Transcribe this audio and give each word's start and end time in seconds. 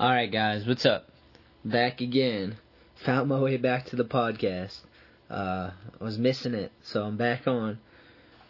Alright, 0.00 0.32
guys, 0.32 0.66
what's 0.66 0.86
up? 0.86 1.10
Back 1.62 2.00
again. 2.00 2.56
Found 3.04 3.28
my 3.28 3.38
way 3.38 3.58
back 3.58 3.84
to 3.88 3.96
the 3.96 4.04
podcast. 4.06 4.78
Uh, 5.28 5.72
I 6.00 6.02
was 6.02 6.16
missing 6.16 6.54
it, 6.54 6.72
so 6.82 7.02
I'm 7.02 7.18
back 7.18 7.46
on. 7.46 7.78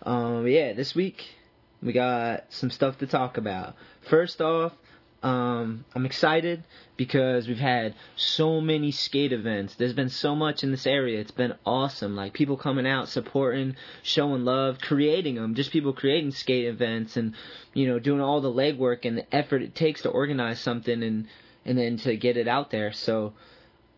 Um, 0.02 0.46
yeah, 0.46 0.74
this 0.74 0.94
week 0.94 1.24
we 1.82 1.92
got 1.92 2.44
some 2.50 2.70
stuff 2.70 2.98
to 2.98 3.08
talk 3.08 3.36
about. 3.36 3.74
First 4.02 4.40
off, 4.40 4.74
um, 5.22 5.84
I'm 5.94 6.06
excited 6.06 6.64
because 6.96 7.46
we've 7.46 7.58
had 7.58 7.94
so 8.16 8.60
many 8.60 8.90
skate 8.90 9.32
events. 9.32 9.74
There's 9.74 9.92
been 9.92 10.08
so 10.08 10.34
much 10.34 10.64
in 10.64 10.70
this 10.70 10.86
area. 10.86 11.20
It's 11.20 11.30
been 11.30 11.54
awesome. 11.66 12.16
Like 12.16 12.32
people 12.32 12.56
coming 12.56 12.86
out, 12.86 13.08
supporting, 13.08 13.76
showing 14.02 14.46
love, 14.46 14.78
creating 14.80 15.34
them. 15.34 15.54
Just 15.54 15.72
people 15.72 15.92
creating 15.92 16.30
skate 16.30 16.66
events 16.66 17.18
and 17.18 17.34
you 17.74 17.86
know 17.86 17.98
doing 17.98 18.22
all 18.22 18.40
the 18.40 18.52
legwork 18.52 19.04
and 19.04 19.18
the 19.18 19.34
effort 19.34 19.62
it 19.62 19.74
takes 19.74 20.02
to 20.02 20.08
organize 20.08 20.60
something 20.60 21.02
and 21.02 21.26
and 21.70 21.78
then 21.78 21.96
to 21.98 22.16
get 22.16 22.36
it 22.36 22.48
out 22.48 22.72
there. 22.72 22.92
So 22.92 23.32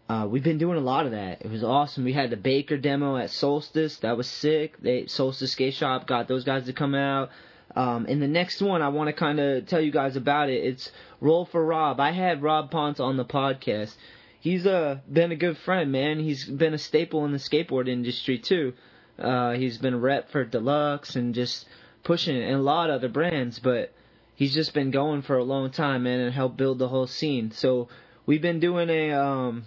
uh, 0.08 0.26
we've 0.28 0.44
been 0.44 0.58
doing 0.58 0.76
a 0.76 0.82
lot 0.82 1.06
of 1.06 1.12
that. 1.12 1.40
It 1.40 1.50
was 1.50 1.64
awesome. 1.64 2.04
We 2.04 2.12
had 2.12 2.28
the 2.28 2.36
Baker 2.36 2.76
demo 2.76 3.16
at 3.16 3.30
Solstice. 3.30 3.96
That 4.00 4.18
was 4.18 4.28
sick. 4.28 4.78
They 4.82 5.06
Solstice 5.06 5.52
Skate 5.52 5.72
Shop 5.72 6.06
got 6.06 6.28
those 6.28 6.44
guys 6.44 6.66
to 6.66 6.74
come 6.74 6.94
out. 6.94 7.30
Um, 7.74 8.04
and 8.06 8.20
the 8.20 8.28
next 8.28 8.60
one, 8.60 8.82
I 8.82 8.90
want 8.90 9.08
to 9.08 9.14
kind 9.14 9.40
of 9.40 9.66
tell 9.66 9.80
you 9.80 9.90
guys 9.90 10.16
about 10.16 10.50
it. 10.50 10.62
It's 10.62 10.92
Roll 11.22 11.46
for 11.46 11.64
Rob. 11.64 11.98
I 11.98 12.10
had 12.10 12.42
Rob 12.42 12.70
Ponce 12.70 13.00
on 13.00 13.16
the 13.16 13.24
podcast. 13.24 13.94
He's 14.38 14.66
uh, 14.66 14.98
been 15.10 15.32
a 15.32 15.36
good 15.36 15.56
friend, 15.56 15.90
man. 15.90 16.20
He's 16.20 16.44
been 16.44 16.74
a 16.74 16.78
staple 16.78 17.24
in 17.24 17.32
the 17.32 17.38
skateboard 17.38 17.88
industry 17.88 18.38
too. 18.38 18.74
Uh, 19.18 19.52
he's 19.52 19.78
been 19.78 19.94
a 19.94 19.98
rep 19.98 20.30
for 20.30 20.44
Deluxe 20.44 21.16
and 21.16 21.34
just 21.34 21.66
pushing 22.04 22.36
it 22.36 22.42
and 22.42 22.56
a 22.56 22.62
lot 22.62 22.90
of 22.90 22.96
other 22.96 23.08
brands, 23.08 23.58
but 23.58 23.94
he's 24.34 24.54
just 24.54 24.74
been 24.74 24.90
going 24.90 25.22
for 25.22 25.36
a 25.36 25.44
long 25.44 25.70
time, 25.70 26.04
man, 26.04 26.20
and 26.20 26.34
helped 26.34 26.56
build 26.56 26.78
the 26.78 26.88
whole 26.88 27.06
scene. 27.06 27.50
So 27.50 27.88
we've 28.26 28.42
been 28.42 28.60
doing 28.60 28.90
a, 28.90 29.12
um, 29.12 29.64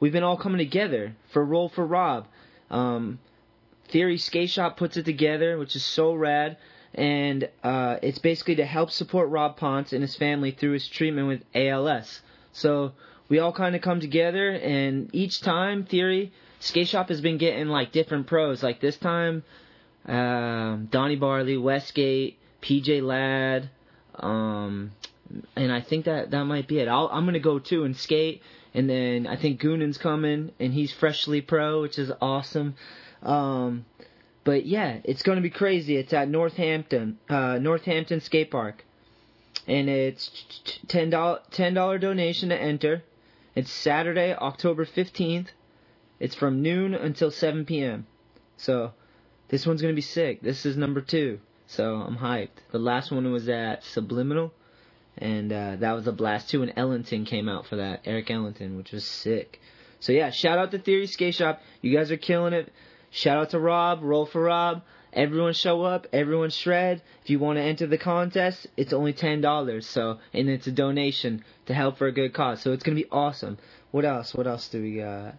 we've 0.00 0.12
been 0.12 0.24
all 0.24 0.36
coming 0.36 0.58
together 0.58 1.14
for 1.30 1.44
Roll 1.44 1.68
for 1.68 1.86
Rob. 1.86 2.26
Um, 2.70 3.18
Theory 3.88 4.18
Skate 4.18 4.50
Shop 4.50 4.76
puts 4.76 4.96
it 4.96 5.04
together, 5.04 5.58
which 5.58 5.74
is 5.74 5.84
so 5.84 6.14
rad 6.14 6.58
and 6.94 7.48
uh, 7.62 7.96
it's 8.02 8.18
basically 8.18 8.56
to 8.56 8.64
help 8.64 8.90
support 8.90 9.28
Rob 9.28 9.56
Ponce 9.56 9.92
and 9.92 10.02
his 10.02 10.16
family 10.16 10.50
through 10.50 10.72
his 10.72 10.88
treatment 10.88 11.28
with 11.28 11.44
ALS. 11.54 12.20
So 12.52 12.92
we 13.28 13.38
all 13.38 13.52
kind 13.52 13.76
of 13.76 13.82
come 13.82 14.00
together, 14.00 14.50
and 14.50 15.10
each 15.12 15.40
time, 15.40 15.84
Theory 15.84 16.32
Skate 16.60 16.88
Shop 16.88 17.08
has 17.08 17.20
been 17.20 17.38
getting 17.38 17.68
like 17.68 17.92
different 17.92 18.26
pros. 18.26 18.62
Like 18.62 18.80
this 18.80 18.96
time, 18.96 19.44
um, 20.06 20.88
Donny 20.90 21.16
Barley, 21.16 21.56
Westgate, 21.56 22.38
PJ 22.62 23.02
Ladd, 23.02 23.70
um, 24.18 24.92
and 25.56 25.72
I 25.72 25.80
think 25.80 26.06
that 26.06 26.30
that 26.30 26.44
might 26.44 26.68
be 26.68 26.78
it. 26.78 26.88
I'll, 26.88 27.08
I'm 27.12 27.24
gonna 27.24 27.40
go 27.40 27.58
too 27.58 27.84
and 27.84 27.96
skate, 27.96 28.42
and 28.74 28.88
then 28.88 29.26
I 29.26 29.36
think 29.36 29.60
Goonan's 29.60 29.98
coming, 29.98 30.52
and 30.58 30.72
he's 30.72 30.92
freshly 30.92 31.40
pro, 31.40 31.82
which 31.82 31.98
is 31.98 32.10
awesome. 32.20 32.74
Um, 33.22 33.84
but 34.44 34.64
yeah, 34.66 34.98
it's 35.04 35.22
to 35.36 35.42
be 35.42 35.50
crazy. 35.50 35.96
It's 35.96 36.12
at 36.12 36.28
Northampton, 36.28 37.18
uh, 37.28 37.58
Northampton 37.58 38.20
Skate 38.20 38.50
Park, 38.50 38.84
and 39.66 39.88
it's 39.88 40.30
ten 40.86 41.10
dollar 41.10 41.40
ten 41.50 41.74
dollar 41.74 41.98
donation 41.98 42.48
to 42.48 42.56
enter. 42.56 43.02
It's 43.54 43.70
Saturday, 43.70 44.34
October 44.34 44.84
fifteenth. 44.84 45.50
It's 46.20 46.34
from 46.34 46.62
noon 46.62 46.94
until 46.94 47.30
seven 47.30 47.64
p.m. 47.64 48.06
So 48.56 48.92
this 49.48 49.66
one's 49.66 49.82
to 49.92 49.96
be 49.96 50.02
sick. 50.02 50.40
This 50.42 50.64
is 50.64 50.76
number 50.76 51.00
two, 51.00 51.40
so 51.68 51.96
I'm 51.96 52.16
hyped. 52.16 52.48
The 52.72 52.78
last 52.78 53.12
one 53.12 53.30
was 53.30 53.46
at 53.50 53.84
Subliminal, 53.84 54.52
and 55.18 55.52
uh, 55.52 55.76
that 55.76 55.92
was 55.92 56.06
a 56.06 56.12
blast 56.12 56.48
too. 56.48 56.62
And 56.62 56.72
Ellington 56.76 57.26
came 57.26 57.46
out 57.46 57.66
for 57.66 57.76
that, 57.76 58.00
Eric 58.06 58.30
Ellington, 58.30 58.78
which 58.78 58.90
was 58.90 59.04
sick. 59.04 59.60
So 60.00 60.12
yeah, 60.12 60.30
shout 60.30 60.58
out 60.58 60.70
to 60.70 60.78
Theory 60.78 61.06
Skate 61.06 61.34
Shop. 61.34 61.60
You 61.82 61.94
guys 61.94 62.10
are 62.10 62.16
killing 62.16 62.54
it. 62.54 62.72
Shout 63.10 63.36
out 63.36 63.50
to 63.50 63.60
Rob, 63.60 64.02
roll 64.02 64.24
for 64.24 64.42
Rob. 64.42 64.82
Everyone 65.12 65.52
show 65.52 65.82
up, 65.82 66.06
everyone 66.10 66.50
shred. 66.50 67.02
If 67.22 67.28
you 67.28 67.38
want 67.38 67.58
to 67.58 67.62
enter 67.62 67.86
the 67.86 67.98
contest, 67.98 68.66
it's 68.78 68.94
only 68.94 69.12
ten 69.12 69.42
dollars. 69.42 69.86
So 69.86 70.20
and 70.32 70.48
it's 70.48 70.66
a 70.66 70.72
donation 70.72 71.44
to 71.66 71.74
help 71.74 71.98
for 71.98 72.06
a 72.06 72.12
good 72.12 72.32
cause. 72.32 72.62
So 72.62 72.72
it's 72.72 72.82
gonna 72.82 72.94
be 72.94 73.08
awesome. 73.12 73.58
What 73.90 74.06
else? 74.06 74.34
What 74.34 74.46
else 74.46 74.68
do 74.68 74.80
we 74.80 74.96
got? 74.96 75.34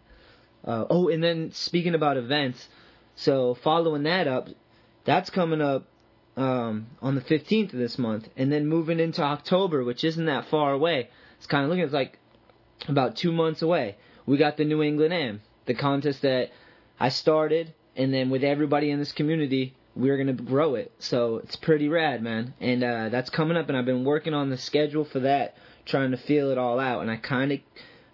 Uh, 0.63 0.85
oh, 0.91 1.09
and 1.09 1.23
then 1.23 1.51
speaking 1.53 1.95
about 1.95 2.17
events, 2.17 2.67
so 3.15 3.55
following 3.55 4.03
that 4.03 4.27
up, 4.27 4.49
that's 5.05 5.31
coming 5.31 5.61
up 5.61 5.87
um, 6.37 6.87
on 7.01 7.15
the 7.15 7.21
15th 7.21 7.73
of 7.73 7.79
this 7.79 7.97
month, 7.97 8.29
and 8.37 8.51
then 8.51 8.67
moving 8.67 8.99
into 8.99 9.21
October, 9.21 9.83
which 9.83 10.03
isn't 10.03 10.25
that 10.25 10.49
far 10.49 10.71
away. 10.71 11.09
It's 11.37 11.47
kind 11.47 11.63
of 11.63 11.69
looking 11.69 11.85
it's 11.85 11.93
like 11.93 12.17
about 12.87 13.15
two 13.15 13.31
months 13.31 13.61
away. 13.61 13.97
We 14.25 14.37
got 14.37 14.57
the 14.57 14.65
New 14.65 14.81
England 14.81 15.13
Am, 15.13 15.41
the 15.65 15.73
contest 15.73 16.21
that 16.21 16.51
I 16.99 17.09
started, 17.09 17.73
and 17.95 18.13
then 18.13 18.29
with 18.29 18.43
everybody 18.43 18.91
in 18.91 18.99
this 18.99 19.11
community, 19.11 19.75
we're 19.95 20.17
gonna 20.17 20.33
grow 20.33 20.75
it. 20.75 20.91
So 20.99 21.37
it's 21.37 21.55
pretty 21.55 21.89
rad, 21.89 22.21
man. 22.21 22.53
And 22.59 22.83
uh, 22.83 23.09
that's 23.09 23.29
coming 23.29 23.57
up, 23.57 23.69
and 23.69 23.77
I've 23.77 23.85
been 23.85 24.05
working 24.05 24.33
on 24.33 24.49
the 24.49 24.57
schedule 24.57 25.05
for 25.05 25.21
that, 25.21 25.55
trying 25.85 26.11
to 26.11 26.17
feel 26.17 26.51
it 26.51 26.57
all 26.57 26.79
out, 26.79 27.01
and 27.01 27.11
I 27.11 27.17
kind 27.17 27.51
of, 27.51 27.59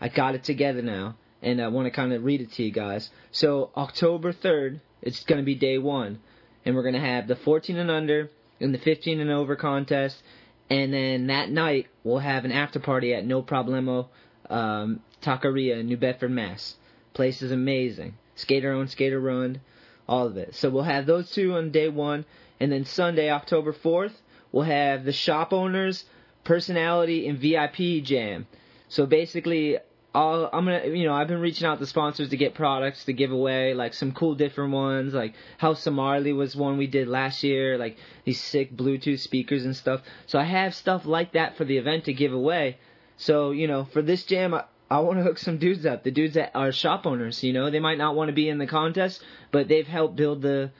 I 0.01 0.09
got 0.09 0.35
it 0.35 0.43
together 0.43 0.81
now, 0.81 1.15
and 1.41 1.61
I 1.61 1.67
want 1.67 1.85
to 1.85 1.91
kind 1.91 2.13
of 2.13 2.23
read 2.23 2.41
it 2.41 2.51
to 2.53 2.63
you 2.63 2.71
guys. 2.71 3.09
So 3.31 3.71
October 3.75 4.33
3rd, 4.33 4.79
it's 5.01 5.23
gonna 5.23 5.43
be 5.43 5.55
day 5.55 5.77
one, 5.77 6.19
and 6.65 6.75
we're 6.75 6.83
gonna 6.83 6.99
have 6.99 7.27
the 7.27 7.35
14 7.35 7.77
and 7.77 7.91
under 7.91 8.29
and 8.59 8.73
the 8.73 8.79
15 8.79 9.19
and 9.19 9.29
over 9.29 9.55
contest, 9.55 10.21
and 10.69 10.93
then 10.93 11.27
that 11.27 11.49
night 11.49 11.87
we'll 12.03 12.19
have 12.19 12.45
an 12.45 12.51
after 12.51 12.79
party 12.79 13.13
at 13.13 13.25
No 13.25 13.43
Problemo 13.43 14.07
um, 14.49 15.01
Taqueria 15.21 15.79
in 15.79 15.87
New 15.87 15.97
Bedford, 15.97 16.31
Mass. 16.31 16.75
Place 17.13 17.41
is 17.41 17.51
amazing. 17.51 18.15
Skater 18.35 18.71
owned, 18.71 18.89
skater 18.89 19.19
run, 19.19 19.61
all 20.07 20.27
of 20.27 20.37
it. 20.37 20.55
So 20.55 20.69
we'll 20.69 20.83
have 20.83 21.05
those 21.05 21.31
two 21.31 21.53
on 21.53 21.71
day 21.71 21.89
one, 21.89 22.25
and 22.59 22.71
then 22.71 22.85
Sunday, 22.85 23.29
October 23.29 23.73
4th, 23.73 24.13
we'll 24.51 24.63
have 24.63 25.05
the 25.05 25.13
shop 25.13 25.53
owners, 25.53 26.05
personality, 26.43 27.27
and 27.27 27.37
VIP 27.39 28.03
jam. 28.03 28.47
So 28.87 29.05
basically, 29.05 29.77
I'll, 30.15 30.49
I'm 30.53 30.63
gonna, 30.63 30.85
you 30.87 31.03
know, 31.03 31.13
I've 31.13 31.27
been 31.27 31.41
reaching 31.41 31.67
out 31.67 31.79
to 31.79 31.85
sponsors 31.85 32.29
to 32.29 32.37
get 32.37 32.53
products 32.53 33.03
to 33.05 33.13
give 33.13 33.31
away, 33.31 33.73
like 33.73 33.93
some 33.93 34.13
cool 34.13 34.33
different 34.33 34.71
ones, 34.71 35.13
like 35.13 35.33
House 35.57 35.85
of 35.85 35.93
Marley 35.93 36.31
was 36.31 36.55
one 36.55 36.77
we 36.77 36.87
did 36.87 37.09
last 37.09 37.43
year, 37.43 37.77
like 37.77 37.97
these 38.23 38.41
sick 38.41 38.75
Bluetooth 38.75 39.19
speakers 39.19 39.65
and 39.65 39.75
stuff. 39.75 40.01
So 40.25 40.39
I 40.39 40.45
have 40.45 40.73
stuff 40.73 41.05
like 41.05 41.33
that 41.33 41.57
for 41.57 41.65
the 41.65 41.77
event 41.77 42.05
to 42.05 42.13
give 42.13 42.31
away. 42.31 42.77
So 43.17 43.51
you 43.51 43.67
know, 43.67 43.83
for 43.83 44.01
this 44.01 44.23
jam, 44.23 44.53
I, 44.53 44.63
I 44.89 44.99
want 44.99 45.17
to 45.17 45.23
hook 45.23 45.37
some 45.37 45.57
dudes 45.57 45.85
up. 45.85 46.03
The 46.03 46.11
dudes 46.11 46.35
that 46.35 46.51
are 46.55 46.71
shop 46.71 47.05
owners, 47.05 47.43
you 47.43 47.51
know, 47.51 47.69
they 47.69 47.81
might 47.81 47.97
not 47.97 48.15
want 48.15 48.29
to 48.29 48.33
be 48.33 48.47
in 48.47 48.57
the 48.57 48.67
contest, 48.67 49.21
but 49.51 49.67
they've 49.67 49.87
helped 49.87 50.15
build 50.15 50.41
the 50.41 50.71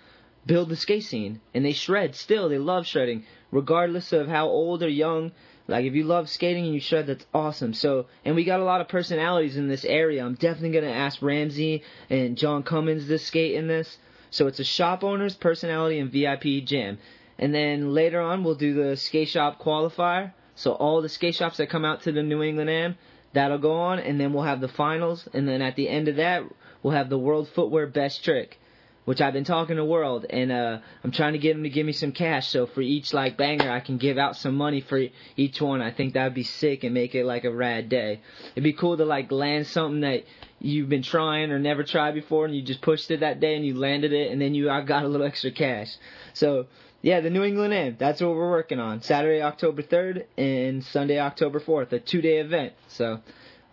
build 0.46 0.70
the 0.70 0.78
skate 0.78 1.04
scene, 1.04 1.42
and 1.54 1.66
they 1.66 1.74
shred 1.74 2.16
still. 2.16 2.48
They 2.48 2.58
love 2.58 2.88
shredding, 2.88 3.26
regardless 3.52 4.14
of 4.14 4.30
how 4.30 4.48
old 4.48 4.82
or 4.82 4.88
young. 4.88 5.34
Like 5.68 5.86
if 5.86 5.94
you 5.94 6.04
love 6.04 6.30
skating 6.30 6.66
and 6.66 6.74
you 6.74 6.80
shred, 6.80 7.08
that's 7.08 7.26
awesome. 7.34 7.74
So, 7.74 8.06
and 8.24 8.36
we 8.36 8.44
got 8.44 8.60
a 8.60 8.64
lot 8.64 8.82
of 8.82 8.88
personalities 8.88 9.58
in 9.58 9.68
this 9.68 9.86
area. 9.86 10.24
I'm 10.26 10.36
definitely 10.36 10.80
gonna 10.80 10.94
ask 10.94 11.22
Ramsey 11.22 11.84
and 12.10 12.38
John 12.38 12.64
Cummins 12.64 13.08
to 13.08 13.18
skate 13.18 13.56
in 13.56 13.68
this. 13.68 13.98
So 14.30 14.48
it's 14.48 14.60
a 14.60 14.64
shop 14.64 15.04
owner's 15.04 15.36
personality 15.36 16.00
and 16.00 16.12
VIP 16.12 16.66
jam. 16.66 16.98
And 17.40 17.54
then 17.54 17.94
later 17.94 18.22
on, 18.22 18.44
we'll 18.44 18.56
do 18.56 18.74
the 18.74 18.96
skate 18.96 19.30
shop 19.30 19.62
qualifier. 19.62 20.34
So 20.56 20.74
all 20.74 21.02
the 21.02 21.10
skate 21.10 21.36
shops 21.36 21.58
that 21.58 21.70
come 21.70 21.84
out 21.84 22.02
to 22.04 22.12
the 22.12 22.24
New 22.24 22.44
England 22.44 22.70
Am, 22.70 22.96
That'll 23.36 23.58
go 23.58 23.74
on, 23.74 24.00
and 24.00 24.18
then 24.18 24.32
we'll 24.32 24.46
have 24.46 24.62
the 24.62 24.70
finals, 24.70 25.28
and 25.34 25.46
then 25.46 25.62
at 25.62 25.76
the 25.76 25.90
end 25.90 26.08
of 26.08 26.16
that, 26.16 26.44
we'll 26.82 26.94
have 26.94 27.10
the 27.10 27.18
World 27.18 27.50
Footwear 27.50 27.86
Best 27.86 28.24
Trick, 28.24 28.58
which 29.06 29.22
I've 29.22 29.34
been 29.34 29.46
talking 29.46 29.78
to 29.78 29.86
World, 29.86 30.26
and 30.30 30.52
uh, 30.52 30.80
I'm 31.04 31.12
trying 31.12 31.34
to 31.34 31.40
get 31.40 31.56
him 31.56 31.64
to 31.64 31.70
give 31.70 31.86
me 31.86 31.94
some 31.94 32.12
cash. 32.12 32.50
So 32.50 32.66
for 32.66 32.82
each 32.82 33.14
like 33.14 33.38
banger, 33.38 33.72
I 33.72 33.80
can 33.80 33.98
give 33.98 34.18
out 34.18 34.36
some 34.36 34.56
money 34.56 34.82
for 34.82 35.02
each 35.38 35.62
one. 35.62 35.82
I 35.82 35.92
think 35.92 36.14
that'd 36.14 36.34
be 36.34 36.44
sick 36.44 36.84
and 36.84 36.94
make 36.94 37.16
it 37.16 37.26
like 37.26 37.46
a 37.46 37.52
rad 37.52 37.88
day. 37.88 38.22
It'd 38.52 38.64
be 38.64 38.74
cool 38.74 38.98
to 38.98 39.06
like 39.06 39.32
land 39.32 39.68
something 39.68 40.02
that 40.02 40.24
you've 40.60 40.90
been 40.90 41.04
trying 41.04 41.52
or 41.52 41.60
never 41.60 41.84
tried 41.84 42.16
before, 42.16 42.46
and 42.46 42.56
you 42.56 42.62
just 42.62 42.82
pushed 42.82 43.10
it 43.12 43.22
that 43.22 43.40
day 43.40 43.56
and 43.56 43.66
you 43.66 43.76
landed 43.76 44.12
it, 44.12 44.32
and 44.32 44.42
then 44.42 44.54
you 44.56 44.70
I 44.70 44.82
got 44.82 45.06
a 45.06 45.08
little 45.08 45.28
extra 45.28 45.52
cash. 45.52 45.96
So 46.34 46.68
yeah, 47.06 47.20
the 47.20 47.30
New 47.30 47.44
England 47.44 47.72
Am. 47.72 47.98
That's 48.00 48.20
what 48.20 48.32
we're 48.32 48.50
working 48.50 48.80
on. 48.80 49.04
Saturday, 49.04 49.44
October 49.44 49.84
3rd 49.84 50.26
and 50.40 50.84
Sunday, 50.84 51.20
October 51.20 51.60
4th. 51.60 51.92
A 51.94 52.00
two 52.00 52.20
day 52.20 52.40
event. 52.40 52.74
So, 52.88 53.20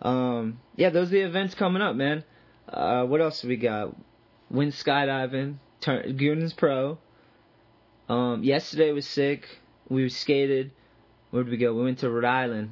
um, 0.03 0.59
yeah, 0.75 0.91
those 0.91 1.07
are 1.07 1.15
the 1.15 1.21
events 1.21 1.55
coming 1.55 1.81
up, 1.81 1.95
man. 1.95 2.23
Uh, 2.69 3.05
what 3.05 3.21
else 3.21 3.43
we 3.43 3.57
got? 3.57 3.95
Wind 4.53 4.71
skydiving, 4.71 5.55
turn, 5.81 6.15
Goonan's 6.15 6.53
Pro. 6.53 6.97
Um, 8.07 8.43
yesterday 8.43 8.93
was 8.93 9.05
sick. 9.05 9.45
We 9.89 10.07
skated. 10.07 10.71
Where 11.31 11.43
did 11.43 11.51
we 11.51 11.57
go? 11.57 11.73
We 11.73 11.83
went 11.83 11.99
to 11.99 12.09
Rhode 12.09 12.23
Island. 12.23 12.71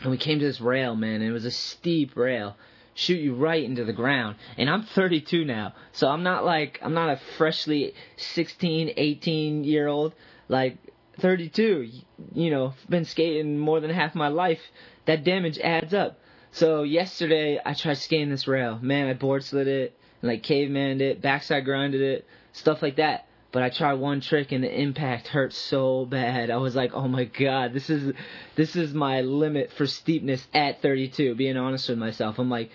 And 0.00 0.10
we 0.10 0.16
came 0.16 0.38
to 0.38 0.44
this 0.44 0.60
rail, 0.60 0.96
man, 0.96 1.16
and 1.16 1.24
it 1.24 1.32
was 1.32 1.44
a 1.44 1.50
steep 1.50 2.16
rail 2.16 2.56
shoot 2.94 3.20
you 3.20 3.34
right 3.34 3.64
into 3.64 3.84
the 3.84 3.92
ground. 3.92 4.36
And 4.56 4.68
I'm 4.68 4.82
32 4.82 5.44
now, 5.44 5.74
so 5.92 6.08
I'm 6.08 6.22
not 6.22 6.44
like 6.44 6.78
I'm 6.82 6.94
not 6.94 7.10
a 7.10 7.20
freshly 7.36 7.94
16, 8.16 8.92
18 8.96 9.64
year 9.64 9.88
old. 9.88 10.14
Like 10.48 10.78
32. 11.20 11.88
You 12.34 12.50
know, 12.50 12.74
been 12.88 13.04
skating 13.04 13.58
more 13.58 13.80
than 13.80 13.90
half 13.90 14.14
my 14.14 14.28
life. 14.28 14.60
That 15.06 15.24
damage 15.24 15.58
adds 15.58 15.94
up. 15.94 16.18
So 16.52 16.82
yesterday 16.82 17.60
I 17.64 17.74
tried 17.74 17.98
skating 17.98 18.30
this 18.30 18.46
rail. 18.46 18.78
Man, 18.80 19.08
I 19.08 19.14
board 19.14 19.44
slid 19.44 19.68
it, 19.68 19.98
like 20.22 20.42
cavemaned 20.42 21.02
it, 21.02 21.20
backside 21.20 21.64
grinded 21.64 22.00
it, 22.00 22.26
stuff 22.52 22.82
like 22.82 22.96
that. 22.96 23.26
But 23.50 23.62
I 23.62 23.68
tried 23.68 23.94
one 23.94 24.22
trick 24.22 24.50
and 24.50 24.64
the 24.64 24.80
impact 24.80 25.28
hurt 25.28 25.52
so 25.52 26.06
bad. 26.06 26.50
I 26.50 26.56
was 26.56 26.74
like, 26.74 26.94
oh 26.94 27.06
my 27.06 27.24
god, 27.24 27.74
this 27.74 27.90
is 27.90 28.14
this 28.56 28.76
is 28.76 28.94
my 28.94 29.20
limit 29.20 29.72
for 29.72 29.86
steepness 29.86 30.46
at 30.54 30.80
32. 30.80 31.34
Being 31.34 31.58
honest 31.58 31.88
with 31.88 31.98
myself, 31.98 32.38
I'm 32.38 32.48
like, 32.48 32.70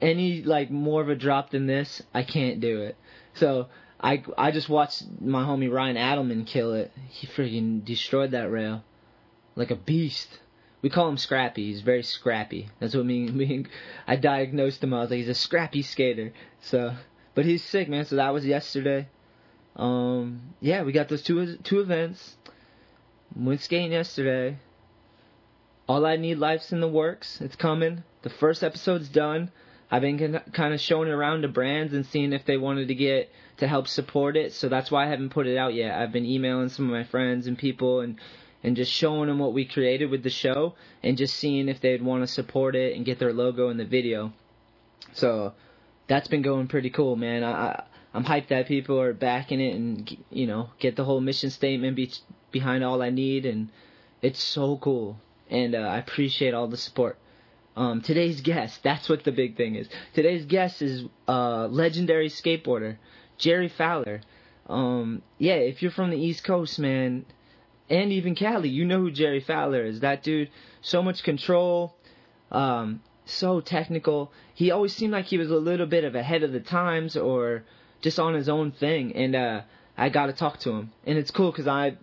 any 0.00 0.42
like 0.42 0.70
more 0.70 1.00
of 1.00 1.08
a 1.08 1.14
drop 1.14 1.50
than 1.50 1.66
this, 1.66 2.02
I 2.12 2.24
can't 2.24 2.60
do 2.60 2.82
it. 2.82 2.96
So 3.34 3.68
I 4.00 4.24
I 4.36 4.50
just 4.50 4.68
watched 4.68 5.04
my 5.20 5.44
homie 5.44 5.72
Ryan 5.72 5.96
Adelman 5.96 6.46
kill 6.46 6.72
it. 6.72 6.90
He 7.08 7.28
freaking 7.28 7.84
destroyed 7.84 8.32
that 8.32 8.50
rail 8.50 8.82
like 9.56 9.70
a 9.70 9.76
beast. 9.76 10.28
We 10.86 10.90
call 10.90 11.08
him 11.08 11.16
Scrappy. 11.16 11.66
He's 11.66 11.80
very 11.80 12.04
scrappy. 12.04 12.68
That's 12.78 12.94
what 12.94 13.04
me, 13.04 13.28
me 13.32 13.66
I 14.06 14.14
diagnosed 14.14 14.84
him. 14.84 14.94
I 14.94 15.00
was 15.00 15.10
like, 15.10 15.18
he's 15.18 15.28
a 15.28 15.34
scrappy 15.34 15.82
skater. 15.82 16.32
So, 16.60 16.94
but 17.34 17.44
he's 17.44 17.64
sick, 17.64 17.88
man. 17.88 18.04
So 18.04 18.14
that 18.14 18.32
was 18.32 18.46
yesterday. 18.46 19.08
Um, 19.74 20.54
yeah, 20.60 20.84
we 20.84 20.92
got 20.92 21.08
those 21.08 21.24
two 21.24 21.56
two 21.56 21.80
events. 21.80 22.36
Went 23.34 23.62
skating 23.62 23.90
yesterday. 23.90 24.58
All 25.88 26.06
I 26.06 26.14
Need 26.14 26.38
Life's 26.38 26.70
in 26.70 26.78
the 26.78 26.86
works. 26.86 27.40
It's 27.40 27.56
coming. 27.56 28.04
The 28.22 28.30
first 28.30 28.62
episode's 28.62 29.08
done. 29.08 29.50
I've 29.90 30.02
been 30.02 30.40
kind 30.52 30.72
of 30.72 30.80
showing 30.80 31.08
it 31.08 31.12
around 31.12 31.42
to 31.42 31.48
brands 31.48 31.94
and 31.94 32.06
seeing 32.06 32.32
if 32.32 32.44
they 32.44 32.58
wanted 32.58 32.86
to 32.86 32.94
get 32.94 33.32
to 33.56 33.66
help 33.66 33.88
support 33.88 34.36
it. 34.36 34.52
So 34.52 34.68
that's 34.68 34.92
why 34.92 35.06
I 35.06 35.08
haven't 35.08 35.30
put 35.30 35.48
it 35.48 35.56
out 35.56 35.74
yet. 35.74 35.98
I've 35.98 36.12
been 36.12 36.24
emailing 36.24 36.68
some 36.68 36.84
of 36.84 36.92
my 36.92 37.02
friends 37.02 37.48
and 37.48 37.58
people 37.58 38.02
and 38.02 38.20
and 38.66 38.74
just 38.74 38.92
showing 38.92 39.28
them 39.28 39.38
what 39.38 39.52
we 39.52 39.64
created 39.64 40.10
with 40.10 40.24
the 40.24 40.28
show 40.28 40.74
and 41.04 41.16
just 41.16 41.36
seeing 41.36 41.68
if 41.68 41.80
they'd 41.80 42.02
want 42.02 42.24
to 42.24 42.26
support 42.26 42.74
it 42.74 42.96
and 42.96 43.06
get 43.06 43.20
their 43.20 43.32
logo 43.32 43.70
in 43.70 43.76
the 43.76 43.84
video. 43.84 44.32
So 45.12 45.54
that's 46.08 46.26
been 46.26 46.42
going 46.42 46.66
pretty 46.66 46.90
cool, 46.90 47.14
man. 47.14 47.44
I, 47.44 47.84
I'm 48.12 48.24
hyped 48.24 48.48
that 48.48 48.66
people 48.66 49.00
are 49.00 49.14
backing 49.14 49.60
it 49.60 49.76
and 49.76 50.16
you 50.30 50.48
know 50.48 50.70
get 50.80 50.96
the 50.96 51.04
whole 51.04 51.20
mission 51.20 51.50
statement 51.50 51.94
be, 51.94 52.12
behind 52.50 52.82
all 52.82 53.02
I 53.02 53.10
need, 53.10 53.46
and 53.46 53.70
it's 54.20 54.42
so 54.42 54.76
cool. 54.78 55.16
And 55.48 55.76
uh, 55.76 55.78
I 55.78 55.98
appreciate 55.98 56.52
all 56.52 56.66
the 56.66 56.76
support. 56.76 57.18
Um, 57.76 58.00
today's 58.00 58.40
guest, 58.40 58.82
that's 58.82 59.08
what 59.08 59.22
the 59.22 59.32
big 59.32 59.56
thing 59.56 59.76
is. 59.76 59.88
Today's 60.12 60.44
guest 60.44 60.82
is 60.82 61.04
uh, 61.28 61.66
legendary 61.66 62.30
skateboarder 62.30 62.96
Jerry 63.38 63.68
Fowler. 63.68 64.22
Um, 64.68 65.22
yeah, 65.38 65.54
if 65.54 65.82
you're 65.82 65.92
from 65.92 66.10
the 66.10 66.16
East 66.16 66.42
Coast, 66.42 66.80
man, 66.80 67.26
and 67.88 68.12
even 68.12 68.34
Cali, 68.34 68.68
you 68.68 68.84
know 68.84 69.00
who 69.00 69.10
Jerry 69.10 69.40
Fowler 69.40 69.84
is. 69.84 70.00
That 70.00 70.22
dude, 70.22 70.50
so 70.80 71.02
much 71.02 71.22
control, 71.22 71.96
um, 72.50 73.00
so 73.24 73.60
technical. 73.60 74.32
He 74.54 74.70
always 74.70 74.94
seemed 74.94 75.12
like 75.12 75.26
he 75.26 75.38
was 75.38 75.50
a 75.50 75.56
little 75.56 75.86
bit 75.86 76.04
of 76.04 76.14
ahead 76.14 76.42
of 76.42 76.52
the 76.52 76.60
times 76.60 77.16
or 77.16 77.64
just 78.00 78.18
on 78.18 78.34
his 78.34 78.48
own 78.48 78.72
thing. 78.72 79.14
And 79.14 79.36
uh, 79.36 79.60
I 79.96 80.08
got 80.08 80.26
to 80.26 80.32
talk 80.32 80.58
to 80.60 80.70
him, 80.70 80.92
and 81.04 81.16
it's 81.16 81.30
cool 81.30 81.52
because 81.52 81.68
I, 81.68 81.96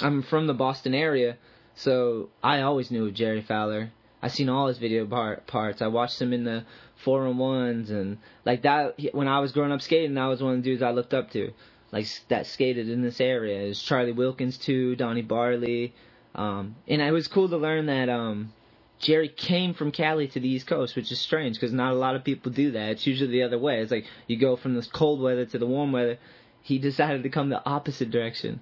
I'm 0.00 0.22
from 0.22 0.46
the 0.46 0.54
Boston 0.54 0.94
area, 0.94 1.36
so 1.74 2.30
I 2.42 2.62
always 2.62 2.90
knew 2.90 3.10
Jerry 3.10 3.42
Fowler. 3.42 3.92
I 4.20 4.28
seen 4.28 4.48
all 4.48 4.66
his 4.66 4.78
video 4.78 5.06
part, 5.06 5.46
parts. 5.46 5.80
I 5.80 5.86
watched 5.86 6.20
him 6.20 6.32
in 6.32 6.42
the 6.42 6.64
four 7.04 7.24
on 7.24 7.38
ones 7.38 7.90
and 7.90 8.18
like 8.44 8.62
that. 8.62 8.98
When 9.12 9.28
I 9.28 9.38
was 9.38 9.52
growing 9.52 9.70
up 9.70 9.80
skating, 9.80 10.14
that 10.14 10.26
was 10.26 10.42
one 10.42 10.56
of 10.56 10.58
the 10.58 10.70
dudes 10.70 10.82
I 10.82 10.90
looked 10.90 11.14
up 11.14 11.30
to 11.32 11.52
like 11.92 12.06
that 12.28 12.46
skated 12.46 12.88
in 12.88 13.02
this 13.02 13.20
area. 13.20 13.68
Was 13.68 13.82
Charlie 13.82 14.12
Wilkins 14.12 14.58
too, 14.58 14.96
Donny 14.96 15.22
Barley, 15.22 15.94
um, 16.34 16.76
and 16.86 17.00
it 17.02 17.10
was 17.12 17.28
cool 17.28 17.48
to 17.48 17.56
learn 17.56 17.86
that 17.86 18.08
um, 18.08 18.52
Jerry 18.98 19.28
came 19.28 19.74
from 19.74 19.92
Cali 19.92 20.28
to 20.28 20.40
the 20.40 20.48
East 20.48 20.66
Coast, 20.66 20.96
which 20.96 21.12
is 21.12 21.18
strange 21.20 21.56
because 21.56 21.72
not 21.72 21.92
a 21.92 21.96
lot 21.96 22.16
of 22.16 22.24
people 22.24 22.52
do 22.52 22.72
that. 22.72 22.90
It's 22.90 23.06
usually 23.06 23.30
the 23.30 23.42
other 23.44 23.58
way. 23.58 23.80
It's 23.80 23.92
like 23.92 24.06
you 24.26 24.36
go 24.36 24.56
from 24.56 24.74
this 24.74 24.86
cold 24.88 25.20
weather 25.20 25.46
to 25.46 25.58
the 25.58 25.66
warm 25.66 25.92
weather. 25.92 26.18
He 26.62 26.78
decided 26.78 27.22
to 27.22 27.28
come 27.30 27.48
the 27.48 27.64
opposite 27.64 28.10
direction. 28.10 28.60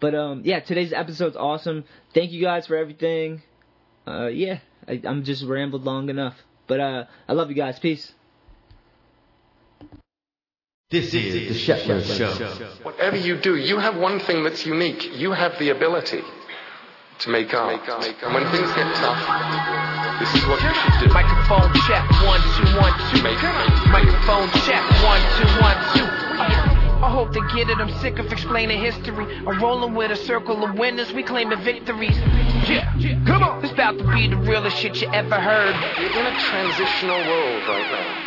But 0.00 0.14
um, 0.14 0.42
yeah, 0.44 0.60
today's 0.60 0.92
episode's 0.92 1.36
awesome. 1.36 1.84
Thank 2.14 2.32
you 2.32 2.42
guys 2.42 2.66
for 2.66 2.76
everything. 2.76 3.42
Uh, 4.06 4.26
yeah, 4.26 4.58
I, 4.86 5.00
I'm 5.04 5.24
just 5.24 5.44
rambled 5.44 5.84
long 5.84 6.08
enough. 6.08 6.34
But 6.66 6.80
uh, 6.80 7.04
I 7.28 7.32
love 7.32 7.48
you 7.48 7.56
guys. 7.56 7.78
Peace. 7.78 8.12
This 10.90 11.12
is 11.12 11.34
the 11.34 11.52
Shetler 11.52 12.00
Show. 12.00 12.32
Whatever 12.82 13.18
you 13.18 13.36
do, 13.36 13.56
you 13.56 13.76
have 13.76 13.98
one 13.98 14.20
thing 14.20 14.42
that's 14.42 14.64
unique. 14.64 15.18
You 15.18 15.32
have 15.32 15.52
the 15.58 15.68
ability 15.68 16.22
to 17.18 17.28
make 17.28 17.52
art. 17.52 17.86
And 18.22 18.32
when 18.32 18.50
things 18.50 18.72
get 18.72 18.88
tough, 18.96 19.20
this 20.18 20.34
is 20.34 20.48
what 20.48 20.62
you 20.62 20.72
should 20.72 21.06
do. 21.06 21.12
Microphone 21.12 21.68
check, 21.84 22.08
one, 22.24 22.40
two, 22.56 22.64
one, 22.80 22.96
two. 23.12 23.22
Make 23.22 23.36
Microphone 23.92 24.48
check, 24.64 24.80
one, 25.04 25.20
two, 25.36 25.60
one, 25.60 25.76
two. 25.92 26.08
I 27.04 27.10
hope 27.12 27.34
they 27.34 27.44
get 27.54 27.68
it, 27.68 27.76
I'm 27.76 27.92
sick 28.00 28.18
of 28.18 28.32
explaining 28.32 28.80
history. 28.80 29.26
I'm 29.46 29.60
rolling 29.60 29.94
with 29.94 30.10
a 30.10 30.16
circle 30.16 30.64
of 30.64 30.78
winners, 30.78 31.12
we 31.12 31.22
claiming 31.22 31.60
victories. 31.60 32.16
Yeah, 32.66 32.96
come 33.26 33.42
on. 33.42 33.60
This 33.60 33.72
about 33.72 33.98
to 33.98 34.04
be 34.14 34.28
the 34.28 34.38
realest 34.38 34.78
shit 34.78 35.02
you 35.02 35.08
ever 35.12 35.38
heard. 35.38 35.76
You're 36.00 36.18
in 36.18 36.32
a 36.32 36.40
transitional 36.40 37.18
world 37.28 37.62
right 37.68 37.92
now 37.92 38.17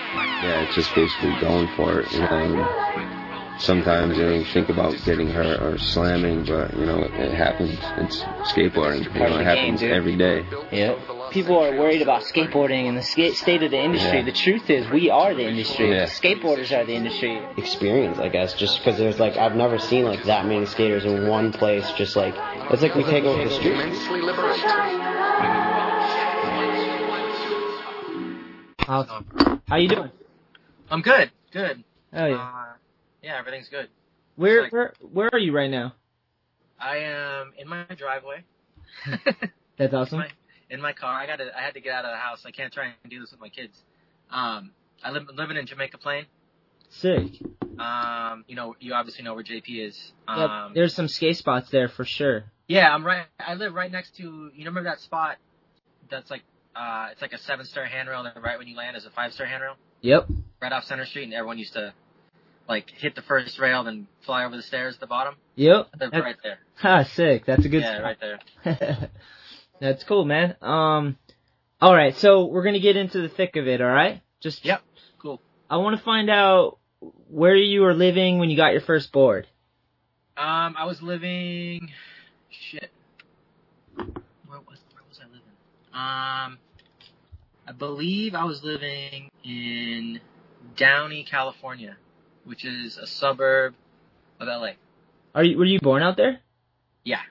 yeah, 0.43 0.63
it's 0.63 0.75
just 0.75 0.93
basically 0.95 1.39
going 1.39 1.67
for 1.75 2.01
it. 2.01 2.11
You 2.11 2.19
know, 2.19 3.57
sometimes 3.59 4.17
you 4.17 4.23
know, 4.23 4.43
think 4.45 4.69
about 4.69 4.95
getting 5.05 5.29
hurt 5.29 5.61
or 5.61 5.77
slamming, 5.77 6.45
but 6.45 6.75
you 6.75 6.85
know 6.85 6.99
it 7.03 7.33
happens. 7.33 7.77
It's 7.97 8.21
skateboarding. 8.51 9.03
You 9.13 9.19
know, 9.19 9.39
it 9.39 9.45
happens 9.45 9.81
game, 9.81 9.93
every 9.93 10.15
day. 10.15 10.45
Yeah. 10.71 10.95
People 11.31 11.57
are 11.59 11.77
worried 11.77 12.01
about 12.01 12.23
skateboarding 12.23 12.89
and 12.89 12.97
the 12.97 13.03
skate 13.03 13.35
state 13.35 13.63
of 13.63 13.71
the 13.71 13.79
industry. 13.79 14.19
Yeah. 14.19 14.25
The 14.25 14.33
truth 14.33 14.69
is, 14.69 14.89
we 14.89 15.09
are 15.09 15.33
the 15.33 15.47
industry. 15.47 15.91
Yeah. 15.91 16.05
Skateboarders 16.05 16.77
are 16.77 16.85
the 16.85 16.93
industry. 16.93 17.41
Experience, 17.57 18.17
I 18.17 18.29
guess, 18.29 18.53
just 18.55 18.79
because 18.79 18.97
there's 18.97 19.19
like 19.19 19.37
I've 19.37 19.55
never 19.55 19.79
seen 19.79 20.05
like 20.05 20.23
that 20.25 20.45
many 20.45 20.65
skaters 20.65 21.05
in 21.05 21.27
one 21.27 21.53
place. 21.53 21.89
Just 21.93 22.15
like 22.15 22.35
it's 22.71 22.81
like 22.81 22.95
we 22.95 23.03
take 23.03 23.23
over 23.23 23.43
the 23.43 23.49
streets. 23.51 23.79
Immensely 23.79 24.21
liberating. 24.21 24.61
How, 28.79 29.23
how 29.69 29.77
you 29.77 29.87
doing? 29.87 30.11
I'm 30.91 31.01
good. 31.01 31.31
Good. 31.51 31.83
Oh 32.13 32.25
yeah. 32.25 32.35
Uh, 32.35 32.73
yeah, 33.23 33.37
everything's 33.39 33.69
good. 33.69 33.87
where 34.35 34.63
like- 34.63 34.71
where 34.73 34.93
where 35.11 35.29
are 35.33 35.39
you 35.39 35.53
right 35.55 35.69
now? 35.71 35.93
I 36.79 36.97
am 36.97 37.53
in 37.57 37.67
my 37.67 37.85
driveway. 37.97 38.43
That's 39.77 39.93
awesome. 39.93 40.19
my, 40.19 40.27
in 40.69 40.81
my 40.81 40.93
car. 40.93 41.13
I 41.13 41.25
got 41.27 41.37
to. 41.37 41.45
I 41.57 41.61
had 41.61 41.73
to 41.75 41.81
get 41.81 41.93
out 41.93 42.05
of 42.05 42.11
the 42.11 42.17
house. 42.17 42.43
I 42.45 42.51
can't 42.51 42.73
try 42.73 42.85
and 43.03 43.09
do 43.11 43.19
this 43.19 43.31
with 43.31 43.39
my 43.39 43.49
kids. 43.49 43.77
Um, 44.29 44.71
I 45.03 45.11
live 45.11 45.23
living 45.33 45.57
in 45.57 45.65
Jamaica 45.65 45.97
Plain. 45.99 46.25
Sick. 46.89 47.39
Um, 47.79 48.43
you 48.47 48.55
know, 48.55 48.75
you 48.79 48.93
obviously 48.93 49.23
know 49.23 49.33
where 49.33 49.43
JP 49.43 49.87
is. 49.87 50.11
Yeah, 50.27 50.65
Um, 50.65 50.73
there's 50.75 50.93
some 50.93 51.07
skate 51.07 51.37
spots 51.37 51.69
there 51.71 51.87
for 51.87 52.03
sure. 52.03 52.43
yeah, 52.67 52.93
I'm 52.93 53.05
right. 53.05 53.25
I 53.39 53.53
live 53.53 53.73
right 53.73 53.91
next 53.91 54.15
to. 54.17 54.23
You 54.23 54.51
remember 54.65 54.83
that 54.83 54.99
spot? 54.99 55.37
That's 56.09 56.29
like. 56.29 56.41
Uh, 56.75 57.09
it's 57.11 57.21
like 57.21 57.33
a 57.33 57.37
seven 57.39 57.65
star 57.65 57.85
handrail. 57.85 58.21
And 58.25 58.43
right 58.43 58.57
when 58.57 58.67
you 58.67 58.75
land 58.75 58.97
is 58.97 59.05
a 59.05 59.09
five 59.11 59.33
star 59.33 59.45
handrail. 59.45 59.75
Yep. 60.01 60.27
Right 60.61 60.71
off 60.71 60.85
Center 60.85 61.05
Street, 61.05 61.23
and 61.23 61.33
everyone 61.33 61.57
used 61.57 61.73
to. 61.73 61.93
Like 62.69 62.89
hit 62.91 63.15
the 63.15 63.23
first 63.23 63.59
rail, 63.59 63.83
then 63.83 64.07
fly 64.25 64.45
over 64.45 64.55
the 64.55 64.61
stairs 64.61 64.93
at 64.93 65.01
the 65.01 65.07
bottom. 65.07 65.35
Yep. 65.55 65.87
Right 66.13 66.37
there. 66.41 66.59
Ha, 66.75 67.03
sick. 67.15 67.45
That's 67.45 67.65
a 67.65 67.69
good 67.69 67.81
yeah, 67.81 67.97
spot. 67.97 68.03
right 68.03 68.17
there. 68.21 69.09
That's 69.81 70.03
cool, 70.05 70.23
man. 70.23 70.55
Um, 70.61 71.17
all 71.81 71.93
right, 71.93 72.15
so 72.15 72.45
we're 72.45 72.63
gonna 72.63 72.79
get 72.79 72.95
into 72.95 73.21
the 73.21 73.27
thick 73.27 73.55
of 73.57 73.67
it. 73.67 73.81
All 73.81 73.87
right, 73.87 74.21
just 74.39 74.63
Yep. 74.63 74.83
Cool. 75.19 75.41
I 75.69 75.77
want 75.77 75.97
to 75.97 76.03
find 76.03 76.29
out 76.29 76.77
where 77.29 77.55
you 77.55 77.81
were 77.81 77.95
living 77.95 78.37
when 78.37 78.49
you 78.51 78.55
got 78.55 78.71
your 78.71 78.81
first 78.81 79.11
board. 79.11 79.47
Um, 80.37 80.75
I 80.77 80.85
was 80.85 81.01
living. 81.01 81.91
Shit. 82.51 82.91
Where 83.95 84.05
was 84.47 84.79
where 84.93 85.03
was 85.09 85.19
I 85.19 85.25
living? 85.25 85.41
Um, 85.93 86.57
I 87.67 87.71
believe 87.77 88.35
I 88.35 88.45
was 88.45 88.63
living 88.63 89.29
in 89.43 90.19
Downey, 90.75 91.23
California, 91.23 91.97
which 92.45 92.65
is 92.65 92.97
a 92.97 93.07
suburb 93.07 93.73
of 94.39 94.47
LA. 94.47 94.71
Are 95.35 95.43
you 95.43 95.57
were 95.57 95.65
you 95.65 95.79
born 95.79 96.01
out 96.03 96.17
there? 96.17 96.39
Yeah. 97.03 97.21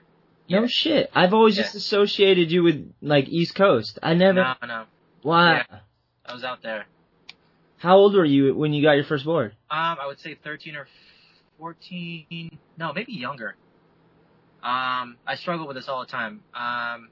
No 0.49 0.61
Yeah. 0.61 0.67
shit. 0.67 1.11
I've 1.13 1.33
always 1.33 1.55
Yeah. 1.57 1.63
just 1.63 1.75
associated 1.75 2.51
you 2.51 2.63
with 2.63 2.93
like 3.01 3.27
East 3.29 3.55
Coast. 3.55 3.99
I 4.03 4.13
never. 4.13 4.41
No, 4.41 4.55
no. 4.67 4.85
Why? 5.21 5.65
Yeah. 5.69 5.79
I 6.25 6.33
was 6.33 6.43
out 6.43 6.61
there. 6.61 6.85
How 7.77 7.97
old 7.97 8.13
were 8.15 8.25
you 8.25 8.53
when 8.55 8.73
you 8.73 8.81
got 8.83 8.93
your 8.93 9.03
first 9.05 9.25
board? 9.25 9.55
Um, 9.69 9.97
I 9.99 10.05
would 10.07 10.19
say 10.19 10.35
13 10.35 10.75
or 10.75 10.87
14. 11.57 12.57
No, 12.77 12.93
maybe 12.93 13.13
younger. 13.13 13.55
Um, 14.63 15.17
I 15.25 15.35
struggle 15.35 15.65
with 15.67 15.75
this 15.75 15.89
all 15.89 15.99
the 16.01 16.05
time. 16.11 16.41
Um, 16.53 17.09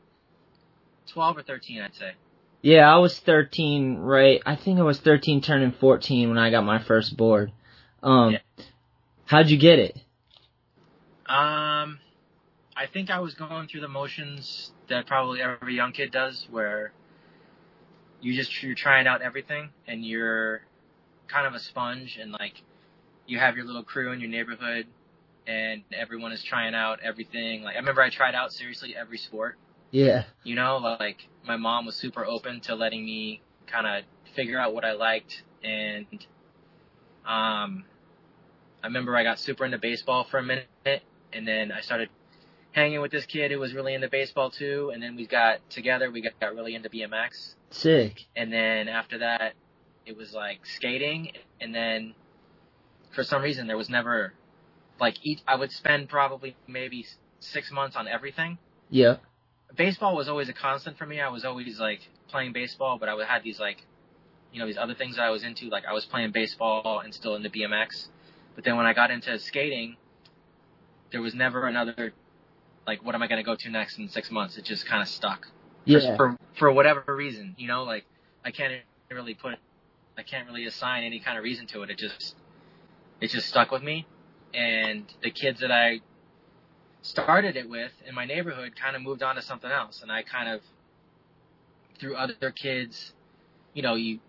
12 1.07 1.37
or 1.37 1.41
13, 1.43 1.81
I'd 1.81 1.95
say. 1.95 2.11
Yeah, 2.61 2.93
I 2.93 2.97
was 2.97 3.17
13, 3.19 3.99
right? 3.99 4.41
I 4.45 4.55
think 4.55 4.79
I 4.79 4.83
was 4.83 4.99
13 4.99 5.41
turning 5.41 5.71
14 5.71 6.29
when 6.29 6.37
I 6.37 6.51
got 6.51 6.65
my 6.65 6.79
first 6.83 7.15
board. 7.15 7.51
Um, 8.03 8.33
Yeah. 8.33 8.39
how'd 9.25 9.49
you 9.49 9.57
get 9.57 9.79
it? 9.79 9.95
Um, 11.25 11.99
I 12.75 12.87
think 12.91 13.09
I 13.09 13.19
was 13.19 13.33
going 13.35 13.67
through 13.67 13.81
the 13.81 13.87
motions 13.87 14.71
that 14.89 15.05
probably 15.05 15.41
every 15.41 15.75
young 15.75 15.91
kid 15.91 16.11
does, 16.11 16.47
where 16.49 16.91
you 18.21 18.33
just 18.33 18.61
you're 18.63 18.75
trying 18.75 19.07
out 19.07 19.21
everything 19.21 19.69
and 19.87 20.03
you're 20.03 20.61
kind 21.27 21.47
of 21.47 21.53
a 21.53 21.59
sponge 21.59 22.17
and 22.19 22.31
like 22.31 22.61
you 23.27 23.37
have 23.37 23.55
your 23.55 23.65
little 23.65 23.83
crew 23.83 24.11
in 24.11 24.19
your 24.19 24.29
neighborhood 24.29 24.87
and 25.47 25.83
everyone 25.93 26.31
is 26.31 26.43
trying 26.43 26.73
out 26.73 26.99
everything. 27.01 27.63
Like 27.63 27.75
I 27.75 27.79
remember 27.79 28.01
I 28.01 28.09
tried 28.09 28.35
out 28.35 28.51
seriously 28.51 28.95
every 28.95 29.17
sport. 29.17 29.57
Yeah. 29.91 30.25
You 30.43 30.55
know, 30.55 30.77
like 30.77 31.27
my 31.45 31.57
mom 31.57 31.85
was 31.85 31.95
super 31.95 32.25
open 32.25 32.61
to 32.61 32.75
letting 32.75 33.05
me 33.05 33.41
kind 33.67 33.87
of 33.87 34.03
figure 34.35 34.59
out 34.59 34.73
what 34.73 34.85
I 34.85 34.93
liked 34.93 35.43
and 35.63 36.05
um 37.25 37.83
I 38.83 38.87
remember 38.87 39.15
I 39.15 39.23
got 39.23 39.39
super 39.39 39.65
into 39.65 39.77
baseball 39.77 40.23
for 40.23 40.37
a 40.37 40.43
minute 40.43 40.67
and 41.33 41.47
then 41.47 41.71
I 41.71 41.81
started 41.81 42.09
hanging 42.71 43.01
with 43.01 43.11
this 43.11 43.25
kid 43.25 43.51
who 43.51 43.59
was 43.59 43.73
really 43.73 43.93
into 43.93 44.07
baseball 44.09 44.51
too 44.51 44.91
and 44.93 45.01
then 45.01 45.15
we 45.15 45.25
got 45.25 45.67
together 45.69 46.11
we 46.11 46.21
got, 46.21 46.39
got 46.39 46.55
really 46.55 46.75
into 46.75 46.89
BMX 46.89 47.55
Sick. 47.71 48.25
and 48.35 48.53
then 48.53 48.87
after 48.87 49.19
that 49.19 49.53
it 50.05 50.15
was 50.15 50.33
like 50.33 50.65
skating 50.65 51.31
and 51.59 51.73
then 51.73 52.13
for 53.11 53.23
some 53.23 53.41
reason 53.41 53.67
there 53.67 53.77
was 53.77 53.89
never 53.89 54.33
like 54.99 55.17
each 55.23 55.39
I 55.47 55.55
would 55.55 55.71
spend 55.71 56.09
probably 56.09 56.55
maybe 56.67 57.05
6 57.39 57.71
months 57.71 57.95
on 57.95 58.07
everything 58.07 58.57
Yeah. 58.89 59.17
Baseball 59.75 60.15
was 60.15 60.27
always 60.27 60.49
a 60.49 60.53
constant 60.53 60.97
for 60.97 61.05
me. 61.05 61.19
I 61.19 61.29
was 61.29 61.45
always 61.45 61.79
like 61.79 62.01
playing 62.29 62.53
baseball, 62.53 62.97
but 62.97 63.09
I 63.09 63.13
would 63.13 63.27
had 63.27 63.43
these 63.43 63.59
like, 63.59 63.85
you 64.51 64.59
know, 64.59 64.65
these 64.65 64.77
other 64.77 64.95
things 64.95 65.15
that 65.17 65.23
I 65.23 65.29
was 65.29 65.43
into. 65.43 65.69
Like 65.69 65.85
I 65.85 65.93
was 65.93 66.05
playing 66.05 66.31
baseball 66.31 67.01
and 67.03 67.13
still 67.13 67.35
into 67.35 67.49
BMX. 67.49 68.07
But 68.55 68.63
then 68.63 68.77
when 68.77 68.85
I 68.85 68.93
got 68.93 69.11
into 69.11 69.37
skating, 69.39 69.95
there 71.11 71.21
was 71.21 71.33
never 71.33 71.67
another, 71.67 72.13
like, 72.85 73.03
what 73.03 73.15
am 73.15 73.23
I 73.23 73.27
going 73.27 73.37
to 73.37 73.45
go 73.45 73.55
to 73.55 73.69
next 73.69 73.97
in 73.97 74.09
six 74.09 74.29
months? 74.31 74.57
It 74.57 74.65
just 74.65 74.85
kind 74.85 75.01
of 75.01 75.07
stuck. 75.07 75.47
Yeah. 75.85 76.15
for, 76.17 76.37
for 76.57 76.71
whatever 76.71 77.03
reason, 77.07 77.55
you 77.57 77.67
know, 77.67 77.83
like 77.83 78.05
I 78.43 78.51
can't 78.51 78.73
really 79.09 79.33
put, 79.33 79.55
I 80.17 80.23
can't 80.23 80.45
really 80.47 80.65
assign 80.65 81.03
any 81.03 81.19
kind 81.19 81.37
of 81.37 81.43
reason 81.43 81.67
to 81.67 81.83
it. 81.83 81.89
It 81.89 81.97
just, 81.97 82.35
it 83.21 83.29
just 83.29 83.47
stuck 83.47 83.71
with 83.71 83.81
me. 83.81 84.05
And 84.53 85.05
the 85.23 85.31
kids 85.31 85.61
that 85.61 85.71
I 85.71 86.01
started 87.01 87.55
it 87.55 87.69
with 87.69 87.91
in 88.07 88.13
my 88.15 88.25
neighborhood 88.25 88.73
kind 88.75 88.95
of 88.95 89.01
moved 89.01 89.23
on 89.23 89.35
to 89.35 89.41
something 89.41 89.71
else 89.71 90.01
and 90.01 90.11
I 90.11 90.23
kind 90.23 90.49
of 90.49 90.61
through 91.99 92.15
other 92.15 92.51
kids 92.51 93.13
you 93.73 93.81
know 93.81 93.95
you 93.95 94.19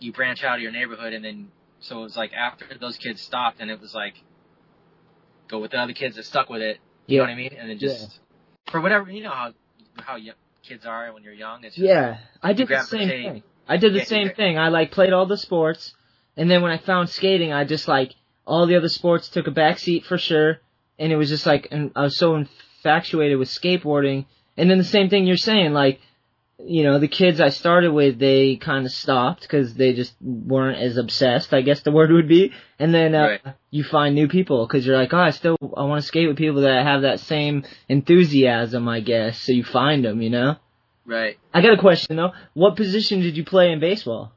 you 0.00 0.12
branch 0.12 0.42
out 0.44 0.56
of 0.56 0.62
your 0.62 0.72
neighborhood 0.72 1.12
and 1.12 1.24
then 1.24 1.48
so 1.80 2.00
it 2.00 2.02
was 2.02 2.16
like 2.16 2.32
after 2.32 2.66
those 2.80 2.96
kids 2.96 3.20
stopped 3.22 3.60
and 3.60 3.70
it 3.70 3.80
was 3.80 3.94
like 3.94 4.14
go 5.48 5.58
with 5.60 5.70
the 5.70 5.78
other 5.78 5.92
kids 5.92 6.16
that 6.16 6.24
stuck 6.24 6.48
with 6.48 6.60
it 6.62 6.78
you 7.06 7.16
Yeah. 7.16 7.22
know 7.22 7.24
what 7.28 7.32
I 7.32 7.36
mean 7.36 7.52
and 7.58 7.70
then 7.70 7.78
just 7.78 8.20
for 8.66 8.80
whatever 8.80 9.10
you 9.10 9.22
know 9.22 9.30
how 9.30 9.52
how 9.96 10.16
young 10.16 10.36
kids 10.62 10.84
are 10.86 11.12
when 11.12 11.22
you're 11.22 11.32
young 11.32 11.64
it's 11.64 11.76
just, 11.76 11.84
Yeah. 11.86 12.18
I 12.42 12.52
did 12.52 12.68
the 12.68 12.80
same 12.82 13.08
gravitate. 13.08 13.24
thing. 13.32 13.42
I 13.66 13.76
did 13.76 13.92
the 13.94 13.98
Yeah, 13.98 14.04
same 14.04 14.30
thing. 14.30 14.58
I 14.58 14.68
like 14.68 14.90
played 14.92 15.12
all 15.12 15.26
the 15.26 15.36
sports, 15.36 15.94
and 16.36 16.50
then 16.50 16.62
when 16.62 16.70
I 16.72 16.78
found 16.78 17.10
skating, 17.10 17.52
I 17.52 17.64
just 17.64 17.86
like 17.88 18.14
all 18.46 18.66
the 18.66 18.76
other 18.76 18.88
sports 18.88 19.28
took 19.28 19.46
a 19.46 19.50
back 19.50 19.78
seat 19.78 20.04
for 20.06 20.16
sure, 20.16 20.60
and 20.98 21.12
it 21.12 21.16
was 21.16 21.28
just 21.28 21.46
like, 21.46 21.68
and 21.70 21.92
I 21.96 22.02
was 22.02 22.16
so 22.16 22.36
infatuated 22.36 23.38
with 23.38 23.48
skateboarding. 23.48 24.26
And 24.56 24.70
then 24.70 24.78
the 24.78 24.84
same 24.84 25.08
thing 25.08 25.26
you're 25.26 25.36
saying, 25.36 25.72
like, 25.72 26.00
you 26.60 26.82
know, 26.82 26.98
the 26.98 27.06
kids 27.06 27.40
I 27.40 27.50
started 27.50 27.92
with, 27.92 28.18
they 28.18 28.56
kind 28.56 28.84
of 28.84 28.90
stopped 28.90 29.42
because 29.42 29.74
they 29.74 29.92
just 29.92 30.14
weren't 30.20 30.78
as 30.78 30.96
obsessed, 30.96 31.54
I 31.54 31.60
guess 31.62 31.82
the 31.82 31.92
word 31.92 32.10
would 32.10 32.26
be. 32.26 32.52
And 32.80 32.92
then 32.92 33.14
uh, 33.14 33.22
Right. 33.28 33.40
you 33.70 33.84
find 33.84 34.16
new 34.16 34.26
people 34.26 34.66
because 34.66 34.84
you're 34.84 34.96
like, 34.96 35.14
oh, 35.14 35.18
I 35.20 35.30
still 35.30 35.56
I 35.76 35.84
want 35.84 36.00
to 36.02 36.06
skate 36.08 36.26
with 36.26 36.36
people 36.36 36.62
that 36.62 36.84
have 36.84 37.02
that 37.02 37.20
same 37.20 37.62
enthusiasm, 37.88 38.88
I 38.88 39.00
guess. 39.00 39.38
So 39.38 39.52
you 39.52 39.62
find 39.64 40.04
them, 40.04 40.20
you 40.22 40.30
know. 40.30 40.56
right 41.06 41.38
I 41.54 41.62
got 41.62 41.74
a 41.74 41.80
question 41.80 42.16
though. 42.16 42.32
What 42.54 42.74
position 42.76 43.20
did 43.20 43.36
you 43.36 43.44
play 43.44 43.70
in 43.70 43.78
baseball? 43.80 44.32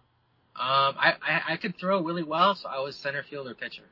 um 0.56 0.94
I, 1.00 1.14
I 1.28 1.54
I 1.54 1.58
could 1.58 1.78
throw 1.80 2.04
really 2.04 2.24
well 2.24 2.54
so 2.56 2.68
I 2.70 2.80
was 2.82 2.96
center 2.98 3.24
field 3.24 3.48
or 3.48 3.56
pitcher 3.56 3.84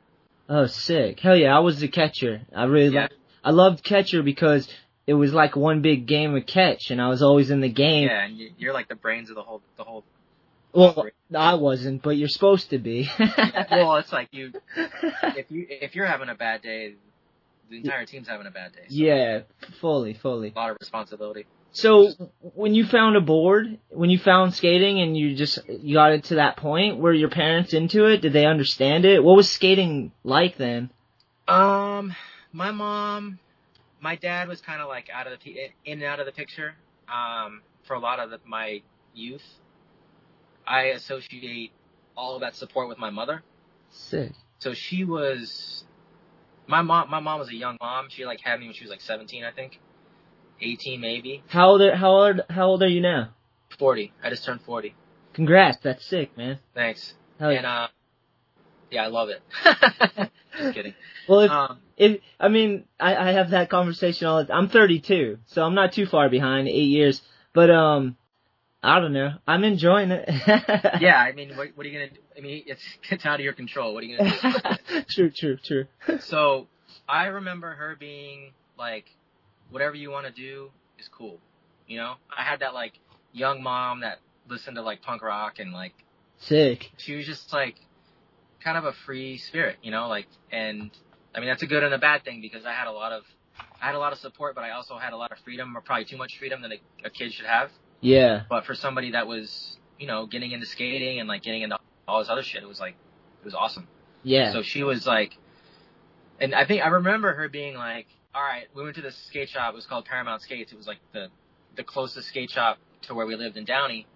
Oh, 0.51 0.65
sick! 0.65 1.19
Hell 1.19 1.35
yeah, 1.37 1.55
I 1.55 1.59
was 1.59 1.79
the 1.79 1.87
catcher. 1.87 2.41
I 2.55 2.63
really 2.63 2.93
Yeah. 2.93 3.01
loved. 3.01 3.13
I 3.43 3.51
loved 3.51 3.83
catcher 3.83 4.23
because 4.23 4.67
it 5.07 5.13
was 5.13 5.31
like 5.33 5.55
one 5.55 5.81
big 5.81 6.07
game 6.07 6.35
of 6.35 6.45
catch, 6.47 6.89
and 6.89 6.99
I 7.01 7.07
was 7.07 7.21
always 7.21 7.51
in 7.51 7.61
the 7.61 7.69
game. 7.69 8.07
yeah 8.07 8.25
and 8.25 8.37
you- 8.37 8.51
you're 8.57 8.73
like 8.73 8.87
the 8.87 8.95
brains 8.95 9.29
of 9.29 9.35
the 9.35 9.43
whole 9.43 9.61
the 9.77 9.83
whole 9.83 10.03
Well, 10.73 11.05
I 11.35 11.53
wasn't, 11.55 12.01
but 12.01 12.11
you're 12.17 12.27
supposed 12.29 12.71
to 12.71 12.79
be. 12.79 13.09
well 13.71 13.95
it's 13.97 14.11
like 14.11 14.29
you 14.31 14.51
if 15.23 15.49
you 15.51 15.67
if 15.69 15.95
you're 15.95 16.05
having 16.07 16.29
a 16.29 16.35
bad 16.35 16.61
day, 16.63 16.95
the 17.69 17.77
entire 17.77 18.05
team's 18.05 18.27
having 18.27 18.47
a 18.47 18.51
bad 18.51 18.73
day. 18.73 18.85
So 18.87 18.95
yeah, 18.95 19.39
fully, 19.79 20.13
fully. 20.15 20.51
a 20.55 20.59
lot 20.59 20.71
of 20.71 20.77
responsibility. 20.79 21.45
So 21.71 22.09
when 22.55 22.73
you 22.73 22.85
found 22.85 23.15
a 23.15 23.21
board, 23.21 23.77
when 23.89 24.09
you 24.09 24.17
found 24.17 24.53
skating, 24.53 25.01
and 25.01 25.15
you 25.15 25.35
just 25.35 25.59
you 25.67 25.95
got 25.95 26.13
it 26.13 26.25
to 26.25 26.35
that 26.35 26.57
point, 26.57 26.97
were 26.97 27.13
your 27.13 27.29
parents 27.29 27.73
into 27.73 28.05
it? 28.05 28.21
Did 28.21 28.33
they 28.33 28.45
understand 28.45 29.05
it? 29.05 29.23
What 29.23 29.35
was 29.35 29.49
skating 29.49 30.11
like 30.23 30.57
then? 30.57 30.89
Um, 31.47 32.15
my 32.51 32.71
mom, 32.71 33.39
my 34.01 34.15
dad 34.15 34.47
was 34.47 34.61
kind 34.61 34.81
of 34.81 34.87
like 34.87 35.09
out 35.13 35.27
of 35.27 35.33
the 35.43 35.51
in 35.85 35.99
and 35.99 36.03
out 36.03 36.19
of 36.19 36.25
the 36.25 36.31
picture. 36.31 36.75
Um, 37.07 37.61
for 37.83 37.95
a 37.95 37.99
lot 37.99 38.19
of 38.19 38.29
the, 38.29 38.39
my 38.45 38.81
youth, 39.13 39.45
I 40.65 40.85
associate 40.85 41.71
all 42.15 42.35
of 42.35 42.41
that 42.41 42.55
support 42.55 42.87
with 42.87 42.97
my 42.97 43.09
mother. 43.09 43.43
Sick. 43.89 44.31
So 44.59 44.73
she 44.73 45.03
was 45.03 45.83
my 46.67 46.81
mom. 46.81 47.09
My 47.09 47.19
mom 47.19 47.39
was 47.39 47.49
a 47.49 47.55
young 47.55 47.77
mom. 47.81 48.07
She 48.09 48.25
like 48.25 48.41
had 48.41 48.59
me 48.59 48.67
when 48.67 48.75
she 48.75 48.83
was 48.83 48.91
like 48.91 49.01
17, 49.01 49.43
I 49.43 49.51
think, 49.51 49.79
18 50.61 50.99
maybe, 50.99 51.43
How 51.47 51.69
old? 51.69 51.81
Are, 51.81 51.95
how 51.95 52.11
old? 52.11 52.41
How 52.49 52.65
old 52.67 52.83
are 52.83 52.87
you 52.87 53.01
now? 53.01 53.29
40. 53.77 54.11
I 54.23 54.29
just 54.29 54.43
turned 54.45 54.61
40. 54.61 54.95
Congrats, 55.33 55.77
that's 55.83 56.05
sick, 56.05 56.35
man. 56.37 56.59
Thanks. 56.73 57.13
Hell 57.39 57.49
And 57.49 57.61
yeah. 57.63 57.83
uh, 57.83 57.87
yeah, 58.91 59.03
I 59.03 59.07
love 59.07 59.29
it. 59.29 59.41
just 60.57 60.73
kidding. 60.75 60.93
Well, 61.27 61.41
if, 61.41 61.51
Um, 61.51 61.79
if 61.95 62.21
I 62.39 62.47
mean, 62.49 62.85
I, 62.99 63.15
I 63.15 63.31
have 63.33 63.51
that 63.51 63.69
conversation 63.69 64.27
all. 64.27 64.39
The, 64.39 64.45
time. 64.45 64.65
I'm 64.65 64.69
32, 64.69 65.37
so 65.47 65.63
I'm 65.63 65.75
not 65.75 65.93
too 65.93 66.05
far 66.07 66.29
behind, 66.29 66.67
eight 66.67 66.89
years. 66.89 67.21
But 67.53 67.69
um, 67.69 68.17
I 68.81 68.99
don't 68.99 69.13
know. 69.13 69.33
I'm 69.47 69.63
enjoying 69.63 70.11
it. 70.11 70.27
yeah, 71.01 71.17
I 71.17 71.33
mean, 71.33 71.55
what, 71.55 71.69
what 71.75 71.85
are 71.85 71.89
you 71.89 71.99
gonna? 71.99 72.11
do? 72.11 72.19
I 72.37 72.41
mean, 72.41 72.63
it's 72.65 72.81
it's 73.11 73.25
out 73.25 73.35
of 73.39 73.43
your 73.43 73.53
control. 73.53 73.93
What 73.93 74.03
are 74.03 74.07
you 74.07 74.17
gonna 74.17 74.79
do? 74.89 75.01
true, 75.09 75.31
true, 75.31 75.57
true. 75.63 75.85
So 76.21 76.67
I 77.07 77.25
remember 77.25 77.71
her 77.73 77.95
being 77.99 78.53
like, 78.77 79.05
whatever 79.69 79.95
you 79.95 80.11
want 80.11 80.25
to 80.25 80.31
do 80.31 80.69
is 80.97 81.07
cool. 81.07 81.39
You 81.87 81.97
know, 81.97 82.15
I 82.35 82.43
had 82.43 82.59
that 82.59 82.73
like 82.73 82.93
young 83.33 83.63
mom 83.63 84.01
that 84.01 84.19
listened 84.47 84.75
to 84.75 84.81
like 84.81 85.01
punk 85.01 85.21
rock 85.21 85.59
and 85.59 85.73
like 85.73 85.93
Sick. 86.37 86.91
she 86.97 87.15
was 87.15 87.25
just 87.25 87.51
like 87.53 87.75
kind 88.63 88.77
of 88.77 88.85
a 88.85 88.93
free 89.05 89.37
spirit, 89.37 89.77
you 89.81 89.91
know, 89.91 90.07
like 90.07 90.27
and 90.51 90.91
I 91.35 91.39
mean 91.39 91.49
that's 91.49 91.63
a 91.63 91.67
good 91.67 91.83
and 91.83 91.93
a 91.93 91.97
bad 91.99 92.23
thing 92.23 92.41
because 92.41 92.65
I 92.65 92.73
had 92.73 92.87
a 92.87 92.91
lot 92.91 93.11
of 93.11 93.23
I 93.81 93.85
had 93.85 93.95
a 93.95 93.99
lot 93.99 94.13
of 94.13 94.19
support, 94.19 94.55
but 94.55 94.63
I 94.63 94.71
also 94.71 94.97
had 94.97 95.13
a 95.13 95.17
lot 95.17 95.31
of 95.31 95.37
freedom, 95.39 95.75
or 95.75 95.81
probably 95.81 96.05
too 96.05 96.17
much 96.17 96.37
freedom 96.37 96.61
that 96.61 96.71
a, 96.71 97.07
a 97.07 97.09
kid 97.09 97.33
should 97.33 97.45
have. 97.45 97.71
Yeah. 98.01 98.43
But 98.49 98.65
for 98.65 98.75
somebody 98.75 99.11
that 99.11 99.27
was, 99.27 99.77
you 99.97 100.07
know, 100.07 100.25
getting 100.25 100.51
into 100.51 100.65
skating 100.65 101.19
and 101.19 101.27
like 101.27 101.43
getting 101.43 101.61
into 101.61 101.77
all 102.07 102.19
this 102.19 102.29
other 102.29 102.43
shit, 102.43 102.63
it 102.63 102.67
was 102.67 102.79
like 102.79 102.95
it 103.41 103.45
was 103.45 103.53
awesome. 103.53 103.87
Yeah. 104.23 104.51
So 104.51 104.61
she 104.63 104.83
was 104.83 105.07
like, 105.07 105.37
and 106.39 106.53
I 106.53 106.65
think 106.65 106.83
I 106.83 106.89
remember 106.89 107.33
her 107.33 107.47
being 107.47 107.75
like, 107.75 108.07
"All 108.33 108.43
right, 108.43 108.67
we 108.75 108.83
went 108.83 108.95
to 108.95 109.01
this 109.01 109.17
skate 109.27 109.49
shop. 109.49 109.73
It 109.73 109.75
was 109.75 109.85
called 109.85 110.05
Paramount 110.05 110.41
Skates. 110.41 110.71
It 110.71 110.77
was 110.77 110.87
like 110.87 110.99
the 111.13 111.27
the 111.75 111.83
closest 111.83 112.27
skate 112.27 112.51
shop 112.51 112.77
to 113.03 113.13
where 113.13 113.25
we 113.25 113.35
lived 113.35 113.57
in 113.57 113.65
Downey." 113.65 114.07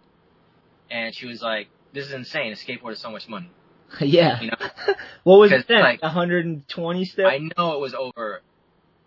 And 0.90 1.16
she 1.16 1.28
was 1.28 1.42
like, 1.42 1.70
"This 1.94 2.06
is 2.06 2.14
insane. 2.14 2.54
A 2.54 2.56
skateboard 2.56 2.94
is 2.94 3.00
so 3.00 3.12
much 3.12 3.28
money." 3.28 3.50
yeah. 4.02 4.42
You 4.42 4.48
know, 4.48 4.70
what 5.24 5.40
was 5.40 5.52
it 5.52 5.68
then? 5.68 5.82
like, 5.82 6.02
120 6.02 7.06
still? 7.06 7.28
I 7.28 7.40
know 7.58 7.74
it 7.74 7.80
was 7.80 7.94
over. 7.94 8.42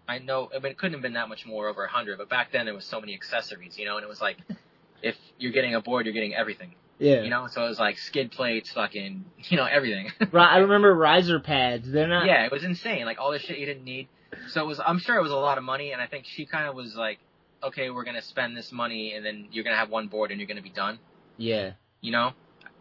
I 0.09 0.19
know. 0.19 0.49
I 0.55 0.61
mean, 0.61 0.73
it 0.73 0.79
couldn't 0.79 0.95
have 0.95 1.03
been 1.03 1.15
that 1.15 1.29
much 1.29 1.47
more 1.47 1.69
over 1.69 1.85
a 1.85 1.91
hundred. 1.91 2.19
But 2.19 2.29
back 2.29 2.53
then 2.53 2.65
there 2.65 2.75
was 2.75 2.85
so 2.85 3.01
many 3.01 3.15
accessories, 3.15 3.77
you 3.79 3.85
know, 3.85 3.97
and 3.97 4.05
it 4.05 4.09
was 4.09 4.21
like, 4.21 4.39
if 5.03 5.17
you're 5.39 5.53
getting 5.53 5.75
a 5.75 5.81
board, 5.81 6.07
you're 6.07 6.15
getting 6.15 6.35
everything, 6.35 6.75
yeah. 6.99 7.23
you 7.23 7.31
know. 7.31 7.49
So 7.49 7.65
it 7.65 7.69
was 7.69 7.79
like 7.79 7.99
skid 7.99 8.31
plates, 8.31 8.71
fucking, 8.73 9.25
you 9.49 9.57
know, 9.57 9.65
everything. 9.65 10.13
Right, 10.33 10.55
I 10.55 10.59
remember 10.59 10.95
riser 10.95 11.41
pads. 11.41 11.91
They're 11.91 12.07
not. 12.07 12.27
yeah, 12.27 12.45
it 12.45 12.53
was 12.53 12.65
insane. 12.65 13.05
Like 13.05 13.19
all 13.19 13.33
this 13.33 13.43
shit 13.43 13.59
you 13.59 13.67
didn't 13.67 13.85
need. 13.85 14.09
So 14.49 14.63
it 14.63 14.67
was. 14.67 14.81
I'm 14.85 14.99
sure 14.99 15.17
it 15.17 15.23
was 15.23 15.33
a 15.33 15.37
lot 15.37 15.59
of 15.59 15.65
money, 15.65 15.93
and 15.93 16.01
I 16.03 16.07
think 16.07 16.25
she 16.27 16.47
kind 16.47 16.69
of 16.69 16.75
was 16.75 16.95
like, 16.97 17.19
okay, 17.63 17.91
we're 17.91 18.05
gonna 18.05 18.23
spend 18.23 18.57
this 18.57 18.73
money, 18.73 19.15
and 19.15 19.25
then 19.25 19.49
you're 19.53 19.65
gonna 19.65 19.77
have 19.77 19.91
one 19.91 20.09
board, 20.09 20.31
and 20.31 20.41
you're 20.41 20.49
gonna 20.49 20.63
be 20.63 20.71
done. 20.71 20.99
Yeah. 21.37 21.73
You 22.01 22.13
know. 22.13 22.33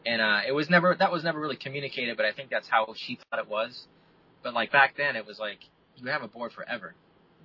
And 0.06 0.22
uh, 0.22 0.42
it 0.48 0.52
was 0.52 0.70
never 0.70 0.96
that 0.96 1.12
was 1.12 1.24
never 1.24 1.40
really 1.40 1.56
communicated, 1.56 2.16
but 2.18 2.26
I 2.26 2.32
think 2.32 2.50
that's 2.50 2.68
how 2.68 2.94
she 2.96 3.16
thought 3.30 3.40
it 3.40 3.50
was. 3.50 3.88
But 4.44 4.54
like 4.54 4.72
back 4.72 4.96
then, 4.98 5.16
it 5.16 5.26
was 5.26 5.40
like 5.40 5.60
you 5.98 6.08
have 6.08 6.22
a 6.24 6.28
board 6.28 6.52
forever, 6.52 6.94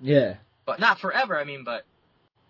Yeah. 0.02 0.34
but 0.66 0.80
not 0.80 0.98
forever. 1.00 1.38
I 1.38 1.44
mean, 1.44 1.64
but 1.64 1.84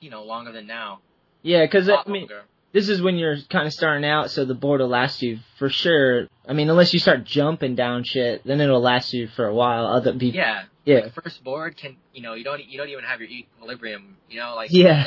you 0.01 0.11
know, 0.11 0.25
longer 0.25 0.51
than 0.51 0.67
now. 0.67 1.01
Yeah, 1.43 1.65
because 1.65 1.89
I 1.89 2.03
mean, 2.07 2.23
longer. 2.23 2.43
this 2.73 2.89
is 2.89 3.01
when 3.01 3.17
you're 3.17 3.37
kind 3.51 3.67
of 3.67 3.73
starting 3.73 4.05
out, 4.05 4.31
so 4.31 4.45
the 4.45 4.55
board 4.55 4.81
will 4.81 4.89
last 4.89 5.23
you 5.23 5.39
for 5.59 5.69
sure. 5.69 6.27
I 6.49 6.55
mean, 6.55 6.69
unless 6.71 6.93
you 6.93 6.99
start 6.99 7.23
jumping 7.25 7.77
down 7.77 8.03
shit, 8.05 8.43
then 8.45 8.61
it'll 8.61 8.81
last 8.81 9.13
you 9.13 9.29
for 9.29 9.47
a 9.47 9.55
while. 9.55 9.87
Other 9.87 10.13
people, 10.13 10.39
yeah, 10.41 10.65
Yeah. 10.91 11.01
Like, 11.05 11.15
first 11.15 11.43
board 11.45 11.77
can 11.77 11.97
you 12.13 12.23
know 12.23 12.35
you 12.35 12.45
don't 12.45 12.65
you 12.65 12.79
don't 12.79 12.89
even 12.89 13.05
have 13.05 13.21
your 13.21 13.29
equilibrium. 13.29 14.17
You 14.29 14.41
know, 14.41 14.55
like 14.55 14.71
Yeah. 14.73 15.07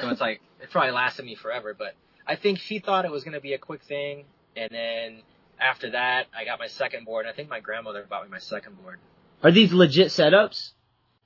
so 0.00 0.08
it's 0.10 0.20
like 0.20 0.40
it 0.60 0.70
probably 0.70 0.92
lasted 0.92 1.24
me 1.24 1.34
forever. 1.34 1.74
But 1.78 1.94
I 2.26 2.36
think 2.36 2.58
she 2.58 2.78
thought 2.78 3.04
it 3.04 3.10
was 3.10 3.24
gonna 3.24 3.40
be 3.40 3.52
a 3.54 3.58
quick 3.58 3.82
thing, 3.82 4.24
and 4.56 4.70
then 4.70 5.22
after 5.58 5.90
that, 5.90 6.26
I 6.36 6.44
got 6.44 6.58
my 6.58 6.68
second 6.68 7.04
board. 7.04 7.26
I 7.26 7.32
think 7.32 7.48
my 7.48 7.60
grandmother 7.60 8.04
bought 8.08 8.24
me 8.24 8.30
my 8.30 8.38
second 8.38 8.82
board. 8.82 8.98
Are 9.42 9.50
these 9.50 9.72
legit 9.72 10.08
setups? 10.08 10.72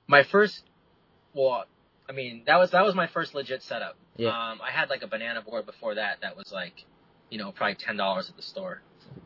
My 0.07 0.23
first, 0.23 0.61
well, 1.33 1.65
I 2.07 2.11
mean 2.11 2.43
that 2.45 2.57
was 2.59 2.71
that 2.71 2.85
was 2.85 2.95
my 2.95 3.07
first 3.07 3.33
legit 3.33 3.63
setup. 3.63 3.97
Yeah. 4.17 4.29
Um, 4.29 4.59
I 4.61 4.71
had 4.71 4.89
like 4.89 5.03
a 5.03 5.07
banana 5.07 5.41
board 5.41 5.65
before 5.65 5.95
that. 5.95 6.21
That 6.21 6.37
was 6.37 6.51
like, 6.51 6.85
you 7.29 7.37
know, 7.37 7.51
probably 7.51 7.75
ten 7.75 7.97
dollars 7.97 8.29
at 8.29 8.35
the 8.35 8.43
store. 8.43 8.81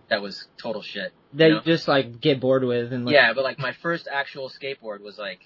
That 0.09 0.21
was 0.21 0.47
total 0.61 0.81
shit. 0.81 1.13
That 1.33 1.49
you 1.49 1.55
you 1.55 1.61
just 1.61 1.87
like 1.87 2.19
get 2.19 2.39
bored 2.39 2.63
with 2.63 2.91
and 2.91 3.05
like, 3.05 3.13
yeah, 3.13 3.33
but 3.33 3.43
like 3.43 3.59
my 3.59 3.73
first 3.73 4.07
actual 4.11 4.49
skateboard 4.49 5.01
was 5.01 5.17
like, 5.19 5.41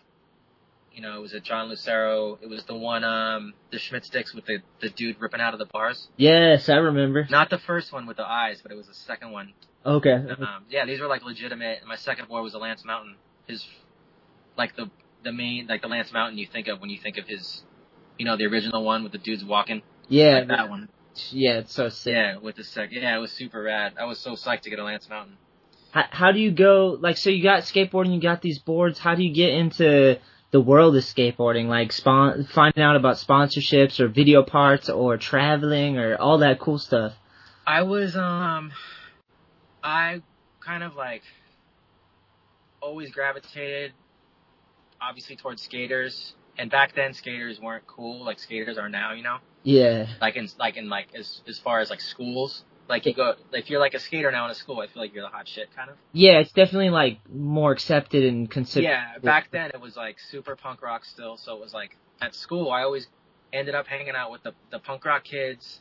you 0.93 1.01
know, 1.01 1.17
it 1.17 1.21
was 1.21 1.33
a 1.33 1.39
John 1.39 1.69
Lucero. 1.69 2.37
It 2.41 2.47
was 2.47 2.63
the 2.63 2.75
one, 2.75 3.03
um, 3.03 3.53
the 3.71 3.79
Schmitt 3.79 4.03
Stix 4.03 4.33
with 4.33 4.45
the 4.45 4.59
the 4.79 4.89
dude 4.89 5.19
ripping 5.19 5.41
out 5.41 5.53
of 5.53 5.59
the 5.59 5.65
bars. 5.65 6.07
Yes, 6.17 6.69
I 6.69 6.75
remember. 6.75 7.27
Not 7.29 7.49
the 7.49 7.57
first 7.57 7.91
one 7.91 8.05
with 8.05 8.17
the 8.17 8.25
eyes, 8.25 8.61
but 8.61 8.71
it 8.71 8.75
was 8.75 8.87
the 8.87 8.93
second 8.93 9.31
one. 9.31 9.53
Okay. 9.85 10.13
Um, 10.13 10.65
yeah, 10.69 10.85
these 10.85 11.01
were 11.01 11.07
like 11.07 11.23
legitimate. 11.23 11.79
My 11.85 11.97
second 11.97 12.29
board 12.29 12.43
was 12.43 12.53
a 12.53 12.57
Lance 12.59 12.85
Mountain. 12.85 13.15
His, 13.47 13.65
like 14.57 14.75
the 14.75 14.89
the 15.23 15.33
main 15.33 15.67
like 15.67 15.81
the 15.81 15.87
Lance 15.87 16.13
Mountain 16.13 16.37
you 16.37 16.47
think 16.47 16.67
of 16.67 16.79
when 16.79 16.89
you 16.89 16.99
think 17.01 17.17
of 17.17 17.27
his, 17.27 17.63
you 18.17 18.25
know, 18.25 18.37
the 18.37 18.45
original 18.45 18.83
one 18.83 19.03
with 19.03 19.11
the 19.11 19.17
dudes 19.17 19.43
walking. 19.43 19.81
Yeah, 20.07 20.39
like 20.39 20.47
that 20.49 20.69
one. 20.69 20.89
Yeah, 21.31 21.59
it's 21.59 21.73
so 21.73 21.89
sick. 21.89 22.13
Yeah, 22.13 22.37
with 22.37 22.55
the 22.55 22.63
second. 22.63 23.01
Yeah, 23.01 23.15
it 23.15 23.19
was 23.19 23.31
super 23.31 23.61
rad. 23.61 23.93
I 23.99 24.05
was 24.05 24.19
so 24.19 24.31
psyched 24.33 24.61
to 24.61 24.69
get 24.69 24.79
a 24.79 24.83
Lance 24.83 25.09
Mountain. 25.09 25.37
How, 25.91 26.05
how 26.09 26.31
do 26.31 26.39
you 26.39 26.51
go? 26.51 26.97
Like, 26.99 27.17
so 27.17 27.29
you 27.29 27.43
got 27.43 27.63
skateboarding, 27.63 28.13
you 28.13 28.21
got 28.21 28.41
these 28.41 28.59
boards. 28.59 28.99
How 28.99 29.15
do 29.15 29.23
you 29.23 29.33
get 29.33 29.53
into 29.53 30.19
the 30.51 30.61
world 30.61 30.95
of 30.95 31.03
skateboarding? 31.03 31.67
Like, 31.67 31.91
spon- 31.91 32.45
finding 32.45 32.83
out 32.83 32.95
about 32.95 33.17
sponsorships 33.17 33.99
or 33.99 34.07
video 34.07 34.43
parts 34.43 34.89
or 34.89 35.17
traveling 35.17 35.97
or 35.97 36.15
all 36.15 36.39
that 36.39 36.59
cool 36.59 36.79
stuff. 36.79 37.13
I 37.65 37.83
was 37.83 38.15
um 38.17 38.73
I 39.83 40.21
kind 40.59 40.83
of 40.83 40.95
like 40.95 41.23
always 42.81 43.11
gravitated 43.11 43.93
obviously 45.01 45.35
towards 45.35 45.61
skaters 45.61 46.35
and 46.57 46.69
back 46.69 46.93
then 46.95 47.13
skaters 47.13 47.59
weren't 47.59 47.87
cool 47.87 48.25
like 48.25 48.39
skaters 48.39 48.77
are 48.77 48.89
now, 48.89 49.13
you 49.13 49.23
know? 49.23 49.37
Yeah, 49.63 50.07
Like 50.21 50.35
in 50.35 50.49
like 50.59 50.77
in 50.77 50.89
like 50.89 51.07
as 51.15 51.41
as 51.47 51.59
far 51.59 51.79
as 51.79 51.89
like 51.89 52.01
schools. 52.01 52.63
Like 52.89 53.05
you 53.05 53.13
go 53.13 53.35
if 53.53 53.69
you're 53.69 53.79
like 53.79 53.93
a 53.93 53.99
skater 53.99 54.29
now 54.29 54.43
in 54.45 54.51
a 54.51 54.55
school, 54.55 54.81
I 54.81 54.87
feel 54.87 55.01
like 55.01 55.13
you're 55.13 55.23
the 55.23 55.29
hot 55.29 55.47
shit 55.47 55.73
kind 55.75 55.89
of. 55.89 55.95
yeah, 56.11 56.39
it's 56.39 56.51
definitely 56.51 56.89
like 56.89 57.19
more 57.33 57.71
accepted 57.71 58.25
and 58.25 58.49
considered. 58.51 58.87
Yeah, 58.89 59.17
back 59.23 59.51
then 59.51 59.71
it 59.73 59.79
was 59.79 59.95
like 59.95 60.17
super 60.19 60.55
punk 60.57 60.81
rock 60.81 61.05
still, 61.05 61.37
so 61.37 61.55
it 61.55 61.61
was 61.61 61.73
like 61.73 61.95
at 62.21 62.35
school 62.35 62.69
I 62.71 62.83
always 62.83 63.07
ended 63.53 63.73
up 63.73 63.87
hanging 63.87 64.15
out 64.15 64.31
with 64.31 64.43
the 64.43 64.51
the 64.69 64.79
punk 64.79 65.05
rock 65.05 65.23
kids, 65.23 65.79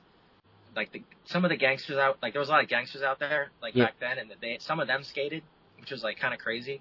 like 0.76 0.92
the 0.92 1.02
some 1.24 1.44
of 1.44 1.48
the 1.50 1.56
gangsters 1.56 1.96
out 1.98 2.18
like 2.22 2.34
there 2.34 2.40
was 2.40 2.48
a 2.48 2.52
lot 2.52 2.62
of 2.62 2.68
gangsters 2.68 3.02
out 3.02 3.18
there 3.18 3.50
like 3.60 3.74
Yeah. 3.74 3.86
back 3.86 3.94
then, 3.98 4.18
and 4.18 4.30
they 4.40 4.58
some 4.60 4.78
of 4.78 4.86
them 4.86 5.02
skated, 5.02 5.42
which 5.80 5.90
was 5.90 6.04
like 6.04 6.20
kind 6.20 6.32
of 6.32 6.38
crazy, 6.38 6.80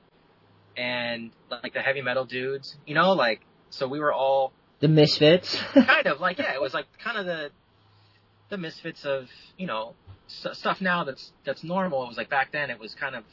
and 0.77 1.31
like 1.49 1.73
the 1.73 1.81
heavy 1.81 2.01
metal 2.01 2.25
dudes, 2.25 2.77
you 2.85 2.93
know, 2.95 3.13
like 3.13 3.41
so 3.71 3.87
we 3.87 3.99
were 3.99 4.13
all 4.13 4.53
the 4.81 4.87
misfits. 4.87 5.55
kind 5.73 6.07
of 6.07 6.19
like 6.19 6.37
yeah, 6.39 6.53
it 6.53 6.61
was 6.61 6.73
like 6.73 6.85
kind 7.03 7.17
of 7.17 7.25
the 7.25 7.51
the 8.49 8.57
misfits 8.57 9.05
of 9.05 9.29
you 9.57 9.67
know 9.67 9.95
stuff 10.27 10.81
now 10.81 11.03
that's 11.03 11.31
that's 11.45 11.63
normal. 11.63 12.03
It 12.03 12.07
was 12.07 12.17
like 12.17 12.29
back 12.29 12.51
then 12.51 12.69
it 12.69 12.79
was 12.79 12.93
kind 12.95 13.15
of 13.15 13.23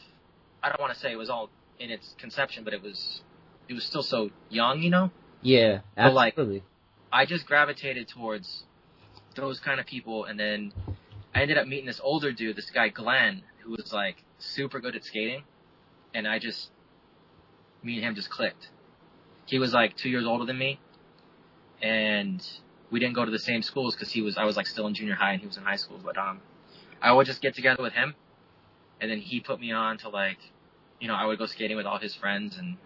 I 0.63 0.69
don't 0.69 0.81
want 0.81 0.93
to 0.95 0.99
say 0.99 1.13
it 1.13 1.17
was 1.19 1.31
all 1.31 1.51
in 1.79 1.91
its 1.91 2.15
conception, 2.19 2.65
but 2.65 2.73
it 2.73 2.83
was 2.83 3.23
it 3.69 3.75
was 3.75 3.85
still 3.85 4.03
so 4.03 4.31
young, 4.51 4.83
you 4.83 4.91
know. 4.91 5.11
yeah, 5.43 5.81
But, 5.95 6.15
like, 6.15 6.33
absolutely. 6.35 6.63
I 7.13 7.27
just 7.27 7.47
gravitated 7.47 8.09
towards 8.09 8.65
those 9.37 9.61
kind 9.61 9.79
of 9.79 9.87
people, 9.87 10.25
and 10.25 10.39
then 10.41 10.73
I 11.35 11.43
ended 11.43 11.59
up 11.59 11.67
meeting 11.67 11.87
this 11.87 12.01
older 12.03 12.33
dude, 12.33 12.57
this 12.57 12.71
guy 12.71 12.89
Glenn, 12.89 13.43
who 13.63 13.73
was 13.73 13.93
like 13.93 14.17
super 14.39 14.81
good 14.81 14.97
at 14.97 15.05
skating, 15.05 15.43
and 16.15 16.27
I 16.27 16.39
just 16.39 16.71
me 17.83 17.97
and 17.97 18.05
him 18.05 18.15
just 18.15 18.31
clicked. 18.31 18.69
He 19.47 19.59
was 19.59 19.73
like 19.73 19.97
two 19.97 20.09
years 20.11 20.27
older 20.27 20.45
than 20.45 20.59
me, 20.59 20.81
and 21.83 22.47
we 22.91 23.01
didn't 23.01 23.15
go 23.15 23.25
to 23.25 23.31
the 23.31 23.39
same 23.39 23.63
schools 23.63 23.95
because 23.95 24.11
he 24.11 24.23
was 24.23 24.37
I 24.37 24.45
was 24.45 24.57
like 24.57 24.67
still 24.67 24.87
in 24.87 24.95
junior 24.95 25.15
high 25.15 25.33
and 25.33 25.41
he 25.41 25.47
was 25.47 25.57
in 25.57 25.63
high 25.65 25.77
school. 25.77 26.01
But 26.03 26.17
um, 26.19 26.41
I 27.03 27.13
would 27.13 27.27
just 27.27 27.41
get 27.41 27.55
together 27.55 27.83
with 27.83 27.93
him, 27.93 28.15
and 29.01 29.11
then 29.11 29.19
he 29.19 29.41
put 29.41 29.61
me 29.61 29.73
on 29.73 29.99
to 29.99 30.09
like, 30.09 30.39
you 31.01 31.09
know, 31.09 31.15
I 31.15 31.27
would 31.27 31.39
go 31.39 31.47
skating 31.47 31.77
with 31.77 31.87
all 31.87 31.99
his 31.99 32.15
friends, 32.15 32.57
and 32.57 32.77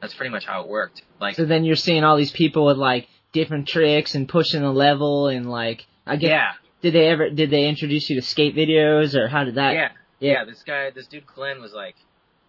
that's 0.00 0.14
pretty 0.14 0.30
much 0.30 0.44
how 0.44 0.62
it 0.62 0.68
worked. 0.68 1.02
Like, 1.20 1.36
So 1.36 1.44
then 1.44 1.64
you're 1.64 1.76
seeing 1.76 2.04
all 2.04 2.16
these 2.16 2.32
people 2.32 2.66
with 2.66 2.76
like 2.76 3.08
different 3.32 3.68
tricks 3.68 4.14
and 4.14 4.28
pushing 4.28 4.60
the 4.60 4.70
level 4.72 5.28
and 5.28 5.50
like 5.50 5.86
I 6.06 6.16
guess 6.16 6.28
yeah, 6.28 6.52
did 6.82 6.92
they 6.92 7.06
ever 7.06 7.30
did 7.30 7.50
they 7.50 7.66
introduce 7.66 8.10
you 8.10 8.16
to 8.20 8.26
skate 8.26 8.54
videos 8.54 9.14
or 9.14 9.28
how 9.28 9.44
did 9.44 9.54
that? 9.54 9.72
yeah, 9.74 9.88
yeah. 10.20 10.32
yeah. 10.32 10.44
This 10.44 10.62
guy, 10.64 10.90
this 10.90 11.06
dude 11.06 11.26
Glenn 11.26 11.60
was 11.62 11.72
like, 11.72 11.94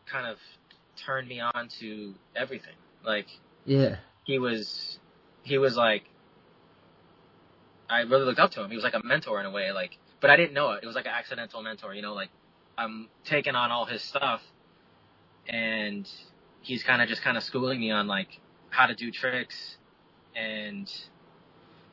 kind 0.07 0.27
of 0.27 0.37
turned 0.97 1.27
me 1.27 1.39
on 1.39 1.69
to 1.79 2.13
everything. 2.35 2.73
Like, 3.05 3.27
Yeah. 3.65 3.97
he 4.25 4.39
was 4.39 4.99
he 5.43 5.57
was 5.57 5.75
like 5.77 6.03
I 7.89 8.01
really 8.01 8.25
looked 8.25 8.39
up 8.39 8.51
to 8.51 8.63
him. 8.63 8.69
He 8.69 8.75
was 8.75 8.83
like 8.83 8.93
a 8.95 9.01
mentor 9.03 9.39
in 9.39 9.45
a 9.45 9.51
way, 9.51 9.71
like 9.71 9.97
but 10.21 10.29
I 10.29 10.37
didn't 10.37 10.53
know 10.53 10.71
it. 10.71 10.83
It 10.83 10.87
was 10.87 10.95
like 10.95 11.05
an 11.05 11.11
accidental 11.11 11.61
mentor, 11.61 11.93
you 11.93 12.01
know, 12.01 12.13
like 12.13 12.29
I'm 12.77 13.09
taking 13.25 13.55
on 13.55 13.71
all 13.71 13.85
his 13.85 14.01
stuff 14.01 14.41
and 15.47 16.09
he's 16.61 16.83
kind 16.83 17.01
of 17.01 17.09
just 17.09 17.21
kind 17.21 17.37
of 17.37 17.43
schooling 17.43 17.79
me 17.79 17.91
on 17.91 18.07
like 18.07 18.39
how 18.69 18.85
to 18.85 18.95
do 18.95 19.11
tricks 19.11 19.77
and 20.35 20.91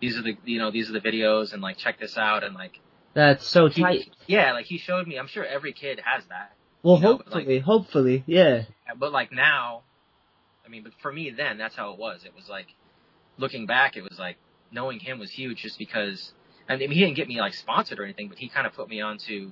these 0.01 0.17
are 0.17 0.23
the 0.23 0.37
you 0.45 0.59
know 0.59 0.71
these 0.71 0.89
are 0.89 0.93
the 0.93 1.01
videos 1.01 1.53
and 1.53 1.61
like 1.61 1.77
check 1.77 1.99
this 1.99 2.17
out 2.17 2.45
and 2.45 2.55
like 2.55 2.79
That's 3.13 3.47
so 3.47 3.69
he- 3.69 3.83
tight. 3.83 4.11
yeah 4.27 4.53
like 4.53 4.67
he 4.67 4.79
showed 4.79 5.07
me 5.07 5.19
i'm 5.19 5.27
sure 5.27 5.45
every 5.45 5.73
kid 5.73 6.01
has 6.05 6.25
that 6.29 6.53
Well, 6.83 6.97
you 6.97 7.03
know, 7.03 7.17
hopefully, 7.19 7.59
hopefully, 7.59 8.25
yeah. 8.27 8.63
but 8.97 9.13
like 9.13 9.33
now, 9.33 9.83
I 10.65 10.69
mean, 10.69 10.85
but 10.85 10.93
for 11.03 11.13
me 11.13 11.31
then, 11.31 11.59
that's 11.59 11.75
how 11.77 11.93
it 11.93 11.99
was. 11.99 12.25
It 12.25 12.35
was 12.35 12.49
like, 12.49 12.69
looking 13.41 13.67
back, 13.67 13.97
it 13.97 14.03
was 14.03 14.19
like 14.19 14.37
knowing 14.71 15.01
him 15.01 15.19
was 15.19 15.31
huge 15.31 15.63
just 15.63 15.79
because. 15.79 16.33
I 16.69 16.77
mean, 16.77 16.93
he 16.93 17.01
didn't 17.01 17.17
get 17.17 17.27
me 17.27 17.41
like 17.41 17.55
sponsored 17.55 17.99
or 17.99 18.05
anything, 18.05 18.29
but 18.29 18.39
he 18.39 18.49
kind 18.49 18.65
of 18.65 18.73
put 18.75 18.89
me 18.89 19.01
onto 19.01 19.51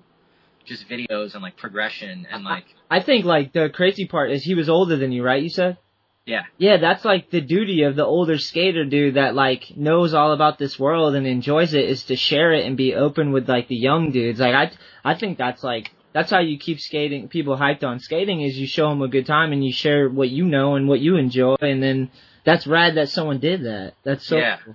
just 0.65 0.89
videos 0.89 1.35
and 1.35 1.43
like 1.43 1.57
progression 1.57 2.27
and 2.31 2.45
like 2.45 2.65
I 2.91 3.01
think 3.01 3.25
like 3.25 3.53
the 3.53 3.71
crazy 3.73 4.07
part 4.07 4.31
is 4.31 4.45
he 4.45 4.55
was 4.55 4.69
older 4.69 4.97
than 4.97 5.11
you, 5.13 5.25
right? 5.25 5.43
You 5.43 5.49
said. 5.49 5.79
yeah, 6.27 6.43
Yeah, 6.59 6.77
that's 6.77 7.05
like 7.05 7.31
the 7.31 7.41
duty 7.41 7.83
of 7.83 7.97
the 7.97 8.05
older 8.05 8.39
skater 8.39 8.85
dude 8.85 9.15
that 9.15 9.35
like 9.35 9.77
knows 9.77 10.15
all 10.15 10.33
about 10.33 10.59
this 10.59 10.79
world 10.79 11.15
and 11.15 11.27
enjoys 11.27 11.75
it 11.75 11.87
is 11.87 12.05
to 12.05 12.17
share 12.17 12.53
it 12.53 12.67
and 12.67 12.77
be 12.77 12.95
open 12.95 13.33
with 13.33 13.49
like 13.49 13.69
the 13.69 13.77
young 13.77 14.11
dudes. 14.13 14.39
Like 14.39 14.55
I, 14.55 15.11
I 15.13 15.15
think 15.19 15.39
that's 15.39 15.65
like 15.65 15.91
that's 16.13 16.31
how 16.31 16.41
you 16.41 16.59
keep 16.59 16.81
skating 16.81 17.29
people 17.29 17.57
hyped 17.57 17.85
on 17.85 17.99
skating 17.99 18.43
is 18.43 18.59
you 18.59 18.67
show 18.67 18.89
them 18.91 19.03
a 19.03 19.09
good 19.09 19.27
time 19.27 19.53
and 19.53 19.65
you 19.65 19.73
share 19.73 20.09
what 20.09 20.29
you 20.29 20.45
know 20.45 20.75
and 20.77 20.89
what 20.89 21.01
you 21.01 21.17
enjoy 21.17 21.57
and 21.61 21.83
then 21.83 22.11
that's 22.49 22.67
rad 22.67 22.95
that 22.97 23.11
someone 23.11 23.41
did 23.41 23.65
that. 23.65 23.93
That's 24.05 24.27
so. 24.27 24.39
Yeah. 24.39 24.59
cool. 24.65 24.75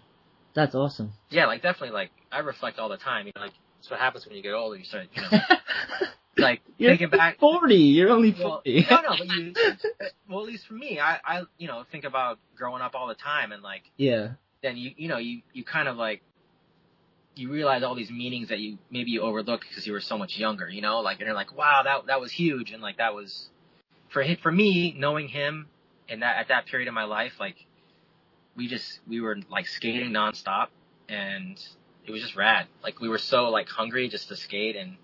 That's 0.53 0.75
awesome. 0.75 1.13
yeah, 1.31 1.47
like 1.47 1.63
definitely 1.63 1.95
like 1.95 2.12
I 2.31 2.39
reflect 2.39 2.77
all 2.77 2.88
the 2.89 2.97
time. 2.97 3.25
You 3.25 3.33
know, 3.36 3.41
like 3.41 3.53
that's 3.79 3.89
what 3.89 3.99
happens 3.99 4.27
when 4.27 4.36
you 4.36 4.43
get 4.43 4.53
older. 4.53 4.77
You 4.77 4.83
start, 4.83 5.07
you 5.15 5.21
know, 5.23 5.39
like 6.38 6.62
You're 6.77 6.91
thinking 6.91 7.09
back. 7.09 7.39
Forty. 7.39 7.75
You're 7.75 8.12
only 8.12 8.31
Well, 8.38 8.62
forty. 8.63 8.86
no, 8.88 9.01
no, 9.01 9.09
but 9.17 9.27
you, 9.27 9.53
well, 10.29 10.41
at 10.41 10.45
least 10.45 10.67
for 10.67 10.75
me, 10.75 10.99
I, 10.99 11.17
I, 11.25 11.41
you 11.57 11.67
know, 11.67 11.83
think 11.91 12.03
about 12.03 12.38
growing 12.55 12.83
up 12.83 12.93
all 12.93 13.07
the 13.07 13.15
time 13.15 13.51
and 13.51 13.63
like 13.63 13.81
yeah. 13.97 14.33
then 14.62 14.77
you 14.77 14.91
you 14.95 15.07
know 15.07 15.17
you 15.17 15.41
you 15.53 15.63
kind 15.63 15.88
of 15.88 15.97
like 15.97 16.21
you 17.36 17.51
realize 17.51 17.81
all 17.81 17.95
these 17.95 18.12
meanings 18.12 18.49
that 18.49 18.59
you 18.59 18.77
maybe 18.91 19.09
you 19.09 19.21
overlooked 19.23 19.65
because 19.67 19.88
you 19.88 19.93
were 19.93 20.01
so 20.01 20.19
much 20.19 20.38
younger, 20.38 20.69
you 20.69 20.81
know, 20.83 20.99
like 20.99 21.17
and 21.17 21.25
you're 21.25 21.33
like, 21.36 21.57
wow, 21.57 21.81
that 21.83 22.05
that 22.05 22.21
was 22.21 22.31
huge, 22.31 22.69
and 22.71 22.83
like 22.83 22.97
that 22.97 23.15
was 23.15 23.49
for 24.09 24.21
him, 24.21 24.38
for 24.43 24.51
me 24.51 24.93
knowing 24.95 25.27
him 25.29 25.67
in 26.08 26.20
that 26.22 26.38
at 26.38 26.48
that 26.50 26.66
period 26.66 26.88
of 26.88 26.94
my 26.94 27.04
life, 27.06 27.34
like 27.39 27.66
we 28.56 28.68
just 28.68 29.00
we 29.08 29.22
were 29.22 29.38
like 29.50 29.68
skating 29.68 30.12
nonstop, 30.12 30.68
and 31.10 31.58
it 32.06 32.12
was 32.12 32.22
just 32.22 32.36
rad. 32.36 32.68
Like 32.84 33.00
we 33.00 33.10
were 33.10 33.18
so 33.18 33.50
like 33.50 33.70
hungry 33.70 34.10
just 34.10 34.28
to 34.30 34.36
skate, 34.36 34.76
and 34.76 34.98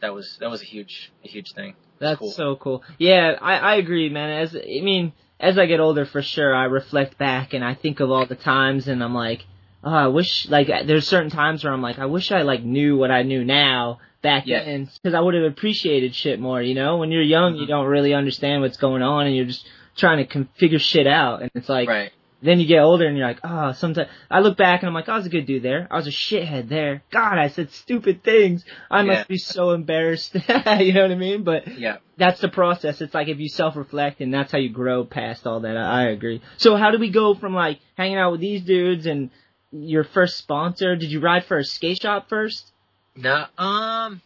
that 0.00 0.14
was 0.14 0.36
that 0.40 0.50
was 0.50 0.62
a 0.62 0.66
huge 0.66 1.12
a 1.24 1.28
huge 1.28 1.52
thing. 1.52 1.74
That's 1.98 2.18
cool. 2.18 2.30
so 2.30 2.56
cool. 2.56 2.82
Yeah, 2.98 3.36
I, 3.40 3.56
I 3.56 3.74
agree, 3.76 4.08
man. 4.08 4.30
As 4.42 4.56
I 4.56 4.80
mean, 4.82 5.12
as 5.38 5.58
I 5.58 5.66
get 5.66 5.80
older, 5.80 6.06
for 6.06 6.22
sure, 6.22 6.54
I 6.54 6.64
reflect 6.64 7.18
back 7.18 7.52
and 7.52 7.64
I 7.64 7.74
think 7.74 8.00
of 8.00 8.10
all 8.10 8.26
the 8.26 8.36
times, 8.36 8.88
and 8.88 9.02
I'm 9.02 9.14
like, 9.14 9.44
oh, 9.84 9.90
I 9.92 10.06
wish 10.06 10.48
like 10.48 10.68
there's 10.86 11.06
certain 11.06 11.30
times 11.30 11.64
where 11.64 11.72
I'm 11.72 11.82
like, 11.82 11.98
I 11.98 12.06
wish 12.06 12.32
I 12.32 12.42
like 12.42 12.62
knew 12.62 12.96
what 12.96 13.10
I 13.10 13.22
knew 13.22 13.44
now 13.44 14.00
back 14.22 14.44
Yeah. 14.46 14.62
then, 14.64 14.88
because 15.02 15.14
I 15.14 15.20
would 15.20 15.34
have 15.34 15.44
appreciated 15.44 16.14
shit 16.14 16.38
more. 16.40 16.60
You 16.60 16.74
know, 16.74 16.98
when 16.98 17.10
you're 17.10 17.22
young, 17.22 17.56
you 17.56 17.64
Mhm. 17.64 17.68
don't 17.68 17.86
really 17.86 18.14
understand 18.14 18.62
what's 18.62 18.76
going 18.76 19.02
on, 19.02 19.26
and 19.26 19.34
you're 19.34 19.46
just 19.46 19.66
trying 19.96 20.18
to 20.18 20.26
con- 20.26 20.48
figure 20.56 20.78
shit 20.78 21.06
out, 21.06 21.42
and 21.42 21.50
it's 21.54 21.68
like 21.68 21.88
right. 21.88 22.10
then 22.42 22.58
you 22.60 22.66
get 22.66 22.80
older 22.80 23.06
and 23.06 23.16
you're 23.16 23.26
like, 23.26 23.40
oh, 23.44 23.72
sometimes 23.72 24.08
I 24.30 24.40
look 24.40 24.56
back 24.56 24.80
and 24.82 24.88
I'm 24.88 24.94
like, 24.94 25.08
I 25.08 25.16
was 25.16 25.26
a 25.26 25.30
good 25.30 25.46
dude 25.46 25.62
there. 25.62 25.86
I 25.90 25.96
was 25.96 26.06
a 26.06 26.10
shithead 26.10 26.68
there. 26.68 27.02
God, 27.10 27.38
I 27.38 27.48
said 27.48 27.70
stupid 27.70 28.22
things. 28.24 28.64
I 28.90 29.02
must 29.02 29.20
Yeah. 29.20 29.24
be 29.28 29.36
so 29.38 29.70
embarrassed. 29.72 30.34
you 30.48 30.92
know 30.94 31.02
what 31.02 31.10
I 31.10 31.16
mean? 31.16 31.42
But 31.44 31.78
Yeah. 31.78 31.98
that's 32.16 32.40
the 32.40 32.48
process. 32.48 33.00
It's 33.00 33.12
like 33.14 33.28
if 33.28 33.38
you 33.38 33.48
self-reflect 33.48 34.20
and 34.20 34.32
that's 34.32 34.52
how 34.52 34.58
you 34.58 34.70
grow 34.70 35.04
past 35.04 35.46
all 35.46 35.60
that. 35.60 35.76
I, 35.76 36.02
I 36.02 36.02
agree. 36.08 36.40
So 36.56 36.76
how 36.76 36.90
do 36.90 36.98
we 36.98 37.10
go 37.10 37.34
from 37.34 37.54
like 37.54 37.80
hanging 37.96 38.16
out 38.16 38.32
with 38.32 38.40
these 38.40 38.62
dudes 38.62 39.04
and 39.06 39.30
your 39.72 40.04
first 40.04 40.38
sponsor? 40.38 40.96
Did 40.96 41.10
you 41.12 41.20
ride 41.20 41.44
for 41.44 41.58
a 41.58 41.64
skate 41.64 42.00
shop 42.00 42.28
first? 42.30 42.72
No, 43.16 43.44
um, 43.58 44.22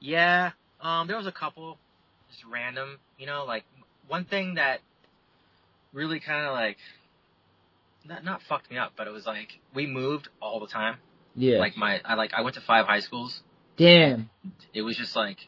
yeah, 0.00 0.50
um, 0.80 1.06
there 1.06 1.16
was 1.16 1.26
a 1.26 1.32
couple, 1.32 1.72
just 1.72 1.78
random, 2.50 2.98
you 3.18 3.26
know, 3.26 3.44
like 3.44 3.64
one 4.06 4.24
thing 4.24 4.54
that 4.54 4.80
really 5.92 6.20
kind 6.20 6.46
of 6.46 6.52
like, 6.52 6.78
not 8.04 8.24
not 8.24 8.42
fucked 8.42 8.70
me 8.70 8.78
up, 8.78 8.92
but 8.96 9.06
it 9.06 9.12
was 9.12 9.26
like 9.26 9.58
we 9.74 9.86
moved 9.86 10.28
all 10.40 10.60
the 10.60 10.66
time. 10.66 10.96
Yeah. 11.34 11.58
Like 11.58 11.76
my, 11.76 12.00
I 12.04 12.14
like 12.14 12.32
I 12.34 12.42
went 12.42 12.54
to 12.54 12.60
five 12.60 12.86
high 12.86 13.00
schools. 13.00 13.42
Damn. 13.76 14.30
It 14.74 14.82
was 14.82 14.96
just 14.96 15.14
like 15.14 15.38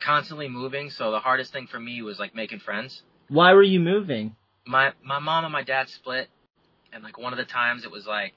constantly 0.00 0.48
moving. 0.48 0.90
So 0.90 1.10
the 1.10 1.20
hardest 1.20 1.52
thing 1.52 1.66
for 1.66 1.78
me 1.78 2.02
was 2.02 2.18
like 2.18 2.34
making 2.34 2.60
friends. 2.60 3.02
Why 3.28 3.52
were 3.52 3.62
you 3.62 3.80
moving? 3.80 4.34
My 4.66 4.92
my 5.02 5.18
mom 5.18 5.44
and 5.44 5.52
my 5.52 5.62
dad 5.62 5.88
split, 5.88 6.28
and 6.92 7.04
like 7.04 7.18
one 7.18 7.32
of 7.32 7.38
the 7.38 7.44
times 7.44 7.84
it 7.84 7.90
was 7.90 8.06
like 8.06 8.34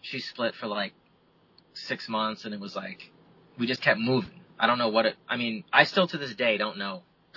she 0.00 0.20
split 0.20 0.54
for 0.54 0.66
like 0.66 0.92
six 1.74 2.08
months, 2.08 2.44
and 2.44 2.54
it 2.54 2.60
was 2.60 2.74
like 2.74 3.10
we 3.58 3.66
just 3.66 3.82
kept 3.82 4.00
moving. 4.00 4.37
I 4.58 4.66
don't 4.66 4.78
know 4.78 4.88
what 4.88 5.06
it. 5.06 5.16
I 5.28 5.36
mean, 5.36 5.64
I 5.72 5.84
still 5.84 6.06
to 6.08 6.18
this 6.18 6.34
day 6.34 6.56
don't 6.58 6.78
know. 6.78 7.02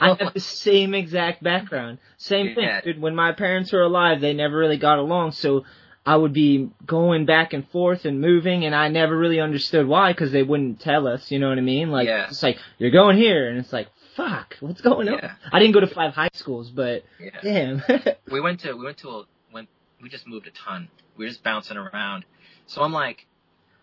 I 0.00 0.16
have 0.18 0.34
the 0.34 0.40
same 0.40 0.94
exact 0.94 1.42
background. 1.42 1.98
Same 2.18 2.54
thing, 2.54 2.64
Yeah. 2.64 2.80
dude. 2.80 3.00
When 3.00 3.14
my 3.14 3.32
parents 3.32 3.72
were 3.72 3.82
alive, 3.82 4.20
they 4.20 4.32
never 4.34 4.56
really 4.56 4.76
got 4.76 4.98
along, 4.98 5.32
so 5.32 5.64
I 6.04 6.16
would 6.16 6.32
be 6.32 6.70
going 6.86 7.26
back 7.26 7.52
and 7.52 7.66
forth 7.70 8.04
and 8.04 8.20
moving, 8.20 8.64
and 8.64 8.74
I 8.74 8.88
never 8.88 9.16
really 9.16 9.40
understood 9.40 9.86
why, 9.86 10.12
because 10.12 10.32
they 10.32 10.42
wouldn't 10.42 10.80
tell 10.80 11.06
us. 11.06 11.30
You 11.30 11.38
know 11.38 11.48
what 11.48 11.58
I 11.58 11.62
mean? 11.62 11.90
Like 11.90 12.06
Yeah. 12.08 12.26
it's 12.28 12.42
like 12.42 12.58
you're 12.78 12.90
going 12.90 13.16
here, 13.16 13.48
and 13.48 13.58
it's 13.58 13.72
like 13.72 13.88
fuck, 14.16 14.56
what's 14.60 14.80
going 14.82 15.08
on? 15.08 15.20
I 15.52 15.58
didn't 15.60 15.72
go 15.72 15.80
to 15.80 15.86
five 15.86 16.12
high 16.12 16.30
schools, 16.34 16.68
but 16.70 17.04
yeah. 17.18 17.40
damn. 17.42 17.82
we 18.30 18.40
went 18.40 18.60
to 18.60 18.74
we 18.74 18.84
went 18.84 18.98
to 18.98 19.08
a 19.10 19.24
went 19.52 19.68
we 20.02 20.08
just 20.10 20.26
moved 20.26 20.46
a 20.46 20.50
ton. 20.50 20.88
We 21.16 21.24
were 21.24 21.28
just 21.30 21.42
bouncing 21.44 21.76
around. 21.78 22.24
So 22.66 22.82
I'm 22.82 22.92
like 22.92 23.26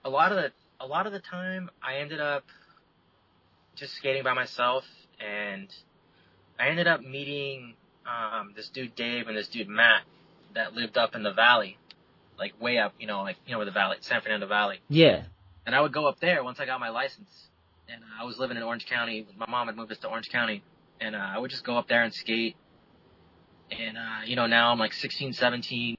a 0.04 0.10
lot 0.10 0.32
of 0.32 0.38
the 0.38 0.52
a 0.80 0.86
lot 0.86 1.08
of 1.08 1.14
the 1.14 1.20
time 1.20 1.70
I 1.82 1.98
ended 1.98 2.20
up 2.20 2.44
just 3.78 3.94
skating 3.96 4.24
by 4.24 4.34
myself 4.34 4.84
and 5.20 5.68
I 6.60 6.68
ended 6.68 6.88
up 6.88 7.02
meeting 7.02 7.76
um 8.06 8.54
this 8.56 8.70
dude 8.70 8.96
Dave 8.96 9.28
and 9.28 9.38
this 9.38 9.48
dude 9.48 9.68
Matt 9.70 10.02
that 10.56 10.74
lived 10.74 10.98
up 10.98 11.16
in 11.16 11.24
the 11.24 11.34
valley. 11.34 11.78
Like 12.38 12.60
way 12.62 12.78
up, 12.78 12.94
you 13.00 13.08
know, 13.08 13.22
like 13.22 13.38
you 13.46 13.54
know 13.54 13.60
where 13.60 13.66
the 13.66 13.72
valley 13.72 13.98
San 14.02 14.22
Fernando 14.22 14.48
Valley. 14.48 14.80
yeah. 14.90 15.24
And 15.66 15.76
I 15.76 15.82
would 15.82 15.92
go 15.92 16.08
up 16.08 16.22
there 16.22 16.46
once 16.46 16.62
I 16.62 16.66
got 16.66 16.80
my 16.80 16.88
license. 16.88 17.50
And 17.90 18.02
I 18.18 18.24
was 18.24 18.40
living 18.40 18.56
in 18.56 18.64
Orange 18.64 18.86
County. 18.86 19.28
My 19.38 19.48
mom 19.50 19.68
had 19.68 19.76
moved 19.76 19.92
us 19.92 19.98
to 20.00 20.08
Orange 20.08 20.30
County. 20.30 20.64
And 21.02 21.14
uh, 21.14 21.20
I 21.20 21.38
would 21.38 21.52
just 21.52 21.66
go 21.66 21.78
up 21.78 21.90
there 21.90 22.04
and 22.04 22.14
skate. 22.14 22.56
And, 23.70 23.98
uh, 23.98 24.22
you 24.26 24.38
know, 24.38 24.48
now 24.48 24.72
I'm 24.72 24.80
like 24.80 24.94
16, 24.94 25.34
17. 25.34 25.98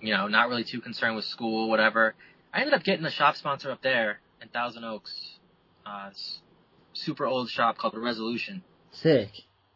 You 0.00 0.12
know, 0.12 0.26
not 0.26 0.48
really 0.48 0.64
too 0.64 0.80
concerned 0.80 1.14
with 1.14 1.24
school, 1.24 1.70
whatever. 1.70 2.16
I 2.52 2.58
ended 2.58 2.74
up 2.74 2.82
getting 2.82 3.04
a 3.06 3.12
shop 3.12 3.36
sponsor 3.36 3.70
up 3.70 3.80
there 3.80 4.18
in 4.40 4.48
Thousand 4.48 4.82
Oaks. 4.82 5.38
Uh, 5.86 6.10
super 6.92 7.26
old 7.26 7.50
shop 7.50 7.78
called 7.78 7.96
Resolution. 7.96 8.62
Sick. 8.92 9.30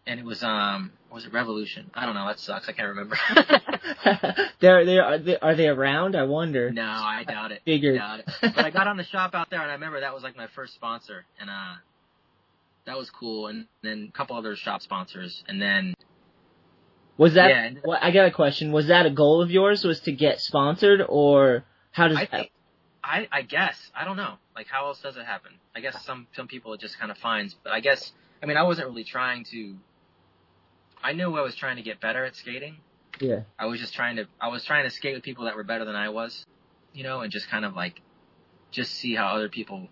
And 0.07 0.21
it 0.21 0.27
was, 0.27 0.43
um, 0.43 0.93
was 1.11 1.25
it 1.25 1.33
Revolution? 1.33 1.91
I 1.95 2.07
don't 2.07 2.15
know. 2.15 2.27
That 2.27 2.39
sucks. 2.39 2.69
I 2.69 2.73
can't 2.73 2.89
remember. 2.89 3.17
they're 4.61 4.85
they 4.85 4.99
are 4.99 5.19
they 5.19 5.39
are 5.39 5.55
they 5.55 5.67
around? 5.69 6.15
I 6.15 6.25
wonder. 6.25 6.71
no, 6.71 6.83
I 6.83 7.25
doubt 7.25 7.53
it. 7.53 7.63
Figured. 7.65 7.99
Doubt 7.99 8.21
it. 8.21 8.27
but 8.41 8.65
I 8.65 8.71
got 8.71 8.87
on 8.87 8.97
the 8.97 9.05
shop 9.05 9.35
out 9.35 9.51
there, 9.51 9.61
and 9.61 9.71
I 9.71 9.75
remember 9.75 10.01
that 10.01 10.15
was 10.15 10.23
like 10.23 10.37
my 10.37 10.47
first 10.49 10.75
sponsor, 10.75 11.25
and 11.41 11.51
uh, 11.51 11.75
that 12.85 12.97
was 12.97 13.11
cool. 13.11 13.49
And 13.49 13.67
then 13.83 14.11
a 14.13 14.17
couple 14.17 14.37
other 14.37 14.55
shop 14.57 14.83
sponsors, 14.83 15.43
and 15.49 15.61
then 15.61 15.95
Was 17.17 17.35
that? 17.35 17.49
Yeah, 17.49 17.71
what, 17.83 18.03
I 18.03 18.11
got 18.11 18.27
a 18.27 18.31
question. 18.31 18.73
Was 18.73 18.89
that 18.89 19.07
a 19.07 19.11
goal 19.11 19.43
of 19.43 19.51
yours? 19.51 19.85
Was 19.85 20.01
to 20.01 20.13
get 20.13 20.41
sponsored, 20.41 21.01
or 21.09 21.65
how 21.93 22.09
does 22.09 22.19
think, 22.29 22.51
I 23.07 23.29
I 23.31 23.42
guess 23.42 23.90
I 23.95 24.05
don't 24.05 24.16
know. 24.16 24.35
Like 24.55 24.66
how 24.66 24.87
else 24.87 25.01
does 25.01 25.16
it 25.16 25.25
happen? 25.25 25.53
I 25.75 25.81
guess 25.81 26.05
some 26.05 26.27
some 26.35 26.49
people 26.49 26.73
it 26.75 26.81
just 26.81 26.99
kind 26.99 27.11
of 27.11 27.19
finds, 27.19 27.55
but 27.55 27.73
I 27.73 27.81
guess 27.81 28.12
I 28.42 28.47
mean 28.47 28.57
I 28.57 28.64
wasn't 28.64 28.88
really 28.88 29.05
trying 29.05 29.45
to. 29.53 29.77
I 31.03 31.12
knew 31.12 31.37
I 31.37 31.42
was 31.42 31.55
trying 31.55 31.77
to 31.77 31.83
get 31.83 32.01
better 32.01 32.25
at 32.25 32.35
skating. 32.35 32.79
Yeah. 33.21 33.42
I 33.59 33.66
was 33.66 33.81
just 33.81 33.95
trying 33.95 34.16
to 34.16 34.27
I 34.40 34.49
was 34.49 34.64
trying 34.64 34.85
to 34.85 34.90
skate 34.90 35.14
with 35.14 35.23
people 35.23 35.45
that 35.45 35.55
were 35.55 35.62
better 35.64 35.85
than 35.85 35.95
I 35.95 36.09
was, 36.09 36.45
you 36.92 37.05
know, 37.05 37.21
and 37.21 37.31
just 37.31 37.49
kind 37.49 37.64
of 37.64 37.77
like 37.77 38.01
just 38.73 38.92
see 38.92 39.14
how 39.14 39.29
other 39.29 39.49
people 39.49 39.88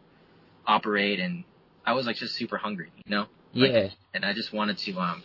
operate 0.66 1.20
and 1.20 1.44
I 1.87 1.92
was 1.92 2.07
like 2.07 2.16
just 2.16 2.35
super 2.35 2.57
hungry, 2.57 2.90
you 3.05 3.14
know? 3.14 3.27
Like, 3.55 3.72
Yeah. 3.72 3.88
and 4.12 4.24
I 4.24 4.33
just 4.33 4.53
wanted 4.53 4.79
to 4.79 4.98
um 4.98 5.22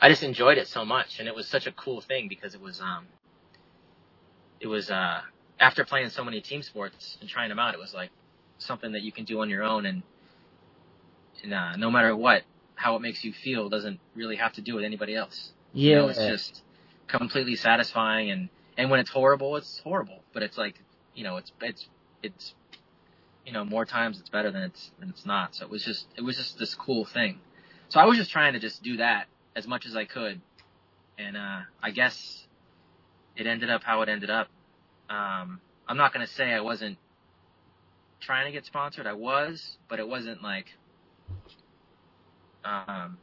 I 0.00 0.08
just 0.08 0.22
enjoyed 0.22 0.56
it 0.56 0.66
so 0.66 0.84
much 0.84 1.18
and 1.18 1.28
it 1.28 1.34
was 1.34 1.46
such 1.46 1.66
a 1.66 1.72
cool 1.72 2.00
thing 2.00 2.28
because 2.28 2.54
it 2.54 2.60
was 2.60 2.80
um 2.80 3.06
it 4.60 4.66
was 4.66 4.90
uh 4.90 5.20
after 5.60 5.84
playing 5.84 6.10
so 6.10 6.24
many 6.24 6.40
team 6.42 6.62
sports 6.62 7.18
and 7.20 7.30
trying 7.30 7.50
them 7.50 7.60
out 7.60 7.74
it 7.74 7.80
was 7.80 7.94
like 7.94 8.10
something 8.58 8.92
that 8.92 9.02
you 9.02 9.12
can 9.12 9.24
do 9.24 9.40
on 9.42 9.50
your 9.50 9.64
own 9.64 9.86
and 9.86 10.02
and 11.42 11.54
uh 11.54 11.76
no 11.76 11.90
matter 11.90 12.16
what 12.16 12.42
how 12.76 12.96
it 12.96 13.02
makes 13.02 13.24
you 13.24 13.32
feel 13.32 13.68
doesn't 13.68 14.00
really 14.14 14.36
have 14.36 14.54
to 14.54 14.62
do 14.62 14.74
with 14.74 14.84
anybody 14.84 15.14
else. 15.16 15.52
You 15.84 15.90
Yeah. 15.92 15.96
know, 16.02 16.08
it's 16.08 16.26
just 16.26 16.62
completely 17.08 17.56
satisfying 17.56 18.30
and 18.30 18.48
and 18.78 18.90
when 18.90 19.00
it's 19.00 19.10
horrible, 19.10 19.56
it's 19.56 19.80
horrible. 19.80 20.24
But 20.32 20.42
it's 20.44 20.58
like, 20.58 20.80
you 21.14 21.24
know, 21.24 21.38
it's 21.38 21.52
it's 21.62 21.88
it's 22.22 22.54
you 23.46 23.52
know, 23.52 23.64
more 23.64 23.84
times 23.86 24.20
it's 24.20 24.30
better 24.30 24.50
than 24.50 24.62
it's 24.62 24.92
than 25.00 25.10
it's 25.10 25.26
not. 25.26 25.54
So 25.56 25.64
it 25.66 25.70
was 25.70 25.84
just 25.84 26.06
it 26.16 26.22
was 26.22 26.36
just 26.36 26.58
this 26.58 26.74
cool 26.74 27.04
thing. 27.04 27.40
So 27.90 28.00
I 28.00 28.06
was 28.06 28.18
just 28.18 28.30
trying 28.30 28.54
to 28.54 28.60
just 28.60 28.82
do 28.82 28.98
that 28.98 29.26
as 29.56 29.66
much 29.66 29.86
as 29.86 29.96
I 29.96 30.06
could. 30.06 30.40
And 31.18 31.36
uh 31.36 31.60
I 31.82 31.90
guess 31.92 32.46
it 33.36 33.46
ended 33.46 33.70
up 33.70 33.82
how 33.84 34.02
it 34.02 34.08
ended 34.10 34.30
up. 34.30 34.48
Um 35.10 35.60
I'm 35.88 35.96
not 35.96 36.12
gonna 36.12 36.26
say 36.26 36.52
I 36.52 36.60
wasn't 36.60 36.96
trying 38.20 38.46
to 38.46 38.52
get 38.52 38.64
sponsored. 38.64 39.06
I 39.06 39.14
was, 39.14 39.76
but 39.88 39.98
it 39.98 40.08
wasn't 40.08 40.42
like 40.42 40.66
um 42.64 43.18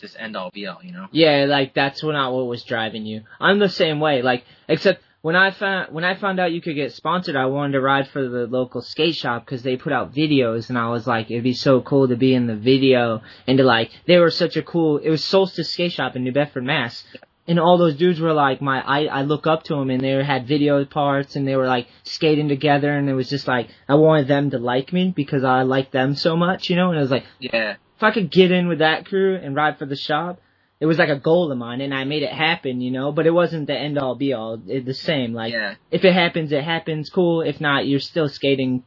this 0.00 0.16
end 0.18 0.36
all 0.36 0.50
be 0.50 0.66
all, 0.66 0.80
you 0.82 0.92
know? 0.92 1.06
Yeah, 1.12 1.46
like 1.48 1.74
that's 1.74 2.02
not 2.02 2.32
what 2.32 2.46
was 2.46 2.64
driving 2.64 3.06
you. 3.06 3.22
I'm 3.40 3.58
the 3.58 3.68
same 3.68 4.00
way. 4.00 4.20
Like, 4.20 4.44
except 4.68 5.02
when 5.22 5.36
I 5.36 5.52
found 5.52 5.94
when 5.94 6.04
I 6.04 6.16
found 6.16 6.40
out 6.40 6.52
you 6.52 6.60
could 6.60 6.74
get 6.74 6.92
sponsored, 6.92 7.36
I 7.36 7.46
wanted 7.46 7.72
to 7.74 7.80
ride 7.80 8.08
for 8.08 8.28
the 8.28 8.46
local 8.46 8.82
skate 8.82 9.14
shop 9.14 9.44
because 9.44 9.62
they 9.62 9.76
put 9.76 9.92
out 9.92 10.12
videos, 10.12 10.68
and 10.68 10.76
I 10.76 10.90
was 10.90 11.06
like, 11.06 11.30
it'd 11.30 11.44
be 11.44 11.54
so 11.54 11.80
cool 11.80 12.08
to 12.08 12.16
be 12.16 12.34
in 12.34 12.48
the 12.48 12.56
video 12.56 13.22
and 13.46 13.56
to 13.58 13.64
like 13.64 13.92
they 14.06 14.18
were 14.18 14.30
such 14.30 14.56
a 14.56 14.62
cool. 14.62 14.98
It 14.98 15.10
was 15.10 15.24
Solstice 15.24 15.70
Skate 15.70 15.92
Shop 15.92 16.16
in 16.16 16.24
New 16.24 16.32
Bedford, 16.32 16.64
Mass. 16.64 17.04
And 17.48 17.58
all 17.58 17.76
those 17.76 17.96
dudes 17.96 18.20
were 18.20 18.32
like 18.32 18.62
my 18.62 18.80
I 18.80 19.06
I 19.06 19.22
look 19.22 19.46
up 19.48 19.64
to 19.64 19.74
them 19.74 19.90
and 19.90 20.00
they 20.00 20.22
had 20.22 20.46
video 20.46 20.84
parts 20.84 21.34
and 21.34 21.46
they 21.46 21.56
were 21.56 21.66
like 21.66 21.88
skating 22.04 22.48
together 22.48 22.92
and 22.96 23.08
it 23.08 23.14
was 23.14 23.28
just 23.28 23.48
like 23.48 23.68
I 23.88 23.96
wanted 23.96 24.28
them 24.28 24.50
to 24.50 24.58
like 24.58 24.92
me 24.92 25.12
because 25.14 25.42
I 25.42 25.62
like 25.62 25.90
them 25.90 26.14
so 26.14 26.36
much, 26.36 26.70
you 26.70 26.76
know. 26.76 26.90
And 26.90 26.98
it 26.98 27.02
was 27.02 27.10
like 27.10 27.24
Yeah. 27.40 27.74
if 27.96 28.02
I 28.02 28.12
could 28.12 28.30
get 28.30 28.52
in 28.52 28.68
with 28.68 28.78
that 28.78 29.06
crew 29.06 29.34
and 29.36 29.56
ride 29.56 29.78
for 29.78 29.86
the 29.86 29.96
shop, 29.96 30.40
it 30.78 30.86
was 30.86 30.98
like 30.98 31.08
a 31.10 31.18
goal 31.18 31.50
of 31.52 31.58
mine, 31.58 31.80
and 31.80 31.94
I 31.94 32.02
made 32.02 32.24
it 32.24 32.32
happen, 32.32 32.80
you 32.80 32.90
know. 32.90 33.12
But 33.12 33.26
it 33.26 33.30
wasn't 33.30 33.68
the 33.68 33.76
end 33.76 33.98
all 33.98 34.16
be 34.16 34.32
all. 34.32 34.60
It, 34.66 34.84
the 34.84 34.94
same, 34.94 35.32
like 35.32 35.52
Yeah. 35.52 35.74
if 35.92 36.04
it 36.04 36.12
happens, 36.12 36.50
it 36.52 36.64
happens. 36.64 37.08
Cool. 37.10 37.42
If 37.42 37.60
not, 37.60 37.86
you're 37.86 38.00
still 38.00 38.28
skating 38.28 38.82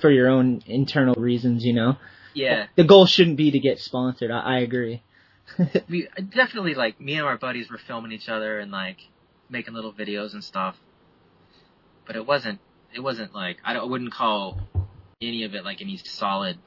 for 0.00 0.10
your 0.10 0.28
own 0.28 0.62
internal 0.66 1.14
reasons, 1.14 1.64
you 1.64 1.72
know. 1.72 1.96
Yeah. 2.34 2.66
The 2.74 2.82
goal 2.84 3.06
shouldn't 3.06 3.36
be 3.36 3.52
to 3.52 3.60
get 3.60 3.78
sponsored. 3.78 4.30
I, 4.32 4.40
I 4.40 4.58
agree. 4.58 5.02
we 5.88 6.08
uh, 6.08 6.22
definitely 6.22 6.74
like 6.74 7.00
me 7.00 7.14
and 7.14 7.26
our 7.26 7.38
buddies 7.38 7.70
were 7.70 7.78
filming 7.78 8.12
each 8.12 8.28
other 8.28 8.58
and 8.58 8.70
like 8.70 8.98
making 9.48 9.74
little 9.74 9.92
videos 9.92 10.32
and 10.32 10.42
stuff. 10.42 10.76
But 12.06 12.16
it 12.16 12.26
wasn't 12.26 12.60
it 12.94 13.00
wasn't 13.00 13.34
like 13.34 13.58
I, 13.64 13.72
don't, 13.72 13.82
I 13.82 13.86
wouldn't 13.86 14.12
call 14.12 14.60
any 15.20 15.44
of 15.44 15.54
it 15.54 15.64
like 15.64 15.80
any 15.80 15.96
solid 15.96 16.58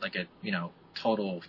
like 0.00 0.16
a 0.16 0.26
you 0.42 0.52
know 0.52 0.72
total 0.94 1.42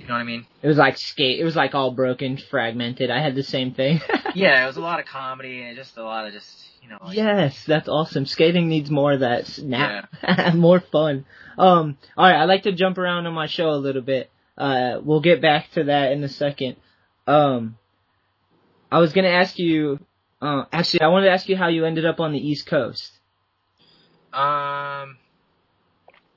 you 0.00 0.06
know 0.06 0.14
what 0.14 0.20
I 0.20 0.24
mean? 0.24 0.46
It 0.62 0.66
was 0.66 0.78
like 0.78 0.96
skate. 0.96 1.38
It 1.38 1.44
was 1.44 1.54
like 1.54 1.74
all 1.74 1.90
broken, 1.90 2.38
fragmented. 2.38 3.10
I 3.10 3.20
had 3.20 3.34
the 3.34 3.42
same 3.42 3.74
thing. 3.74 4.00
Yeah, 4.32 4.62
it 4.62 4.66
was 4.68 4.76
a 4.76 4.80
lot 4.80 5.00
of 5.00 5.06
comedy 5.06 5.60
and 5.60 5.76
just 5.76 5.96
a 5.96 6.04
lot 6.04 6.24
of 6.24 6.32
just 6.32 6.69
you 6.82 6.88
know 6.88 6.98
like, 7.02 7.16
Yes, 7.16 7.64
that's 7.64 7.88
awesome. 7.88 8.26
Skating 8.26 8.68
needs 8.68 8.90
more 8.90 9.12
of 9.12 9.20
that 9.20 9.46
snap, 9.46 10.08
more 10.54 10.80
fun. 10.80 11.24
Um, 11.58 11.98
all 12.16 12.26
right, 12.26 12.36
I 12.36 12.44
like 12.44 12.64
to 12.64 12.72
jump 12.72 12.98
around 12.98 13.26
on 13.26 13.34
my 13.34 13.46
show 13.46 13.70
a 13.70 13.76
little 13.76 14.02
bit. 14.02 14.30
Uh, 14.56 15.00
we'll 15.02 15.20
get 15.20 15.40
back 15.40 15.70
to 15.72 15.84
that 15.84 16.12
in 16.12 16.22
a 16.24 16.28
second. 16.28 16.76
Um, 17.26 17.76
I 18.90 18.98
was 18.98 19.12
gonna 19.12 19.28
ask 19.28 19.58
you. 19.58 19.98
Uh, 20.42 20.64
actually, 20.72 21.02
I 21.02 21.08
wanted 21.08 21.26
to 21.26 21.32
ask 21.32 21.48
you 21.48 21.56
how 21.56 21.68
you 21.68 21.84
ended 21.84 22.06
up 22.06 22.18
on 22.18 22.32
the 22.32 22.38
East 22.38 22.66
Coast. 22.66 23.12
Um, 24.32 25.18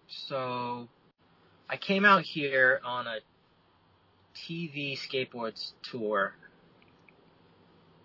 so 0.07 0.87
I 1.69 1.77
came 1.77 2.05
out 2.05 2.23
here 2.23 2.81
on 2.83 3.07
a 3.07 3.19
TV 4.35 4.97
skateboards 4.97 5.71
tour. 5.83 6.33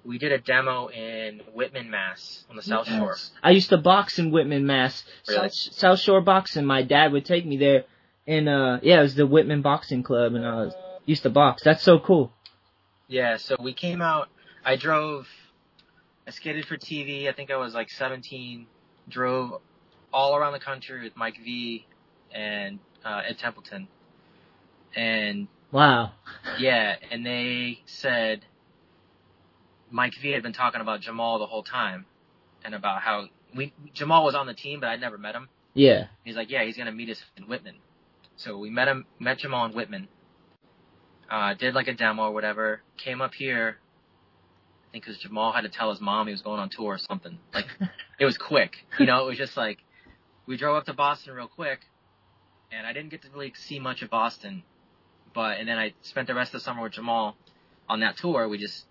We 0.05 0.19
did 0.19 0.33
a 0.33 0.39
demo 0.39 0.89
in 0.89 1.43
Whitman, 1.53 1.91
Mass, 1.91 2.45
on 2.49 2.57
the 2.57 2.63
South 2.63 2.87
Shore. 2.89 3.17
I 3.43 3.51
used 3.51 3.69
to 3.71 3.77
box 3.77 4.19
in 4.19 4.31
Whitman, 4.31 4.67
Mass. 4.67 5.05
Really? 5.29 5.49
South, 5.51 5.75
South 5.75 5.99
Shore 6.01 6.21
boxing. 6.21 6.65
My 6.65 6.83
dad 6.83 7.13
would 7.13 7.25
take 7.25 7.45
me 7.45 7.57
there, 7.57 7.85
and 8.27 8.49
uh, 8.49 8.79
yeah, 8.83 9.01
it 9.01 9.03
was 9.03 9.15
the 9.15 9.27
Whitman 9.27 9.63
Boxing 9.63 10.03
Club, 10.03 10.35
and 10.35 10.47
I 10.47 10.55
was, 10.65 10.75
used 11.05 11.23
to 11.25 11.31
box. 11.31 11.63
That's 11.65 11.83
so 11.83 11.99
cool. 11.99 12.33
Yeah, 13.09 13.37
so 13.37 13.57
we 13.61 13.75
came 13.75 14.01
out. 14.01 14.29
I 14.65 14.77
drove. 14.77 15.27
I 16.27 16.31
skated 16.31 16.67
for 16.67 16.77
TV. 16.77 17.29
I 17.29 17.33
think 17.33 17.51
I 17.51 17.57
was 17.57 17.75
like 17.75 17.91
17. 17.91 18.67
Drove 19.09 19.61
all 20.13 20.37
around 20.37 20.53
the 20.53 20.61
country 20.61 21.03
with 21.03 21.17
Mike 21.17 21.37
V 21.43 21.87
and 22.33 22.79
uh, 23.05 23.23
Ed 23.27 23.39
Templeton. 23.39 23.89
And 24.95 25.49
Wow. 25.71 26.13
yeah, 26.59 26.97
and 27.11 27.25
they 27.25 27.81
said 27.87 28.45
Mike 29.91 30.15
V 30.21 30.31
had 30.31 30.43
been 30.43 30.53
talking 30.53 30.81
about 30.81 31.01
Jahmal 31.01 31.39
the 31.39 31.47
whole 31.47 31.63
time, 31.63 32.07
and 32.65 32.75
about 32.75 33.03
how 33.03 33.27
we 33.55 33.73
Jahmal 33.95 34.25
was 34.25 34.35
on 34.35 34.47
the 34.47 34.55
team, 34.55 34.81
but 34.81 34.89
I'd 34.89 35.01
never 35.01 35.19
met 35.19 35.35
him. 35.35 35.49
Yeah. 35.75 36.07
He's 36.25 36.37
like, 36.37 36.51
yeah, 36.51 36.65
he's 36.65 36.77
gonna 36.77 36.93
meet 36.93 37.11
us 37.11 37.23
in 37.37 37.45
Whitman. 37.45 37.77
So 38.37 38.59
we 38.59 38.71
met 38.71 38.89
him, 38.89 39.07
met 39.19 39.39
Jahmal 39.41 39.71
in 39.71 39.73
Whitman. 39.77 40.09
Uh, 41.31 41.55
did 41.55 41.75
like 41.75 41.89
a 41.89 41.95
demo 41.95 42.25
or 42.25 42.33
whatever. 42.33 42.83
Came 42.97 43.21
up 43.21 43.35
here. 43.35 43.79
I 44.89 44.93
think 44.93 45.05
because 45.05 45.23
Jahmal 45.23 45.55
had 45.55 45.63
to 45.63 45.69
tell 45.69 45.91
his 45.91 46.01
mom 46.01 46.27
he 46.27 46.33
was 46.33 46.43
going 46.43 46.61
on 46.61 46.71
tour 46.71 46.95
or 46.95 46.99
something. 46.99 47.39
Like, 47.53 47.67
it 48.19 48.25
was 48.25 48.39
quick. 48.39 48.73
You 48.99 49.07
know, 49.07 49.25
it 49.25 49.29
was 49.29 49.39
just 49.39 49.57
like 49.57 49.79
we 50.47 50.57
drove 50.57 50.77
up 50.77 50.87
to 50.87 50.95
Boston 50.95 51.35
real 51.35 51.49
quick, 51.49 51.81
and 52.73 52.87
I 52.87 52.93
didn't 52.93 53.11
get 53.11 53.23
to 53.23 53.29
really 53.31 53.53
see 53.55 53.79
much 53.79 54.03
of 54.03 54.11
Boston. 54.11 54.63
But 55.35 55.59
and 55.59 55.69
then 55.69 55.79
I 55.79 55.93
spent 56.03 56.27
the 56.27 56.35
rest 56.35 56.55
of 56.55 56.61
the 56.61 56.65
summer 56.65 56.83
with 56.83 56.95
Jahmal 56.95 57.35
on 57.89 58.01
that 58.01 58.17
tour. 58.17 58.49
We 58.49 58.59
just 58.59 58.87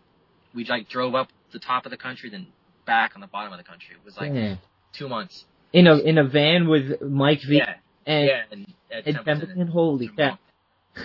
we 0.57 0.65
like 0.65 0.89
drove 0.89 1.13
up 1.15 1.29
the 1.51 1.59
top 1.59 1.85
of 1.85 1.91
the 1.91 1.97
country, 1.97 2.29
then 2.29 2.47
back 2.85 3.11
on 3.15 3.21
the 3.21 3.27
bottom 3.27 3.53
of 3.53 3.57
the 3.59 3.63
country. 3.63 3.95
It 3.95 4.03
was 4.03 4.17
like 4.17 4.33
Yeah. 4.33 4.55
two 4.91 5.07
months. 5.07 5.45
In 5.71 5.85
a 5.87 5.95
in 5.97 6.17
a 6.17 6.23
van 6.27 6.67
with 6.67 7.01
Mike 7.01 7.41
V 7.47 7.57
Yeah, 7.57 7.75
and, 8.05 8.27
yeah, 8.27 8.41
and, 8.51 8.67
and 9.05 9.25
Templeton. 9.25 9.67
Holy 9.67 10.07
cow! 10.09 10.39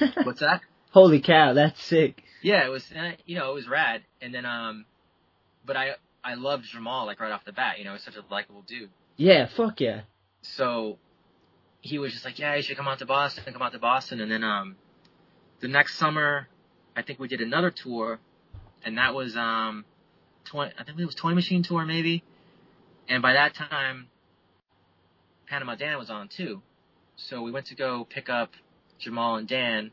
What's 0.25 0.41
that? 0.41 0.63
Holy 0.93 1.21
cow! 1.21 1.53
That's 1.53 1.83
sick. 1.83 2.23
Yeah, 2.43 2.65
it 2.67 2.71
was, 2.71 2.85
you 3.27 3.37
know, 3.39 3.51
it 3.51 3.55
was 3.55 3.69
rad. 3.69 4.03
And 4.21 4.35
then, 4.35 4.45
um, 4.45 4.85
but 5.65 5.77
I, 5.77 5.93
I 6.25 6.35
loved 6.35 6.65
Jahmal, 6.75 7.07
like, 7.07 7.21
right 7.21 7.31
off 7.31 7.45
the 7.45 7.53
bat, 7.53 7.79
you 7.79 7.85
know, 7.85 7.93
he's 7.93 8.03
such 8.03 8.17
a 8.17 8.25
likable 8.33 8.63
dude. 8.67 8.91
Yeah. 9.17 9.47
Fuck 9.47 9.81
yeah. 9.81 10.01
So, 10.43 10.99
he 11.81 11.99
was 11.99 12.13
just 12.13 12.25
like, 12.25 12.39
yeah, 12.41 12.57
you 12.57 12.63
should 12.63 12.77
come 12.77 12.89
out 12.89 12.99
to 12.99 13.07
Boston, 13.07 13.45
come 13.53 13.63
out 13.63 13.73
to 13.73 13.79
Boston. 13.79 14.21
And 14.21 14.29
then, 14.31 14.43
um, 14.43 14.75
the 15.61 15.69
next 15.69 15.99
summer, 15.99 16.49
I 16.97 17.03
think 17.03 17.21
we 17.21 17.29
did 17.29 17.41
another 17.41 17.71
tour, 17.71 18.19
and 18.85 18.99
that 18.99 19.15
was, 19.15 19.37
um, 19.37 19.85
20, 20.45 20.73
I 20.79 20.85
think 20.85 20.99
it 20.99 21.07
was 21.07 21.15
Toy 21.15 21.35
Machine 21.35 21.63
Tour, 21.63 21.85
maybe. 21.85 22.23
And 23.09 23.23
by 23.23 23.35
that 23.35 23.55
time, 23.55 24.09
Panama 25.49 25.75
Dan 25.75 25.99
was 25.99 26.11
on 26.11 26.29
too. 26.29 26.63
So 27.17 27.43
we 27.43 27.51
went 27.51 27.67
to 27.67 27.75
go 27.75 28.05
pick 28.05 28.29
up 28.29 28.53
Jahmal 29.01 29.39
and 29.39 29.49
Dan, 29.49 29.91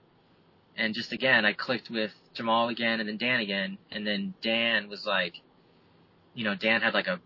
and 0.77 0.93
just 0.93 1.11
again, 1.11 1.45
I 1.45 1.53
clicked 1.53 1.89
with 1.89 2.11
Jahmal 2.35 2.71
again 2.71 2.99
and 2.99 3.09
then 3.09 3.17
Dan 3.17 3.39
again, 3.41 3.77
and 3.91 4.05
then 4.07 4.33
Dan 4.41 4.89
was 4.89 5.05
like, 5.05 5.35
you 6.33 6.45
know, 6.45 6.55
Dan 6.55 6.81
had 6.81 6.93
like 6.93 7.07
a, 7.07 7.19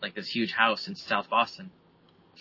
like 0.00 0.14
this 0.14 0.28
huge 0.28 0.52
house 0.52 0.88
in 0.88 0.96
South 0.96 1.28
Boston, 1.28 1.70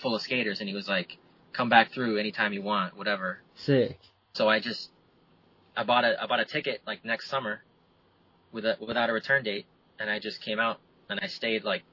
full 0.02 0.16
of 0.16 0.22
skaters, 0.22 0.60
and 0.60 0.70
he 0.70 0.76
was 0.76 0.88
like, 0.88 1.18
come 1.54 1.70
back 1.70 1.92
through 1.92 2.18
anytime 2.18 2.54
you 2.54 2.62
want, 2.62 2.96
whatever. 2.96 3.40
Sick. 3.56 4.00
So 4.34 4.48
I 4.48 4.60
just, 4.60 4.90
I 5.76 5.84
bought 5.84 6.06
a, 6.06 6.22
I 6.22 6.28
bought 6.28 6.40
a 6.40 6.46
ticket 6.46 6.82
like 6.88 7.04
next 7.04 7.30
summer, 7.30 7.64
with 8.52 8.66
a, 8.66 8.78
without 8.80 9.10
a 9.10 9.14
return 9.14 9.44
date, 9.44 9.66
and 10.00 10.10
I 10.10 10.20
just 10.20 10.42
came 10.42 10.60
out 10.60 10.80
and 11.10 11.20
I 11.22 11.28
stayed 11.28 11.64
like 11.64 11.84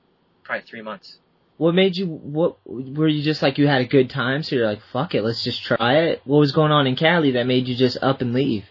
probably 0.44 0.66
three 0.66 0.82
months. 0.82 1.18
What 1.56 1.74
made 1.74 1.96
you? 1.96 2.06
What 2.06 2.58
were 2.64 3.08
you 3.08 3.22
just 3.22 3.42
like 3.42 3.58
you 3.58 3.66
had 3.66 3.80
a 3.80 3.86
good 3.86 4.10
time, 4.10 4.42
so 4.42 4.54
you're 4.54 4.66
like, 4.66 4.80
fuck 4.92 5.14
it, 5.14 5.22
let's 5.22 5.42
just 5.42 5.62
try 5.62 6.04
it. 6.04 6.22
What 6.24 6.38
was 6.38 6.52
going 6.52 6.70
on 6.70 6.86
in 6.86 6.94
Cali 6.94 7.32
that 7.32 7.46
made 7.46 7.66
you 7.66 7.74
just 7.74 7.98
up 8.00 8.20
and 8.20 8.32
leave? 8.32 8.64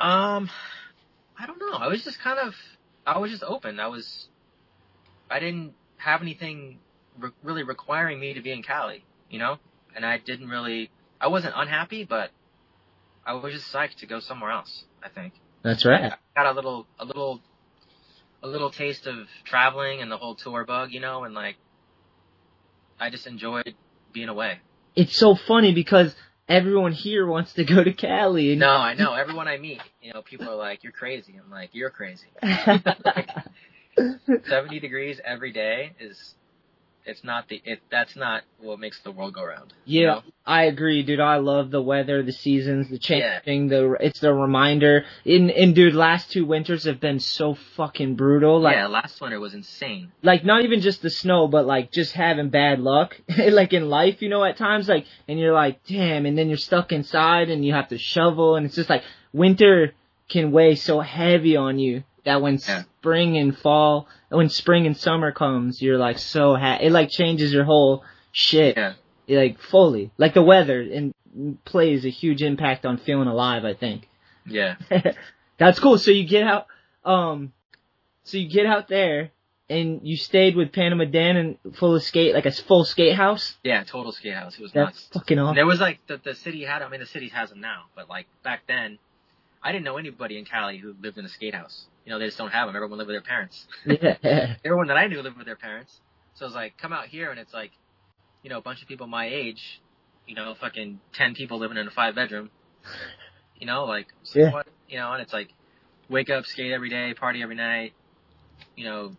Um, 0.00 0.50
I 1.38 1.46
don't 1.46 1.58
know. 1.58 1.72
I 1.72 1.88
was 1.88 2.04
just 2.04 2.20
kind 2.20 2.38
of, 2.38 2.54
I 3.06 3.18
was 3.18 3.30
just 3.30 3.42
open. 3.42 3.80
I 3.80 3.88
was, 3.88 4.28
I 5.30 5.38
didn't 5.40 5.72
have 5.96 6.20
anything 6.20 6.78
re- 7.18 7.30
really 7.42 7.62
requiring 7.62 8.20
me 8.20 8.34
to 8.34 8.42
be 8.42 8.50
in 8.50 8.62
Cali, 8.62 9.04
you 9.30 9.38
know? 9.38 9.58
And 9.96 10.04
I 10.04 10.18
didn't 10.18 10.48
really, 10.48 10.90
I 11.20 11.28
wasn't 11.28 11.54
unhappy, 11.56 12.04
but 12.04 12.30
I 13.24 13.34
was 13.34 13.54
just 13.54 13.72
psyched 13.72 13.96
to 13.96 14.06
go 14.06 14.20
somewhere 14.20 14.50
else, 14.50 14.84
I 15.02 15.08
think. 15.08 15.34
That's 15.64 15.84
right. 15.86 16.12
Got 16.36 16.46
a 16.46 16.52
little, 16.52 16.86
a 17.00 17.04
little, 17.06 17.40
a 18.42 18.46
little 18.46 18.70
taste 18.70 19.06
of 19.06 19.26
traveling 19.44 20.02
and 20.02 20.12
the 20.12 20.18
whole 20.18 20.34
tour 20.34 20.64
bug, 20.64 20.92
you 20.92 21.00
know, 21.00 21.24
and 21.24 21.34
like, 21.34 21.56
I 23.00 23.08
just 23.10 23.26
enjoyed 23.26 23.74
being 24.12 24.28
away. 24.28 24.60
It's 24.94 25.16
so 25.16 25.34
funny 25.34 25.74
because 25.74 26.14
everyone 26.48 26.92
here 26.92 27.26
wants 27.26 27.54
to 27.54 27.64
go 27.64 27.82
to 27.82 27.92
Cali. 27.92 28.50
And 28.52 28.60
No, 28.60 28.70
I 28.70 28.94
know. 28.94 29.14
Everyone 29.14 29.48
I 29.48 29.56
meet, 29.56 29.80
you 30.02 30.12
know, 30.12 30.20
people 30.20 30.48
are 30.48 30.54
like, 30.54 30.84
you're 30.84 30.92
crazy. 30.92 31.34
I'm 31.42 31.50
like, 31.50 31.70
you're 31.72 31.90
crazy. 31.90 32.28
like, 32.42 33.30
70 34.46 34.80
degrees 34.80 35.18
every 35.24 35.52
day 35.52 35.94
is 35.98 36.34
it's 37.06 37.22
not 37.24 37.48
the 37.48 37.60
it 37.64 37.80
that's 37.90 38.16
not 38.16 38.42
what 38.60 38.78
makes 38.78 39.00
the 39.00 39.10
world 39.10 39.34
go 39.34 39.44
round. 39.44 39.72
you 39.84 40.02
Yeah, 40.02 40.06
know? 40.14 40.22
I 40.46 40.64
agree, 40.64 41.02
dude. 41.02 41.20
I 41.20 41.36
love 41.36 41.70
the 41.70 41.80
weather, 41.82 42.22
the 42.22 42.32
seasons, 42.32 42.88
the 42.88 42.98
Yeah. 43.02 43.40
changing. 43.40 43.68
The 43.68 43.96
it's 44.00 44.20
the 44.20 44.32
reminder. 44.32 45.04
In 45.24 45.50
in 45.50 45.74
dude, 45.74 45.94
last 45.94 46.32
two 46.32 46.44
winters 46.44 46.84
have 46.84 47.00
been 47.00 47.20
so 47.20 47.54
fucking 47.76 48.14
brutal. 48.16 48.60
Like 48.60 48.76
yeah, 48.76 48.86
last 48.86 49.20
winter 49.20 49.40
was 49.40 49.54
insane. 49.54 50.12
like 50.22 50.44
not 50.44 50.64
even 50.64 50.80
just 50.80 51.02
the 51.02 51.10
snow, 51.10 51.46
but 51.48 51.66
like 51.66 51.92
just 51.92 52.12
having 52.12 52.48
bad 52.50 52.80
luck, 52.80 53.20
like 53.38 53.72
in 53.72 53.88
life, 53.88 54.22
you 54.22 54.28
know, 54.28 54.44
at 54.44 54.56
times, 54.56 54.88
like, 54.88 55.06
and 55.28 55.38
you're 55.38 55.54
like, 55.54 55.84
damn, 55.84 56.26
and 56.26 56.36
then 56.38 56.48
you're 56.48 56.56
stuck 56.58 56.92
inside 56.92 57.50
and 57.50 57.64
you 57.64 57.72
have 57.74 57.88
to 57.88 57.98
shovel, 57.98 58.56
and 58.56 58.66
it's 58.66 58.74
just 58.76 58.90
like 58.90 59.02
winter 59.32 59.92
can 60.28 60.52
weigh 60.52 60.74
so 60.74 61.00
heavy 61.00 61.56
on 61.56 61.78
you 61.78 62.02
that 62.24 62.40
when 62.42 62.58
Yeah. 62.66 62.82
spring 63.00 63.36
and 63.38 63.56
fall, 63.56 64.08
when 64.28 64.48
spring 64.48 64.86
and 64.86 64.96
summer 64.96 65.32
comes, 65.32 65.80
you're 65.82 65.98
like 65.98 66.18
so 66.18 66.54
ha- 66.56 66.78
it 66.80 66.90
like 66.90 67.10
changes 67.10 67.52
your 67.52 67.64
whole 67.64 68.02
shit, 68.32 68.76
Yeah. 68.76 68.94
like 69.28 69.58
fully, 69.60 70.10
like 70.18 70.34
the 70.34 70.42
weather 70.42 70.80
and 70.80 71.12
plays 71.64 72.04
a 72.04 72.10
huge 72.10 72.42
impact 72.42 72.86
on 72.86 72.96
feeling 72.98 73.28
alive. 73.28 73.64
I 73.64 73.74
think. 73.74 74.08
Yeah. 74.46 74.76
That's 75.58 75.78
cool. 75.78 75.98
So 75.98 76.10
you 76.10 76.24
get 76.26 76.44
out, 76.44 76.66
um, 77.04 77.52
so 78.24 78.38
you 78.38 78.48
get 78.48 78.66
out 78.66 78.88
there 78.88 79.30
and 79.70 80.00
you 80.02 80.16
stayed 80.16 80.56
with 80.56 80.72
Panama 80.72 81.04
Dan 81.04 81.36
and 81.36 81.76
full 81.76 81.94
of 81.94 82.02
skate, 82.02 82.34
like 82.34 82.44
a 82.46 82.50
full 82.52 82.84
skate 82.84 83.14
house. 83.16 83.56
Yeah, 83.62 83.82
total 83.84 84.12
skate 84.12 84.34
house. 84.34 84.54
It 84.58 84.62
was 84.62 84.72
That's 84.72 84.86
nuts. 84.96 85.08
fucking 85.14 85.38
awesome. 85.38 85.54
there 85.56 85.66
was 85.66 85.80
like 85.80 86.00
the 86.06 86.18
the 86.22 86.34
city 86.34 86.64
had 86.64 86.82
I 86.82 86.88
mean 86.88 87.00
the 87.00 87.06
city 87.06 87.28
has 87.28 87.50
them 87.50 87.60
now, 87.60 87.84
but 87.94 88.08
like 88.08 88.26
back 88.42 88.62
then 88.66 88.98
I 89.62 89.72
didn't 89.72 89.84
know 89.84 89.96
anybody 89.96 90.38
in 90.38 90.44
Cali 90.44 90.76
who 90.78 90.94
lived 91.00 91.16
in 91.18 91.24
a 91.24 91.28
skate 91.30 91.54
house. 91.54 91.86
You 92.04 92.12
know, 92.12 92.18
they 92.18 92.26
just 92.26 92.38
don't 92.38 92.50
have 92.50 92.66
them. 92.68 92.76
Everyone 92.76 92.98
lived 92.98 93.08
with 93.08 93.14
their 93.14 93.22
parents. 93.22 93.66
yeah. 93.86 94.56
everyone 94.64 94.88
that 94.88 94.96
I 94.96 95.06
knew 95.06 95.22
lived 95.22 95.36
with 95.36 95.46
their 95.46 95.56
parents. 95.56 96.00
So 96.34 96.44
I 96.44 96.48
was 96.48 96.54
like, 96.54 96.76
come 96.78 96.92
out 96.92 97.06
here 97.06 97.30
and 97.30 97.38
it's 97.40 97.54
like, 97.54 97.70
you 98.42 98.50
know, 98.50 98.58
a 98.58 98.62
bunch 98.62 98.82
of 98.82 98.88
people 98.88 99.06
my 99.06 99.26
age, 99.26 99.80
you 100.26 100.34
know, 100.34 100.54
fucking 100.60 101.00
10 101.14 101.34
people 101.34 101.58
living 101.58 101.76
in 101.78 101.86
a 101.86 101.90
five 101.90 102.14
bedroom. 102.14 102.50
You 103.56 103.68
know, 103.68 103.84
like, 103.84 104.08
so 104.24 104.40
Yeah. 104.40 104.50
what, 104.52 104.66
you 104.88 104.98
know, 104.98 105.12
and 105.12 105.22
it's 105.22 105.32
like, 105.32 105.48
wake 106.08 106.28
up, 106.28 106.44
skate 106.44 106.72
every 106.72 106.90
day, 106.90 107.14
party 107.14 107.40
every 107.40 107.54
night, 107.54 107.92
you 108.76 108.84
know, 108.84 109.16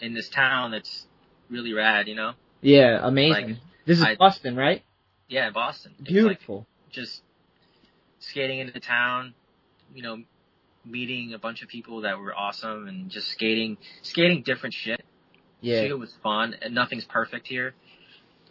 in 0.00 0.12
this 0.12 0.28
town 0.28 0.72
that's 0.72 1.06
really 1.48 1.72
rad, 1.72 2.08
you 2.08 2.16
know? 2.16 2.32
Yeah, 2.60 2.98
amazing. 3.00 3.48
Like, 3.50 3.56
this 3.86 3.98
is 3.98 4.04
I- 4.04 4.16
Boston, 4.16 4.56
right? 4.56 4.82
Yeah, 5.28 5.50
Boston. 5.50 5.92
It's 5.92 6.00
like 6.00 6.08
Beautiful. 6.08 6.66
just 6.90 7.22
skating 8.18 8.58
into 8.58 8.78
town, 8.80 9.34
you 9.94 10.02
know, 10.02 10.18
meeting 10.90 11.34
a 11.34 11.38
bunch 11.38 11.62
of 11.62 11.68
people 11.68 12.02
that 12.02 12.18
were 12.18 12.34
awesome 12.34 12.88
and 12.88 13.10
just 13.10 13.28
skating, 13.28 13.76
skating 14.02 14.42
different 14.42 14.74
shit. 14.74 15.04
yeah. 15.60 15.80
It 15.82 15.98
was 15.98 16.12
fun, 16.22 16.56
and 16.62 16.74
nothing's 16.74 17.04
perfect 17.04 17.46
here. 17.46 17.74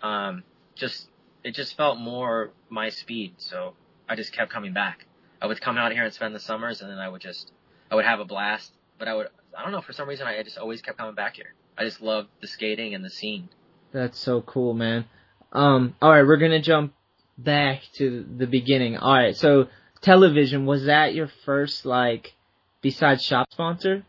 Um, 0.02 0.44
just 0.76 1.08
it 1.44 1.56
just 1.56 1.76
felt 1.76 1.98
more 1.98 2.52
my 2.70 2.90
speed, 2.90 3.36
so 3.38 3.74
I 4.08 4.16
just 4.16 4.34
kept 4.34 4.52
coming 4.52 4.74
back. 4.74 5.06
I 5.42 5.48
would 5.48 5.62
come 5.62 5.78
out 5.78 5.92
here 5.92 6.04
and 6.04 6.14
spend 6.14 6.36
the 6.36 6.40
summers, 6.40 6.82
and 6.82 6.90
then 6.90 7.00
I 7.00 7.10
would 7.10 7.22
just 7.22 7.52
I 7.92 7.96
would 7.96 8.06
have 8.06 8.20
a 8.20 8.26
blast. 8.26 8.72
But 9.00 9.08
I 9.08 9.16
would 9.16 9.28
I 9.58 9.64
don't 9.64 9.72
know 9.72 9.82
for 9.82 9.94
some 9.94 10.08
reason 10.08 10.28
I 10.28 10.42
just 10.44 10.58
always 10.58 10.82
kept 10.82 10.98
coming 10.98 11.16
back 11.16 11.36
here. 11.36 11.54
I 11.78 11.84
just 11.84 12.02
loved 12.02 12.30
the 12.42 12.48
skating 12.48 12.96
and 12.96 13.04
the 13.04 13.10
scene. 13.10 13.50
That's 13.92 14.20
so 14.20 14.42
cool, 14.42 14.74
man. 14.74 15.06
Um, 15.52 15.96
alright, 16.02 16.26
we're 16.26 16.38
gonna 16.38 16.62
jump 16.62 16.94
back 17.38 17.82
to 17.96 18.26
the 18.38 18.48
beginning. 18.48 18.98
Alright, 18.98 19.38
so 19.38 19.68
television, 20.02 20.66
was 20.66 20.86
that 20.86 21.14
your 21.16 21.30
first, 21.46 21.86
like, 21.86 22.36
besides 22.82 23.24
shop 23.24 23.48
sponsor? 23.52 24.04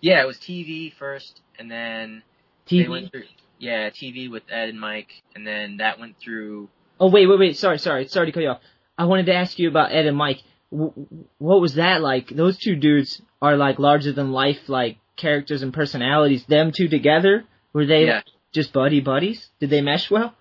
Yeah, 0.00 0.22
it 0.22 0.26
was 0.26 0.36
TV 0.38 0.92
first, 0.92 1.40
and 1.58 1.70
then 1.70 2.22
TV? 2.68 3.10
through 3.10 3.22
yeah 3.58 3.90
TV 3.90 4.30
with 4.30 4.42
Ed 4.50 4.68
and 4.70 4.80
Mike, 4.80 5.22
and 5.34 5.46
then 5.46 5.76
that 5.78 5.98
went 6.00 6.16
through 6.18 6.68
Oh, 7.00 7.08
wait, 7.10 7.26
wait, 7.26 7.38
wait, 7.38 7.56
sorry, 7.56 7.78
sorry, 7.78 8.06
sorry 8.06 8.26
to 8.26 8.32
cut 8.32 8.42
you 8.42 8.50
off. 8.50 8.60
I 8.96 9.06
wanted 9.06 9.26
to 9.26 9.34
ask 9.34 9.58
you 9.58 9.68
about 9.68 9.92
Ed 9.92 10.06
and 10.06 10.16
Mike. 10.16 10.42
w- 10.70 10.92
what 11.38 11.60
was 11.60 11.74
that 11.74 12.00
like? 12.00 12.28
Those 12.28 12.58
two 12.58 12.76
dudes 12.76 13.20
are 13.40 13.56
like 13.56 13.78
larger 13.80 14.12
than 14.12 14.30
life, 14.32 14.68
like 14.68 14.98
characters 15.16 15.62
and 15.62 15.72
personalities. 15.74 16.44
Them 16.46 16.70
two 16.70 16.88
together, 16.88 17.44
were 17.72 17.86
they 17.86 18.06
Yeah. 18.06 18.22
just 18.52 18.72
buddy 18.72 19.00
buddies? 19.00 19.50
Did 19.58 19.70
they 19.70 19.80
mesh 19.80 20.10
well? 20.10 20.34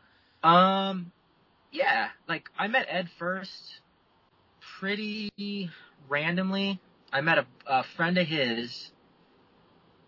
Um, 0.44 1.12
yeah, 1.72 2.10
like 2.28 2.50
I 2.60 2.68
met 2.68 2.86
Ed 2.90 3.10
first, 3.18 3.81
pretty 4.82 5.70
randomly. 6.10 6.82
I 7.14 7.22
met 7.22 7.38
a, 7.38 7.46
a 7.68 7.84
friend 7.96 8.18
of 8.18 8.28
his 8.28 8.92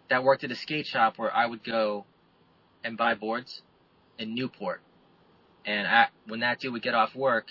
that 0.10 0.24
worked 0.24 0.44
at 0.44 0.52
a 0.52 0.56
skate 0.56 0.88
shop 0.88 1.14
where 1.18 1.34
I 1.34 1.46
would 1.46 1.64
go 1.64 2.06
and 2.84 2.98
buy 2.98 3.14
boards 3.14 3.62
in 4.18 4.34
Newport. 4.34 4.82
And 5.64 5.88
I, 5.88 6.08
when 6.28 6.40
that 6.40 6.60
dude 6.60 6.74
would 6.74 6.82
get 6.82 6.96
off 6.96 7.16
work, 7.16 7.50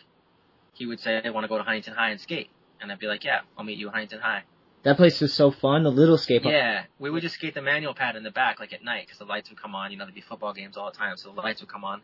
he 0.74 0.84
would 0.84 0.98
say, 0.98 1.22
"I 1.24 1.30
want 1.30 1.44
to 1.44 1.48
go 1.48 1.58
to 1.58 1.64
Huntington 1.64 1.94
High 1.94 2.10
and 2.10 2.20
skate," 2.20 2.50
and 2.80 2.90
I'd 2.90 2.98
be 2.98 3.06
like, 3.06 3.24
"Yeah, 3.24 3.40
I'll 3.56 3.64
meet 3.64 3.78
you 3.78 3.88
at 3.88 3.94
Huntington 3.94 4.20
High." 4.20 4.42
That 4.82 4.96
place 4.96 5.20
was 5.20 5.32
so 5.32 5.52
fun. 5.52 5.84
The 5.84 5.90
little 5.90 6.18
skate 6.18 6.42
park. 6.42 6.52
Yeah, 6.52 6.84
we 6.98 7.08
would 7.08 7.22
just 7.22 7.36
skate 7.36 7.54
the 7.54 7.62
manual 7.62 7.94
pad 7.94 8.16
in 8.16 8.24
the 8.24 8.32
back, 8.32 8.58
like 8.58 8.72
at 8.72 8.82
night, 8.82 9.06
because 9.06 9.18
the 9.18 9.26
lights 9.26 9.48
would 9.48 9.62
come 9.62 9.76
on. 9.76 9.92
You 9.92 9.96
know, 9.96 10.04
there'd 10.04 10.14
be 10.14 10.22
football 10.22 10.52
games 10.52 10.76
all 10.76 10.90
the 10.90 10.96
time, 10.98 11.16
so 11.16 11.32
the 11.32 11.40
lights 11.40 11.60
would 11.60 11.70
come 11.70 11.84
on. 11.84 12.02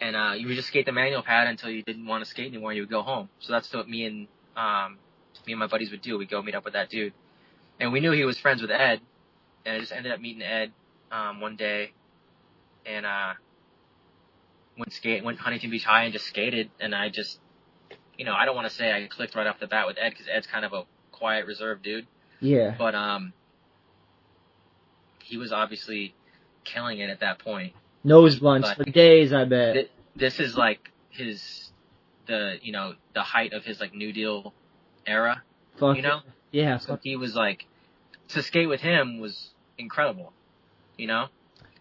And 0.00 0.14
uh, 0.14 0.32
you 0.36 0.46
would 0.46 0.56
just 0.56 0.68
skate 0.68 0.84
the 0.84 0.92
manual 0.92 1.22
pad 1.22 1.48
until 1.48 1.70
you 1.70 1.82
didn't 1.82 2.06
want 2.06 2.22
to 2.22 2.28
skate 2.28 2.48
anymore. 2.52 2.72
You 2.72 2.82
would 2.82 2.90
go 2.90 3.02
home. 3.02 3.28
So 3.40 3.52
that's 3.52 3.72
what 3.72 3.88
me 3.88 4.04
and 4.04 4.28
um, 4.56 4.98
me 5.46 5.52
and 5.52 5.60
my 5.60 5.66
buddies 5.66 5.90
would 5.90 6.02
do. 6.02 6.18
We'd 6.18 6.30
go 6.30 6.42
meet 6.42 6.54
up 6.54 6.64
with 6.64 6.74
that 6.74 6.90
dude, 6.90 7.12
and 7.80 7.92
we 7.92 8.00
knew 8.00 8.12
he 8.12 8.24
was 8.24 8.38
friends 8.38 8.60
with 8.60 8.70
Ed, 8.70 9.00
and 9.64 9.76
I 9.76 9.80
just 9.80 9.92
ended 9.92 10.12
up 10.12 10.20
meeting 10.20 10.42
Ed 10.42 10.72
um, 11.10 11.40
one 11.40 11.56
day, 11.56 11.92
and 12.84 13.06
uh, 13.06 13.34
went 14.78 14.92
skate, 14.92 15.24
went 15.24 15.38
Huntington 15.38 15.70
Beach 15.70 15.84
High 15.84 16.04
and 16.04 16.12
just 16.12 16.26
skated, 16.26 16.70
and 16.80 16.94
I 16.94 17.08
just, 17.08 17.38
you 18.18 18.24
know, 18.24 18.34
I 18.34 18.44
don't 18.44 18.56
want 18.56 18.68
to 18.68 18.74
say 18.74 18.92
I 18.92 19.06
clicked 19.06 19.34
right 19.34 19.46
off 19.46 19.58
the 19.60 19.66
bat 19.66 19.86
with 19.86 19.96
Ed 19.98 20.10
because 20.10 20.26
Ed's 20.30 20.46
kind 20.46 20.64
of 20.64 20.72
a 20.72 20.84
quiet, 21.12 21.46
reserved 21.46 21.82
dude. 21.82 22.06
Yeah. 22.40 22.74
But 22.76 22.94
um, 22.94 23.32
he 25.22 25.36
was 25.38 25.52
obviously 25.52 26.14
killing 26.64 26.98
it 26.98 27.10
at 27.10 27.20
that 27.20 27.38
point. 27.38 27.72
Nose 28.06 28.38
blunts 28.38 28.68
But- 28.68 28.76
for 28.78 28.84
days, 28.90 29.32
I 29.32 29.44
bet. 29.44 29.74
Th- 29.74 29.90
This 30.14 30.40
is 30.40 30.56
like 30.56 30.90
his 31.10 31.70
the 32.26 32.58
you 32.62 32.72
know 32.72 32.94
the 33.14 33.22
height 33.22 33.52
of 33.52 33.64
his 33.64 33.80
like 33.80 33.94
New 33.94 34.12
Deal 34.12 34.54
era. 35.06 35.42
Fuck 35.78 35.96
You 35.96 36.02
know, 36.02 36.20
Yeah. 36.52 36.78
so 36.78 36.98
he 37.02 37.16
was 37.16 37.34
like 37.34 37.66
to 38.28 38.42
skate 38.42 38.68
with 38.68 38.80
him 38.80 39.20
was 39.20 39.50
incredible. 39.78 40.32
You 40.96 41.08
know, 41.08 41.26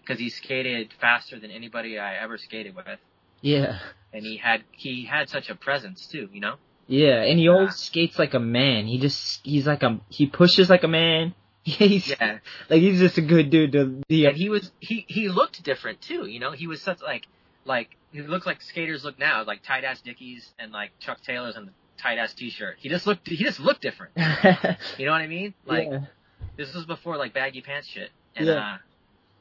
because 0.01 0.19
he 0.19 0.29
skated 0.29 0.91
faster 0.99 1.39
than 1.39 1.49
anybody 1.51 1.97
I 1.97 2.15
ever 2.15 2.37
skated 2.37 2.75
with, 2.75 2.99
Yeah. 3.41 3.79
and 4.11 4.25
he 4.25 4.37
had 4.37 4.63
he 4.71 5.05
had 5.05 5.29
such 5.29 5.49
a 5.49 5.55
presence 5.55 6.07
too. 6.07 6.29
You 6.33 6.41
know. 6.41 6.55
Yeah, 6.87 7.21
and 7.23 7.39
he 7.39 7.45
Yeah. 7.45 7.51
always 7.51 7.75
skates 7.75 8.19
like 8.19 8.33
a 8.33 8.39
man. 8.39 8.85
He 8.87 8.97
just 8.99 9.45
he's 9.45 9.65
like 9.65 9.83
a 9.83 9.99
he 10.09 10.25
pushes 10.27 10.69
like 10.69 10.83
a 10.83 10.87
man. 10.89 11.33
He's 11.65 12.07
Yeah. 12.07 12.37
like 12.69 12.79
he's 12.81 12.99
just 12.99 13.17
a 13.17 13.21
good 13.21 13.49
dude 13.49 13.71
to 13.71 14.01
and 14.27 14.37
he 14.37 14.49
was 14.49 14.71
he 14.79 15.03
he 15.07 15.29
looked 15.29 15.63
different 15.63 15.99
too. 15.99 16.27
You 16.27 16.39
know, 16.39 16.51
he 16.51 16.67
was 16.67 16.79
such 16.81 17.01
like 17.01 17.25
like 17.65 17.97
he 18.13 18.21
looked 18.21 18.45
like 18.45 18.61
skaters 18.61 19.03
look 19.03 19.17
now, 19.17 19.43
like 19.43 19.63
tight 19.63 19.83
ass 19.83 19.99
Dickies 20.01 20.53
and 20.59 20.71
like 20.71 20.91
Chuck 20.99 21.21
Taylors 21.21 21.55
and 21.55 21.71
tight 21.97 22.19
ass 22.19 22.33
t 22.35 22.51
shirt. 22.51 22.75
He 22.79 22.87
just 22.87 23.07
looked 23.07 23.27
he 23.27 23.43
just 23.43 23.59
looked 23.59 23.81
different. 23.81 24.13
You 24.97 25.05
know 25.07 25.11
what 25.11 25.21
I 25.21 25.27
mean? 25.27 25.55
Like 25.65 25.87
yeah. 25.89 26.01
this 26.55 26.71
was 26.75 26.85
before 26.85 27.17
like 27.17 27.33
baggy 27.33 27.61
pants 27.61 27.87
shit, 27.87 28.11
and 28.35 28.45
Yeah. 28.45 28.53
uh, 28.53 28.77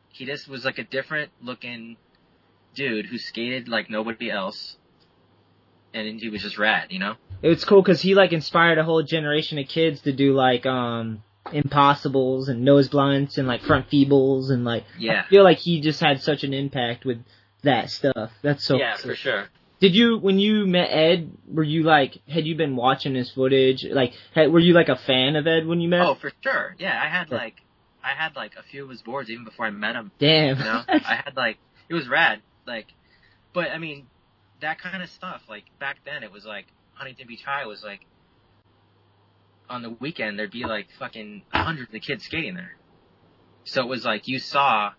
he 0.09 0.25
just 0.25 0.49
was 0.49 0.65
like 0.65 0.79
a 0.79 0.85
different 0.85 1.31
looking 1.43 1.99
dude 2.75 3.05
who 3.07 3.19
skated 3.19 3.69
like 3.69 3.91
nobody 3.91 4.31
else, 4.31 4.79
and 5.93 6.19
he 6.21 6.31
was 6.31 6.41
just 6.43 6.57
rad. 6.59 6.87
You 6.91 7.01
know? 7.01 7.15
It's 7.43 7.67
cool 7.67 7.83
because 7.83 8.01
he 8.01 8.15
like 8.15 8.33
inspired 8.33 8.79
a 8.79 8.85
whole 8.85 9.03
generation 9.03 9.59
of 9.59 9.69
kids 9.69 10.01
to 10.03 10.13
do 10.13 10.33
like 10.33 10.65
um 10.65 11.23
impossibles 11.53 12.49
and 12.49 12.65
nose 12.65 12.89
blunts 12.89 13.39
and 13.39 13.47
like 13.47 13.63
front 13.63 13.89
feebles 13.91 14.51
and 14.51 14.65
like 14.65 14.85
Yeah. 14.99 15.23
I 15.27 15.29
feel 15.29 15.45
like 15.45 15.59
he 15.59 15.81
just 15.81 16.01
had 16.01 16.23
such 16.23 16.43
an 16.45 16.55
impact 16.55 17.05
with 17.05 17.23
that 17.63 17.91
stuff. 17.91 18.31
That's 18.43 18.65
so 18.65 18.77
yeah, 18.77 18.97
cool. 18.97 19.11
for 19.11 19.17
sure. 19.17 19.49
Did 19.81 19.95
you 19.95 20.19
when 20.19 20.39
you 20.39 20.67
met 20.67 20.89
Ed? 20.91 21.31
Were 21.53 21.63
you 21.63 21.83
like 21.83 22.19
had 22.29 22.47
you 22.47 22.55
been 22.55 22.77
watching 22.77 23.15
his 23.15 23.31
footage? 23.31 23.85
Like 23.85 24.13
had, 24.35 24.51
were 24.53 24.59
you 24.61 24.73
like 24.73 24.89
a 24.89 24.97
fan 24.97 25.37
of 25.37 25.47
Ed 25.47 25.67
when 25.67 25.81
you 25.81 25.89
met? 25.89 26.01
Oh, 26.03 26.15
for 26.15 26.33
sure. 26.41 26.75
Yeah, 26.79 26.99
I 27.03 27.09
had 27.09 27.31
like 27.31 27.57
I 28.03 28.11
had 28.15 28.37
like 28.37 28.53
a 28.57 28.63
few 28.63 28.85
of 28.85 28.91
his 28.91 29.03
boards 29.03 29.31
even 29.31 29.45
before 29.45 29.67
I 29.67 29.71
met 29.71 29.95
him. 29.97 30.11
damn! 30.19 30.59
You 30.59 30.65
know, 30.65 30.83
I 30.89 31.21
had 31.25 31.35
like 31.37 31.59
it 31.89 31.95
was 31.95 32.09
rad. 32.09 32.41
Like, 32.67 32.87
but 33.53 33.71
I 33.71 33.79
mean, 33.79 34.07
that 34.61 34.79
kind 34.79 35.03
of 35.03 35.11
stuff. 35.11 35.43
Like 35.49 35.65
back 35.79 35.99
then, 36.05 36.23
it 36.23 36.33
was 36.33 36.45
like 36.47 36.67
Huntington 36.95 37.27
Beach 37.27 37.43
High 37.45 37.67
was 37.67 37.83
like 37.83 38.01
on 39.69 39.83
the 39.83 39.91
weekend 39.91 40.39
there'd 40.39 40.51
be 40.51 40.65
like 40.65 40.89
fucking 40.99 41.43
hundreds 41.53 41.95
of 41.95 42.01
kids 42.03 42.25
skating 42.25 42.55
there. 42.55 42.77
So 43.65 43.81
it 43.83 43.89
was 43.89 44.05
like 44.05 44.29
you 44.29 44.39
saw, 44.39 44.93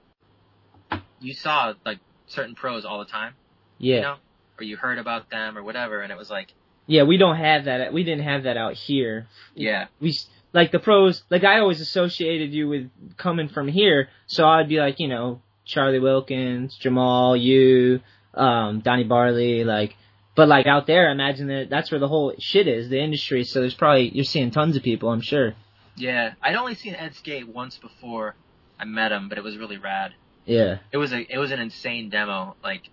you 1.19 1.33
saw 1.33 1.73
like 1.85 1.99
certain 2.27 2.55
pros 2.55 2.85
all 2.85 2.99
the 2.99 3.05
time. 3.05 3.33
yeah, 3.77 3.95
You 3.95 4.01
know, 4.01 4.15
or 4.59 4.63
you 4.63 4.77
heard 4.77 4.97
about 4.97 5.29
them 5.29 5.57
or 5.57 5.63
whatever, 5.63 6.01
and 6.01 6.11
it 6.11 6.17
was 6.17 6.29
like, 6.29 6.53
yeah. 6.87 7.03
We 7.03 7.17
don't 7.17 7.37
have 7.37 7.65
that. 7.65 7.93
We 7.93 8.03
didn't 8.03 8.23
have 8.25 8.43
that 8.43 8.57
out 8.57 8.73
here. 8.73 9.27
yeah, 9.55 9.87
we 9.99 10.15
like 10.53 10.71
the 10.71 10.79
pros. 10.79 11.23
Like 11.29 11.43
I 11.43 11.59
always 11.59 11.81
associated 11.81 12.53
you 12.53 12.67
with 12.67 12.89
coming 13.17 13.49
from 13.49 13.67
here, 13.67 14.09
so 14.27 14.47
I'd 14.47 14.69
be 14.69 14.79
like, 14.79 14.99
you 14.99 15.07
know, 15.07 15.41
Charlie 15.65 15.99
Wilkins, 15.99 16.77
Jahmal, 16.79 17.41
you, 17.41 18.01
um, 18.33 18.81
Donny 18.81 19.03
Barley, 19.03 19.63
like. 19.63 19.95
But 20.35 20.47
like 20.49 20.65
out 20.67 20.85
there, 20.87 21.07
I 21.09 21.11
imagine 21.13 21.47
that 21.47 21.67
that's 21.69 21.91
where 21.91 21.99
the 21.99 22.07
whole 22.07 22.33
shit 22.39 22.67
is, 22.67 22.89
the 22.89 23.01
industry. 23.01 23.43
So 23.45 23.61
there's 23.61 23.73
probably 23.73 24.09
you're 24.09 24.25
seeing 24.25 24.51
tons 24.51 24.75
of 24.75 24.83
people, 24.83 25.09
I'm 25.09 25.21
sure. 25.21 25.53
yeah. 25.95 26.33
I'd 26.41 26.55
only 26.55 26.75
seen 26.75 26.93
Ed 26.95 27.15
skate 27.15 27.47
once 27.47 27.77
before 27.77 28.35
I 28.79 28.85
met 28.85 29.11
him, 29.11 29.29
but 29.29 29.37
it 29.37 29.43
was 29.43 29.57
really 29.57 29.77
rad. 29.77 30.13
Yeah, 30.45 30.79
it 30.91 30.97
was 30.97 31.11
a 31.13 31.21
it 31.33 31.37
was 31.37 31.51
an 31.51 31.59
insane 31.59 32.09
demo. 32.09 32.55
Like 32.63 32.89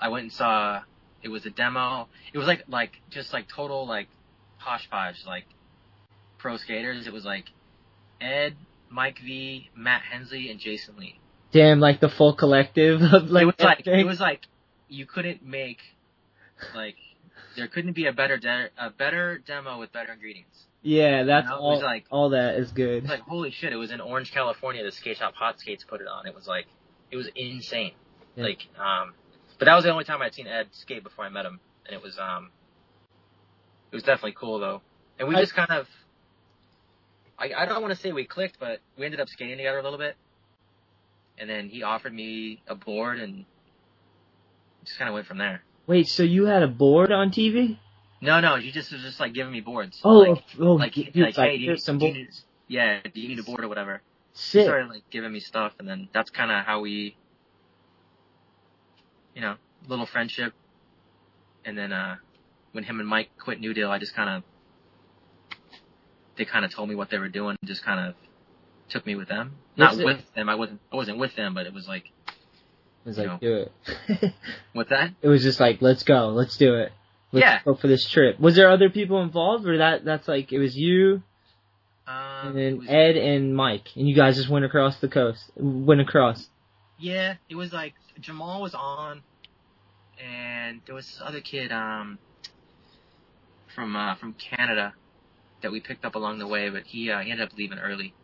I 0.00 0.08
went 0.10 0.24
and 0.24 0.32
saw 0.32 0.82
it 1.22 1.28
was 1.30 1.46
a 1.46 1.50
demo. 1.50 2.08
It 2.32 2.38
was 2.38 2.46
like 2.46 2.64
like 2.68 2.92
just 3.10 3.32
like 3.32 3.48
total 3.48 3.88
like 3.88 4.08
hodgepodge 4.58 5.24
like 5.26 5.46
pro 6.38 6.56
skaters. 6.58 7.06
It 7.06 7.12
was 7.12 7.24
like 7.24 7.46
Ed, 8.20 8.54
Mike 8.90 9.18
V, 9.24 9.70
Matt 9.74 10.02
Hensley, 10.02 10.50
and 10.50 10.60
Jason 10.60 10.96
Lee. 10.98 11.18
damn, 11.52 11.80
like 11.80 12.00
the 12.00 12.08
full 12.08 12.34
collective 12.34 13.00
of 13.02 13.30
like 13.30 13.42
it 13.42 13.46
was 13.46 13.54
like 13.58 13.86
it 13.86 14.06
was 14.06 14.20
like 14.20 14.46
you 14.88 15.06
couldn't 15.06 15.42
make 15.44 15.78
like 16.74 16.96
there 17.56 17.68
couldn't 17.68 17.92
be 17.94 18.06
a 18.06 18.12
better 18.12 18.36
de- 18.38 18.70
a 18.78 18.90
better 18.90 19.38
demo 19.46 19.78
with 19.78 19.92
better 19.92 20.12
ingredients. 20.12 20.66
yeah, 20.82 21.24
that's 21.24 21.44
you 21.44 21.50
know, 21.50 21.56
all. 21.60 21.80
like- 21.82 22.06
all 22.10 22.30
that 22.30 22.54
is 22.56 22.70
good. 22.72 23.04
Like 23.08 23.20
holy 23.20 23.50
shit! 23.50 23.72
It 23.72 23.76
was 23.76 23.90
in 23.90 24.00
Orange, 24.00 24.32
California. 24.32 24.84
The 24.84 24.92
skate 24.92 25.16
shop 25.18 25.34
Hot 25.34 25.58
Skates 25.58 25.84
put 25.84 26.00
it 26.00 26.06
on. 26.06 26.26
It 26.26 26.34
was 26.34 26.46
like 26.46 26.66
it 27.10 27.16
was 27.16 27.28
insane. 27.34 27.92
Yeah. 28.36 28.44
Like 28.44 28.60
um, 28.78 29.14
but 29.58 29.64
that 29.66 29.74
was 29.74 29.84
the 29.84 29.90
only 29.90 30.04
time 30.04 30.22
I'd 30.22 30.34
seen 30.34 30.46
Ed 30.46 30.68
skate 30.72 31.02
before 31.02 31.24
I 31.24 31.28
met 31.30 31.44
him, 31.44 31.58
and 31.86 31.94
it 31.94 32.02
was 32.02 32.18
um, 32.18 32.50
it 33.90 33.96
was 33.96 34.02
definitely 34.04 34.36
cool 34.38 34.58
though. 34.58 34.82
And 35.18 35.28
we 35.28 35.34
I- 35.34 35.40
just 35.40 35.54
kind 35.54 35.70
of, 35.70 35.86
I 37.38 37.50
I 37.56 37.66
don't 37.66 37.82
want 37.82 37.92
to 37.94 38.00
say 38.00 38.12
we 38.12 38.24
clicked, 38.24 38.58
but 38.60 38.80
we 38.96 39.04
ended 39.04 39.20
up 39.20 39.28
skating 39.28 39.56
together 39.56 39.78
a 39.78 39.82
little 39.82 39.98
bit. 39.98 40.16
And 41.40 41.48
then 41.48 41.68
he 41.68 41.84
offered 41.84 42.12
me 42.12 42.62
a 42.66 42.74
board, 42.74 43.20
and 43.20 43.44
just 44.84 44.98
kind 44.98 45.08
of 45.08 45.14
went 45.14 45.26
from 45.26 45.38
there. 45.38 45.62
Wait, 45.88 46.06
so 46.08 46.22
you 46.22 46.44
had 46.44 46.62
a 46.62 46.68
board 46.68 47.10
on 47.10 47.30
TV? 47.30 47.78
No, 48.20 48.40
no, 48.40 48.56
he 48.56 48.70
just 48.70 48.92
was 48.92 49.00
just 49.02 49.18
like 49.20 49.32
giving 49.32 49.52
me 49.52 49.60
boards. 49.62 50.00
Oh, 50.04 50.18
like, 50.18 50.44
oh, 50.60 50.74
like, 50.74 50.92
dude, 50.92 51.16
like, 51.16 51.38
like, 51.38 51.50
hey, 51.52 51.58
do 51.58 51.64
you, 51.64 51.70
do 51.98 52.06
you 52.06 52.12
need, 52.12 52.28
yeah, 52.68 53.00
do 53.14 53.20
you 53.20 53.28
need 53.28 53.38
a 53.38 53.42
board 53.42 53.64
or 53.64 53.68
whatever? 53.68 54.02
He 54.34 54.38
started 54.64 54.88
like 54.90 55.08
giving 55.10 55.32
me 55.32 55.40
stuff, 55.40 55.72
and 55.78 55.88
then 55.88 56.08
that's 56.12 56.30
kind 56.30 56.50
of 56.52 56.64
how 56.66 56.80
we, 56.80 57.16
you 59.34 59.40
know, 59.40 59.54
little 59.88 60.06
friendship. 60.06 60.52
And 61.64 61.76
then 61.78 61.92
uh 61.92 62.16
when 62.72 62.84
him 62.84 63.00
and 63.00 63.08
Mike 63.08 63.30
quit 63.38 63.58
New 63.60 63.72
Deal, 63.72 63.90
I 63.90 63.98
just 63.98 64.14
kind 64.14 64.28
of, 64.28 64.42
they 66.36 66.44
kind 66.44 66.64
of 66.66 66.70
told 66.70 66.88
me 66.90 66.94
what 66.94 67.08
they 67.10 67.18
were 67.18 67.28
doing, 67.30 67.56
and 67.60 67.68
just 67.68 67.82
kind 67.82 68.08
of 68.10 68.14
took 68.90 69.06
me 69.06 69.14
with 69.14 69.28
them. 69.28 69.56
Not 69.76 69.98
it- 69.98 70.04
with 70.04 70.34
them, 70.34 70.48
I 70.50 70.54
wasn't, 70.54 70.80
I 70.92 70.96
wasn't 70.96 71.18
with 71.18 71.34
them, 71.34 71.54
but 71.54 71.66
it 71.66 71.72
was 71.72 71.88
like, 71.88 72.04
was 73.08 73.18
like, 73.18 73.26
know. 73.26 73.38
do 73.40 73.54
it. 73.56 74.34
what's 74.72 74.90
that? 74.90 75.10
it 75.22 75.28
was 75.28 75.42
just 75.42 75.60
like, 75.60 75.80
let's 75.82 76.02
go, 76.02 76.28
let's 76.28 76.56
do 76.56 76.74
it. 76.74 76.92
Let's 77.32 77.44
Yeah. 77.44 77.60
go 77.64 77.74
for 77.74 77.88
this 77.88 78.08
trip. 78.08 78.38
Was 78.40 78.54
there 78.56 78.70
other 78.70 78.88
people 78.90 79.20
involved, 79.22 79.66
or 79.66 79.78
that 79.78 80.04
that's 80.04 80.26
like 80.28 80.52
it 80.52 80.58
was 80.58 80.76
you 80.76 81.22
Um, 82.06 82.48
and 82.48 82.56
then 82.56 82.88
Ed 82.88 83.16
and 83.16 83.54
Mike, 83.54 83.88
and 83.96 84.08
you 84.08 84.14
guys 84.14 84.36
just 84.36 84.48
went 84.48 84.64
across 84.64 84.98
the 85.00 85.08
coast, 85.08 85.50
went 85.56 86.00
across. 86.00 86.48
Yeah, 86.98 87.34
it 87.48 87.54
was 87.54 87.72
like 87.72 87.94
Jahmal 88.20 88.60
was 88.62 88.74
on, 88.74 89.22
and 90.18 90.80
there 90.86 90.94
was 90.94 91.06
this 91.06 91.20
other 91.22 91.40
kid 91.40 91.70
um 91.70 92.18
from 93.74 93.94
uh 93.94 94.14
from 94.16 94.34
Canada 94.34 94.94
that 95.62 95.70
we 95.70 95.80
picked 95.80 96.04
up 96.04 96.14
along 96.14 96.38
the 96.38 96.46
way, 96.46 96.70
but 96.70 96.84
he 96.86 97.10
uh, 97.10 97.20
he 97.20 97.30
ended 97.30 97.46
up 97.46 97.56
leaving 97.58 97.78
early. 97.78 98.14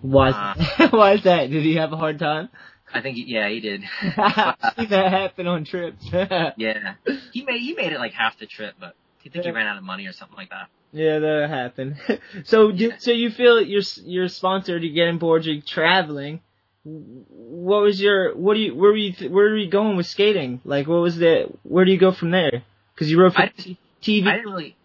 Why? 0.00 0.30
Uh. 0.30 0.88
why 0.90 1.12
is 1.14 1.24
that? 1.24 1.50
Did 1.50 1.64
he 1.64 1.76
have 1.76 1.92
a 1.92 1.96
hard 1.96 2.18
time? 2.18 2.50
I 2.94 3.00
think 3.00 3.16
he, 3.16 3.24
yeah 3.24 3.48
he 3.48 3.60
did. 3.60 3.82
See 4.02 4.86
that 4.86 5.12
happen 5.12 5.46
on 5.46 5.64
trips. 5.64 6.04
yeah, 6.12 6.94
he 7.32 7.44
made 7.44 7.60
he 7.60 7.74
made 7.74 7.92
it 7.92 7.98
like 7.98 8.12
half 8.12 8.38
the 8.38 8.46
trip, 8.46 8.74
but 8.78 8.94
I 9.24 9.28
think 9.28 9.44
he 9.44 9.50
ran 9.50 9.66
out 9.66 9.78
of 9.78 9.84
money 9.84 10.06
or 10.06 10.12
something 10.12 10.36
like 10.36 10.50
that. 10.50 10.68
Yeah, 10.92 11.20
that 11.20 11.48
happened. 11.48 11.96
so, 12.44 12.70
do, 12.70 12.92
so 12.98 13.12
you 13.12 13.30
feel 13.30 13.60
you're 13.62 13.82
you're 14.04 14.28
sponsored, 14.28 14.82
you're 14.82 14.94
getting 14.94 15.18
bored, 15.18 15.44
you're 15.44 15.62
traveling. 15.62 16.40
What 16.84 17.82
was 17.82 18.00
your 18.00 18.34
what 18.36 18.54
do 18.54 18.60
you 18.60 18.74
where 18.74 18.90
were 18.90 18.96
you 18.96 19.30
where 19.30 19.50
were 19.50 19.56
you 19.56 19.70
going 19.70 19.96
with 19.96 20.06
skating? 20.06 20.60
Like, 20.64 20.86
what 20.88 21.00
was 21.00 21.16
the 21.16 21.46
where 21.62 21.84
do 21.84 21.92
you 21.92 21.98
go 21.98 22.12
from 22.12 22.30
there? 22.30 22.62
Because 22.94 23.10
you 23.10 23.20
wrote 23.20 23.34
for 23.34 23.42
I- 23.42 23.52
t- 23.56 23.78
TV. 24.02 24.26
I 24.26 24.32
didn't 24.36 24.52
really, 24.52 24.76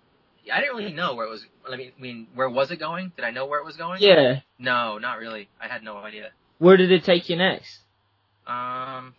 I 0.53 0.61
didn't 0.61 0.77
really 0.77 0.93
know 0.93 1.15
where 1.15 1.25
it 1.25 1.29
was. 1.29 1.45
I 1.69 1.75
mean, 1.75 1.91
I 1.97 2.01
mean, 2.01 2.27
where 2.35 2.49
was 2.49 2.71
it 2.71 2.77
going? 2.77 3.11
Did 3.15 3.25
I 3.25 3.31
know 3.31 3.47
where 3.47 3.59
it 3.59 3.65
was 3.65 3.75
going? 3.75 4.01
yeah. 4.01 4.41
No, 4.59 4.97
not 4.99 5.17
really. 5.17 5.49
I 5.59 5.67
had 5.67 5.83
no 5.83 5.97
idea. 5.97 6.29
Where 6.59 6.77
did 6.77 6.91
it 6.91 7.03
take 7.03 7.29
you 7.29 7.35
next? 7.35 7.79
Um, 8.47 9.13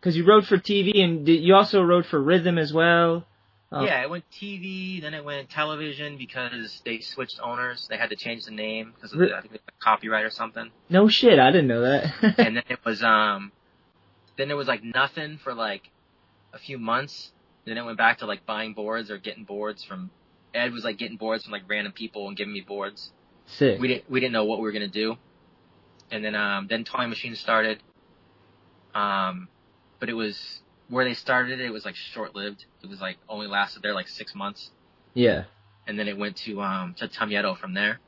Because 0.00 0.16
you 0.16 0.26
wrote 0.26 0.44
for 0.44 0.58
TV 0.58 1.02
and 1.02 1.24
did, 1.24 1.42
you 1.42 1.54
also 1.54 1.82
wrote 1.82 2.06
for 2.06 2.20
Rhythm 2.20 2.58
as 2.58 2.72
well. 2.72 3.26
Oh. 3.72 3.84
yeah, 3.84 4.02
it 4.02 4.10
went 4.10 4.24
TV, 4.30 5.00
then 5.02 5.14
it 5.14 5.24
went 5.24 5.50
television 5.50 6.16
because 6.16 6.80
they 6.84 7.00
switched 7.00 7.40
owners. 7.42 7.88
They 7.90 7.96
had 7.96 8.10
to 8.10 8.16
change 8.16 8.44
the 8.44 8.52
name 8.52 8.92
because 8.94 9.12
of 9.12 9.18
the, 9.18 9.34
I 9.36 9.40
think 9.40 9.54
it 9.54 9.62
was 9.66 9.74
copyright 9.82 10.24
or 10.24 10.30
something. 10.30 10.70
No 10.88 11.08
shit, 11.08 11.40
I 11.40 11.50
didn't 11.50 11.66
know 11.66 11.80
that. 11.80 12.14
and 12.38 12.56
then 12.56 12.62
it 12.68 12.78
was 12.84 13.02
um, 13.02 13.50
then 14.36 14.50
it 14.52 14.54
was 14.54 14.68
like 14.68 14.84
nothing 14.84 15.38
for 15.42 15.54
like 15.54 15.90
a 16.52 16.58
few 16.58 16.78
months. 16.78 17.32
Then 17.64 17.76
it 17.76 17.84
went 17.84 17.98
back 17.98 18.18
to 18.18 18.26
like 18.26 18.46
buying 18.46 18.74
boards 18.74 19.10
or 19.10 19.18
getting 19.18 19.44
boards 19.44 19.82
from. 19.82 20.10
Ed 20.54 20.72
was 20.72 20.84
like 20.84 20.98
getting 20.98 21.16
boards 21.16 21.42
from 21.42 21.50
like 21.52 21.62
random 21.66 21.90
people 21.92 22.28
and 22.28 22.36
giving 22.36 22.52
me 22.52 22.60
boards. 22.60 23.10
Sick. 23.46 23.80
we 23.80 23.88
didn't 23.88 24.08
we 24.08 24.20
didn't 24.20 24.32
know 24.32 24.44
what 24.44 24.58
we 24.58 24.64
were 24.64 24.72
gonna 24.72 24.86
do, 24.86 25.16
and 26.12 26.24
then 26.24 26.36
um 26.36 26.68
then 26.68 26.84
Toy 26.84 27.08
Machine 27.08 27.34
started. 27.34 27.82
Um, 28.94 29.48
but 30.00 30.08
it 30.08 30.14
was 30.14 30.60
where 30.88 31.04
they 31.04 31.14
started 31.14 31.60
it. 31.60 31.64
It 31.66 31.70
was 31.72 31.84
like 31.84 31.96
short 31.96 32.34
lived. 32.34 32.64
It 32.82 32.88
was 32.88 33.00
like 33.00 33.16
only 33.28 33.46
lasted 33.46 33.82
there 33.82 33.94
like 33.94 34.08
six 34.08 34.34
months, 34.34 34.70
Yeah. 35.14 35.44
and 35.86 35.98
then 35.98 36.08
it 36.08 36.16
went 36.16 36.36
to 36.38 36.60
um 36.62 36.94
to 36.98 37.08
Tumyeto 37.08 37.56
from 37.56 37.74
there. 37.74 38.00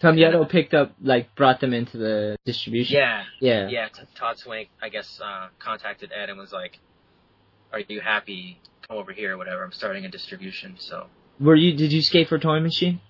Tumyeto 0.00 0.48
picked 0.48 0.74
up, 0.74 0.92
like, 1.02 1.34
brought 1.34 1.58
them 1.58 1.74
into 1.74 1.96
the 1.98 2.36
distribution. 2.44 2.96
Yeah, 2.96 3.24
Yeah. 3.40 3.68
yeah. 3.68 3.88
T- 3.88 4.02
Todd 4.14 4.38
Swank, 4.38 4.68
I 4.80 4.90
guess, 4.90 5.20
uh, 5.20 5.48
contacted 5.58 6.12
Ed 6.14 6.30
and 6.30 6.38
was 6.38 6.52
like, 6.52 6.78
"Are 7.72 7.80
you 7.80 8.00
happy? 8.00 8.60
Come 8.86 8.96
over 8.96 9.12
here, 9.12 9.34
or 9.34 9.38
whatever. 9.38 9.64
I'm 9.64 9.72
starting 9.72 10.04
a 10.04 10.08
distribution." 10.08 10.76
So 10.78 11.08
Were 11.40 11.56
you? 11.56 11.72
Did 11.76 11.92
you 11.92 12.00
skate 12.02 12.28
for 12.28 12.38
Toy 12.38 12.60
Machine? 12.60 13.00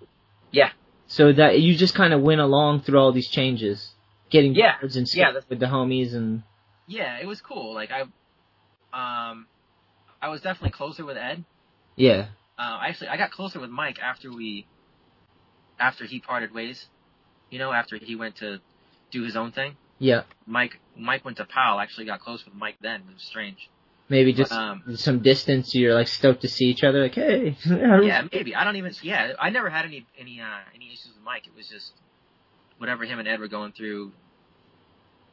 Yeah. 0.51 0.71
So 1.07 1.31
that 1.33 1.61
you 1.61 1.75
just 1.77 1.95
kind 1.95 2.13
of 2.15 2.23
went 2.23 2.41
along 2.41 2.81
through 2.81 2.99
all 2.99 3.13
these 3.13 3.29
changes, 3.29 3.93
getting 4.31 4.55
Yeah. 4.55 4.77
and 4.81 4.93
Yeah, 4.95 5.05
skating 5.05 5.35
with 5.49 5.59
the 5.61 5.67
homies 5.67 6.15
and 6.15 6.43
yeah, 6.87 7.19
it 7.21 7.27
was 7.27 7.41
cool. 7.41 7.75
Like 7.75 7.91
I, 7.91 8.01
um, 8.93 9.47
I 10.23 10.29
was 10.31 10.41
definitely 10.41 10.71
closer 10.71 11.05
with 11.05 11.17
Ed. 11.17 11.45
yeah, 11.97 12.29
Uh, 12.59 12.79
actually, 12.83 13.09
I 13.09 13.17
got 13.17 13.31
closer 13.31 13.61
with 13.61 13.71
Mike 13.71 13.99
after 14.01 14.33
we, 14.33 14.67
after 15.79 16.05
he 16.07 16.19
parted 16.21 16.53
ways. 16.53 16.87
You 17.51 17.59
know, 17.59 17.73
after 17.73 17.97
he 17.97 18.17
went 18.17 18.37
to 18.37 18.61
do 19.11 19.23
his 19.23 19.37
own 19.37 19.53
thing. 19.53 19.77
yeah. 19.99 20.23
Mike, 20.47 20.81
Mike 20.97 21.25
went 21.25 21.37
to 21.39 21.45
Powell. 21.45 21.79
Actually, 21.81 22.07
got 22.07 22.21
close 22.21 22.45
with 22.45 22.55
Mike 22.55 22.77
then. 22.81 23.03
It 23.09 23.15
was 23.15 23.23
strange. 23.23 23.69
Maybe 24.11 24.33
just 24.33 24.53
Um, 24.53 24.83
some 24.97 25.21
distance. 25.21 25.75
You're 25.75 25.95
like 25.95 26.09
stoked 26.09 26.41
to 26.43 26.49
see 26.49 26.65
each 26.67 26.83
other. 26.85 27.03
Like, 27.03 27.15
hey, 27.15 27.57
Yeah, 27.67 28.27
maybe. 28.33 28.55
I 28.55 28.65
don't 28.65 28.77
even. 28.77 28.93
Yeah, 29.03 29.33
I 29.39 29.51
never 29.51 29.69
had 29.71 29.85
any 29.85 30.07
any 30.19 30.41
uh, 30.41 30.47
any 30.75 30.87
issues 30.87 31.13
with 31.15 31.23
Mike. 31.25 31.47
It 31.47 31.55
was 31.55 31.69
just 31.69 31.93
whatever 32.79 33.05
him 33.05 33.19
and 33.19 33.29
Ed 33.29 33.41
were 33.41 33.49
going 33.49 33.73
through. 33.73 34.13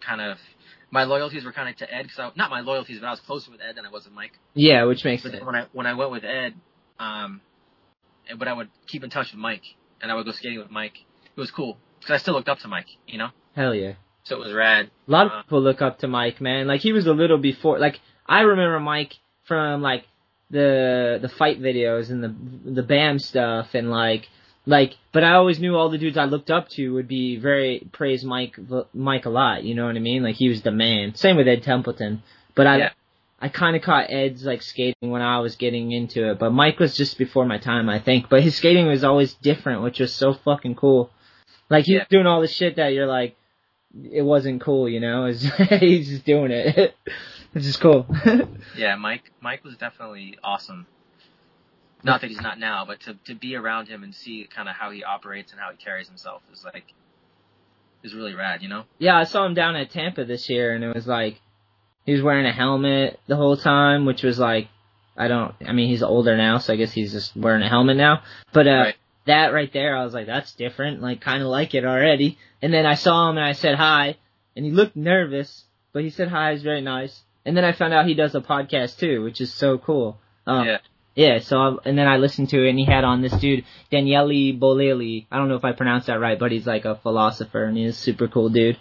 Kind 0.06 0.22
of, 0.22 0.38
my 0.92 1.06
loyalties 1.06 1.44
were 1.46 1.52
kind 1.54 1.70
of 1.70 1.78
to 1.78 1.92
Ed 1.92 2.04
because 2.04 2.20
I, 2.20 2.30
not 2.36 2.52
my 2.52 2.60
loyalties, 2.60 3.00
but 3.00 3.08
I 3.08 3.12
was 3.12 3.20
closer 3.22 3.50
with 3.50 3.60
Ed 3.62 3.76
than 3.78 3.86
I 3.86 3.90
was 3.90 4.04
with 4.06 4.14
Mike. 4.14 4.34
yeah, 4.54 4.84
which 4.84 5.04
makes 5.04 5.24
But 5.24 5.32
sense. 5.32 5.44
when 5.44 5.56
I 5.56 5.66
when 5.74 5.88
I 5.88 5.94
went 5.94 6.12
with 6.12 6.24
Ed, 6.24 6.54
um, 7.00 7.42
but 8.38 8.48
I 8.48 8.54
would 8.54 8.70
keep 8.86 9.04
in 9.04 9.10
touch 9.10 9.32
with 9.32 9.40
Mike, 9.40 9.64
and 10.02 10.12
I 10.12 10.16
would 10.16 10.26
go 10.26 10.32
skating 10.32 10.60
with 10.60 10.70
Mike. 10.70 10.98
It 11.36 11.40
was 11.40 11.50
cool 11.50 11.78
because 12.00 12.14
I 12.14 12.18
still 12.18 12.34
looked 12.36 12.50
up 12.50 12.60
to 12.60 12.68
Mike, 12.68 12.88
you 13.08 13.18
know. 13.18 13.30
Hell 13.56 13.74
yeah. 13.74 13.94
So 14.26 14.36
it 14.36 14.40
was 14.40 14.54
rad. 14.54 14.92
A 15.08 15.12
lot 15.12 15.26
of 15.28 15.32
Uh, 15.32 15.42
people 15.44 15.62
look 15.62 15.82
up 15.82 16.00
to 16.00 16.08
Mike, 16.08 16.40
man. 16.42 16.68
Like 16.68 16.82
he 16.82 16.92
was 16.94 17.08
a 17.08 17.14
little 17.14 17.38
before. 17.38 17.80
Like 17.80 18.00
I 18.28 18.42
remember 18.42 18.80
Mike 18.80 19.14
from 19.46 19.82
like 19.82 20.06
the 20.52 21.18
the 21.22 21.30
fight 21.30 21.60
videos 21.60 22.12
and 22.12 22.24
the 22.24 22.72
the 22.72 22.84
BAM 22.84 23.18
stuff 23.18 23.74
and 23.74 23.90
like 23.90 24.30
like. 24.66 24.96
But 25.12 25.24
I 25.24 25.34
always 25.34 25.60
knew 25.60 25.76
all 25.76 25.90
the 25.90 25.98
dudes 25.98 26.18
I 26.18 26.26
looked 26.26 26.52
up 26.52 26.70
to 26.70 26.94
would 26.94 27.08
be 27.08 27.38
very 27.38 27.88
praise 27.92 28.24
Mike 28.26 28.58
Mike 28.94 29.26
a 29.26 29.30
lot. 29.30 29.64
You 29.64 29.76
know 29.76 29.86
what 29.86 29.96
I 29.96 30.00
mean? 30.00 30.24
Like 30.24 30.36
he 30.36 30.50
was 30.50 30.62
the 30.62 30.72
man. 30.72 31.16
Same 31.16 31.38
with 31.38 31.48
Ed 31.48 31.64
Templeton. 31.64 32.24
But 32.56 32.68
I 32.68 32.78
Yeah. 32.78 32.90
I 33.42 33.50
kind 33.50 33.76
of 33.76 33.82
caught 33.82 34.10
Ed's 34.10 34.44
like 34.46 34.62
skating 34.62 35.12
when 35.12 35.22
I 35.22 35.40
was 35.40 35.56
getting 35.58 35.92
into 35.92 36.32
it. 36.32 36.40
But 36.40 36.52
Mike 36.52 36.80
was 36.80 36.96
just 36.96 37.18
before 37.18 37.46
my 37.46 37.58
time, 37.58 37.90
I 37.90 38.00
think. 38.00 38.30
But 38.30 38.44
his 38.44 38.56
skating 38.56 38.88
was 38.88 39.04
always 39.04 39.34
different, 39.36 39.84
which 39.84 40.00
was 40.00 40.14
so 40.16 40.34
fucking 40.34 40.76
cool. 40.76 41.12
Like 41.70 41.86
he 41.86 41.94
was 41.96 42.02
Yeah. 42.02 42.08
doing 42.10 42.28
all 42.28 42.42
the 42.42 42.48
shit 42.48 42.78
that 42.78 42.94
you're 42.94 43.08
like 43.08 43.36
it 44.12 44.24
wasn't 44.24 44.62
cool, 44.62 44.90
you 44.90 45.00
know. 45.00 45.26
It's, 45.28 45.44
he's 45.80 46.10
just 46.10 46.26
doing 46.26 46.52
it. 46.52 46.96
It's 47.54 47.66
just 47.68 47.80
cool. 47.80 48.06
yeah, 48.78 48.96
Mike 48.98 49.32
Mike 49.40 49.64
was 49.64 49.78
definitely 49.78 50.38
awesome. 50.44 50.88
Not 52.06 52.22
that 52.22 52.30
he's 52.30 52.42
not 52.42 52.60
now, 52.60 52.86
but 52.86 53.00
to 53.02 53.16
to 53.26 53.36
be 53.36 53.56
around 53.56 53.88
him 53.88 54.04
and 54.04 54.14
see 54.14 54.48
kind 54.54 54.70
of 54.70 54.76
how 54.76 54.92
he 54.92 55.04
operates 55.04 55.52
and 55.52 55.60
how 55.60 55.72
he 55.72 55.78
carries 55.78 56.08
himself 56.08 56.42
is 56.54 56.64
like 56.64 56.94
is 58.04 58.14
really 58.14 58.36
rad, 58.36 58.62
you 58.62 58.70
know. 58.70 58.84
yeah, 59.00 59.18
I 59.18 59.24
saw 59.24 59.46
him 59.46 59.56
down 59.56 59.76
at 59.76 59.90
Tampa 59.90 60.26
this 60.26 60.48
year, 60.50 60.74
and 60.76 60.84
it 60.84 60.94
was 60.94 61.08
like 61.08 61.42
he 62.06 62.14
was 62.14 62.22
wearing 62.22 62.46
a 62.46 62.54
helmet 62.54 63.20
the 63.28 63.36
whole 63.36 63.58
time, 63.58 64.06
which 64.06 64.22
was 64.24 64.38
like 64.38 64.68
I 65.18 65.28
don't. 65.28 65.56
I 65.66 65.72
mean, 65.72 65.90
he's 65.90 66.04
older 66.04 66.36
now, 66.38 66.58
so 66.60 66.74
I 66.74 66.76
guess 66.76 66.92
he's 66.92 67.12
just 67.12 67.36
wearing 67.36 67.64
a 67.64 67.70
helmet 67.70 67.98
now. 67.98 68.22
But 68.54 68.68
uh, 68.68 68.72
Right. 68.72 68.96
that 69.26 69.54
right 69.54 69.72
there, 69.72 69.96
I 69.96 70.04
was 70.04 70.14
like, 70.14 70.28
that's 70.28 70.54
different. 70.54 71.02
Like, 71.02 71.22
kind 71.22 71.42
of 71.42 71.48
like 71.48 71.74
it 71.74 71.86
already. 71.86 72.38
And 72.62 72.74
then 72.74 72.86
I 72.86 72.96
saw 72.96 73.30
him 73.30 73.38
and 73.38 73.46
I 73.46 73.54
said 73.54 73.76
hi, 73.76 74.18
and 74.56 74.66
he 74.66 74.72
looked 74.72 74.96
nervous, 74.96 75.64
but 75.94 76.04
he 76.04 76.10
said 76.10 76.28
hi. 76.28 76.52
He's 76.52 76.64
very 76.64 76.82
nice. 76.82 77.24
And 77.46 77.56
then 77.56 77.64
I 77.64 77.72
found 77.72 77.94
out 77.94 78.08
he 78.08 78.14
does 78.14 78.36
a 78.36 78.42
podcast 78.42 78.98
too, 78.98 79.24
which 79.24 79.40
is 79.40 79.54
so 79.54 79.78
cool. 79.78 80.20
Um, 80.46 80.68
Yeah. 80.68 80.78
Yeah, 81.16 81.40
so 81.40 81.58
I, 81.58 81.76
and 81.86 81.98
then 81.98 82.08
I 82.08 82.18
listened 82.18 82.50
to 82.50 82.66
it, 82.66 82.70
and 82.70 82.78
he 82.78 82.86
had 82.86 83.04
on 83.06 83.22
this 83.22 83.32
dude 83.34 83.64
Daniele 83.90 84.54
Bolelli. 84.60 85.26
I 85.32 85.38
don't 85.38 85.48
know 85.48 85.56
if 85.56 85.64
I 85.64 85.72
pronounced 85.72 86.08
that 86.08 86.20
right, 86.20 86.38
but 86.38 86.52
he's 86.52 86.68
like 86.68 86.84
a 86.86 86.96
philosopher, 86.96 87.64
and 87.64 87.78
he's 87.78 87.92
a 87.92 87.98
super 87.98 88.28
cool 88.28 88.50
dude. 88.50 88.78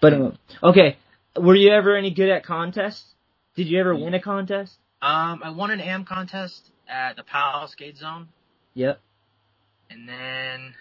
But 0.00 0.12
um, 0.12 0.38
okay, 0.62 0.96
were 1.36 1.54
you 1.54 1.70
ever 1.70 1.96
any 1.96 2.10
good 2.10 2.28
at 2.28 2.44
contests? 2.44 3.04
Did 3.54 3.68
you 3.68 3.78
ever 3.80 3.94
win 3.94 4.14
a 4.14 4.20
contest? 4.20 4.74
Um, 5.00 5.40
I 5.44 5.50
won 5.50 5.70
an 5.70 5.80
AM 5.80 6.04
contest 6.04 6.70
at 6.88 7.16
the 7.16 7.22
PAL 7.22 7.68
Skate 7.68 7.96
Zone, 7.98 8.28
Yep. 8.74 9.00
and 9.90 10.08
then 10.08 10.74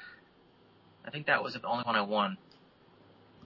I 1.05 1.11
think 1.11 1.27
that 1.27 1.43
was 1.43 1.53
the 1.53 1.65
only 1.67 1.83
one 1.83 1.95
I 1.95 2.01
won. 2.01 2.37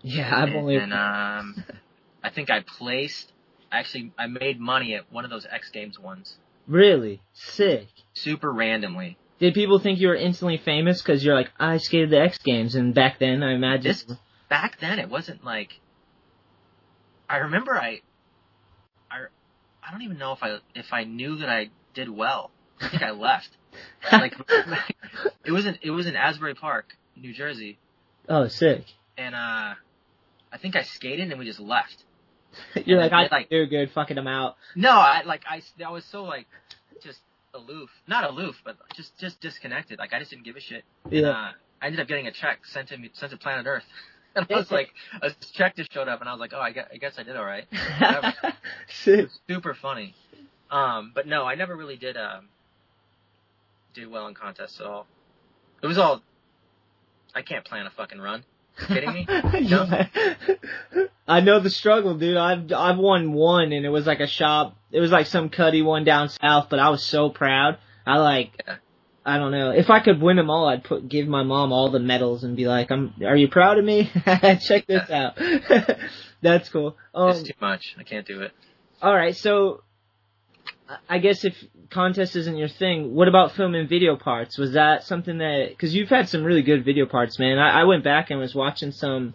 Yeah, 0.01 0.33
I've 0.33 0.47
and 0.49 0.57
only. 0.57 0.77
then 0.79 0.93
um, 0.93 1.63
I 2.23 2.29
think 2.29 2.49
I 2.49 2.61
placed. 2.61 3.33
Actually, 3.71 4.13
I 4.17 4.27
made 4.27 4.59
money 4.59 4.95
at 4.95 5.11
one 5.11 5.25
of 5.25 5.29
those 5.29 5.45
X 5.51 5.69
Games 5.71 5.99
ones, 5.99 6.37
Really 6.69 7.21
sick. 7.33 7.87
super 8.13 8.51
randomly. 8.51 9.17
Did 9.39 9.55
people 9.55 9.79
think 9.79 9.99
you 9.99 10.09
were 10.09 10.15
instantly 10.15 10.57
famous 10.57 11.01
because 11.01 11.23
you're 11.23 11.35
like 11.35 11.49
I 11.59 11.77
skated 11.77 12.11
the 12.11 12.19
X 12.19 12.37
Games, 12.37 12.75
and 12.75 12.93
back 12.93 13.17
then 13.19 13.41
I 13.41 13.53
imagine. 13.53 13.89
This 13.91 14.05
back 14.49 14.79
then, 14.79 14.99
it 14.99 15.09
wasn't 15.09 15.43
like. 15.43 15.79
I 17.27 17.37
remember 17.37 17.73
I. 17.73 18.01
I, 19.09 19.25
I 19.81 19.91
don't 19.91 20.03
even 20.03 20.19
know 20.19 20.33
if 20.33 20.43
I 20.43 20.57
if 20.75 20.93
I 20.93 21.05
knew 21.05 21.37
that 21.37 21.49
I 21.49 21.69
did 21.95 22.09
well. 22.09 22.51
I 22.79 22.89
think 22.89 23.01
I 23.01 23.11
left. 23.11 23.49
like 24.11 24.35
it 25.45 25.51
was 25.51 25.65
in 25.65 25.79
it 25.81 25.89
was 25.89 26.05
in 26.05 26.15
Asbury 26.15 26.53
Park, 26.53 26.95
New 27.15 27.33
Jersey, 27.33 27.79
oh, 28.27 28.47
sick. 28.47 28.85
and 29.17 29.33
uh, 29.33 29.73
I 30.51 30.57
think 30.61 30.75
I 30.75 30.83
skated 30.83 31.29
and 31.29 31.39
we 31.39 31.45
just 31.45 31.59
left. 31.59 32.03
You're 32.85 32.99
like 32.99 33.11
I 33.11 33.27
like- 33.31 33.49
do 33.49 33.65
good, 33.65 33.91
fucking 33.91 34.15
them 34.15 34.27
out. 34.27 34.55
No, 34.75 34.91
I 34.91 35.23
like 35.25 35.43
I 35.49 35.61
I 35.85 35.89
was 35.91 36.05
so 36.05 36.23
like 36.23 36.47
just 37.03 37.19
aloof, 37.53 37.89
not 38.07 38.29
aloof, 38.29 38.55
but 38.63 38.77
just 38.95 39.17
just 39.19 39.39
disconnected. 39.41 39.99
Like 39.99 40.13
I 40.13 40.19
just 40.19 40.31
didn't 40.31 40.45
give 40.45 40.55
a 40.55 40.59
shit. 40.59 40.83
And, 41.05 41.13
Yeah. 41.13 41.29
uh, 41.29 41.51
I 41.81 41.85
ended 41.85 41.99
up 42.01 42.07
getting 42.07 42.27
a 42.27 42.31
check 42.31 42.65
sent 42.65 42.89
to 42.89 42.97
me 42.97 43.09
sent 43.13 43.31
to 43.31 43.37
Planet 43.37 43.65
Earth, 43.65 43.83
and 44.35 44.45
I 44.49 44.55
was 44.55 44.69
like, 44.71 44.89
a 45.21 45.31
check 45.53 45.75
just 45.77 45.93
showed 45.93 46.07
up, 46.07 46.19
and 46.19 46.29
I 46.29 46.33
was 46.33 46.39
like, 46.39 46.51
oh, 46.53 46.59
I 46.59 46.71
guess 46.71 46.87
I, 46.93 46.97
guess 46.97 47.13
I 47.17 47.23
did 47.23 47.35
all 47.37 47.45
right. 47.45 47.65
Super 49.47 49.73
funny. 49.73 50.15
Um, 50.71 51.11
but 51.15 51.25
no, 51.27 51.45
I 51.45 51.55
never 51.55 51.75
really 51.75 51.97
did 51.97 52.17
um 52.17 52.47
did 53.93 54.09
well 54.09 54.27
in 54.27 54.33
contests 54.35 54.79
at 54.79 54.85
all. 54.85 55.07
It 55.81 55.87
was 55.87 55.97
all. 55.97 56.21
I 57.33 57.41
can't 57.41 57.63
plan 57.65 57.85
a 57.85 57.91
fucking 57.91 58.19
run. 58.19 58.43
Kidding 58.87 59.13
me? 59.13 59.27
No. 59.69 59.87
I 61.27 61.41
know 61.41 61.59
the 61.59 61.69
struggle, 61.69 62.17
dude. 62.17 62.37
I've 62.37 62.71
I've 62.73 62.97
won 62.97 63.33
one, 63.33 63.71
and 63.71 63.85
it 63.85 63.89
was 63.89 64.07
like 64.07 64.19
a 64.19 64.27
shop. 64.27 64.75
It 64.91 64.99
was 64.99 65.11
like 65.11 65.27
some 65.27 65.49
cutty 65.49 65.81
one 65.81 66.03
down 66.03 66.29
south, 66.29 66.67
but 66.69 66.79
I 66.79 66.89
was 66.89 67.03
so 67.03 67.29
proud. 67.29 67.77
I 68.05 68.17
like, 68.17 68.51
Yeah. 68.67 68.75
I 69.25 69.37
don't 69.37 69.51
know. 69.51 69.69
If 69.71 69.89
I 69.91 69.99
could 69.99 70.21
win 70.21 70.37
them 70.37 70.49
all, 70.49 70.67
I'd 70.67 70.83
put 70.83 71.07
give 71.07 71.27
my 71.27 71.43
mom 71.43 71.71
all 71.71 71.91
the 71.91 71.99
medals 71.99 72.43
and 72.43 72.55
be 72.55 72.67
like, 72.67 72.89
"I'm. 72.91 73.13
Are 73.23 73.35
you 73.35 73.47
proud 73.47 73.77
of 73.77 73.85
me? 73.85 74.09
Check 74.25 74.87
this 74.87 75.09
out." 75.11 75.37
That's 76.41 76.69
cool. 76.69 76.95
Um, 77.13 77.29
it's 77.31 77.43
too 77.43 77.53
much. 77.61 77.95
I 77.99 78.03
can't 78.03 78.25
do 78.25 78.41
it. 78.41 78.51
all 79.01 79.13
right, 79.13 79.35
so 79.35 79.83
I 81.07 81.19
guess 81.19 81.43
if 81.45 81.53
contest 81.89 82.35
isn't 82.35 82.57
your 82.57 82.67
thing, 82.67 83.13
what 83.13 83.27
about 83.27 83.53
filming 83.53 83.87
video 83.87 84.15
parts? 84.15 84.57
Was 84.57 84.73
that 84.73 85.03
something 85.03 85.39
that 85.39 85.69
because 85.69 85.93
you've 85.93 86.09
had 86.09 86.29
some 86.29 86.43
really 86.43 86.61
good 86.61 86.85
video 86.85 87.05
parts, 87.05 87.39
man. 87.39 87.57
I, 87.57 87.81
I 87.81 87.83
went 87.85 88.03
back 88.03 88.29
and 88.29 88.39
was 88.39 88.55
watching 88.55 88.91
some, 88.91 89.33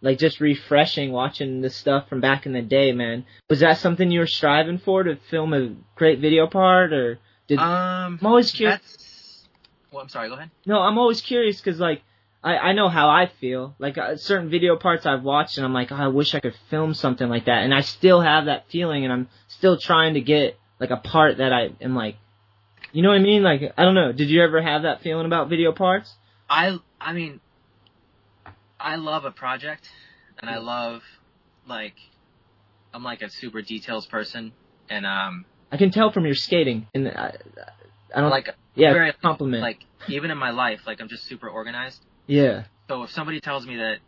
like 0.00 0.18
just 0.18 0.40
refreshing, 0.40 1.12
watching 1.12 1.60
the 1.60 1.70
stuff 1.70 2.08
from 2.08 2.20
back 2.20 2.46
in 2.46 2.52
the 2.52 2.62
day, 2.62 2.92
man. 2.92 3.24
Was 3.48 3.60
that 3.60 3.78
something 3.78 4.10
you 4.10 4.20
were 4.20 4.26
striving 4.26 4.78
for 4.78 5.02
to 5.02 5.16
film 5.30 5.52
a 5.52 5.74
great 5.94 6.20
video 6.20 6.46
part, 6.46 6.92
or 6.92 7.18
did? 7.46 7.58
Um, 7.58 8.18
I'm 8.20 8.26
always 8.26 8.50
curious. 8.50 9.46
Well, 9.90 10.02
I'm 10.02 10.08
sorry. 10.08 10.28
Go 10.28 10.34
ahead. 10.34 10.50
No, 10.66 10.80
I'm 10.80 10.98
always 10.98 11.20
curious 11.20 11.60
because 11.60 11.78
like 11.78 12.02
I 12.42 12.56
I 12.56 12.72
know 12.72 12.88
how 12.88 13.08
I 13.08 13.26
feel. 13.40 13.74
Like 13.78 13.98
uh, 13.98 14.16
certain 14.16 14.50
video 14.50 14.76
parts 14.76 15.06
I've 15.06 15.22
watched 15.22 15.58
and 15.58 15.66
I'm 15.66 15.74
like, 15.74 15.92
oh, 15.92 15.96
I 15.96 16.08
wish 16.08 16.34
I 16.34 16.40
could 16.40 16.56
film 16.70 16.94
something 16.94 17.28
like 17.28 17.44
that, 17.46 17.62
and 17.62 17.74
I 17.74 17.82
still 17.82 18.20
have 18.20 18.46
that 18.46 18.68
feeling, 18.70 19.04
and 19.04 19.12
I'm 19.12 19.28
still 19.48 19.76
trying 19.76 20.14
to 20.14 20.20
get 20.20 20.58
like 20.82 20.90
a 20.90 20.96
part 20.96 21.36
that 21.38 21.52
I 21.52 21.70
am 21.80 21.94
like, 21.94 22.16
you 22.90 23.02
know 23.02 23.10
what 23.10 23.18
I 23.20 23.22
mean? 23.22 23.44
Like 23.44 23.72
I 23.78 23.84
don't 23.84 23.94
know. 23.94 24.10
Did 24.10 24.28
you 24.28 24.42
ever 24.42 24.60
have 24.60 24.82
that 24.82 25.00
feeling 25.00 25.26
about 25.26 25.48
video 25.48 25.70
parts? 25.70 26.12
I 26.50 26.76
I 27.00 27.12
mean, 27.12 27.40
I 28.80 28.96
love 28.96 29.24
a 29.24 29.30
project, 29.30 29.88
and 30.40 30.50
I 30.50 30.58
love 30.58 31.02
like, 31.68 31.94
I'm 32.92 33.04
like 33.04 33.22
a 33.22 33.30
super 33.30 33.62
details 33.62 34.06
person, 34.06 34.52
and 34.90 35.06
um, 35.06 35.44
I 35.70 35.76
can 35.76 35.92
tell 35.92 36.10
from 36.10 36.24
your 36.26 36.34
skating, 36.34 36.88
and 36.94 37.06
I, 37.06 37.36
I 38.12 38.20
don't 38.20 38.30
like 38.30 38.48
yeah 38.74 38.92
very 38.92 39.12
compliment. 39.12 39.62
like 39.62 39.84
even 40.08 40.32
in 40.32 40.38
my 40.38 40.50
life, 40.50 40.80
like 40.84 41.00
I'm 41.00 41.08
just 41.08 41.28
super 41.28 41.48
organized. 41.48 42.02
yeah, 42.26 42.64
So 42.88 43.04
if 43.04 43.12
somebody 43.12 43.40
tells 43.40 43.64
me 43.64 43.76
that 43.76 43.98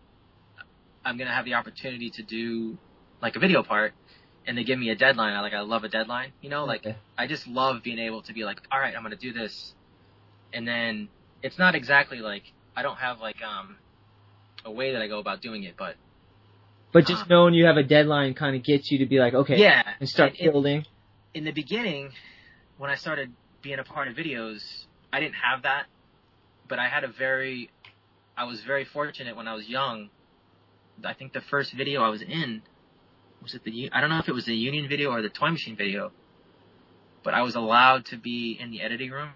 I'm 1.04 1.18
gonna 1.18 1.30
have 1.32 1.44
the 1.44 1.54
opportunity 1.54 2.10
to 2.10 2.22
do 2.24 2.76
like 3.22 3.36
a 3.36 3.38
video 3.38 3.62
part, 3.62 3.92
and 4.46 4.56
they 4.56 4.64
give 4.64 4.78
me 4.78 4.90
a 4.90 4.94
deadline, 4.96 5.34
I 5.34 5.40
like 5.40 5.54
I 5.54 5.60
love 5.60 5.84
a 5.84 5.88
deadline. 5.88 6.32
You 6.40 6.50
know, 6.50 6.64
like 6.64 6.80
Okay. 6.80 6.96
I 7.16 7.26
just 7.26 7.46
love 7.46 7.82
being 7.82 7.98
able 7.98 8.22
to 8.22 8.32
be 8.32 8.44
like, 8.44 8.60
all 8.70 8.78
right, 8.78 8.94
I'm 8.94 9.02
gonna 9.02 9.16
do 9.16 9.32
this, 9.32 9.74
and 10.52 10.66
then 10.66 11.08
it's 11.42 11.58
not 11.58 11.74
exactly 11.74 12.18
like 12.18 12.42
I 12.76 12.82
don't 12.82 12.96
have 12.96 13.20
like 13.20 13.42
um 13.42 13.76
a 14.64 14.70
way 14.70 14.92
that 14.92 15.02
I 15.02 15.08
go 15.08 15.18
about 15.18 15.40
doing 15.42 15.64
it, 15.64 15.74
but 15.78 15.96
but 16.92 17.06
just 17.06 17.28
knowing 17.28 17.54
you 17.54 17.66
have 17.66 17.76
a 17.76 17.82
deadline 17.82 18.34
kind 18.34 18.54
of 18.56 18.62
gets 18.62 18.90
you 18.90 18.98
to 18.98 19.06
be 19.06 19.18
like, 19.18 19.34
okay, 19.34 19.58
yeah, 19.58 19.82
and 19.98 20.08
start 20.08 20.34
and 20.38 20.52
building. 20.52 20.84
in 21.34 21.44
the 21.44 21.52
beginning, 21.52 22.10
when 22.78 22.90
I 22.90 22.94
started 22.94 23.32
being 23.62 23.78
a 23.78 23.84
part 23.84 24.08
of 24.08 24.16
videos, 24.16 24.62
I 25.12 25.20
didn't 25.20 25.34
have 25.34 25.62
that, 25.62 25.86
but 26.68 26.78
I 26.78 26.88
had 26.88 27.02
a 27.02 27.08
very, 27.08 27.70
I 28.36 28.44
was 28.44 28.62
very 28.62 28.84
fortunate 28.84 29.36
when 29.36 29.48
I 29.48 29.54
was 29.54 29.68
young. 29.68 30.10
I 31.04 31.14
think 31.14 31.32
the 31.32 31.40
first 31.40 31.72
video 31.72 32.02
I 32.02 32.08
was 32.10 32.22
in 32.22 32.62
was 33.44 33.54
it 33.54 33.62
the 33.62 33.90
I 33.92 34.00
don't 34.00 34.10
know 34.10 34.18
if 34.18 34.28
it 34.28 34.34
was 34.34 34.46
the 34.46 34.56
Union 34.56 34.88
video 34.88 35.10
or 35.10 35.22
the 35.22 35.28
Toy 35.28 35.50
Machine 35.50 35.76
video, 35.76 36.10
but 37.22 37.34
I 37.34 37.42
was 37.42 37.54
allowed 37.54 38.06
to 38.06 38.16
be 38.16 38.58
in 38.58 38.70
the 38.70 38.80
editing 38.80 39.10
room 39.10 39.30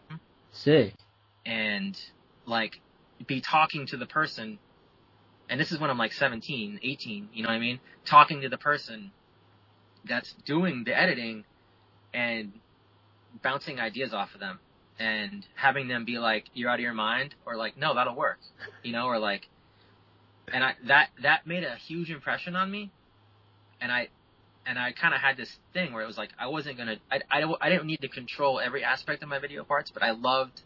Sick. 0.51 0.95
and 1.47 1.97
like 2.47 2.81
be 3.27 3.41
talking 3.41 3.87
to 3.89 3.97
the 3.97 4.07
person 4.07 4.59
and 5.51 5.61
this 5.61 5.73
is 5.73 5.79
when 5.79 5.91
I'm 5.91 5.99
like 5.99 6.13
17, 6.13 6.81
18, 6.83 7.29
you 7.33 7.43
know 7.43 7.49
what 7.49 7.55
I 7.55 7.59
mean? 7.59 7.81
Talking 8.05 8.43
to 8.43 8.49
the 8.49 8.59
person 8.59 9.13
that's 10.07 10.35
doing 10.45 10.85
the 10.85 10.99
editing 10.99 11.45
and 12.13 12.53
bouncing 13.43 13.79
ideas 13.79 14.13
off 14.15 14.35
of 14.35 14.41
them 14.41 14.59
and 14.99 15.47
having 15.55 15.89
them 15.89 16.05
be 16.05 16.19
like 16.19 16.45
you're 16.55 16.71
out 16.71 16.77
of 16.77 16.81
your 16.81 16.95
mind 16.95 17.35
or 17.47 17.57
like 17.57 17.77
no 17.77 17.95
that'll 17.95 18.17
work 18.17 18.39
you 18.83 18.91
know 18.91 19.07
or 19.07 19.19
like 19.19 19.49
and 20.53 20.65
I 20.65 20.75
that 20.87 21.11
that 21.23 21.47
made 21.47 21.63
a 21.63 21.77
huge 21.77 22.11
impression 22.11 22.57
on 22.57 22.71
me 22.71 22.91
and 23.81 23.91
I 23.93 24.09
and 24.67 24.79
I 24.79 24.93
kind 24.93 25.15
of 25.15 25.21
had 25.21 25.37
this 25.37 25.59
thing 25.73 25.93
where 25.93 26.03
it 26.03 26.07
was 26.07 26.19
like 26.19 26.31
I 26.39 26.49
wasn't 26.49 26.79
gonna 26.79 26.97
I, 27.11 27.21
I, 27.31 27.55
I 27.61 27.71
didn't 27.71 27.87
need 27.87 28.01
to 28.03 28.09
control 28.09 28.61
every 28.61 28.85
aspect 28.85 29.23
of 29.23 29.29
my 29.29 29.39
video 29.39 29.65
parts 29.65 29.91
but 29.91 30.03
I 30.03 30.11
loved 30.13 30.63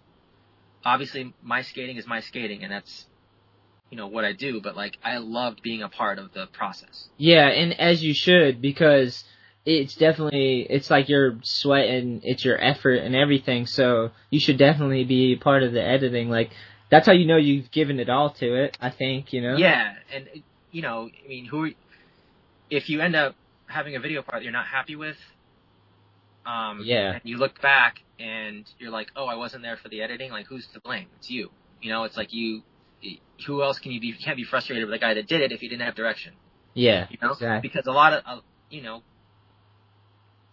obviously 0.84 1.32
my 1.42 1.62
skating 1.62 1.96
is 1.96 2.06
my 2.06 2.20
skating 2.20 2.62
and 2.62 2.72
that's 2.72 3.06
you 3.90 3.96
know 3.96 4.06
what 4.06 4.24
I 4.24 4.32
do 4.32 4.60
but 4.60 4.76
like 4.76 4.98
I 5.04 5.18
loved 5.18 5.62
being 5.62 5.82
a 5.82 5.88
part 5.88 6.18
of 6.18 6.32
the 6.32 6.46
process 6.46 7.08
Yeah, 7.16 7.46
and 7.46 7.78
as 7.78 8.02
you 8.02 8.14
should 8.14 8.60
because 8.60 9.24
it's 9.64 9.94
definitely 9.94 10.66
it's 10.68 10.90
like 10.90 11.08
your 11.08 11.38
sweat 11.42 11.88
and 11.88 12.20
it's 12.24 12.44
your 12.44 12.62
effort 12.62 12.94
and 12.94 13.14
everything. 13.14 13.66
So 13.66 14.10
you 14.30 14.40
should 14.40 14.58
definitely 14.58 15.04
be 15.04 15.36
part 15.36 15.62
of 15.62 15.72
the 15.72 15.82
editing. 15.82 16.30
Like 16.30 16.50
that's 16.90 17.06
how 17.06 17.12
you 17.12 17.26
know 17.26 17.36
you've 17.36 17.70
given 17.70 18.00
it 18.00 18.08
all 18.08 18.30
to 18.34 18.64
it. 18.64 18.76
I 18.80 18.90
think 18.90 19.32
you 19.32 19.40
know. 19.40 19.56
Yeah, 19.56 19.94
and 20.12 20.28
you 20.72 20.82
know, 20.82 21.08
I 21.24 21.28
mean, 21.28 21.46
who? 21.46 21.70
If 22.72 22.88
you 22.88 23.00
end 23.02 23.14
up 23.14 23.34
having 23.66 23.96
a 23.96 24.00
video 24.00 24.22
part 24.22 24.40
that 24.40 24.44
you're 24.44 24.52
not 24.52 24.66
happy 24.66 24.96
with, 24.96 25.18
um, 26.46 26.80
Yeah. 26.82 27.12
and 27.12 27.20
you 27.24 27.36
look 27.36 27.60
back 27.60 28.02
and 28.18 28.64
you're 28.78 28.90
like, 28.90 29.10
oh, 29.14 29.26
I 29.26 29.34
wasn't 29.34 29.62
there 29.62 29.76
for 29.76 29.90
the 29.90 30.00
editing. 30.00 30.30
Like, 30.30 30.46
who's 30.46 30.66
to 30.68 30.80
blame? 30.80 31.06
It's 31.18 31.28
you. 31.30 31.50
You 31.82 31.90
know, 31.92 32.04
it's 32.04 32.16
like 32.16 32.32
you. 32.32 32.62
Who 33.46 33.62
else 33.62 33.78
can 33.78 33.92
you 33.92 34.00
be? 34.00 34.06
You 34.06 34.14
can't 34.14 34.36
be 34.36 34.44
frustrated 34.44 34.84
with 34.88 34.92
the 34.94 34.98
guy 35.04 35.12
that 35.14 35.26
did 35.26 35.42
it 35.42 35.52
if 35.52 35.60
he 35.60 35.68
didn't 35.68 35.84
have 35.84 35.94
direction. 35.96 36.32
Yeah. 36.72 37.08
You 37.10 37.18
know, 37.20 37.32
Exactly. 37.32 37.68
because 37.68 37.86
a 37.86 37.92
lot 37.92 38.12
of, 38.14 38.22
uh, 38.24 38.40
you 38.70 38.80
know, 38.80 39.02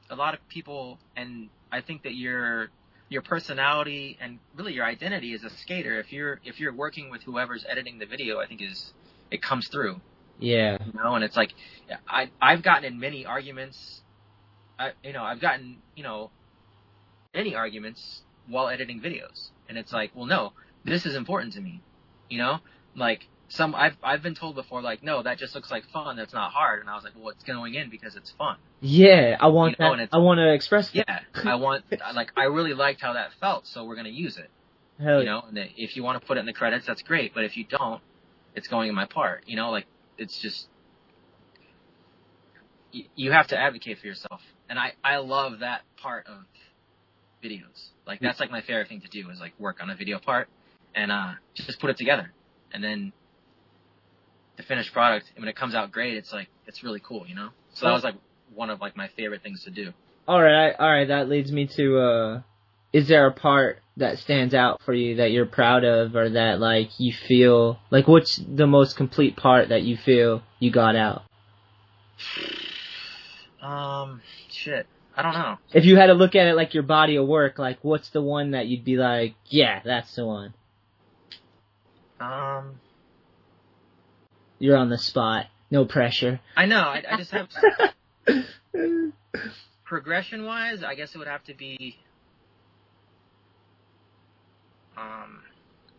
a 0.09 0.15
lot 0.15 0.33
of 0.33 0.39
people, 0.49 0.99
and 1.15 1.49
I 1.71 1.79
think 1.81 2.03
that 2.03 2.15
your 2.15 2.69
your 3.07 3.21
personality 3.21 4.17
and 4.19 4.39
really 4.55 4.73
your 4.73 4.85
identity 4.85 5.33
as 5.33 5.43
a 5.43 5.49
skater, 5.51 5.99
if 5.99 6.11
you're 6.11 6.41
if 6.43 6.59
you're 6.59 6.73
working 6.73 7.09
with 7.11 7.23
whoever's 7.23 7.65
editing 7.69 7.97
the 7.99 8.05
video, 8.07 8.39
I 8.39 8.47
think 8.47 8.61
is 8.61 8.91
it 9.31 9.41
comes 9.41 9.67
through 9.69 10.01
Yeah. 10.39 10.77
you 10.85 10.93
know 10.93 11.15
and 11.15 11.23
it's 11.23 11.35
like 11.37 11.53
i 12.07 12.29
i've 12.41 12.63
gotten 12.63 12.85
in 12.85 12.99
many 12.99 13.25
arguments. 13.25 14.01
I 14.77 14.91
you 15.03 15.13
know 15.13 15.23
i've 15.23 15.41
gotten 15.41 15.77
you 15.95 16.03
know 16.03 16.31
many 17.33 17.55
arguments 17.55 18.21
while 18.47 18.69
editing 18.69 18.99
videos. 19.01 19.49
And 19.67 19.77
it's 19.77 19.91
like 19.93 20.11
well 20.15 20.25
no 20.25 20.53
this 20.85 21.05
is 21.05 21.15
important 21.15 21.53
to 21.53 21.61
me. 21.61 21.81
You 22.29 22.37
know 22.39 22.59
like 22.95 23.27
some 23.49 23.73
i've 23.75 23.97
i've 24.03 24.21
been 24.23 24.35
told 24.35 24.55
before 24.55 24.81
like 24.81 25.03
no 25.03 25.21
that 25.23 25.37
just 25.37 25.53
looks 25.55 25.69
like 25.71 25.83
fun. 25.91 26.15
That's 26.15 26.33
not 26.33 26.51
hard. 26.51 26.79
And 26.81 26.89
i 26.89 26.95
was 26.95 27.03
like 27.03 27.13
well 27.17 27.29
it's 27.29 27.43
going 27.43 27.75
in? 27.75 27.89
Because 27.89 28.15
it's 28.15 28.31
fun. 28.31 28.57
Yeah. 28.81 29.37
I 29.39 29.47
want 29.47 29.75
You 29.79 29.85
know, 29.85 29.97
that. 29.97 30.09
I 30.13 30.17
want 30.19 30.37
to 30.39 30.53
express 30.53 30.89
that. 30.91 31.05
yeah 31.07 31.51
i 31.51 31.55
want 31.55 31.83
like 32.15 32.31
i 32.37 32.45
really 32.45 32.73
liked 32.73 33.01
how 33.01 33.13
that 33.13 33.31
felt 33.39 33.67
so 33.67 33.83
we're 33.83 33.95
going 33.95 34.05
to 34.05 34.11
use 34.11 34.37
it. 34.37 34.49
Hell 35.03 35.19
you 35.19 35.25
know 35.25 35.43
and 35.47 35.57
if 35.77 35.95
you 35.95 36.03
want 36.03 36.19
to 36.21 36.25
put 36.25 36.37
it 36.37 36.41
in 36.41 36.45
the 36.45 36.53
credits 36.53 36.85
that's 36.85 37.01
great. 37.01 37.33
But 37.33 37.43
if 37.43 37.57
you 37.57 37.65
don't 37.65 38.01
it's 38.55 38.67
going 38.67 38.89
in 38.89 38.95
my 38.95 39.05
part. 39.05 39.43
You 39.47 39.55
know 39.57 39.69
like 39.71 39.85
it's 40.19 40.39
just 40.39 40.67
you, 42.91 43.05
you 43.15 43.31
have 43.31 43.47
to 43.47 43.57
advocate 43.57 43.99
for 43.99 44.07
yourself 44.07 44.41
and 44.69 44.77
i 44.77 44.93
i 45.03 45.17
love 45.17 45.59
that 45.59 45.81
part 46.01 46.27
of 46.27 46.45
videos 47.43 47.89
like 48.05 48.19
that's 48.19 48.39
like 48.39 48.51
my 48.51 48.61
favorite 48.61 48.87
thing 48.87 49.01
to 49.01 49.07
do 49.07 49.29
is 49.29 49.39
like 49.39 49.53
work 49.59 49.77
on 49.81 49.89
a 49.89 49.95
video 49.95 50.19
part 50.19 50.47
and 50.95 51.11
uh 51.11 51.31
just 51.53 51.79
put 51.79 51.89
it 51.89 51.97
together 51.97 52.31
and 52.73 52.83
then 52.83 53.13
the 54.57 54.63
finished 54.63 54.91
product 54.91 55.31
and 55.35 55.41
when 55.41 55.49
it 55.49 55.55
comes 55.55 55.73
out 55.73 55.91
great 55.91 56.15
it's 56.15 56.33
like 56.33 56.49
it's 56.67 56.83
really 56.83 56.99
cool 56.99 57.25
you 57.27 57.35
know 57.35 57.49
so 57.73 57.85
that 57.85 57.93
was 57.93 58.03
like 58.03 58.15
one 58.53 58.69
of 58.69 58.81
like 58.81 58.97
my 58.97 59.07
favorite 59.15 59.41
things 59.41 59.63
to 59.63 59.71
do 59.71 59.93
All 60.27 60.41
right. 60.41 60.75
All 60.77 60.89
right. 60.89 61.07
That 61.07 61.29
leads 61.29 61.51
me 61.51 61.67
to. 61.77 61.97
uh 61.97 62.41
Is 62.91 63.07
there 63.07 63.27
a 63.27 63.31
part 63.31 63.79
that 63.97 64.17
stands 64.19 64.53
out 64.53 64.81
for 64.83 64.93
you 64.93 65.17
that 65.17 65.31
you're 65.31 65.45
proud 65.45 65.83
of, 65.83 66.15
or 66.15 66.29
that 66.29 66.59
like 66.59 66.89
you 66.99 67.13
feel 67.13 67.79
like 67.91 68.07
what's 68.07 68.37
the 68.37 68.65
most 68.67 68.95
complete 68.95 69.35
part 69.35 69.69
that 69.69 69.83
you 69.83 69.97
feel 69.97 70.41
you 70.59 70.71
got 70.71 70.95
out? 70.95 71.23
um 73.61 74.21
shit 74.49 74.85
i 75.15 75.21
don't 75.21 75.33
know 75.33 75.57
If 75.73 75.85
you 75.85 75.95
had 75.97 76.07
to 76.07 76.13
look 76.13 76.35
at 76.35 76.47
it 76.47 76.55
like 76.55 76.73
your 76.73 76.83
body 76.83 77.15
of 77.17 77.27
work, 77.27 77.59
like 77.59 77.79
what's 77.81 78.09
the 78.09 78.21
one 78.21 78.51
that 78.51 78.67
you'd 78.67 78.83
be 78.85 78.95
like, 78.97 79.35
yeah, 79.45 79.81
that's 79.83 80.15
the 80.15 80.25
one. 80.25 80.53
um 82.19 82.79
You're 84.59 84.77
on 84.77 84.89
the 84.89 84.97
spot, 84.97 85.45
no 85.71 85.85
pressure. 85.85 86.39
i 86.57 86.65
know 86.65 86.79
i, 86.81 87.03
I 87.09 87.17
just 87.17 87.31
have 87.31 87.49
progression 89.85 90.45
wise, 90.45 90.83
I 90.83 90.95
guess 90.95 91.15
it 91.15 91.17
would 91.17 91.27
have 91.27 91.43
to 91.45 91.53
be 91.53 91.97
um 94.99 95.39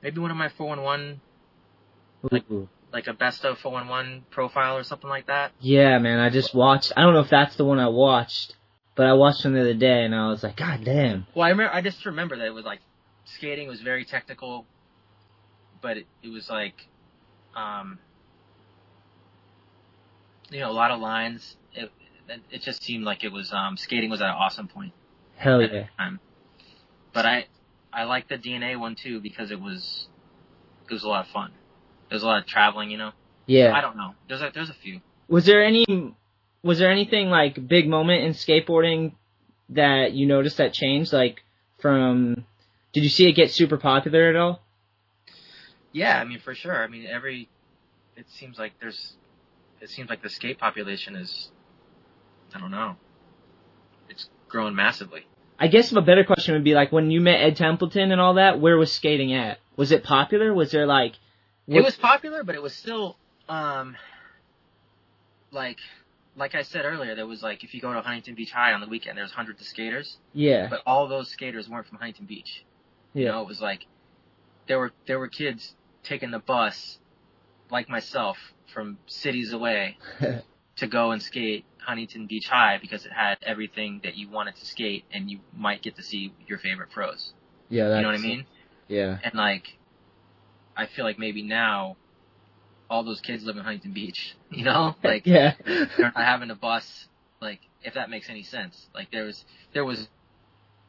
maybe 0.02 0.20
one 0.20 0.30
of 0.30 0.36
my 0.36 0.48
411 0.48 1.20
Ooh. 2.32 2.68
like 2.92 3.06
a 3.06 3.12
best 3.12 3.44
of 3.44 3.58
411 3.58 4.24
profile 4.30 4.76
or 4.76 4.84
something 4.84 5.08
like 5.08 5.26
that. 5.28 5.52
Yeah, 5.60 5.98
man, 5.98 6.18
I 6.18 6.28
just 6.30 6.54
watched. 6.54 6.92
I 6.96 7.02
don't 7.02 7.14
know 7.14 7.20
if 7.20 7.30
that's 7.30 7.56
the 7.56 7.64
one 7.64 7.78
I 7.78 7.88
watched, 7.88 8.56
but 8.94 9.06
I 9.06 9.14
watched 9.14 9.44
one 9.44 9.54
the 9.54 9.60
other 9.60 9.74
day, 9.74 10.04
and 10.04 10.14
I 10.14 10.28
was 10.28 10.42
like, 10.42 10.56
God 10.56 10.84
damn. 10.84 11.26
Well, 11.34 11.46
I 11.46 11.50
remember 11.50 11.72
I 11.74 11.80
just 11.80 12.04
remember 12.04 12.36
that 12.36 12.46
it 12.46 12.54
was 12.54 12.64
like 12.64 12.80
skating 13.24 13.68
was 13.68 13.80
very 13.80 14.04
technical, 14.04 14.66
but 15.80 15.98
it, 15.98 16.06
it 16.22 16.28
was 16.28 16.50
like 16.50 16.86
um 17.56 17.98
you 20.50 20.60
know, 20.60 20.70
a 20.70 20.72
lot 20.72 20.90
of 20.90 21.00
lines. 21.00 21.56
It 21.72 21.90
it 22.50 22.62
just 22.62 22.82
seemed 22.82 23.04
like 23.04 23.24
it 23.24 23.32
was 23.32 23.52
um 23.52 23.76
skating 23.76 24.10
was 24.10 24.20
at 24.20 24.28
an 24.28 24.34
awesome 24.34 24.68
point. 24.68 24.92
Hell 25.36 25.62
yeah. 25.62 25.86
But 27.12 27.26
I 27.26 27.46
I 27.92 28.04
like 28.04 28.28
the 28.28 28.36
DNA 28.36 28.78
one 28.78 28.94
too 28.94 29.20
because 29.20 29.50
it 29.50 29.60
was 29.60 30.06
it 30.88 30.92
was 30.92 31.02
a 31.02 31.08
lot 31.08 31.26
of 31.26 31.32
fun. 31.32 31.50
There 32.08 32.16
was 32.16 32.22
a 32.22 32.26
lot 32.26 32.38
of 32.38 32.46
traveling, 32.46 32.90
you 32.90 32.98
know. 32.98 33.12
Yeah. 33.46 33.72
I 33.74 33.80
don't 33.80 33.96
know. 33.96 34.14
There's 34.28 34.42
a 34.42 34.50
there's 34.54 34.70
a 34.70 34.74
few. 34.74 35.00
Was 35.28 35.44
there 35.46 35.64
any? 35.64 35.84
Was 36.62 36.78
there 36.78 36.90
anything 36.90 37.28
like 37.30 37.66
big 37.66 37.88
moment 37.88 38.24
in 38.24 38.32
skateboarding 38.32 39.12
that 39.70 40.12
you 40.12 40.26
noticed 40.26 40.58
that 40.58 40.72
changed 40.72 41.12
Like 41.12 41.42
from, 41.78 42.44
did 42.92 43.02
you 43.02 43.08
see 43.08 43.28
it 43.28 43.32
get 43.32 43.50
super 43.50 43.78
popular 43.78 44.28
at 44.28 44.36
all? 44.36 44.60
Yeah, 45.92 46.20
I 46.20 46.24
mean 46.24 46.40
for 46.40 46.54
sure. 46.54 46.82
I 46.82 46.86
mean 46.86 47.06
every, 47.06 47.48
it 48.16 48.26
seems 48.28 48.58
like 48.58 48.72
there's, 48.80 49.14
it 49.80 49.88
seems 49.88 50.10
like 50.10 50.22
the 50.22 50.28
skate 50.28 50.58
population 50.58 51.16
is, 51.16 51.50
I 52.54 52.60
don't 52.60 52.70
know, 52.70 52.96
it's 54.08 54.28
growing 54.48 54.74
massively. 54.74 55.24
I 55.60 55.68
guess 55.68 55.92
a 55.92 56.00
better 56.00 56.24
question 56.24 56.54
would 56.54 56.64
be 56.64 56.72
like 56.72 56.90
when 56.90 57.10
you 57.10 57.20
met 57.20 57.40
Ed 57.40 57.56
Templeton 57.56 58.10
and 58.12 58.20
all 58.20 58.34
that, 58.34 58.60
where 58.60 58.78
was 58.78 58.90
skating 58.90 59.34
at? 59.34 59.58
Was 59.76 59.92
it 59.92 60.02
popular? 60.02 60.54
Was 60.54 60.70
there 60.70 60.86
like, 60.86 61.14
It 61.68 61.84
was 61.84 61.96
popular, 61.96 62.42
but 62.42 62.54
it 62.54 62.62
was 62.62 62.74
still, 62.74 63.18
um, 63.46 63.94
like, 65.52 65.78
like 66.34 66.54
I 66.54 66.62
said 66.62 66.86
earlier, 66.86 67.14
there 67.14 67.26
was 67.26 67.42
like 67.42 67.62
if 67.62 67.74
you 67.74 67.80
go 67.80 67.92
to 67.92 68.00
Huntington 68.00 68.34
Beach 68.34 68.52
High 68.52 68.72
on 68.72 68.80
the 68.80 68.88
weekend, 68.88 69.18
there's 69.18 69.32
hundreds 69.32 69.60
of 69.60 69.66
skaters, 69.66 70.16
yeah, 70.32 70.68
but 70.70 70.80
all 70.86 71.06
those 71.08 71.28
skaters 71.28 71.68
weren't 71.68 71.86
from 71.86 71.98
Huntington 71.98 72.24
Beach. 72.24 72.64
You 73.12 73.24
yeah, 73.24 73.32
know, 73.32 73.42
it 73.42 73.48
was 73.48 73.60
like 73.60 73.86
there 74.66 74.78
were 74.78 74.92
there 75.06 75.18
were 75.18 75.28
kids 75.28 75.74
taking 76.04 76.30
the 76.30 76.38
bus, 76.38 76.98
like 77.70 77.88
myself, 77.90 78.38
from 78.72 78.98
cities 79.06 79.52
away 79.52 79.98
to 80.80 80.86
go 80.86 81.12
and 81.12 81.22
skate 81.22 81.64
Huntington 81.78 82.26
Beach 82.26 82.46
High 82.48 82.78
because 82.80 83.06
it 83.06 83.12
had 83.12 83.38
everything 83.42 84.00
that 84.04 84.16
you 84.16 84.28
wanted 84.28 84.56
to 84.56 84.66
skate, 84.66 85.04
and 85.12 85.30
you 85.30 85.38
might 85.56 85.82
get 85.82 85.96
to 85.96 86.02
see 86.02 86.32
your 86.46 86.58
favorite 86.58 86.90
pros. 86.90 87.32
yeah. 87.70 87.96
You 87.96 88.02
know 88.02 88.08
what 88.08 88.14
I 88.16 88.22
mean? 88.22 88.44
Yeah, 88.88 89.18
And 89.22 89.34
like, 89.34 89.78
I 90.76 90.86
feel 90.86 91.04
like 91.04 91.18
maybe 91.18 91.42
now, 91.42 91.96
all 92.88 93.04
those 93.04 93.20
kids 93.20 93.44
live 93.44 93.56
in 93.56 93.62
Huntington 93.62 93.92
Beach. 93.92 94.34
You 94.50 94.64
know, 94.64 94.96
like 95.04 95.26
yeah, 95.26 95.54
they're 95.64 95.88
not 96.12 96.16
having 96.16 96.50
a 96.50 96.56
bus. 96.56 97.06
Like, 97.40 97.60
if 97.84 97.94
that 97.94 98.10
makes 98.10 98.28
any 98.28 98.42
sense. 98.42 98.88
Like 98.92 99.12
there 99.12 99.24
was 99.24 99.44
there 99.72 99.84
was 99.84 100.08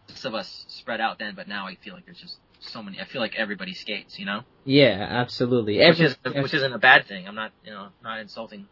most 0.09 0.25
of 0.25 0.33
us 0.33 0.65
spread 0.67 0.99
out 0.99 1.19
then, 1.19 1.35
but 1.35 1.47
now 1.47 1.67
I 1.67 1.75
feel 1.83 1.93
like 1.93 2.05
there's 2.05 2.19
just 2.19 2.37
so 2.59 2.81
many. 2.81 2.99
I 2.99 3.05
feel 3.05 3.21
like 3.21 3.35
everybody 3.35 3.75
skates. 3.75 4.17
You 4.17 4.25
know, 4.25 4.41
yeah. 4.65 5.05
Absolutely. 5.11 5.77
which 5.77 5.99
Every- 5.99 6.05
is 6.07 6.17
which 6.43 6.53
isn't 6.55 6.73
a 6.73 6.79
bad 6.79 7.05
thing. 7.05 7.27
I'm 7.27 7.35
not 7.35 7.51
you 7.63 7.69
know 7.71 7.89
not 8.03 8.19
insulting. 8.19 8.65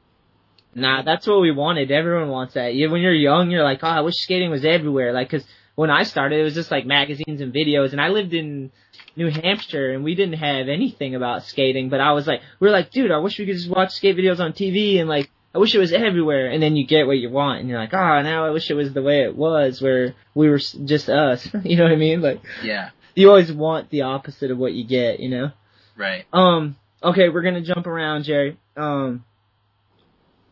Nah, 0.76 1.02
that's 1.02 1.28
what 1.28 1.42
we 1.42 1.52
wanted. 1.52 1.92
Everyone 1.92 2.30
wants 2.30 2.54
that. 2.54 2.76
You, 2.76 2.90
when 2.90 3.02
you're 3.02 3.14
young, 3.14 3.50
you're 3.50 3.64
like, 3.64 3.80
oh, 3.84 3.88
I 3.88 4.02
wish 4.02 4.16
skating 4.16 4.52
was 4.52 4.64
everywhere. 4.64 5.14
Like, 5.14 5.30
cause 5.30 5.44
when 5.76 5.90
I 5.90 6.04
started, 6.04 6.40
it 6.40 6.44
was 6.44 6.54
just 6.54 6.72
like 6.72 6.86
magazines 6.86 7.42
and 7.42 7.54
videos, 7.54 7.92
and 7.94 8.02
I 8.02 8.10
lived 8.10 8.34
in 8.34 8.72
New 9.16 9.30
Hampshire, 9.30 9.94
and 9.94 10.04
we 10.04 10.14
didn't 10.14 10.38
have 10.38 10.68
anything 10.68 11.16
about 11.16 11.44
skating. 11.44 11.90
But 11.90 12.02
I 12.02 12.12
was 12.12 12.28
like, 12.28 12.42
we 12.60 12.68
are 12.68 12.72
like, 12.72 12.92
dude, 12.92 13.12
I 13.12 13.18
wish 13.20 13.40
we 13.40 13.46
could 13.46 13.56
just 13.56 13.70
watch 13.70 13.94
skate 13.94 14.18
videos 14.18 14.40
on 14.40 14.52
TV, 14.52 15.00
and 15.00 15.08
like, 15.08 15.32
I 15.56 15.58
wish 15.58 15.74
it 15.74 15.80
was 15.80 15.92
everywhere. 15.94 16.48
And 16.48 16.62
then 16.62 16.76
you 16.76 16.86
get 16.86 17.08
what 17.08 17.18
you 17.18 17.30
want, 17.30 17.62
and 17.62 17.70
you're 17.70 17.80
like, 17.80 17.94
oh, 17.94 18.22
now 18.22 18.46
I 18.46 18.50
wish 18.50 18.70
it 18.70 18.74
was 18.76 18.94
the 18.94 19.02
way 19.02 19.24
it 19.24 19.36
was, 19.36 19.82
where 19.82 20.16
we 20.36 20.50
were 20.50 20.60
just 20.60 21.10
us. 21.10 21.48
you 21.64 21.78
know 21.78 21.84
what 21.84 21.94
I 21.94 21.98
mean? 21.98 22.22
Like, 22.22 22.42
Yeah, 22.64 22.90
you 23.16 23.30
always 23.30 23.52
want 23.52 23.90
the 23.90 24.02
opposite 24.02 24.52
of 24.52 24.58
what 24.58 24.74
you 24.74 24.84
get, 24.86 25.20
you 25.20 25.30
know? 25.30 25.52
right. 25.98 26.26
Um. 26.34 26.76
Okay, 27.02 27.30
we're 27.30 27.42
gonna 27.42 27.62
jump 27.62 27.88
around, 27.88 28.24
Jerry. 28.24 28.58
Um. 28.76 29.24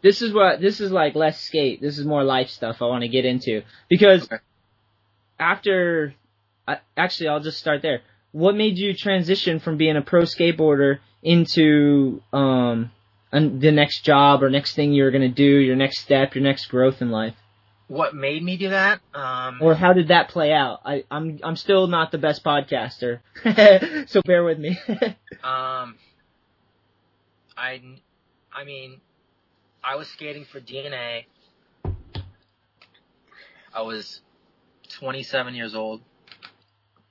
This 0.02 0.22
is 0.22 0.34
what 0.34 0.62
this 0.62 0.80
is 0.80 0.92
like 0.92 1.16
less 1.16 1.42
skate. 1.42 1.82
This 1.82 1.98
is 1.98 2.06
more 2.06 2.24
life 2.24 2.50
stuff 2.50 2.82
I 2.82 2.86
want 2.86 3.04
to 3.04 3.08
get 3.10 3.26
into 3.26 3.64
because 3.90 4.24
Okay. 4.24 4.38
after, 5.40 6.14
I, 6.68 6.80
actually, 6.96 7.30
I'll 7.30 7.40
just 7.40 7.60
start 7.60 7.82
there. 7.82 8.02
What 8.32 8.56
made 8.56 8.78
you 8.78 8.94
transition 8.94 9.60
from 9.60 9.78
being 9.78 9.96
a 9.98 10.02
pro 10.02 10.22
skateboarder 10.24 11.00
into 11.24 12.22
um 12.34 12.92
an, 13.32 13.60
the 13.60 13.72
next 13.72 14.02
job 14.06 14.44
or 14.44 14.50
next 14.50 14.76
thing 14.76 14.94
you're 14.94 15.12
gonna 15.12 15.28
do, 15.30 15.44
your 15.44 15.76
next 15.76 16.00
step, 16.00 16.36
your 16.36 16.44
next 16.44 16.68
growth 16.68 17.02
in 17.02 17.10
life? 17.12 17.36
What 17.88 18.14
made 18.14 18.44
me 18.44 18.58
do 18.58 18.70
that? 18.70 19.00
Um, 19.14 19.60
Or 19.62 19.74
how 19.74 19.94
did 19.94 20.10
that 20.10 20.28
play 20.30 20.52
out? 20.52 20.82
I, 20.86 21.06
I'm 21.10 21.40
I'm 21.42 21.56
still 21.56 21.88
not 21.88 22.12
the 22.12 22.18
best 22.18 22.44
podcaster, 22.44 23.20
so 24.10 24.22
bear 24.26 24.44
with 24.44 24.60
me. 24.60 24.78
Um, 25.44 25.96
I, 27.56 27.80
I 28.52 28.64
mean, 28.66 29.00
I 29.88 29.96
was 29.96 30.08
skating 30.10 30.46
for 30.52 30.60
DNA. 30.60 31.24
I 33.74 33.82
was 33.82 34.22
27 35.00 35.56
years 35.56 35.76
old, 35.76 36.02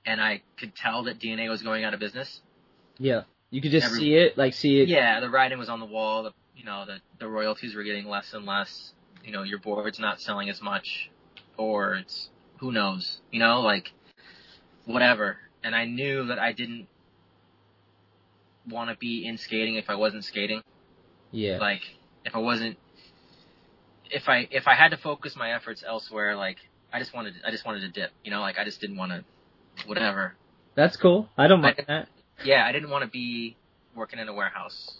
and 0.05 0.21
I 0.21 0.41
could 0.59 0.75
tell 0.75 1.03
that 1.05 1.19
DNA 1.19 1.49
was 1.49 1.63
going 1.63 1.83
out 1.83 1.93
of 1.93 1.99
business. 1.99 2.41
yeah, 2.99 3.21
you 3.49 3.61
could 3.61 3.71
just 3.71 3.87
Every- 3.87 3.99
see 3.99 4.13
it, 4.15 4.37
like 4.37 4.53
see 4.53 4.81
it. 4.81 4.89
Yeah, 4.89 5.19
the 5.21 5.29
writing 5.29 5.57
was 5.57 5.69
on 5.69 5.79
the 5.79 5.85
wall. 5.85 6.23
The 6.23 6.31
you 6.55 6.65
know 6.65 6.85
the 6.85 6.97
the 7.19 7.27
royalties 7.27 7.73
were 7.75 7.83
getting 7.83 8.07
less 8.07 8.33
and 8.33 8.45
less. 8.45 8.93
You 9.23 9.31
know, 9.31 9.43
your 9.43 9.59
board's 9.59 9.99
not 9.99 10.19
selling 10.21 10.49
as 10.49 10.61
much, 10.61 11.09
or 11.57 11.95
it's 11.95 12.29
who 12.59 12.71
knows. 12.71 13.21
You 13.31 13.39
know, 13.39 13.61
like 13.61 13.91
whatever. 14.85 15.37
And 15.63 15.75
I 15.75 15.85
knew 15.85 16.27
that 16.27 16.37
I 16.39 16.51
didn't 16.53 16.87
want 18.69 18.89
to 18.89 18.97
be 18.97 19.25
in 19.25 19.37
skating 19.37 19.75
if 19.75 19.89
I 19.89 19.95
wasn't 19.95 20.23
skating. 20.25 20.61
yeah. 21.31 21.57
Like 21.57 21.81
if 22.27 22.35
I 22.35 22.39
wasn't, 22.39 22.77
if 24.11 24.27
I 24.29 24.47
if 24.51 24.67
I 24.67 24.75
had 24.75 24.89
to 24.89 24.97
focus 24.97 25.35
my 25.35 25.53
efforts 25.53 25.83
elsewhere, 25.87 26.35
like 26.35 26.57
I 26.93 26.99
just 26.99 27.13
wanted 27.13 27.33
I 27.45 27.51
just 27.51 27.65
wanted 27.65 27.81
to 27.81 27.89
dip. 27.89 28.11
You 28.23 28.31
know, 28.31 28.41
like 28.41 28.57
I 28.59 28.63
just 28.65 28.79
didn't 28.81 28.97
want 28.97 29.11
to, 29.13 29.23
whatever. 29.87 30.35
That's 30.75 30.97
cool. 30.97 31.29
I 31.37 31.47
don't 31.47 31.61
mind 31.61 31.75
I- 31.79 31.83
that. 31.87 32.07
Yeah, 32.45 32.63
I 32.67 32.71
didn't 32.71 32.91
want 32.91 33.03
to 33.03 33.09
be 33.09 33.57
working 33.95 34.19
in 34.19 34.27
a 34.27 34.33
warehouse 34.33 34.99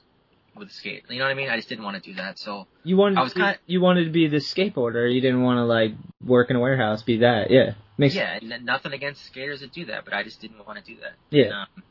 with 0.55 0.69
a 0.69 0.73
skate. 0.73 1.03
You 1.07 1.19
know 1.19 1.25
what 1.25 1.31
I 1.31 1.35
mean? 1.35 1.49
I 1.49 1.55
just 1.57 1.69
didn't 1.69 1.83
want 1.83 2.01
to 2.01 2.09
do 2.09 2.15
that. 2.15 2.39
So 2.39 2.65
You 2.83 2.97
wanted 2.97 3.19
I 3.19 3.21
was 3.21 3.33
to 3.33 3.35
be, 3.35 3.41
kinda- 3.45 3.59
you 3.67 3.79
wanted 3.79 4.05
to 4.05 4.09
be 4.09 4.27
the 4.27 4.37
skateboarder. 4.37 5.13
You 5.13 5.21
didn't 5.21 5.43
want 5.43 5.57
to 5.59 5.63
like 5.65 5.91
work 6.25 6.49
in 6.49 6.55
a 6.55 6.59
warehouse, 6.59 7.03
be 7.03 7.17
that. 7.17 7.51
Yeah. 7.51 7.73
Makes 7.99 8.15
yeah, 8.15 8.39
and 8.41 8.65
nothing 8.65 8.93
against 8.93 9.23
skaters 9.25 9.59
that 9.61 9.71
do 9.73 9.85
that, 9.85 10.05
but 10.05 10.13
I 10.13 10.23
just 10.23 10.39
didn't 10.41 10.65
want 10.65 10.83
to 10.83 10.85
do 10.93 10.99
that. 11.01 11.13
Yeah. 11.31 11.61
Um, 11.63 11.83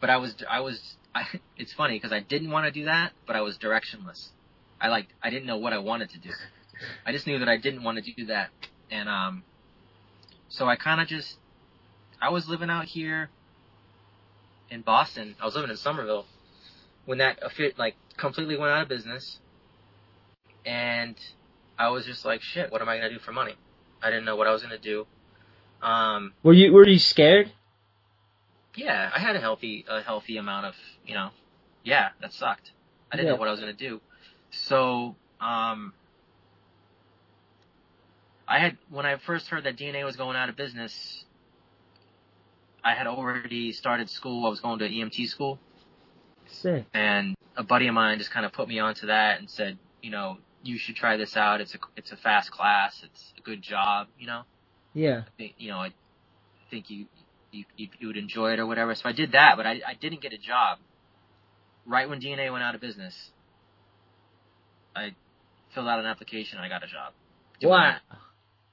but 0.00 0.08
I 0.10 0.16
was 0.18 0.34
I 0.48 0.60
was 0.60 0.96
I, 1.14 1.24
it's 1.56 1.72
funny 1.72 1.96
because 1.96 2.12
I 2.12 2.20
didn't 2.20 2.50
want 2.50 2.66
to 2.66 2.70
do 2.70 2.84
that, 2.86 3.12
but 3.26 3.36
I 3.36 3.40
was 3.42 3.56
directionless. 3.58 4.28
I 4.80 4.88
like 4.88 5.08
I 5.22 5.30
didn't 5.30 5.46
know 5.46 5.58
what 5.58 5.72
I 5.72 5.78
wanted 5.78 6.10
to 6.10 6.18
do. 6.18 6.30
I 7.04 7.12
just 7.12 7.26
knew 7.26 7.38
that 7.38 7.48
I 7.48 7.56
didn't 7.56 7.82
want 7.82 8.02
to 8.02 8.12
do 8.12 8.26
that, 8.26 8.50
and 8.90 9.08
um, 9.08 9.44
so 10.48 10.66
I 10.68 10.76
kind 10.76 11.00
of 11.00 11.08
just 11.08 11.36
I 12.20 12.30
was 12.30 12.48
living 12.48 12.70
out 12.70 12.86
here 12.86 13.30
in 14.70 14.82
Boston. 14.82 15.36
I 15.40 15.44
was 15.44 15.54
living 15.54 15.70
in 15.70 15.76
Somerville 15.76 16.26
when 17.04 17.18
that 17.18 17.38
like 17.76 17.96
completely 18.16 18.56
went 18.56 18.72
out 18.72 18.82
of 18.82 18.88
business, 18.88 19.38
and 20.64 21.16
I 21.78 21.88
was 21.90 22.06
just 22.06 22.24
like, 22.24 22.42
shit, 22.42 22.70
what 22.70 22.80
am 22.80 22.88
I 22.88 22.96
gonna 22.96 23.10
do 23.10 23.18
for 23.18 23.32
money? 23.32 23.54
I 24.02 24.10
didn't 24.10 24.24
know 24.24 24.36
what 24.36 24.46
I 24.46 24.52
was 24.52 24.62
gonna 24.62 24.78
do. 24.78 25.06
Um, 25.82 26.34
Were 26.42 26.52
you 26.52 26.72
were 26.72 26.86
you 26.86 26.98
scared? 26.98 27.52
yeah, 28.76 29.10
I 29.14 29.18
had 29.18 29.36
a 29.36 29.40
healthy 29.40 29.84
a 29.88 30.00
healthy 30.02 30.36
amount 30.36 30.66
of 30.66 30.74
you 31.06 31.14
know, 31.14 31.30
yeah, 31.82 32.10
that 32.20 32.32
sucked. 32.32 32.70
I 33.10 33.16
didn't 33.16 33.26
Yeah. 33.28 33.32
know 33.34 33.38
what 33.40 33.48
I 33.48 33.50
was 33.50 33.60
gonna 33.60 33.72
do, 33.72 34.00
so 34.50 35.14
um, 35.40 35.92
I 38.48 38.58
had 38.58 38.76
when 38.90 39.06
I 39.06 39.16
first 39.16 39.48
heard 39.48 39.64
that 39.64 39.76
DNA 39.76 40.04
was 40.04 40.16
going 40.16 40.36
out 40.36 40.48
of 40.48 40.56
business, 40.56 41.24
I 42.84 42.94
had 42.94 43.06
already 43.06 43.72
started 43.72 44.10
school. 44.10 44.46
I 44.46 44.48
was 44.50 44.60
going 44.60 44.78
to 44.80 44.88
EMT 44.88 45.28
school, 45.28 45.58
Sick. 46.46 46.86
and 46.92 47.36
a 47.56 47.62
buddy 47.62 47.86
of 47.88 47.94
mine 47.94 48.18
just 48.18 48.30
kind 48.30 48.44
of 48.46 48.52
put 48.52 48.68
me 48.68 48.78
onto 48.78 49.06
that 49.06 49.38
and 49.38 49.48
said, 49.50 49.78
you 50.02 50.10
know, 50.10 50.38
you 50.62 50.78
should 50.78 50.96
try 50.96 51.16
this 51.16 51.36
out. 51.36 51.60
It's 51.60 51.74
a 51.74 51.78
it's 51.96 52.12
a 52.12 52.16
fast 52.16 52.50
class. 52.50 53.00
It's 53.04 53.32
a 53.38 53.40
good 53.42 53.62
job. 53.62 54.08
You 54.18 54.26
know, 54.26 54.42
Yeah. 54.94 55.22
I 55.26 55.30
think 55.36 55.54
you 55.58 55.70
know 55.70 55.78
I 55.78 55.92
think 56.70 56.90
you 56.90 57.06
you 57.52 57.64
you, 57.76 57.88
you 57.98 58.06
would 58.08 58.16
enjoy 58.16 58.52
it 58.52 58.58
or 58.58 58.66
whatever. 58.66 58.94
So 58.94 59.08
I 59.08 59.12
did 59.12 59.32
that, 59.32 59.56
but 59.56 59.66
I 59.66 59.80
I 59.86 59.94
didn't 60.00 60.20
get 60.22 60.32
a 60.32 60.38
job. 60.38 60.78
Right 61.86 62.08
when 62.08 62.20
DNA 62.20 62.52
went 62.52 62.62
out 62.62 62.74
of 62.74 62.80
business, 62.80 63.30
I 64.94 65.14
filled 65.74 65.88
out 65.88 65.98
an 66.00 66.06
application 66.06 66.58
and 66.58 66.64
I 66.64 66.68
got 66.68 66.82
a 66.82 66.86
job. 66.86 67.12
Wow. 67.62 67.96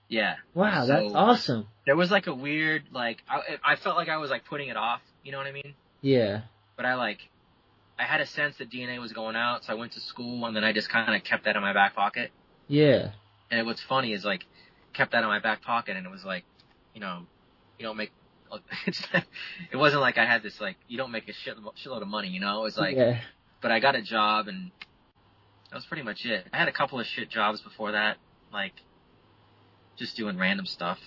Yeah. 0.10 0.36
Wow, 0.54 0.86
So- 0.86 0.88
that's 0.88 1.16
awesome. 1.16 1.68
There 1.86 1.96
was 1.96 2.12
like 2.12 2.28
a 2.28 2.34
weird 2.34 2.84
like 2.92 3.24
I 3.30 3.58
I 3.64 3.76
felt 3.78 3.96
like 3.96 4.10
I 4.10 4.18
was 4.18 4.30
like 4.30 4.46
putting 4.46 4.70
it 4.70 4.78
off. 4.78 5.02
You 5.24 5.32
know 5.32 5.38
what 5.38 5.48
I 5.48 5.52
mean? 5.52 5.74
Yeah. 6.02 6.42
But 6.76 6.86
I 6.86 6.96
like 6.96 7.20
I 8.00 8.04
had 8.04 8.22
a 8.22 8.26
sense 8.26 8.58
that 8.58 8.70
DNA 8.70 9.00
was 9.00 9.12
going 9.14 9.36
out, 9.36 9.64
so 9.64 9.74
I 9.74 9.76
went 9.76 9.94
to 9.94 10.00
school 10.02 10.46
and 10.46 10.56
then 10.56 10.64
I 10.64 10.72
just 10.72 10.90
kind 10.90 11.16
of 11.16 11.24
kept 11.24 11.46
that 11.46 11.56
in 11.56 11.62
my 11.62 11.74
back 11.74 11.96
pocket. 11.96 12.32
Yeah. 12.68 13.12
And 13.50 13.66
what's 13.66 13.82
funny 13.82 14.14
is 14.14 14.24
like 14.26 14.46
kept 14.94 15.14
that 15.14 15.24
in 15.24 15.30
my 15.30 15.40
back 15.40 15.62
pocket, 15.62 15.96
and 15.96 16.06
it 16.06 16.10
was 16.10 16.26
like, 16.26 16.44
you 16.94 17.02
know, 17.02 17.22
you 17.80 17.86
don't 17.86 17.98
make. 17.98 18.12
It 19.72 19.76
wasn't 19.76 20.02
like 20.02 20.18
I 20.18 20.26
had 20.26 20.42
this 20.44 20.60
like 20.62 20.78
you 20.88 20.98
don't 20.98 21.12
make 21.12 21.28
a 21.30 21.34
shit 21.34 21.58
shitload 21.84 22.02
of 22.02 22.08
money, 22.08 22.30
you 22.30 22.40
know. 22.40 22.62
It 22.62 22.64
was 22.64 22.78
like, 22.78 22.96
yeah. 22.96 23.20
but 23.62 23.72
I 23.72 23.80
got 23.80 23.96
a 23.96 24.02
job, 24.02 24.48
and 24.48 24.72
that 25.70 25.76
was 25.76 25.86
pretty 25.86 26.04
much 26.04 26.26
it. 26.26 26.48
I 26.54 26.58
had 26.58 26.68
a 26.68 26.72
couple 26.72 27.00
of 27.00 27.06
shit 27.06 27.30
jobs 27.30 27.62
before 27.62 27.92
that, 27.94 28.18
like 28.54 28.74
just 29.98 30.16
doing 30.16 30.38
random 30.38 30.66
stuff. 30.66 31.00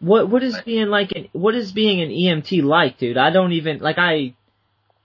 What 0.00 0.28
what 0.28 0.42
is 0.42 0.54
But- 0.54 0.64
being 0.64 0.88
like 0.88 1.12
an 1.12 1.28
what 1.32 1.54
is 1.54 1.72
being 1.72 2.00
an 2.00 2.10
EMT 2.10 2.62
like, 2.62 2.98
dude? 2.98 3.16
I 3.16 3.30
don't 3.30 3.52
even 3.52 3.78
like 3.78 3.98
I 3.98 4.34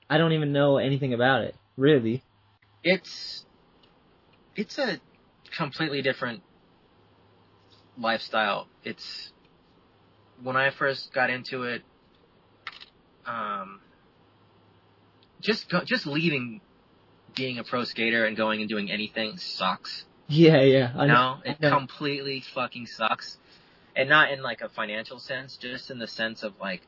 I 0.10 0.18
don't 0.18 0.34
even 0.34 0.52
know 0.52 0.78
anything 0.78 1.14
about 1.14 1.42
it, 1.44 1.56
really. 1.78 2.24
It's 2.84 3.46
it's 4.56 4.78
a 4.78 5.00
completely 5.56 6.02
different 6.02 6.42
lifestyle. 7.98 8.68
It's 8.84 9.32
when 10.42 10.56
I 10.58 10.70
first 10.72 11.14
got 11.14 11.30
into 11.30 11.64
it, 11.64 11.84
um, 13.26 13.80
just 15.42 15.70
go, 15.70 15.82
just 15.84 16.06
leaving 16.06 16.62
being 17.36 17.60
a 17.60 17.64
pro 17.64 17.84
skater 17.84 18.26
and 18.26 18.36
going 18.38 18.60
and 18.62 18.70
doing 18.70 18.92
anything 18.92 19.38
sucks. 19.38 20.06
Yeah, 20.28 20.62
yeah. 20.62 20.92
I 20.96 21.06
know. 21.06 21.14
know, 21.14 21.38
it 21.46 21.62
know. 21.62 21.70
completely 21.78 22.42
fucking 22.54 22.88
sucks, 22.88 23.38
and 23.96 24.10
not 24.10 24.32
in 24.32 24.42
like 24.42 24.62
a 24.62 24.70
financial 24.70 25.20
sense, 25.20 25.58
just 25.58 25.92
in 25.92 26.00
the 26.00 26.08
sense 26.08 26.44
of 26.44 26.54
like, 26.60 26.82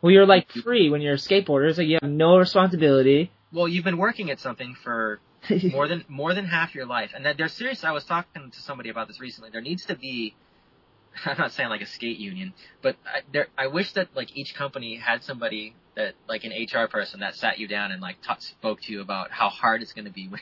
Well, 0.00 0.12
you're 0.12 0.26
like 0.26 0.50
free 0.50 0.88
when 0.90 1.00
you're 1.00 1.14
a 1.14 1.18
skateboarder. 1.18 1.68
It's 1.68 1.78
like 1.78 1.88
you 1.88 1.98
have 2.00 2.10
no 2.10 2.38
responsibility. 2.38 3.30
well, 3.52 3.68
you've 3.68 3.84
been 3.84 3.98
working 3.98 4.30
at 4.30 4.40
something 4.40 4.74
for 4.82 5.20
more 5.72 5.86
than 5.88 6.04
more 6.08 6.32
than 6.34 6.46
half 6.46 6.74
your 6.74 6.86
life, 6.86 7.10
and 7.14 7.26
that 7.26 7.36
there's 7.36 7.52
serious. 7.52 7.84
I 7.84 7.92
was 7.92 8.04
talking 8.04 8.50
to 8.50 8.60
somebody 8.62 8.88
about 8.88 9.08
this 9.08 9.20
recently. 9.20 9.50
There 9.50 9.60
needs 9.60 9.84
to 9.86 9.94
be. 9.96 10.34
I'm 11.26 11.36
not 11.38 11.52
saying 11.52 11.68
like 11.68 11.82
a 11.82 11.86
skate 11.86 12.18
union, 12.18 12.54
but 12.82 12.96
I, 13.06 13.20
there. 13.30 13.48
I 13.56 13.66
wish 13.68 13.92
that 13.92 14.08
like 14.16 14.34
each 14.36 14.54
company 14.54 14.96
had 14.96 15.22
somebody 15.22 15.74
that 15.96 16.14
like 16.28 16.44
an 16.44 16.52
HR 16.52 16.88
person 16.88 17.20
that 17.20 17.34
sat 17.36 17.58
you 17.58 17.68
down 17.68 17.92
and 17.92 18.02
like 18.02 18.16
ta 18.22 18.36
spoke 18.38 18.80
to 18.82 18.92
you 18.92 19.00
about 19.00 19.30
how 19.30 19.48
hard 19.48 19.82
it's 19.82 19.92
going 19.92 20.06
to 20.06 20.10
be 20.12 20.28
when, 20.28 20.40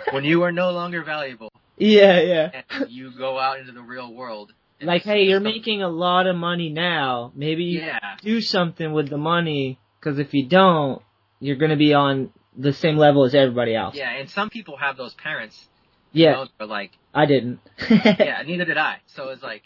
when 0.12 0.24
you 0.24 0.42
are 0.42 0.52
no 0.52 0.70
longer 0.70 1.02
valuable 1.02 1.50
yeah, 1.76 2.20
yeah. 2.20 2.62
and 2.70 2.90
you 2.90 3.10
go 3.16 3.38
out 3.38 3.58
into 3.58 3.72
the 3.72 3.82
real 3.82 4.12
world. 4.12 4.52
Like, 4.80 5.02
hey, 5.02 5.24
you're 5.24 5.40
making 5.40 5.82
a 5.82 5.88
lot 5.88 6.26
of 6.26 6.36
money 6.36 6.68
now. 6.68 7.32
Maybe 7.34 7.64
you 7.64 7.80
Yeah, 7.80 7.98
do 8.22 8.40
something 8.40 8.92
with 8.92 9.08
the 9.08 9.16
money, 9.16 9.78
because 9.98 10.18
if 10.18 10.34
you 10.34 10.46
don't, 10.46 11.00
you're 11.40 11.56
gonna 11.56 11.76
be 11.76 11.94
on 11.94 12.30
the 12.56 12.72
same 12.72 12.96
level 12.96 13.24
as 13.24 13.34
everybody 13.34 13.74
else. 13.74 13.94
yeah, 13.94 14.10
and 14.10 14.28
some 14.30 14.50
people 14.50 14.76
have 14.76 14.96
those 14.96 15.14
parents. 15.14 15.68
Yeah, 16.12 16.32
know, 16.32 16.46
they're 16.58 16.66
like, 16.66 16.92
I 17.12 17.26
didn't. 17.26 17.60
yeah, 17.90 18.42
neither 18.46 18.64
did 18.64 18.76
I. 18.76 18.98
So 19.06 19.30
it's 19.30 19.42
like, 19.42 19.62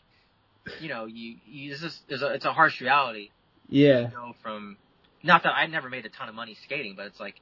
you 0.80 0.88
know, 0.88 1.04
you, 1.06 1.36
you 1.46 1.70
this 1.72 1.82
is, 1.82 2.00
there's 2.08 2.22
a, 2.22 2.28
it's 2.28 2.44
a 2.46 2.52
harsh 2.52 2.80
reality. 2.80 3.30
yeah. 3.68 4.08
you 4.08 4.14
know, 4.14 4.34
from 4.42 4.76
not 5.22 5.42
that 5.42 5.54
I 5.54 5.66
never 5.66 5.88
made 5.88 6.06
a 6.06 6.08
ton 6.08 6.28
of 6.28 6.34
money 6.34 6.56
skating, 6.62 6.94
but 6.96 7.06
it's 7.06 7.20
like 7.20 7.40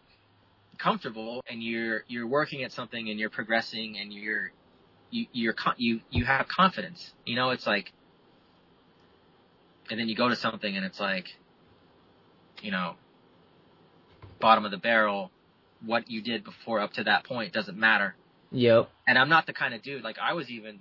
comfortable 0.78 1.42
and 1.48 1.62
you're 1.62 2.04
you're 2.08 2.26
working 2.26 2.62
at 2.62 2.72
something 2.72 3.08
and 3.08 3.18
you're 3.18 3.30
progressing 3.30 3.98
and 3.98 4.12
you're 4.12 4.52
you 5.10 5.26
you're 5.32 5.54
you 5.76 6.00
you 6.10 6.24
have 6.24 6.48
confidence. 6.48 7.12
You 7.24 7.36
know, 7.36 7.50
it's 7.50 7.66
like 7.66 7.92
and 9.90 9.98
then 9.98 10.08
you 10.08 10.16
go 10.16 10.28
to 10.28 10.36
something 10.36 10.76
and 10.76 10.84
it's 10.84 11.00
like 11.00 11.28
you 12.62 12.70
know 12.70 12.94
bottom 14.40 14.64
of 14.64 14.70
the 14.70 14.76
barrel 14.76 15.30
what 15.84 16.10
you 16.10 16.22
did 16.22 16.44
before 16.44 16.80
up 16.80 16.92
to 16.94 17.04
that 17.04 17.24
point 17.24 17.52
doesn't 17.52 17.78
matter. 17.78 18.14
Yep. 18.52 18.90
And 19.06 19.18
I'm 19.18 19.28
not 19.28 19.46
the 19.46 19.52
kind 19.52 19.74
of 19.74 19.82
dude 19.82 20.02
like 20.02 20.16
I 20.18 20.32
was 20.32 20.50
even 20.50 20.80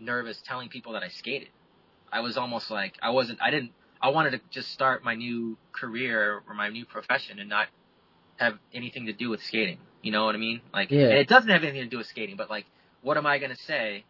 nervous 0.00 0.40
telling 0.44 0.68
people 0.68 0.92
that 0.94 1.02
I 1.02 1.08
skated. 1.08 1.48
I 2.12 2.20
was 2.20 2.36
almost 2.36 2.70
like 2.70 2.94
I 3.02 3.10
wasn't 3.10 3.40
I 3.40 3.50
didn't 3.50 3.72
I 4.02 4.08
wanted 4.10 4.30
to 4.32 4.40
just 4.50 4.70
start 4.72 5.04
my 5.04 5.14
new 5.14 5.56
career 5.72 6.42
or 6.48 6.54
my 6.54 6.68
new 6.68 6.84
profession 6.84 7.38
and 7.38 7.48
not 7.48 7.68
have 8.36 8.58
anything 8.74 9.06
to 9.06 9.12
do 9.12 9.30
with 9.30 9.42
skating. 9.42 9.78
You 10.02 10.10
know 10.10 10.24
what 10.24 10.34
I 10.34 10.38
mean? 10.38 10.60
Like 10.74 10.90
Yeah. 10.90 11.04
and 11.10 11.18
it 11.18 11.28
doesn't 11.28 11.48
have 11.50 11.62
anything 11.62 11.82
to 11.82 11.88
do 11.88 11.98
with 11.98 12.06
skating, 12.08 12.36
but 12.36 12.50
like 12.50 12.66
what 13.02 13.16
am 13.16 13.26
I 13.26 13.38
going 13.38 13.50
to 13.50 13.62
say? 13.62 14.04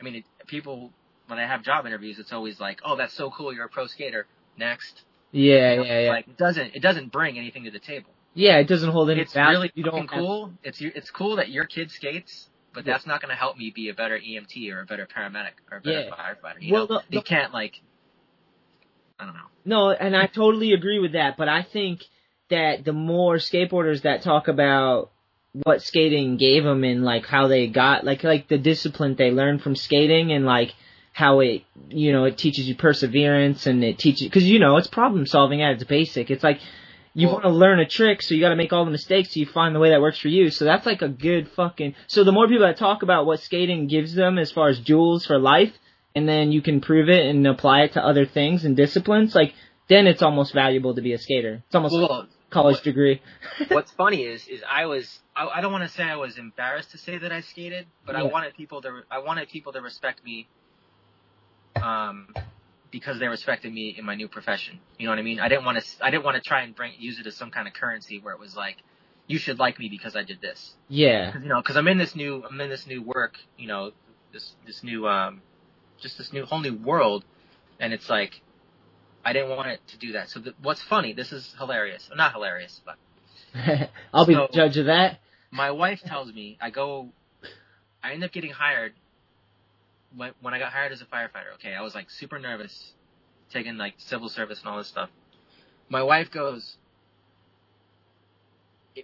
I 0.00 0.04
mean, 0.04 0.16
it, 0.16 0.24
people 0.46 0.92
when 1.26 1.38
I 1.38 1.46
have 1.46 1.62
job 1.62 1.86
interviews, 1.86 2.18
it's 2.18 2.32
always 2.32 2.58
like, 2.58 2.80
"Oh, 2.84 2.96
that's 2.96 3.12
so 3.12 3.30
cool, 3.30 3.52
you're 3.52 3.66
a 3.66 3.68
pro 3.68 3.86
skater." 3.86 4.26
Next. 4.56 5.04
Yeah, 5.30 5.72
You 5.72 5.76
know, 5.78 5.84
yeah, 5.84 6.00
yeah. 6.00 6.10
Like 6.10 6.28
it 6.28 6.36
doesn't 6.38 6.74
it 6.74 6.80
doesn't 6.80 7.12
bring 7.12 7.38
anything 7.38 7.64
to 7.64 7.70
the 7.70 7.78
table. 7.78 8.10
yeah, 8.34 8.56
it 8.58 8.64
doesn't 8.68 8.90
hold 8.90 9.10
any 9.10 9.20
It's 9.22 9.32
value. 9.32 9.56
really 9.58 9.70
you 9.74 9.84
don't 9.84 9.98
have- 10.10 10.20
cool. 10.20 10.52
It's 10.62 10.80
your- 10.80 10.92
it's 10.94 11.10
cool 11.10 11.36
that 11.36 11.48
your 11.50 11.64
kid 11.64 11.90
skates, 11.90 12.48
but 12.72 12.84
Yeah. 12.86 12.92
that's 12.94 13.06
not 13.06 13.20
going 13.20 13.30
to 13.30 13.36
help 13.36 13.56
me 13.58 13.70
be 13.70 13.88
a 13.88 13.94
better 13.94 14.16
EMT 14.18 14.70
or 14.72 14.80
a 14.80 14.86
better 14.86 15.06
paramedic 15.06 15.52
or 15.70 15.78
a 15.78 15.80
better 15.80 16.00
Yeah. 16.08 16.10
firefighter. 16.10 16.60
You 16.62 16.72
Well, 16.74 16.86
know, 16.88 16.98
the- 16.98 17.04
you 17.16 17.20
the- 17.20 17.24
can't 17.24 17.52
like. 17.52 17.80
I 19.18 19.24
don't 19.24 19.34
know. 19.34 19.40
No, 19.64 19.90
and 19.90 20.16
I 20.16 20.26
totally 20.26 20.72
agree 20.72 20.98
with 20.98 21.12
that, 21.12 21.36
but 21.36 21.48
I 21.48 21.62
think 21.62 22.04
that 22.50 22.84
the 22.84 22.92
more 22.92 23.36
skateboarders 23.36 24.02
that 24.02 24.22
talk 24.22 24.48
about 24.48 25.10
what 25.52 25.82
skating 25.82 26.36
gave 26.36 26.62
them 26.64 26.84
and 26.84 27.04
like 27.04 27.26
how 27.26 27.48
they 27.48 27.66
got 27.66 28.04
like 28.04 28.22
like 28.22 28.48
the 28.48 28.58
discipline 28.58 29.14
they 29.16 29.30
learned 29.30 29.62
from 29.62 29.74
skating 29.74 30.30
and 30.32 30.44
like 30.44 30.74
how 31.12 31.40
it 31.40 31.64
you 31.88 32.12
know 32.12 32.24
it 32.24 32.38
teaches 32.38 32.68
you 32.68 32.74
perseverance 32.76 33.66
and 33.66 33.82
it 33.82 33.98
teaches 33.98 34.22
because 34.22 34.44
you 34.44 34.58
know 34.58 34.76
it's 34.76 34.86
problem 34.86 35.26
solving 35.26 35.62
at 35.62 35.72
its 35.72 35.84
basic. 35.84 36.30
It's 36.30 36.44
like 36.44 36.60
you 37.14 37.26
Well- 37.26 37.34
want 37.36 37.44
to 37.46 37.50
learn 37.50 37.80
a 37.80 37.86
trick, 37.86 38.22
so 38.22 38.34
you 38.34 38.40
got 38.40 38.50
to 38.50 38.56
make 38.56 38.72
all 38.72 38.84
the 38.84 38.90
mistakes, 38.90 39.34
so 39.34 39.40
you 39.40 39.46
find 39.46 39.74
the 39.74 39.80
way 39.80 39.90
that 39.90 40.00
works 40.00 40.18
for 40.18 40.28
you. 40.28 40.50
So 40.50 40.64
that's 40.64 40.86
like 40.86 41.02
a 41.02 41.08
good 41.08 41.48
fucking. 41.48 41.94
So 42.06 42.22
the 42.22 42.32
more 42.32 42.46
people 42.46 42.66
that 42.66 42.76
talk 42.76 43.02
about 43.02 43.26
what 43.26 43.40
skating 43.40 43.88
gives 43.88 44.14
them 44.14 44.38
as 44.38 44.52
far 44.52 44.68
as 44.68 44.78
jewels 44.78 45.26
for 45.26 45.38
life, 45.38 45.72
and 46.14 46.28
then 46.28 46.50
you 46.52 46.62
can 46.62 46.80
prove 46.80 47.08
it 47.08 47.26
and 47.26 47.46
apply 47.46 47.82
it 47.82 47.92
to 47.92 48.04
other 48.04 48.26
things 48.26 48.64
and 48.64 48.76
disciplines, 48.76 49.34
like 49.34 49.54
then 49.88 50.06
it's 50.06 50.22
almost 50.22 50.52
valuable 50.52 50.94
to 50.94 51.00
be 51.02 51.12
a 51.12 51.18
skater. 51.18 51.62
It's 51.66 51.74
almost 51.74 51.94
like 51.94 52.08
Well, 52.10 52.20
a 52.22 52.28
college 52.50 52.76
what- 52.76 52.84
degree. 52.84 53.22
what's 53.68 53.90
funny 54.02 54.22
is 54.24 54.46
is 54.48 54.62
I 54.70 54.86
was 54.86 55.20
I, 55.36 55.46
I 55.46 55.60
don't 55.60 55.72
want 55.72 55.84
to 55.84 55.90
say 55.96 56.02
I 56.04 56.16
was 56.16 56.38
embarrassed 56.38 56.90
to 56.92 56.98
say 56.98 57.18
that 57.18 57.32
I 57.32 57.40
skated, 57.40 57.86
but 58.06 58.16
I 58.16 58.22
wanted 58.24 58.54
people 58.54 58.82
to 58.82 59.02
I 59.10 59.18
wanted 59.18 59.48
people 59.48 59.72
to 59.72 59.80
respect 59.80 60.24
me, 60.24 60.48
um, 61.82 62.28
because 62.90 63.18
they 63.20 63.28
respected 63.28 63.72
me 63.72 63.94
in 63.98 64.04
my 64.04 64.14
new 64.14 64.28
profession. 64.28 64.80
You 64.98 65.06
know 65.06 65.12
what 65.12 65.18
I 65.18 65.22
mean? 65.22 65.40
I 65.40 65.48
didn't 65.48 65.64
want 65.64 65.78
to 65.82 66.04
I 66.04 66.10
didn't 66.10 66.24
want 66.24 66.36
to 66.36 66.40
try 66.40 66.62
and 66.62 66.74
bring 66.74 66.92
use 66.98 67.18
it 67.18 67.26
as 67.26 67.36
some 67.36 67.50
kind 67.50 67.68
of 67.68 67.74
currency 67.74 68.18
where 68.20 68.34
it 68.34 68.40
was 68.40 68.56
like, 68.56 68.76
you 69.26 69.38
should 69.38 69.58
like 69.58 69.78
me 69.78 69.88
because 69.88 70.16
I 70.16 70.22
did 70.24 70.40
this. 70.40 70.74
yeah, 70.88 71.32
'Cause, 71.32 71.42
you 71.42 71.48
know, 71.48 71.60
because 71.60 71.76
I'm 71.76 71.86
in 71.88 71.98
this 71.98 72.16
new 72.16 72.44
I'm 72.48 72.60
in 72.60 72.70
this 72.70 72.86
new 72.86 73.02
work. 73.02 73.36
You 73.58 73.68
know, 73.68 73.92
this 74.32 74.54
this 74.66 74.82
new 74.82 75.06
um, 75.06 75.42
just 76.00 76.18
this 76.18 76.32
new 76.32 76.44
whole 76.44 76.60
new 76.60 76.74
world, 76.76 77.24
and 77.80 77.92
it's 77.92 78.08
like. 78.08 78.40
I 79.24 79.32
didn't 79.34 79.50
want 79.50 79.68
it 79.68 79.80
to 79.88 79.98
do 79.98 80.12
that. 80.12 80.30
So 80.30 80.40
the, 80.40 80.54
what's 80.62 80.80
funny? 80.80 81.12
This 81.12 81.32
is 81.32 81.54
hilarious. 81.58 82.08
Not 82.16 82.32
hilarious, 82.32 82.80
but 82.86 82.96
I'll 84.14 84.24
be 84.24 84.34
the 84.34 84.48
judge 84.54 84.78
of 84.78 84.86
that. 84.86 85.18
my 85.50 85.70
wife 85.72 86.00
tells 86.00 86.32
me 86.32 86.56
I 86.62 86.70
go, 86.70 87.08
I 88.02 88.12
end 88.12 88.24
up 88.24 88.32
getting 88.32 88.52
hired. 88.52 88.94
When 90.16 90.32
when 90.40 90.54
I 90.54 90.58
got 90.58 90.72
hired 90.72 90.92
as 90.92 91.02
a 91.02 91.04
firefighter, 91.04 91.52
okay, 91.56 91.74
I 91.74 91.82
was 91.82 91.94
like 91.94 92.08
super 92.10 92.38
nervous, 92.38 92.92
taking 93.52 93.76
like 93.76 93.94
civil 93.98 94.30
service 94.30 94.60
and 94.60 94.68
all 94.68 94.78
this 94.78 94.88
stuff. 94.88 95.10
My 95.90 96.02
wife 96.02 96.30
goes, 96.30 96.76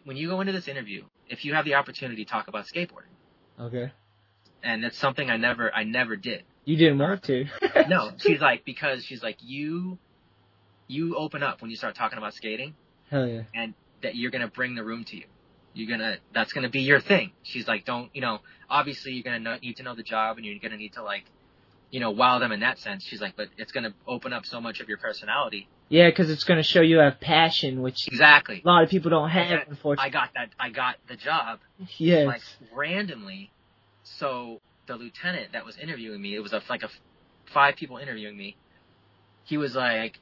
when 0.04 0.16
you 0.16 0.28
go 0.28 0.40
into 0.40 0.52
this 0.52 0.68
interview, 0.68 1.04
if 1.28 1.44
you 1.44 1.54
have 1.54 1.64
the 1.64 1.74
opportunity 1.74 2.24
to 2.24 2.30
talk 2.30 2.48
about 2.48 2.66
skateboarding, 2.66 3.12
Okay. 3.60 3.92
and 4.62 4.82
that's 4.82 4.96
something 4.98 5.28
I 5.28 5.36
never 5.36 5.74
I 5.74 5.84
never 5.84 6.16
did. 6.16 6.44
You 6.64 6.76
didn't 6.76 6.98
want 6.98 7.22
to. 7.24 7.46
No, 7.88 8.12
she's 8.18 8.40
like 8.40 8.64
because 8.64 9.04
she's 9.04 9.22
like 9.22 9.36
you, 9.40 9.98
you 10.86 11.16
open 11.16 11.42
up 11.42 11.60
when 11.60 11.70
you 11.70 11.76
start 11.76 11.94
talking 11.94 12.18
about 12.18 12.34
skating. 12.34 12.74
Hell 13.10 13.26
yeah. 13.26 13.42
and 13.54 13.74
that 14.02 14.16
you're 14.16 14.30
gonna 14.30 14.48
bring 14.48 14.74
the 14.74 14.84
room 14.84 15.04
to 15.04 15.16
you. 15.16 15.24
You're 15.74 15.90
gonna, 15.90 16.16
that's 16.32 16.52
gonna 16.52 16.70
be 16.70 16.80
your 16.80 17.00
thing. 17.00 17.32
She's 17.42 17.68
like, 17.68 17.84
don't, 17.84 18.10
you 18.14 18.20
know, 18.20 18.38
obviously 18.70 19.12
you're 19.12 19.24
gonna 19.24 19.40
know, 19.40 19.56
need 19.62 19.76
to 19.76 19.82
know 19.82 19.94
the 19.94 20.02
job 20.02 20.36
and 20.36 20.46
you're 20.46 20.58
gonna 20.58 20.76
need 20.76 20.94
to 20.94 21.02
like, 21.02 21.24
you 21.90 22.00
know, 22.00 22.10
wow 22.10 22.38
them 22.38 22.52
in 22.52 22.60
that 22.60 22.78
sense. 22.78 23.04
She's 23.04 23.20
like, 23.20 23.36
but 23.36 23.48
it's 23.58 23.72
gonna 23.72 23.94
open 24.06 24.32
up 24.32 24.46
so 24.46 24.60
much 24.60 24.80
of 24.80 24.88
your 24.88 24.98
personality. 24.98 25.68
Yeah, 25.88 26.08
because 26.08 26.30
it's 26.30 26.44
going 26.44 26.56
to 26.56 26.62
show 26.62 26.80
you 26.80 26.98
have 26.98 27.20
passion, 27.20 27.82
which 27.82 28.08
Exactly. 28.08 28.62
a 28.64 28.66
lot 28.66 28.82
of 28.82 28.90
people 28.90 29.10
don't 29.10 29.28
have, 29.28 29.60
I 29.60 29.64
unfortunately. 29.68 30.08
I 30.08 30.08
got 30.10 30.30
that, 30.34 30.48
I 30.58 30.70
got 30.70 30.96
the 31.08 31.16
job, 31.16 31.60
yes. 31.98 32.26
like 32.26 32.42
randomly. 32.74 33.52
So 34.02 34.60
the 34.86 34.96
lieutenant 34.96 35.52
that 35.52 35.64
was 35.64 35.76
interviewing 35.78 36.20
me, 36.20 36.34
it 36.34 36.40
was 36.40 36.52
a, 36.52 36.62
like 36.68 36.82
a 36.82 36.88
five 37.52 37.76
people 37.76 37.96
interviewing 37.98 38.36
me. 38.36 38.56
He 39.44 39.56
was 39.56 39.74
like, 39.74 40.18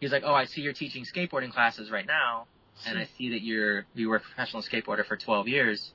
he 0.00 0.06
was 0.06 0.12
like, 0.12 0.22
oh, 0.24 0.34
I 0.34 0.44
see 0.44 0.60
you're 0.60 0.72
teaching 0.72 1.04
skateboarding 1.04 1.52
classes 1.52 1.90
right 1.90 2.06
now. 2.06 2.46
and 2.86 2.98
I 2.98 3.08
see 3.18 3.30
that 3.30 3.42
you're 3.42 3.86
you 3.94 4.08
were 4.08 4.16
a 4.16 4.20
professional 4.20 4.62
skateboarder 4.62 5.04
for 5.06 5.16
12 5.16 5.48
years. 5.48 5.92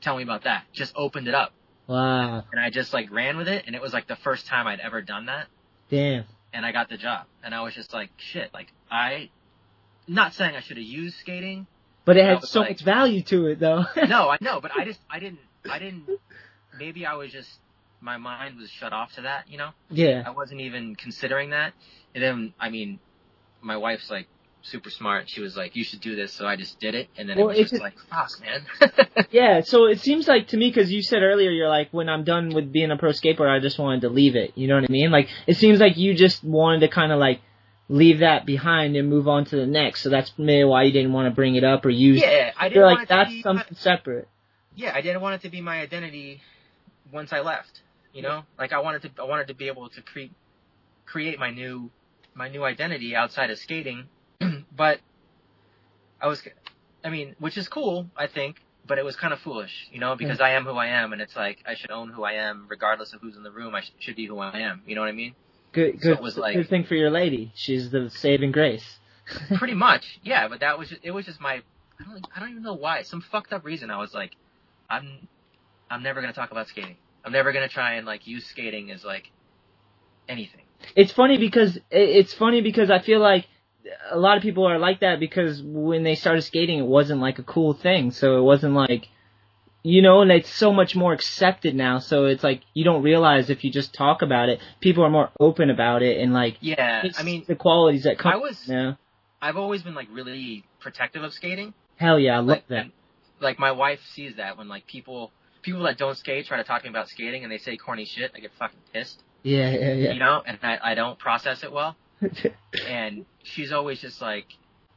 Tell 0.00 0.16
me 0.16 0.22
about 0.22 0.44
that. 0.44 0.64
Just 0.72 0.92
opened 0.96 1.28
it 1.28 1.34
up, 1.34 1.52
wow. 1.86 2.42
and 2.50 2.60
I 2.60 2.70
just 2.70 2.92
like 2.92 3.12
ran 3.12 3.36
with 3.36 3.46
it, 3.48 3.64
and 3.66 3.76
it 3.76 3.82
was 3.82 3.92
like 3.92 4.08
the 4.08 4.16
first 4.16 4.46
time 4.46 4.66
I'd 4.66 4.80
ever 4.80 5.00
done 5.02 5.26
that, 5.26 5.46
Damn. 5.90 6.24
and 6.52 6.66
I 6.66 6.72
got 6.72 6.88
the 6.88 6.96
job, 6.96 7.26
and 7.44 7.54
I 7.54 7.60
was 7.62 7.74
just 7.74 7.92
like, 7.92 8.10
shit, 8.16 8.52
like 8.52 8.72
I, 8.90 9.30
not 10.08 10.34
saying 10.34 10.56
I 10.56 10.60
should 10.60 10.76
have 10.78 10.86
used 10.86 11.18
skating. 11.18 11.66
But 12.04 12.16
it 12.16 12.24
had 12.24 12.42
so 12.42 12.60
like- 12.60 12.70
much 12.70 12.80
value 12.82 13.22
to 13.22 13.46
it, 13.46 13.60
though. 13.60 13.84
No, 14.08 14.28
I 14.28 14.38
know, 14.40 14.60
but 14.60 14.72
I 14.76 14.84
just 14.84 14.98
I 15.08 15.20
didn't 15.20 15.38
I 15.70 15.78
didn't. 15.78 16.08
Maybe 16.78 17.06
I 17.06 17.14
was 17.14 17.30
just 17.30 17.50
my 18.00 18.16
mind 18.16 18.58
was 18.58 18.70
shut 18.70 18.92
off 18.92 19.14
to 19.14 19.22
that, 19.22 19.48
you 19.48 19.58
know. 19.58 19.70
yeah. 19.90 20.24
I 20.26 20.30
wasn't 20.30 20.60
even 20.60 20.96
considering 20.96 21.50
that, 21.50 21.72
and 22.14 22.22
then 22.22 22.54
I 22.58 22.70
mean, 22.70 22.98
my 23.60 23.76
wife's 23.76 24.10
like 24.10 24.26
super 24.62 24.90
smart. 24.90 25.28
She 25.28 25.40
was 25.40 25.56
like, 25.56 25.76
"You 25.76 25.84
should 25.84 26.00
do 26.00 26.16
this," 26.16 26.32
so 26.32 26.46
I 26.46 26.56
just 26.56 26.80
did 26.80 26.94
it, 26.94 27.08
and 27.16 27.28
then 27.28 27.38
Well, 27.38 27.50
it 27.50 27.58
was 27.58 27.70
just 27.70 27.82
like, 27.82 27.98
"Fuck, 28.10 28.30
man." 28.40 28.66
Yeah, 29.30 29.62
so 29.62 29.86
it 29.86 30.00
seems 30.00 30.28
like 30.28 30.48
to 30.48 30.58
me, 30.58 30.68
because 30.68 30.92
you 30.92 31.02
said 31.02 31.22
earlier, 31.22 31.50
you're 31.50 31.68
like, 31.68 31.88
when 31.90 32.08
I'm 32.10 32.24
done 32.24 32.50
with 32.50 32.70
being 32.70 32.90
a 32.90 32.98
pro 32.98 33.10
skateboarder, 33.10 33.56
I 33.56 33.60
just 33.60 33.78
wanted 33.78 34.02
to 34.02 34.10
leave 34.10 34.36
it. 34.36 34.52
You 34.56 34.68
know 34.68 34.74
what 34.74 34.84
I 34.84 34.92
mean? 34.92 35.10
Like, 35.10 35.28
it 35.46 35.56
seems 35.56 35.80
like 35.80 35.96
you 35.96 36.14
just 36.14 36.44
wanted 36.44 36.80
to 36.80 36.88
kind 36.88 37.12
of 37.12 37.18
like 37.18 37.40
leave 37.88 38.18
that 38.18 38.44
behind 38.44 38.94
and 38.94 39.08
move 39.08 39.28
on 39.28 39.46
to 39.46 39.56
the 39.56 39.66
next. 39.66 40.02
So 40.02 40.10
that's 40.10 40.32
maybe 40.36 40.64
why 40.64 40.82
you 40.82 40.92
didn't 40.92 41.14
want 41.14 41.26
to 41.26 41.34
bring 41.34 41.56
it 41.56 41.64
up 41.64 41.86
or 41.86 41.90
use. 41.90 42.20
Yeah, 42.20 42.52
I 42.56 42.68
didn't 42.68 42.76
You're 42.76 42.86
like, 42.86 43.08
that's 43.08 43.40
something 43.42 43.76
separate. 43.76 44.28
Yeah, 44.74 44.92
I 44.94 45.00
didn't 45.00 45.22
want 45.22 45.36
it 45.36 45.42
to 45.42 45.50
be 45.50 45.60
my 45.60 45.80
identity 45.80 46.42
once 47.12 47.32
I 47.32 47.40
left. 47.40 47.80
You 48.12 48.22
know, 48.22 48.44
like 48.58 48.72
I 48.72 48.80
wanted 48.80 49.02
to, 49.02 49.10
I 49.22 49.24
wanted 49.24 49.48
to 49.48 49.54
be 49.54 49.68
able 49.68 49.88
to 49.88 50.02
create, 50.02 50.32
create 51.06 51.38
my 51.38 51.50
new 51.50 51.90
my 52.34 52.48
new 52.48 52.62
identity 52.64 53.14
outside 53.16 53.50
of 53.50 53.58
skating, 53.58 54.04
but 54.76 55.00
I 56.20 56.26
was, 56.26 56.42
I 57.04 57.08
mean, 57.10 57.34
which 57.38 57.56
is 57.56 57.68
cool, 57.68 58.06
I 58.16 58.26
think, 58.26 58.56
but 58.86 58.98
it 58.98 59.04
was 59.04 59.16
kind 59.16 59.32
of 59.32 59.40
foolish, 59.40 59.88
you 59.92 59.98
know, 59.98 60.14
because 60.16 60.40
I 60.40 60.50
am 60.50 60.64
who 60.64 60.72
I 60.72 60.86
am, 60.88 61.12
and 61.12 61.20
it's 61.22 61.34
like 61.36 61.58
I 61.66 61.74
should 61.74 61.90
own 61.90 62.10
who 62.10 62.22
I 62.22 62.32
am, 62.34 62.66
regardless 62.68 63.12
of 63.14 63.20
who's 63.22 63.36
in 63.36 63.42
the 63.42 63.50
room. 63.50 63.74
I 63.74 63.80
sh- 63.80 63.92
should 63.98 64.16
be 64.16 64.26
who 64.26 64.38
I 64.38 64.58
am. 64.60 64.82
You 64.86 64.94
know 64.94 65.00
what 65.00 65.08
I 65.08 65.12
mean? 65.12 65.34
Good, 65.72 66.00
So 66.00 66.08
good, 66.10 66.18
it 66.18 66.22
was 66.22 66.36
like- 66.36 66.54
good 66.54 66.68
thing 66.68 66.84
for 66.84 66.94
your 66.94 67.10
lady. 67.10 67.52
She's 67.54 67.90
the 67.90 68.10
saving 68.10 68.52
grace. 68.52 68.98
Pretty 69.56 69.74
much, 69.74 70.18
yeah. 70.22 70.48
But 70.48 70.60
that 70.60 70.78
was 70.78 70.90
just, 70.90 71.00
it 71.02 71.12
was 71.12 71.24
just 71.24 71.40
my 71.40 71.62
I 72.00 72.04
don't 72.04 72.26
I 72.36 72.40
don't 72.40 72.50
even 72.50 72.62
know 72.62 72.74
why 72.74 73.02
some 73.02 73.20
fucked 73.22 73.52
up 73.52 73.64
reason. 73.64 73.90
I 73.90 73.98
was 73.98 74.12
like, 74.12 74.32
I'm 74.90 75.28
I'm 75.90 76.02
never 76.02 76.20
gonna 76.20 76.32
talk 76.32 76.50
about 76.50 76.68
skating. 76.68 76.96
I'm 77.24 77.32
never 77.32 77.52
gonna 77.52 77.68
try 77.68 77.94
and 77.94 78.06
like 78.06 78.26
use 78.26 78.46
skating 78.46 78.90
as 78.90 79.04
like 79.04 79.30
anything. 80.28 80.62
It's 80.96 81.12
funny 81.12 81.38
because 81.38 81.78
it's 81.90 82.32
funny 82.34 82.60
because 82.60 82.90
I 82.90 82.98
feel 82.98 83.20
like 83.20 83.46
a 84.10 84.18
lot 84.18 84.36
of 84.36 84.42
people 84.42 84.66
are 84.66 84.78
like 84.78 85.00
that 85.00 85.20
because 85.20 85.62
when 85.62 86.02
they 86.02 86.14
started 86.14 86.42
skating, 86.42 86.78
it 86.78 86.86
wasn't 86.86 87.20
like 87.20 87.38
a 87.38 87.42
cool 87.42 87.72
thing. 87.74 88.10
So 88.10 88.38
it 88.38 88.42
wasn't 88.42 88.74
like, 88.74 89.08
you 89.82 90.02
know, 90.02 90.22
and 90.22 90.30
it's 90.30 90.52
so 90.52 90.72
much 90.72 90.94
more 90.96 91.12
accepted 91.12 91.74
now. 91.74 91.98
So 91.98 92.24
it's 92.26 92.42
like 92.42 92.62
you 92.74 92.84
don't 92.84 93.02
realize 93.02 93.50
if 93.50 93.64
you 93.64 93.70
just 93.70 93.94
talk 93.94 94.22
about 94.22 94.48
it, 94.48 94.60
people 94.80 95.04
are 95.04 95.10
more 95.10 95.30
open 95.38 95.70
about 95.70 96.02
it 96.02 96.20
and 96.20 96.32
like. 96.32 96.56
Yeah, 96.60 97.04
I 97.16 97.22
mean, 97.22 97.44
the 97.46 97.56
qualities 97.56 98.04
that 98.04 98.18
come. 98.18 98.32
I 98.32 98.36
was 98.36 98.68
Yeah. 98.68 98.94
I've 99.40 99.56
always 99.56 99.82
been 99.82 99.94
like 99.94 100.08
really 100.12 100.64
protective 100.80 101.22
of 101.24 101.32
skating. 101.32 101.74
Hell 101.96 102.18
yeah, 102.18 102.34
I 102.36 102.38
love 102.38 102.48
Like, 102.48 102.68
that. 102.68 102.86
like 103.40 103.58
my 103.58 103.72
wife 103.72 104.00
sees 104.14 104.36
that 104.36 104.56
when 104.58 104.68
like 104.68 104.86
people 104.86 105.32
people 105.62 105.82
that 105.84 105.96
don't 105.98 106.16
skate 106.16 106.46
try 106.46 106.56
to 106.58 106.64
talk 106.64 106.82
to 106.82 106.88
me 106.88 106.90
about 106.90 107.08
skating 107.08 107.42
and 107.44 107.50
they 107.52 107.58
say 107.58 107.76
corny 107.76 108.04
shit, 108.04 108.32
I 108.34 108.40
get 108.40 108.50
fucking 108.58 108.78
pissed. 108.92 109.22
Yeah, 109.42 109.70
yeah, 109.70 109.92
yeah. 109.94 110.12
You 110.12 110.18
know, 110.20 110.42
and 110.46 110.58
I, 110.62 110.78
I 110.82 110.94
don't 110.94 111.18
process 111.18 111.62
it 111.64 111.72
well. 111.72 111.96
And 112.88 113.26
she's 113.42 113.72
always 113.72 114.00
just 114.00 114.20
like, 114.22 114.46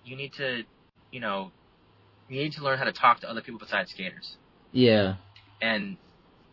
you 0.05 0.16
need 0.16 0.34
to, 0.34 0.63
you 1.11 1.20
know, 1.20 1.51
you 2.30 2.41
need 2.43 2.53
to 2.53 2.63
learn 2.63 2.78
how 2.78 2.84
to 2.86 2.91
talk 2.93 3.20
to 3.22 3.30
other 3.30 3.41
people 3.41 3.59
besides 3.59 3.91
skaters. 3.91 4.38
yeah. 4.72 5.16
And 5.61 5.97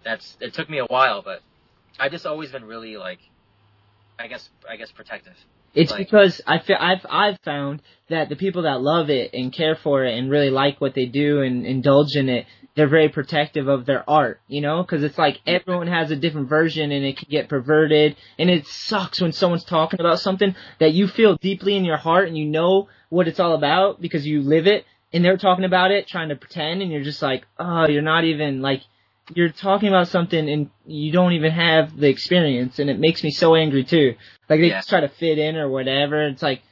that's 0.04 0.36
it 0.40 0.54
took 0.54 0.70
me 0.70 0.78
a 0.78 0.84
while, 0.86 1.22
but 1.22 1.40
I've 1.98 2.12
just 2.12 2.24
always 2.26 2.50
been 2.50 2.64
really 2.64 2.96
like, 2.96 3.18
I 4.18 4.26
guess 4.28 4.48
I 4.68 4.76
guess 4.76 4.90
protective. 4.92 5.34
It's 5.74 5.90
Like- 5.90 5.98
because 6.10 6.40
I 6.46 6.58
feel, 6.60 6.76
I've 6.78 7.04
I've 7.08 7.38
found 7.44 7.82
that 8.08 8.28
the 8.28 8.36
people 8.36 8.62
that 8.62 8.80
love 8.80 9.10
it 9.10 9.32
and 9.34 9.52
care 9.52 9.74
for 9.76 10.04
it 10.04 10.16
and 10.18 10.30
really 10.30 10.50
like 10.50 10.80
what 10.80 10.94
they 10.94 11.06
do 11.06 11.42
and 11.42 11.66
indulge 11.66 12.14
in 12.14 12.28
it, 12.28 12.46
they're 12.74 12.88
very 12.88 13.08
protective 13.08 13.68
of 13.68 13.84
their 13.84 14.08
art, 14.08 14.40
you 14.48 14.60
know, 14.60 14.82
because 14.82 15.02
it's 15.04 15.18
like 15.18 15.40
everyone 15.46 15.88
has 15.88 16.10
a 16.10 16.16
different 16.16 16.48
version 16.48 16.90
and 16.90 17.04
it 17.04 17.18
can 17.18 17.28
get 17.30 17.48
perverted, 17.48 18.16
and 18.38 18.48
it 18.50 18.66
sucks 18.66 19.20
when 19.20 19.32
someone's 19.32 19.64
talking 19.64 20.00
about 20.00 20.20
something 20.20 20.54
that 20.80 20.92
you 20.92 21.06
feel 21.06 21.36
deeply 21.36 21.76
in 21.76 21.84
your 21.84 21.98
heart 21.98 22.28
and 22.28 22.36
you 22.38 22.46
know 22.46 22.88
what 23.10 23.28
it's 23.28 23.40
all 23.40 23.54
about 23.54 24.00
because 24.00 24.26
you 24.26 24.40
live 24.40 24.66
it, 24.66 24.86
and 25.12 25.24
they're 25.24 25.36
talking 25.36 25.64
about 25.66 25.90
it 25.90 26.06
trying 26.06 26.30
to 26.30 26.36
pretend, 26.36 26.80
and 26.82 26.90
you're 26.90 27.02
just 27.04 27.20
like, 27.22 27.44
oh, 27.58 27.86
you're 27.88 28.02
not 28.02 28.24
even 28.24 28.62
like. 28.62 28.82
You're 29.36 29.50
talking 29.50 29.88
about 29.88 30.08
something 30.08 30.50
and 30.50 30.68
you 30.84 31.12
don't 31.12 31.32
even 31.34 31.52
have 31.52 31.96
the 31.96 32.08
experience, 32.08 32.80
and 32.80 32.90
it 32.90 32.98
makes 32.98 33.22
me 33.22 33.30
so 33.30 33.54
angry 33.54 33.84
too. 33.84 34.16
Like 34.48 34.60
they 34.60 34.66
Yeah. 34.66 34.78
just 34.78 34.88
try 34.88 35.00
to 35.00 35.08
fit 35.08 35.38
in 35.38 35.56
or 35.56 35.68
whatever. 35.68 36.26
It's 36.26 36.42
like, 36.42 36.62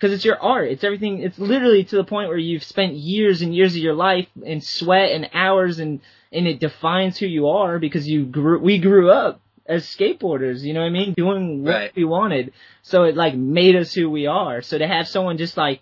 cause 0.00 0.12
it's 0.12 0.24
your 0.24 0.40
art. 0.42 0.68
It's 0.70 0.84
everything. 0.84 1.20
It's 1.22 1.38
literally 1.38 1.84
to 1.84 1.96
the 1.96 2.04
point 2.04 2.28
where 2.28 2.38
you've 2.38 2.64
spent 2.64 2.94
years 2.94 3.42
and 3.42 3.54
years 3.54 3.72
of 3.74 3.82
your 3.82 3.94
life 3.94 4.26
in 4.42 4.60
sweat 4.60 5.12
and 5.12 5.28
hours 5.32 5.78
and, 5.78 6.00
and 6.32 6.46
it 6.46 6.58
defines 6.60 7.18
who 7.18 7.26
you 7.26 7.48
are 7.48 7.78
because 7.78 8.08
you 8.08 8.24
grew, 8.24 8.58
we 8.58 8.78
grew 8.78 9.10
up 9.10 9.40
as 9.66 9.84
skateboarders, 9.84 10.62
you 10.62 10.72
know 10.72 10.80
what 10.80 10.86
I 10.86 10.90
mean? 10.90 11.12
Doing 11.12 11.62
what 11.64 11.72
Right. 11.74 11.92
we 11.94 12.04
wanted. 12.04 12.52
So 12.82 13.04
it 13.04 13.14
like 13.16 13.34
made 13.36 13.76
us 13.76 13.92
who 13.92 14.10
we 14.10 14.26
are. 14.26 14.62
So 14.62 14.78
to 14.78 14.86
have 14.86 15.06
someone 15.06 15.38
just 15.38 15.56
like 15.56 15.80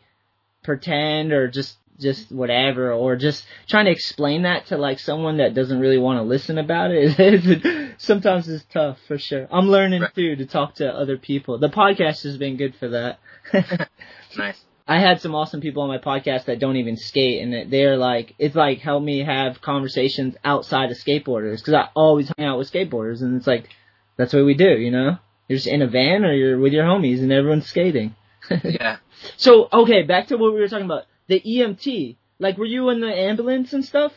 pretend 0.62 1.32
or 1.32 1.48
just 1.48 1.77
just 1.98 2.30
whatever 2.30 2.92
or 2.92 3.16
just 3.16 3.44
trying 3.68 3.86
to 3.86 3.90
explain 3.90 4.42
that 4.42 4.66
to 4.66 4.76
like 4.76 4.98
someone 4.98 5.38
that 5.38 5.54
doesn't 5.54 5.80
really 5.80 5.98
want 5.98 6.18
to 6.18 6.22
listen 6.22 6.58
about 6.58 6.90
it 6.92 7.18
is 7.20 7.92
sometimes 7.98 8.48
it's 8.48 8.64
tough 8.72 8.98
for 9.08 9.18
sure. 9.18 9.46
I'm 9.50 9.68
learning 9.68 10.02
Right. 10.02 10.14
too 10.14 10.36
to 10.36 10.46
talk 10.46 10.76
to 10.76 10.88
other 10.88 11.16
people. 11.18 11.58
The 11.58 11.68
podcast 11.68 12.22
has 12.22 12.36
been 12.36 12.56
good 12.56 12.74
for 12.76 12.88
that. 12.88 13.18
Nice. 14.36 14.62
I 14.86 14.98
had 15.00 15.20
some 15.20 15.34
awesome 15.34 15.60
people 15.60 15.82
on 15.82 15.88
my 15.88 15.98
podcast 15.98 16.46
that 16.46 16.58
don't 16.60 16.76
even 16.76 16.96
skate, 16.96 17.42
and 17.42 17.70
they're 17.70 17.96
like, 17.98 18.34
it's 18.38 18.54
like 18.54 18.78
helped 18.78 19.04
me 19.04 19.18
have 19.24 19.60
conversations 19.60 20.34
outside 20.44 20.90
of 20.90 20.96
skateboarders 20.96 21.58
because 21.58 21.74
I 21.74 21.88
always 21.94 22.30
hang 22.36 22.46
out 22.46 22.56
with 22.58 22.70
skateboarders, 22.72 23.20
and 23.20 23.36
it's 23.36 23.46
like 23.46 23.68
that's 24.16 24.32
what 24.32 24.44
we 24.46 24.54
do, 24.54 24.78
you 24.78 24.90
know. 24.90 25.18
You're 25.46 25.56
just 25.56 25.66
in 25.66 25.82
a 25.82 25.86
van 25.88 26.24
or 26.24 26.32
you're 26.32 26.58
with 26.58 26.72
your 26.72 26.84
homies, 26.84 27.20
and 27.20 27.32
everyone's 27.32 27.66
skating. 27.66 28.14
Yeah. 28.64 28.96
So 29.36 29.68
okay, 29.72 30.02
back 30.04 30.28
to 30.28 30.36
what 30.38 30.54
we 30.54 30.60
were 30.60 30.68
talking 30.68 30.86
about 30.86 31.04
the 31.28 31.40
EMT. 31.40 32.16
Like, 32.38 32.56
were 32.58 32.64
you 32.66 32.88
in 32.90 33.00
the 33.00 33.12
ambulance 33.14 33.72
and 33.72 33.84
stuff? 33.84 34.12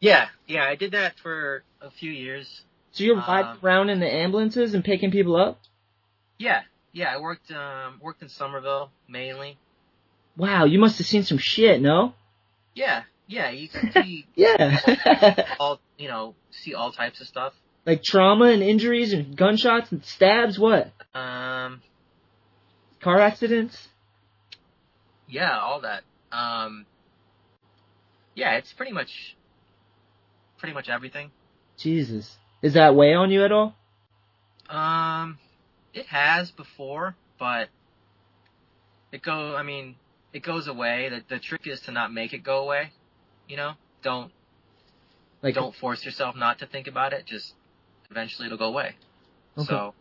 Yeah, 0.00 0.28
yeah, 0.46 0.64
I 0.64 0.74
did 0.76 0.92
that 0.92 1.18
for 1.22 1.62
a 1.80 1.90
few 1.90 2.10
years. 2.10 2.64
So 2.92 3.04
you're 3.04 3.16
Um, 3.16 3.24
riding 3.26 3.58
around 3.62 3.90
in 3.90 4.00
the 4.00 4.12
ambulances 4.12 4.74
and 4.74 4.84
picking 4.84 5.10
people 5.10 5.36
up? 5.36 5.58
Yeah, 6.38 6.62
yeah, 6.92 7.12
I 7.14 7.18
worked 7.20 7.50
um 7.52 7.98
worked 8.02 8.22
in 8.22 8.28
Somerville 8.28 8.90
mainly. 9.08 9.58
Wow, 10.36 10.64
you 10.64 10.78
must 10.78 10.98
have 10.98 11.06
seen 11.06 11.22
some 11.22 11.38
shit, 11.38 11.80
no? 11.80 12.14
Yeah, 12.74 13.04
yeah, 13.28 13.50
you 13.50 13.68
can 13.68 13.92
see 14.02 14.26
Yeah. 14.34 14.78
all 15.60 15.80
you 15.96 16.08
know, 16.08 16.34
see 16.50 16.74
all 16.74 16.90
types 16.92 17.20
of 17.20 17.28
stuff. 17.28 17.54
like 17.86 18.02
trauma 18.02 18.46
and 18.46 18.62
injuries 18.62 19.12
and 19.12 19.36
gunshots 19.36 19.92
and 19.92 20.04
stabs. 20.04 20.58
What? 20.58 20.90
Um, 21.14 21.80
Car 23.00 23.20
accidents? 23.20 23.88
yeah, 25.28 25.58
all 25.58 25.80
that. 25.82 26.02
Um, 26.32 26.86
yeah, 28.34 28.56
it's 28.56 28.72
pretty 28.72 28.92
much, 28.92 29.36
pretty 30.58 30.74
much 30.74 30.88
everything. 30.88 31.30
Jesus. 31.78 32.36
Is 32.62 32.74
that 32.74 32.94
weigh 32.94 33.14
on 33.14 33.30
you 33.30 33.44
at 33.44 33.52
all? 33.52 33.74
Um, 34.68 35.38
it 35.92 36.06
has 36.06 36.50
before, 36.50 37.14
but 37.38 37.68
it 39.10 39.22
go. 39.22 39.54
I 39.56 39.62
mean, 39.62 39.96
it 40.32 40.42
goes 40.42 40.68
away. 40.68 41.10
The 41.10 41.34
the 41.34 41.38
trick 41.40 41.66
is 41.66 41.80
to 41.82 41.92
not 41.92 42.12
make 42.12 42.32
it 42.32 42.42
go 42.42 42.64
away. 42.64 42.92
You 43.48 43.56
know, 43.56 43.72
don't 44.02 44.32
Like, 45.42 45.54
don't 45.54 45.74
force 45.74 46.04
yourself 46.04 46.36
not 46.36 46.60
to 46.60 46.66
think 46.66 46.86
about 46.86 47.12
it. 47.12 47.26
Just 47.26 47.52
eventually 48.10 48.46
it'll 48.46 48.58
go 48.58 48.68
away. 48.68 48.94
Okay. 49.58 49.66
So 49.66 49.94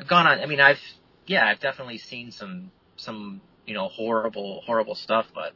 I've 0.00 0.08
gone 0.08 0.26
on. 0.26 0.40
I 0.40 0.46
mean, 0.46 0.60
I've 0.60 0.80
yeah, 1.26 1.46
I've 1.46 1.60
definitely 1.60 1.98
seen 1.98 2.30
some 2.30 2.70
some 2.96 3.42
you 3.68 3.74
know 3.74 3.88
horrible 3.88 4.62
horrible 4.66 4.94
stuff, 4.94 5.26
but 5.34 5.52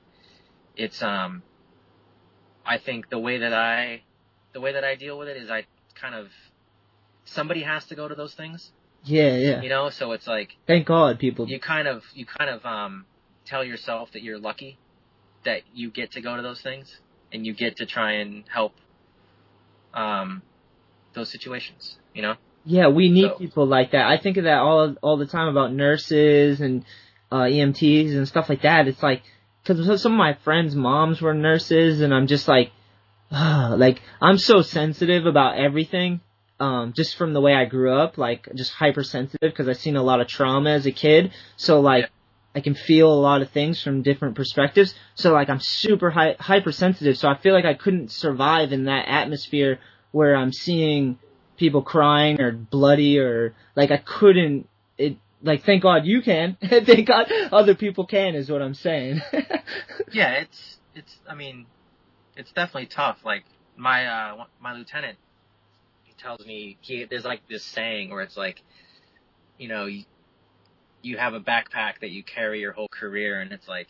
it's 0.76 1.02
um. 1.02 1.42
I 2.64 2.78
think 2.78 3.10
the 3.10 3.18
way 3.18 3.38
that 3.38 3.52
I 3.52 4.02
the 4.52 4.60
way 4.60 4.72
that 4.74 4.84
I 4.84 4.94
deal 4.94 5.18
with 5.18 5.26
it 5.28 5.36
is 5.36 5.50
I 5.50 5.66
kind 6.00 6.14
of 6.14 6.28
somebody 7.24 7.62
has 7.62 7.84
to 7.86 7.96
go 7.96 8.06
to 8.06 8.14
those 8.14 8.34
things, 8.34 8.70
yeah, 9.04 9.34
yeah. 9.36 9.62
you 9.62 9.68
know. 9.68 9.90
So 9.90 10.12
it's 10.12 10.28
like 10.28 10.50
Thank 10.68 10.86
God 10.86 11.18
people. 11.18 11.48
you 11.48 11.58
kind 11.58 11.88
of 11.88 12.04
you 12.14 12.24
kind 12.24 12.48
of 12.50 12.64
um 12.64 13.04
tell 13.46 13.64
yourself 13.64 14.10
that 14.12 14.22
you're 14.22 14.38
lucky 14.38 14.78
that 15.44 15.62
you 15.74 15.90
get 15.90 16.12
to 16.12 16.20
go 16.20 16.36
to 16.36 16.42
those 16.42 16.60
things 16.60 17.00
and 17.32 17.44
you 17.44 17.52
get 17.52 17.78
to 17.78 17.86
try 17.86 18.12
and 18.12 18.44
help 18.48 18.74
um 19.94 20.42
those 21.14 21.30
situations, 21.30 21.96
you 22.14 22.22
know. 22.22 22.34
Yeah, 22.64 22.88
we 22.88 23.10
need 23.10 23.30
So- 23.30 23.38
people 23.38 23.66
like 23.66 23.90
that. 23.90 24.06
I 24.06 24.18
think 24.18 24.36
of 24.36 24.44
that 24.44 24.58
all 24.58 24.94
all 25.02 25.16
the 25.16 25.26
time 25.26 25.48
about 25.48 25.72
nurses 25.72 26.60
and 26.60 26.84
uh, 27.32 27.44
EMTs 27.44 28.14
and 28.14 28.28
stuff 28.28 28.50
like 28.50 28.62
that. 28.62 28.86
It's 28.86 29.02
like 29.02 29.22
because 29.64 30.02
some 30.02 30.12
of 30.12 30.18
my 30.18 30.34
friends' 30.44 30.76
moms 30.76 31.22
were 31.22 31.32
nurses, 31.32 32.02
and 32.02 32.12
I'm 32.12 32.26
just 32.26 32.46
like, 32.46 32.70
ah, 33.30 33.74
like 33.76 34.02
I'm 34.20 34.38
so 34.38 34.60
sensitive 34.60 35.26
about 35.26 35.56
everything. 35.56 36.20
Um, 36.60 36.92
just 36.92 37.16
from 37.16 37.32
the 37.32 37.40
way 37.40 37.54
I 37.54 37.64
grew 37.64 37.92
up, 37.92 38.18
like 38.18 38.48
just 38.54 38.72
hypersensitive 38.72 39.50
because 39.50 39.66
I've 39.66 39.78
seen 39.78 39.96
a 39.96 40.02
lot 40.02 40.20
of 40.20 40.28
trauma 40.28 40.70
as 40.70 40.86
a 40.86 40.92
kid. 40.92 41.32
So 41.56 41.80
like. 41.80 42.10
I 42.54 42.60
can 42.60 42.74
feel 42.74 43.10
a 43.10 43.14
lot 43.14 43.40
of 43.40 43.48
things 43.48 43.82
from 43.82 44.02
different 44.02 44.34
perspectives. 44.34 44.94
So 45.14 45.32
like, 45.32 45.48
I'm 45.48 45.58
super 45.58 46.10
hy- 46.10 46.36
hypersensitive. 46.38 47.16
So 47.16 47.26
I 47.26 47.38
feel 47.38 47.54
like 47.54 47.64
I 47.64 47.72
couldn't 47.72 48.10
survive 48.10 48.74
in 48.74 48.84
that 48.84 49.08
atmosphere 49.08 49.78
where 50.10 50.36
I'm 50.36 50.52
seeing 50.52 51.18
people 51.56 51.80
crying 51.80 52.42
or 52.42 52.52
bloody 52.52 53.18
or 53.18 53.54
like 53.74 53.90
I 53.90 53.96
couldn't 53.96 54.68
it 54.98 55.16
like 55.42 55.64
thank 55.64 55.82
God 55.82 56.04
you 56.04 56.22
can. 56.22 56.56
Thank 56.62 57.08
God 57.08 57.30
other 57.50 57.74
people 57.74 58.06
can 58.06 58.34
is 58.34 58.50
what 58.50 58.62
I'm 58.62 58.74
saying. 58.74 59.20
Yeah, 60.12 60.32
it's 60.32 60.78
it's 60.94 61.16
I 61.26 61.34
mean, 61.34 61.66
it's 62.36 62.52
definitely 62.52 62.86
tough. 62.86 63.18
Like 63.24 63.44
my 63.76 64.06
uh 64.06 64.44
my 64.60 64.74
lieutenant 64.74 65.16
he 66.04 66.12
tells 66.14 66.44
me 66.44 66.76
he 66.82 67.04
there's 67.04 67.24
like 67.24 67.48
this 67.48 67.64
saying 67.64 68.10
where 68.10 68.20
it's 68.20 68.36
like 68.36 68.62
you 69.58 69.68
know, 69.68 69.86
you, 69.86 70.04
you 71.02 71.16
have 71.16 71.34
a 71.34 71.40
backpack 71.40 72.00
that 72.00 72.10
you 72.10 72.22
carry 72.22 72.60
your 72.60 72.72
whole 72.72 72.88
career 72.88 73.40
and 73.40 73.52
it's 73.52 73.68
like 73.68 73.88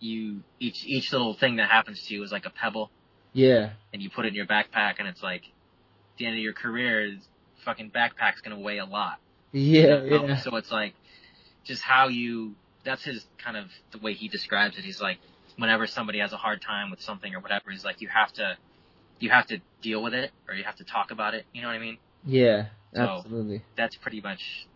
you 0.00 0.42
each 0.58 0.84
each 0.84 1.12
little 1.12 1.34
thing 1.34 1.56
that 1.56 1.70
happens 1.70 2.02
to 2.06 2.14
you 2.14 2.22
is 2.24 2.32
like 2.32 2.46
a 2.46 2.50
pebble. 2.50 2.90
Yeah. 3.32 3.70
And 3.92 4.02
you 4.02 4.10
put 4.10 4.24
it 4.24 4.28
in 4.28 4.34
your 4.34 4.46
backpack 4.46 4.94
and 4.98 5.06
it's 5.06 5.22
like 5.22 5.42
at 5.44 6.18
the 6.18 6.26
end 6.26 6.34
of 6.34 6.42
your 6.42 6.54
career 6.54 7.16
fucking 7.64 7.90
backpack's 7.90 8.40
going 8.42 8.56
to 8.56 8.62
weigh 8.62 8.78
a 8.78 8.84
lot 8.84 9.20
Yeah, 9.54 10.02
you 10.04 10.10
know? 10.10 10.26
yeah. 10.28 10.36
So 10.36 10.56
it's 10.56 10.70
like 10.70 10.94
just 11.64 11.82
how 11.82 12.08
you. 12.08 12.54
That's 12.84 13.02
his 13.02 13.24
kind 13.42 13.56
of 13.56 13.66
the 13.92 13.98
way 13.98 14.12
he 14.12 14.28
describes 14.28 14.76
it. 14.76 14.84
He's 14.84 15.00
like, 15.00 15.18
whenever 15.56 15.86
somebody 15.86 16.18
has 16.18 16.34
a 16.34 16.36
hard 16.36 16.60
time 16.60 16.90
with 16.90 17.00
something 17.00 17.34
or 17.34 17.40
whatever, 17.40 17.70
he's 17.70 17.82
like, 17.84 18.02
you 18.02 18.08
have 18.08 18.30
to, 18.34 18.58
you 19.20 19.30
have 19.30 19.46
to 19.46 19.58
deal 19.80 20.02
with 20.02 20.12
it 20.12 20.32
or 20.46 20.54
you 20.54 20.64
have 20.64 20.76
to 20.76 20.84
talk 20.84 21.10
about 21.10 21.32
it. 21.32 21.46
You 21.54 21.62
know 21.62 21.68
what 21.68 21.76
I 21.76 21.78
mean? 21.78 21.96
Yeah, 22.26 22.66
So- 22.94 23.00
absolutely. 23.00 23.62
That's 23.76 23.96
pretty 23.96 24.20
much. 24.20 24.66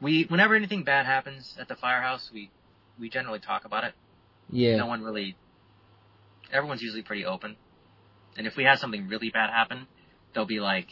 We 0.00 0.24
whenever 0.24 0.54
anything 0.56 0.82
bad 0.82 1.06
happens 1.06 1.56
at 1.58 1.68
the 1.68 1.76
firehouse, 1.76 2.30
we 2.34 2.50
we 2.98 3.08
generally 3.08 3.38
talk 3.38 3.64
about 3.64 3.84
it. 3.84 3.94
Yeah. 4.50 4.76
No 4.76 4.86
one 4.86 5.02
really. 5.02 5.36
Everyone's 6.52 6.82
usually 6.82 7.02
pretty 7.02 7.24
open, 7.24 7.56
and 8.36 8.46
if 8.46 8.56
we 8.56 8.64
have 8.64 8.78
something 8.78 9.08
really 9.08 9.30
bad 9.30 9.50
happen, 9.50 9.86
they'll 10.34 10.44
be 10.46 10.60
like, 10.60 10.88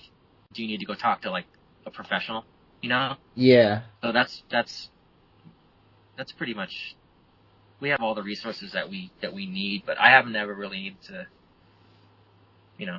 "Do 0.54 0.62
you 0.62 0.68
need 0.68 0.78
to 0.80 0.86
go 0.86 0.94
talk 0.94 1.22
to 1.22 1.30
like 1.30 1.46
a 1.84 1.90
professional?" 1.90 2.44
You 2.82 2.88
know. 2.90 3.16
Yeah. 3.34 3.82
So 4.02 4.12
that's 4.12 4.42
that's 4.50 4.90
that's 6.18 6.32
pretty 6.32 6.54
much. 6.54 6.96
We 7.80 7.88
have 7.88 8.00
all 8.00 8.14
the 8.14 8.22
resources 8.22 8.72
that 8.72 8.90
we 8.90 9.10
that 9.22 9.32
we 9.32 9.46
need, 9.46 9.84
but 9.86 9.98
I 9.98 10.10
have 10.10 10.26
never 10.26 10.54
really 10.54 10.78
needed 10.78 11.02
to. 11.08 11.26
You 12.78 12.86
know, 12.86 12.98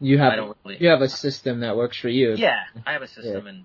You 0.00 0.18
I 0.20 0.24
have 0.24 0.36
don't 0.36 0.56
really. 0.64 0.76
you 0.80 0.88
have 0.88 1.00
a 1.00 1.08
system 1.08 1.60
that 1.60 1.76
works 1.76 1.98
for 1.98 2.08
you. 2.08 2.34
Yeah, 2.34 2.60
I 2.86 2.92
have 2.92 3.02
a 3.02 3.08
system, 3.08 3.46
and 3.46 3.64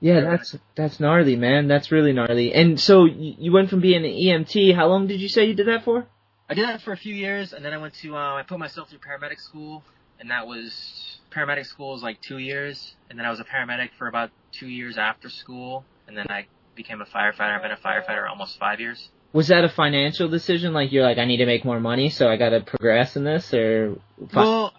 Yeah, 0.00 0.20
that's 0.20 0.56
that's 0.74 1.00
gnarly, 1.00 1.36
man. 1.36 1.68
That's 1.68 1.90
really 1.90 2.12
gnarly. 2.12 2.52
And 2.52 2.78
so 2.78 3.04
you, 3.04 3.34
you 3.38 3.52
went 3.52 3.70
from 3.70 3.80
being 3.80 4.04
an 4.04 4.10
EMT. 4.10 4.74
How 4.74 4.88
long 4.88 5.06
did 5.06 5.20
you 5.20 5.28
say 5.28 5.46
you 5.46 5.54
did 5.54 5.68
that 5.68 5.84
for? 5.84 6.06
I 6.50 6.54
did 6.54 6.68
that 6.68 6.82
for 6.82 6.92
a 6.92 6.96
few 6.96 7.14
years, 7.14 7.52
and 7.54 7.64
then 7.64 7.72
I 7.72 7.78
went 7.78 7.94
to 8.02 8.16
uh, 8.16 8.34
I 8.34 8.42
put 8.42 8.58
myself 8.58 8.90
through 8.90 8.98
paramedic 8.98 9.40
school, 9.40 9.82
and 10.22 10.30
that 10.30 10.46
was 10.46 11.18
paramedic 11.34 11.66
school 11.66 11.92
was 11.92 12.02
like 12.02 12.20
two 12.20 12.38
years, 12.38 12.94
and 13.10 13.18
then 13.18 13.26
I 13.26 13.30
was 13.30 13.40
a 13.40 13.44
paramedic 13.44 13.90
for 13.98 14.06
about 14.06 14.30
two 14.52 14.68
years 14.68 14.96
after 14.96 15.28
school, 15.28 15.84
and 16.06 16.16
then 16.16 16.26
I 16.30 16.46
became 16.76 17.02
a 17.02 17.04
firefighter. 17.04 17.56
I've 17.56 17.62
been 17.62 17.72
a 17.72 17.76
firefighter 17.76 18.28
almost 18.30 18.56
five 18.56 18.78
years. 18.78 19.10
Was 19.32 19.48
that 19.48 19.64
a 19.64 19.68
financial 19.68 20.28
decision? 20.28 20.72
Like 20.72 20.92
you're 20.92 21.02
like, 21.02 21.18
I 21.18 21.24
need 21.24 21.38
to 21.38 21.46
make 21.46 21.64
more 21.64 21.80
money, 21.80 22.08
so 22.08 22.28
I 22.28 22.36
got 22.36 22.50
to 22.50 22.60
progress 22.60 23.16
in 23.16 23.24
this, 23.24 23.52
or 23.52 23.96
Well, 24.32 24.72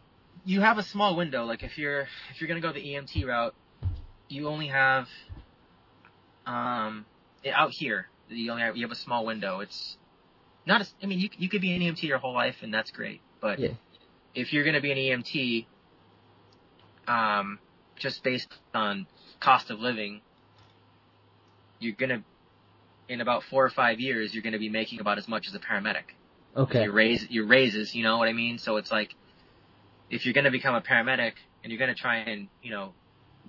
you 0.46 0.62
have 0.62 0.78
a 0.78 0.84
small 0.84 1.18
window. 1.18 1.44
Like 1.44 1.64
if 1.64 1.78
you're 1.78 2.08
if 2.32 2.40
you're 2.40 2.48
gonna 2.48 2.62
go 2.62 2.72
the 2.72 2.80
EMT 2.80 3.28
route, 3.28 3.54
you 4.30 4.48
only 4.48 4.68
have 4.68 5.10
um 6.46 7.06
out 7.54 7.72
here. 7.72 8.08
You 8.30 8.50
only 8.52 8.64
have, 8.64 8.78
you 8.78 8.84
have 8.84 8.94
a 8.94 8.96
small 8.96 9.26
window. 9.26 9.60
It's 9.60 9.98
not. 10.66 10.82
A, 10.82 10.88
I 11.04 11.06
mean, 11.08 11.20
you 11.20 11.30
you 11.38 11.50
could 11.50 11.62
be 11.62 11.76
an 11.76 11.82
EMT 11.82 12.04
your 12.04 12.20
whole 12.20 12.34
life, 12.34 12.56
and 12.62 12.74
that's 12.74 12.92
great. 12.92 13.20
But 13.42 13.60
Yeah. 13.60 13.72
If 14.36 14.54
you're 14.54 14.64
gonna 14.64 14.82
be 14.82 14.92
an 14.92 14.98
EMT, 14.98 15.66
um, 17.08 17.60
just 17.98 18.24
based 18.24 18.54
on 18.74 19.08
cost 19.40 19.70
of 19.70 19.80
living, 19.80 20.22
you're 21.80 21.96
gonna 21.96 22.24
in 23.10 23.22
about 23.22 23.44
four 23.44 23.66
or 23.66 23.70
five 23.70 24.00
years, 24.00 24.34
you're 24.34 24.44
gonna 24.44 24.60
be 24.60 24.70
making 24.70 25.00
about 25.00 25.18
as 25.18 25.28
much 25.28 25.48
as 25.48 25.56
a 25.56 25.60
paramedic 25.60 26.04
okay, 26.56 26.84
your 26.84 26.94
raise 26.94 27.30
your 27.30 27.46
raises, 27.46 27.94
you 27.96 28.04
know 28.04 28.18
what 28.18 28.28
I 28.28 28.34
mean? 28.34 28.58
So 28.58 28.78
it's 28.78 28.92
like 28.92 29.16
if 30.10 30.26
you're 30.26 30.34
gonna 30.34 30.52
become 30.52 30.76
a 30.76 30.82
paramedic 30.82 31.34
and 31.64 31.72
you're 31.72 31.80
gonna 31.80 31.96
try 31.96 32.18
and, 32.18 32.48
you 32.62 32.72
know, 32.72 32.94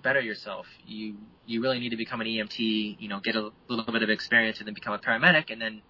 better 0.02 0.20
yourself, 0.20 0.66
you 0.86 1.16
you 1.46 1.62
really 1.62 1.78
need 1.78 1.90
to 1.90 1.96
become 1.96 2.20
an 2.20 2.26
EMT, 2.26 2.96
you 2.98 3.08
know, 3.08 3.20
get 3.20 3.36
a 3.36 3.50
little 3.68 3.92
bit 3.92 4.02
of 4.02 4.10
experience 4.10 4.58
and 4.58 4.66
then 4.66 4.74
become 4.74 4.94
a 4.94 4.98
paramedic 4.98 5.50
and 5.50 5.60
then 5.60 5.82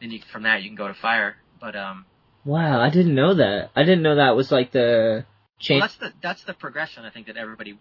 then 0.00 0.10
you 0.10 0.20
from 0.30 0.42
that 0.42 0.62
you 0.62 0.68
can 0.68 0.76
go 0.76 0.88
to 0.88 0.94
fire. 0.94 1.36
But 1.60 1.76
um 1.76 2.06
wow, 2.44 2.80
I 2.80 2.90
didn't 2.90 3.14
know 3.14 3.34
that. 3.34 3.70
I 3.76 3.82
didn't 3.82 4.02
know 4.02 4.16
that 4.16 4.36
was 4.36 4.50
like 4.52 4.72
the 4.72 5.24
well, 5.24 5.26
change. 5.58 5.80
that's 5.82 5.96
the 5.96 6.12
that's 6.22 6.44
the 6.44 6.54
progression 6.54 7.04
I 7.04 7.10
think 7.10 7.26
that 7.26 7.36
everybody 7.36 7.78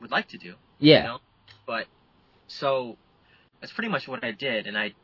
would 0.00 0.10
like 0.10 0.28
to 0.28 0.38
do. 0.38 0.54
yeah, 0.78 0.98
You 0.98 1.08
know? 1.08 1.18
But 1.66 1.86
so 2.46 2.96
that's 3.60 3.72
pretty 3.72 3.88
much 3.88 4.06
what 4.08 4.24
I 4.24 4.32
did, 4.32 4.66
and 4.66 4.76
I, 4.76 4.94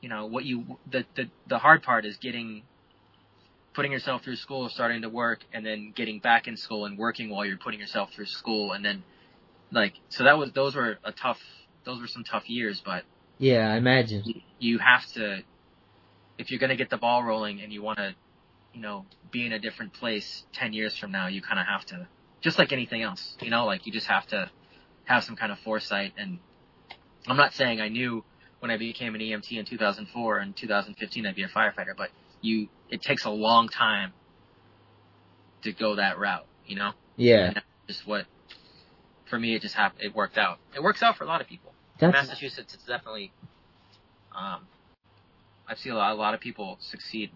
you 0.00 0.08
know, 0.08 0.26
what 0.26 0.44
you 0.44 0.78
the 0.90 1.04
the 1.16 1.28
the 1.48 1.58
hard 1.58 1.82
part 1.82 2.04
is 2.06 2.16
getting, 2.16 2.62
putting 3.74 3.92
yourself 3.92 4.22
through 4.24 4.36
school, 4.36 4.68
starting 4.68 5.02
to 5.02 5.08
work, 5.08 5.40
and 5.52 5.64
then 5.66 5.92
getting 5.94 6.20
back 6.20 6.48
in 6.48 6.56
school 6.56 6.86
and 6.86 6.96
working 6.98 7.30
while 7.30 7.44
you're 7.44 7.58
putting 7.58 7.80
yourself 7.80 8.10
through 8.14 8.26
school, 8.26 8.72
and 8.72 8.84
then, 8.84 9.02
like, 9.72 9.94
so 10.08 10.24
that 10.24 10.38
was 10.38 10.52
those 10.52 10.74
were 10.74 10.98
a 11.04 11.12
tough, 11.12 11.38
those 11.84 12.00
were 12.00 12.06
some 12.06 12.24
tough 12.24 12.48
years, 12.48 12.80
but 12.84 13.04
yeah, 13.38 13.70
I 13.72 13.76
imagine. 13.76 14.22
you 14.58 14.78
have 14.78 15.04
to, 15.14 15.42
if 16.40 16.50
you're 16.50 16.58
gonna 16.58 16.76
get 16.76 16.88
the 16.88 16.96
ball 16.96 17.22
rolling 17.22 17.60
and 17.60 17.70
you 17.72 17.82
want 17.82 17.98
to, 17.98 18.14
you 18.72 18.80
know, 18.80 19.04
be 19.30 19.44
in 19.44 19.52
a 19.52 19.58
different 19.58 19.92
place 19.92 20.44
ten 20.52 20.72
years 20.72 20.96
from 20.96 21.12
now, 21.12 21.26
you 21.26 21.42
kind 21.42 21.60
of 21.60 21.66
have 21.66 21.84
to, 21.86 22.08
just 22.40 22.58
like 22.58 22.72
anything 22.72 23.02
else, 23.02 23.36
you 23.42 23.50
know, 23.50 23.66
like 23.66 23.86
you 23.86 23.92
just 23.92 24.06
have 24.06 24.26
to 24.28 24.50
have 25.04 25.22
some 25.22 25.36
kind 25.36 25.52
of 25.52 25.58
foresight. 25.58 26.14
And 26.16 26.38
I'm 27.26 27.36
not 27.36 27.52
saying 27.52 27.80
I 27.80 27.88
knew 27.88 28.24
when 28.60 28.70
I 28.70 28.78
became 28.78 29.14
an 29.14 29.20
EMT 29.20 29.52
in 29.52 29.64
2004 29.66 30.38
and 30.38 30.56
2015 30.56 31.26
I'd 31.26 31.34
be 31.34 31.42
a 31.42 31.48
firefighter, 31.48 31.94
but 31.96 32.10
you, 32.40 32.68
it 32.88 33.02
takes 33.02 33.26
a 33.26 33.30
long 33.30 33.68
time 33.68 34.12
to 35.62 35.72
go 35.72 35.96
that 35.96 36.18
route, 36.18 36.46
you 36.66 36.76
know. 36.76 36.92
Yeah, 37.16 37.48
And 37.48 37.62
just 37.86 38.06
what, 38.06 38.24
for 39.28 39.38
me, 39.38 39.54
it 39.54 39.60
just 39.60 39.74
happened. 39.74 40.02
It 40.02 40.14
worked 40.14 40.38
out. 40.38 40.58
It 40.74 40.82
works 40.82 41.02
out 41.02 41.18
for 41.18 41.24
a 41.24 41.26
lot 41.26 41.42
of 41.42 41.48
people. 41.48 41.74
that's 41.98 42.12
Massachusetts, 42.14 42.72
it's 42.72 42.84
definitely. 42.84 43.32
Um, 44.34 44.66
I've 45.70 45.78
seen 45.78 45.92
a 45.92 45.96
lot, 45.96 46.12
a 46.12 46.14
lot 46.16 46.34
of 46.34 46.40
people 46.40 46.78
succeed. 46.80 47.30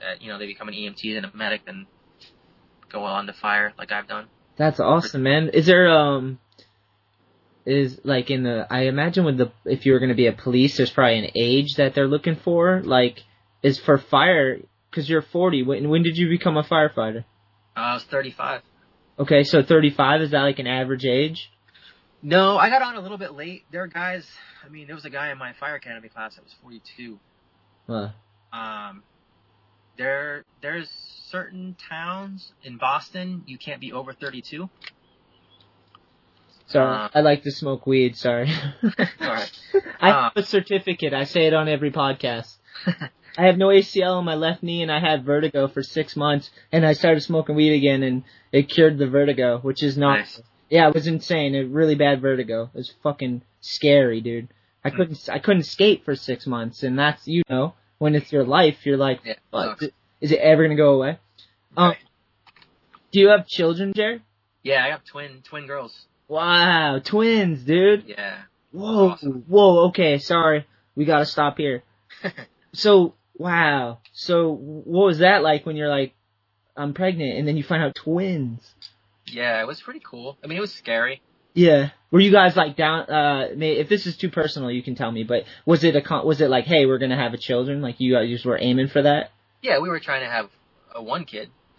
At, 0.00 0.22
you 0.22 0.28
know, 0.28 0.38
they 0.38 0.46
become 0.46 0.68
an 0.68 0.74
EMT 0.74 1.16
and 1.16 1.26
a 1.26 1.36
medic, 1.36 1.62
and 1.66 1.86
go 2.90 3.04
on 3.04 3.26
to 3.26 3.34
fire 3.34 3.74
like 3.76 3.92
I've 3.92 4.08
done. 4.08 4.26
That's 4.56 4.80
awesome, 4.80 5.22
man. 5.22 5.50
Is 5.50 5.66
there 5.66 5.90
um 5.90 6.38
is 7.66 8.00
like 8.04 8.30
in 8.30 8.44
the 8.44 8.66
I 8.70 8.82
imagine 8.82 9.24
with 9.24 9.36
the 9.36 9.52
if 9.66 9.84
you 9.84 9.92
were 9.92 9.98
going 9.98 10.08
to 10.08 10.14
be 10.14 10.26
a 10.26 10.32
police, 10.32 10.78
there's 10.78 10.90
probably 10.90 11.18
an 11.18 11.30
age 11.36 11.74
that 11.76 11.94
they're 11.94 12.08
looking 12.08 12.36
for. 12.36 12.80
Like 12.82 13.22
is 13.62 13.78
for 13.78 13.98
fire 13.98 14.60
because 14.90 15.08
you're 15.08 15.22
40. 15.22 15.64
When 15.64 15.88
when 15.90 16.02
did 16.02 16.16
you 16.16 16.28
become 16.28 16.56
a 16.56 16.62
firefighter? 16.62 17.24
Uh, 17.76 17.80
I 17.80 17.94
was 17.94 18.04
35. 18.04 18.62
Okay, 19.18 19.44
so 19.44 19.62
35 19.62 20.22
is 20.22 20.30
that 20.30 20.42
like 20.42 20.58
an 20.58 20.66
average 20.66 21.04
age? 21.04 21.50
No, 22.22 22.56
I 22.56 22.70
got 22.70 22.82
on 22.82 22.96
a 22.96 23.00
little 23.00 23.18
bit 23.18 23.34
late. 23.34 23.64
There 23.70 23.82
are 23.82 23.86
guys. 23.86 24.26
I 24.64 24.68
mean, 24.68 24.86
there 24.86 24.96
was 24.96 25.04
a 25.04 25.10
guy 25.10 25.30
in 25.30 25.38
my 25.38 25.52
fire 25.60 25.76
academy 25.76 26.08
class 26.08 26.34
that 26.36 26.44
was 26.44 26.54
42. 26.62 27.18
Uh, 27.88 28.10
Um, 28.52 29.02
there, 29.96 30.44
there's 30.62 30.88
certain 31.30 31.76
towns 31.88 32.52
in 32.62 32.78
Boston 32.78 33.42
you 33.46 33.58
can't 33.58 33.80
be 33.80 33.92
over 33.92 34.12
32. 34.12 34.68
sorry, 36.66 36.96
Uh, 36.96 37.08
I 37.14 37.20
like 37.20 37.42
to 37.42 37.50
smoke 37.50 37.86
weed. 37.86 38.16
Sorry. 38.16 38.50
I 40.00 40.10
have 40.10 40.32
a 40.36 40.42
certificate. 40.42 41.12
I 41.14 41.24
say 41.24 41.46
it 41.46 41.54
on 41.54 41.68
every 41.68 41.90
podcast. 41.90 42.56
I 43.38 43.46
have 43.46 43.56
no 43.58 43.68
ACL 43.68 44.16
on 44.16 44.24
my 44.24 44.34
left 44.34 44.62
knee, 44.62 44.82
and 44.82 44.90
I 44.90 44.98
had 44.98 45.24
vertigo 45.24 45.68
for 45.68 45.82
six 45.82 46.16
months, 46.16 46.50
and 46.72 46.84
I 46.84 46.92
started 46.92 47.20
smoking 47.22 47.54
weed 47.54 47.72
again, 47.74 48.02
and 48.02 48.24
it 48.52 48.68
cured 48.68 48.98
the 48.98 49.06
vertigo, 49.06 49.58
which 49.58 49.82
is 49.82 49.96
not. 49.96 50.18
Nice. 50.18 50.42
Yeah, 50.70 50.88
it 50.88 50.94
was 50.94 51.06
insane. 51.06 51.54
It 51.54 51.68
really 51.68 51.94
bad 51.94 52.20
vertigo. 52.20 52.64
It 52.74 52.78
was 52.78 52.92
fucking 53.02 53.42
scary, 53.60 54.20
dude. 54.20 54.48
I 54.92 54.96
couldn't. 54.96 55.28
I 55.30 55.38
couldn't 55.38 55.64
skate 55.64 56.04
for 56.04 56.14
six 56.16 56.46
months, 56.46 56.82
and 56.82 56.98
that's 56.98 57.26
you 57.26 57.42
know 57.48 57.74
when 57.98 58.14
it's 58.14 58.32
your 58.32 58.44
life, 58.44 58.84
you're 58.86 58.96
like, 58.96 59.20
Yeah, 59.24 59.34
"Fuck, 59.50 59.80
sucks. 59.80 59.92
is 60.20 60.32
it 60.32 60.38
ever 60.40 60.62
gonna 60.64 60.76
go 60.76 60.94
away? 60.94 61.18
Um, 61.76 61.94
do 63.12 63.20
you 63.20 63.28
have 63.28 63.46
children, 63.46 63.92
Jared? 63.94 64.22
Yeah, 64.62 64.84
I 64.84 64.88
have 64.90 65.04
twin 65.04 65.42
twin 65.44 65.66
girls. 65.66 66.06
Wow, 66.28 66.98
twins, 67.02 67.62
dude. 67.64 68.04
Yeah. 68.06 68.42
Whoa, 68.72 69.10
Awesome. 69.10 69.44
whoa. 69.48 69.86
Okay, 69.88 70.18
sorry. 70.18 70.66
We 70.94 71.04
gotta 71.04 71.26
stop 71.26 71.56
here. 71.58 71.82
So, 72.74 73.14
wow. 73.34 73.98
So, 74.12 74.52
what 74.52 75.06
was 75.06 75.18
that 75.20 75.42
like 75.42 75.64
when 75.64 75.74
you're 75.76 75.88
like, 75.88 76.14
I'm 76.76 76.92
pregnant, 76.92 77.38
and 77.38 77.48
then 77.48 77.56
you 77.56 77.62
find 77.62 77.82
out 77.82 77.94
twins? 77.94 78.74
yeah, 79.26 79.60
it 79.62 79.66
was 79.66 79.80
pretty 79.80 80.00
cool. 80.04 80.36
I 80.44 80.46
mean, 80.46 80.58
it 80.58 80.60
was 80.60 80.72
scary. 80.74 81.22
Yeah. 81.58 81.90
Were 82.10 82.20
you 82.20 82.30
guys 82.32 82.56
like 82.56 82.76
down? 82.76 83.10
Uh, 83.10 83.48
if 83.52 83.88
this 83.88 84.06
is 84.06 84.16
too 84.16 84.30
personal, 84.30 84.70
you 84.70 84.82
can 84.82 84.94
tell 84.94 85.10
me. 85.10 85.24
But 85.24 85.44
was 85.66 85.82
it 85.84 85.94
a 85.96 86.00
con- 86.00 86.24
was 86.26 86.40
it 86.40 86.48
like, 86.48 86.64
hey, 86.64 86.86
we're 86.86 86.98
gonna 86.98 87.16
have 87.16 87.34
a 87.34 87.36
children? 87.38 87.82
Like 87.82 88.00
you 88.00 88.14
guys 88.14 88.44
were 88.44 88.58
aiming 88.60 88.88
for 88.88 89.02
that? 89.02 89.30
Yeah, 89.60 89.80
we 89.80 89.88
were 89.88 90.00
trying 90.00 90.22
to 90.22 90.30
have 90.30 90.48
a 90.94 91.02
one 91.02 91.24
kid. 91.24 91.50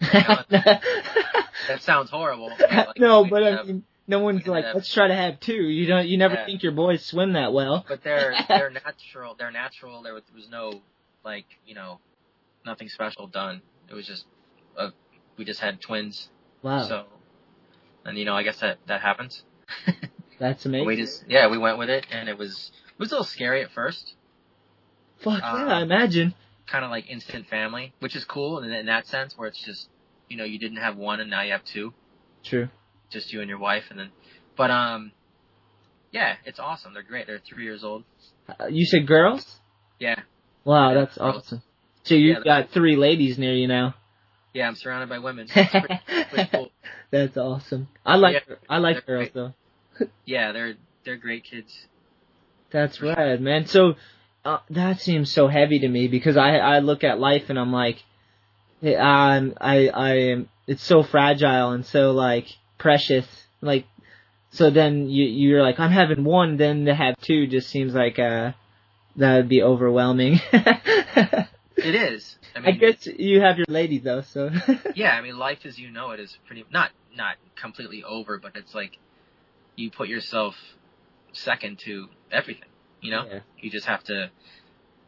That 1.68 1.82
sounds 1.82 2.10
horrible. 2.10 2.50
Like, 2.60 2.98
no, 2.98 3.24
but 3.24 3.42
I 3.42 3.62
mean, 3.64 3.84
no 4.06 4.20
one's 4.20 4.46
like, 4.46 4.64
have- 4.64 4.74
let's 4.76 4.92
try 4.92 5.08
to 5.08 5.14
have 5.14 5.40
two. 5.40 5.54
You 5.54 5.86
don't. 5.86 6.06
You 6.06 6.16
never 6.18 6.34
Yeah. 6.34 6.46
think 6.46 6.62
your 6.62 6.72
boys 6.72 7.04
swim 7.04 7.32
that 7.34 7.52
well. 7.52 7.84
but 7.88 8.02
they're 8.04 8.34
they're 8.48 8.70
natural. 8.70 9.34
They're 9.38 9.50
natural. 9.50 10.02
There 10.02 10.14
was, 10.14 10.22
no 10.50 10.80
like 11.24 11.46
you 11.66 11.74
know 11.74 12.00
nothing 12.64 12.88
special 12.88 13.26
done. 13.26 13.62
It 13.90 13.94
was 13.94 14.06
just 14.06 14.24
uh, 14.78 14.90
we 15.36 15.44
just 15.44 15.60
had 15.60 15.80
twins. 15.80 16.28
Wow, 16.62 16.86
So 16.86 17.04
and 18.04 18.16
you 18.18 18.24
know 18.24 18.34
I 18.36 18.42
guess 18.42 18.60
that 18.60 18.78
that 18.86 19.00
happens. 19.00 19.42
that's 20.38 20.64
amazing. 20.66 20.86
We 20.86 20.96
just 20.96 21.24
yeah 21.28 21.48
we 21.48 21.58
went 21.58 21.78
with 21.78 21.90
it 21.90 22.06
and 22.10 22.28
it 22.28 22.36
was 22.38 22.70
it 22.88 22.98
was 22.98 23.10
a 23.10 23.14
little 23.14 23.24
scary 23.24 23.62
at 23.62 23.70
first. 23.72 24.14
Fuck 25.18 25.42
uh, 25.42 25.56
yeah, 25.66 25.76
I 25.78 25.82
imagine. 25.82 26.34
Kind 26.66 26.84
of 26.84 26.90
like 26.90 27.10
instant 27.10 27.46
family, 27.48 27.92
which 28.00 28.14
is 28.16 28.24
cool 28.24 28.60
in, 28.60 28.70
in 28.70 28.86
that 28.86 29.06
sense 29.06 29.36
where 29.36 29.48
it's 29.48 29.62
just 29.62 29.88
you 30.28 30.36
know 30.36 30.44
you 30.44 30.58
didn't 30.58 30.78
have 30.78 30.96
one 30.96 31.20
and 31.20 31.30
now 31.30 31.42
you 31.42 31.52
have 31.52 31.64
two. 31.64 31.92
True. 32.44 32.68
just 33.10 33.32
you 33.32 33.40
and 33.40 33.48
your 33.50 33.58
wife, 33.58 33.84
and 33.90 33.98
then, 33.98 34.10
But 34.56 34.70
um, 34.70 35.12
yeah, 36.10 36.36
it's 36.46 36.58
awesome. 36.58 36.94
They're 36.94 37.02
great. 37.02 37.26
They're 37.26 37.38
three 37.46 37.64
years 37.64 37.84
old. 37.84 38.04
Uh, 38.48 38.66
you 38.66 38.86
said 38.86 39.06
girls? 39.06 39.58
Yeah, 39.98 40.20
Wow, 40.64 40.88
Yeah, 40.88 41.00
that's 41.00 41.18
girls. 41.18 41.36
awesome. 41.44 41.62
So 42.04 42.14
you've 42.14 42.38
Yeah, 42.38 42.44
got 42.62 42.70
three 42.70 42.96
ladies 42.96 43.36
near 43.38 43.52
you 43.52 43.68
now. 43.68 43.94
yeah. 44.54 44.66
I'm 44.66 44.74
surrounded 44.74 45.08
by 45.10 45.18
women. 45.18 45.48
It's 45.54 45.70
pretty, 45.70 46.00
pretty 46.30 46.48
cool. 46.50 46.70
That's 47.10 47.36
awesome. 47.36 47.88
I 48.06 48.16
like 48.16 48.42
Yeah, 48.48 48.56
I 48.68 48.78
like 48.78 49.04
girls 49.06 49.24
great. 49.24 49.34
though. 49.34 49.54
Yeah, 50.24 50.52
they're 50.52 50.74
they're 51.04 51.16
great 51.16 51.44
kids. 51.44 51.86
That's 52.70 53.00
rad, 53.00 53.40
man. 53.40 53.66
So 53.66 53.94
uh, 54.44 54.58
that 54.70 55.00
seems 55.00 55.32
so 55.32 55.48
heavy 55.48 55.80
to 55.80 55.88
me 55.88 56.08
because 56.08 56.36
I 56.36 56.56
I 56.56 56.78
look 56.80 57.04
at 57.04 57.18
life 57.18 57.50
and 57.50 57.58
I'm 57.58 57.72
like, 57.72 58.02
eh, 58.82 58.96
I'm 58.96 59.54
I 59.60 59.88
I 59.88 60.14
am 60.30 60.48
it's 60.66 60.84
so 60.84 61.02
fragile 61.02 61.70
and 61.72 61.84
so 61.84 62.12
like 62.12 62.46
precious. 62.78 63.26
Like 63.60 63.86
so 64.50 64.70
then 64.70 65.08
you 65.08 65.24
you're 65.24 65.62
like 65.62 65.80
I'm 65.80 65.90
having 65.90 66.24
one, 66.24 66.56
then 66.56 66.86
to 66.86 66.94
have 66.94 67.16
two 67.20 67.46
just 67.46 67.68
seems 67.68 67.94
like 67.94 68.18
uh 68.18 68.52
that 69.16 69.36
would 69.36 69.48
be 69.48 69.62
overwhelming. 69.62 70.40
It 71.82 71.94
is. 71.94 72.36
I 72.54 72.60
mean, 72.60 72.74
I 72.74 72.76
guess 72.76 73.06
you 73.06 73.40
have 73.40 73.56
your 73.56 73.66
lady 73.68 73.98
though, 73.98 74.20
so 74.22 74.50
yeah. 74.94 75.12
I 75.12 75.22
mean, 75.22 75.38
life 75.38 75.60
as 75.64 75.78
you 75.78 75.90
know 75.90 76.10
it 76.10 76.20
is 76.20 76.36
pretty 76.46 76.64
not 76.70 76.90
not 77.14 77.36
completely 77.56 78.04
over, 78.04 78.38
but 78.38 78.52
it's 78.54 78.74
like 78.74 78.98
you 79.80 79.90
put 79.90 80.08
yourself 80.08 80.54
second 81.32 81.78
to 81.80 82.08
everything. 82.30 82.68
You 83.00 83.10
know, 83.12 83.24
Yeah. 83.26 83.40
you 83.58 83.70
just 83.70 83.86
have 83.86 84.04
to 84.04 84.30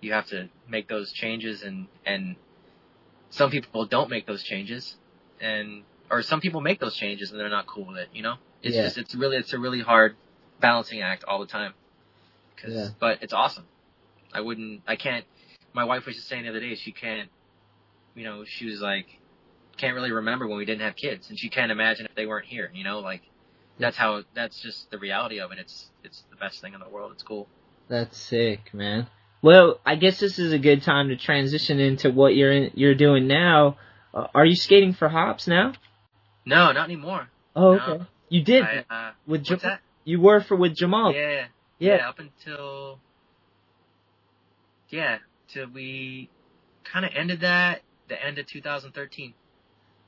you 0.00 0.12
have 0.12 0.26
to 0.28 0.48
make 0.68 0.88
those 0.88 1.12
changes, 1.12 1.62
and 1.62 1.86
and 2.04 2.36
some 3.30 3.50
people 3.50 3.86
don't 3.86 4.10
make 4.10 4.26
those 4.26 4.42
changes, 4.42 4.96
and 5.40 5.84
or 6.10 6.22
some 6.22 6.40
people 6.40 6.60
make 6.60 6.80
those 6.80 6.96
changes 6.96 7.30
and 7.30 7.38
they're 7.40 7.48
not 7.48 7.66
cool 7.66 7.86
with 7.86 7.98
it. 7.98 8.08
You 8.12 8.22
know, 8.22 8.36
it's 8.62 8.74
Yeah. 8.76 8.82
just 8.84 8.98
it's 8.98 9.14
really 9.14 9.36
it's 9.36 9.52
a 9.52 9.58
really 9.58 9.80
hard 9.80 10.16
balancing 10.60 11.00
act 11.02 11.24
all 11.24 11.38
the 11.40 11.46
time. 11.46 11.74
'Cause- 12.56 12.74
Yeah. 12.74 12.88
but 12.98 13.22
it's 13.22 13.32
awesome. 13.32 13.66
I 14.32 14.40
wouldn't. 14.40 14.82
I 14.86 14.96
can't. 14.96 15.26
My 15.72 15.84
wife 15.84 16.06
was 16.06 16.16
just 16.16 16.28
saying 16.28 16.44
the 16.44 16.50
other 16.50 16.60
day 16.60 16.74
she 16.74 16.92
can't. 16.92 17.30
You 18.14 18.24
know, 18.24 18.44
she 18.44 18.66
was 18.66 18.80
like, 18.80 19.06
can't 19.78 19.94
really 19.94 20.12
remember 20.12 20.46
when 20.46 20.58
we 20.58 20.64
didn't 20.64 20.82
have 20.82 20.96
kids, 20.96 21.30
and 21.30 21.38
she 21.38 21.48
can't 21.48 21.72
imagine 21.72 22.06
if 22.06 22.14
they 22.14 22.26
weren't 22.26 22.46
here. 22.46 22.70
You 22.74 22.84
know, 22.84 23.00
like 23.00 23.22
that's 23.78 23.96
how. 23.96 24.22
That's 24.34 24.60
just 24.60 24.90
the 24.90 24.98
reality 24.98 25.40
of 25.40 25.50
it. 25.52 25.58
It's 25.58 25.86
it's 26.04 26.22
the 26.30 26.36
best 26.36 26.60
thing 26.60 26.74
in 26.74 26.80
the 26.80 26.88
world. 26.88 27.12
It's 27.12 27.22
cool. 27.22 27.48
That's 27.88 28.16
sick, 28.16 28.72
man. 28.72 29.08
Well, 29.42 29.80
I 29.84 29.96
guess 29.96 30.20
this 30.20 30.38
is 30.38 30.52
a 30.52 30.58
good 30.58 30.82
time 30.82 31.08
to 31.08 31.16
transition 31.16 31.80
into 31.80 32.10
what 32.10 32.34
you're 32.36 32.52
in, 32.52 32.70
you're 32.74 32.94
doing 32.94 33.26
now. 33.26 33.76
Uh, 34.14 34.28
are 34.34 34.44
you 34.46 34.54
skating 34.54 34.92
for 34.92 35.08
Hopps 35.08 35.48
now? 35.48 35.72
No, 36.44 36.70
not 36.72 36.84
anymore. 36.84 37.28
Oh, 37.56 37.74
No. 37.76 37.82
okay. 37.94 38.04
You 38.28 38.42
did 38.44 38.62
I, 38.64 38.84
uh, 38.88 39.10
with 39.26 39.40
what's 39.40 39.50
Jahmal. 39.50 39.62
that? 39.62 39.80
You 40.04 40.20
were 40.20 40.40
for 40.40 40.56
with 40.56 40.76
Jahmal. 40.76 41.12
Yeah, 41.14 41.46
Yeah. 41.80 41.96
yeah. 41.96 42.08
Up 42.08 42.18
until 42.20 43.00
yeah, 44.90 45.18
till 45.48 45.66
we 45.68 46.30
kind 46.84 47.04
of 47.04 47.12
ended 47.14 47.40
that 47.40 47.82
the 48.08 48.22
end 48.24 48.38
of 48.38 48.46
2013. 48.46 49.34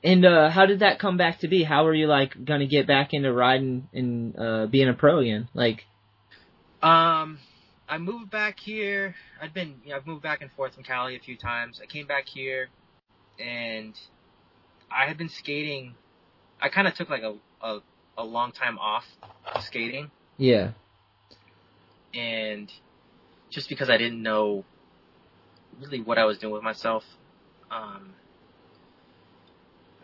And 0.05 0.23
uh 0.23 0.49
how 0.51 0.67
did 0.67 0.79
that 0.79 0.99
come 0.99 1.17
back 1.17 1.39
to 1.39 1.47
be? 1.47 1.63
How 1.63 1.83
were 1.83 1.93
you 1.95 2.05
like 2.05 2.45
gonna 2.45 2.67
get 2.67 2.85
back 2.85 3.13
into 3.13 3.33
riding 3.33 3.89
and 3.91 4.37
uh 4.39 4.67
being 4.67 4.87
a 4.87 4.93
pro 4.93 5.17
again? 5.17 5.49
Like, 5.55 5.85
Um, 6.83 7.39
I 7.89 7.97
moved 7.97 8.29
back 8.29 8.59
here. 8.59 9.15
I'd 9.41 9.53
been, 9.53 9.81
you 9.83 9.89
know, 9.89 9.95
I've 9.95 10.05
moved 10.05 10.21
back 10.21 10.43
and 10.43 10.51
forth 10.51 10.75
from 10.75 10.83
Cali 10.83 11.15
a 11.15 11.19
few 11.19 11.35
times. 11.35 11.81
I 11.81 11.87
came 11.87 12.05
back 12.05 12.27
here, 12.27 12.67
and 13.39 13.95
I 14.91 15.07
had 15.07 15.17
been 15.17 15.29
skating. 15.29 15.95
I 16.61 16.69
kind 16.69 16.87
of 16.87 16.93
took 16.93 17.09
like 17.09 17.23
a, 17.23 17.33
a 17.61 17.79
a 18.17 18.23
long 18.23 18.51
time 18.51 18.77
off 18.77 19.05
skating, 19.61 20.11
yeah, 20.37 20.71
and 22.13 22.71
just 23.49 23.69
because 23.69 23.89
I 23.89 23.97
didn't 23.97 24.21
know 24.21 24.65
really 25.81 26.01
what 26.01 26.17
I 26.19 26.25
was 26.25 26.37
doing 26.37 26.53
with 26.53 26.63
myself, 26.63 27.03
um, 27.71 28.13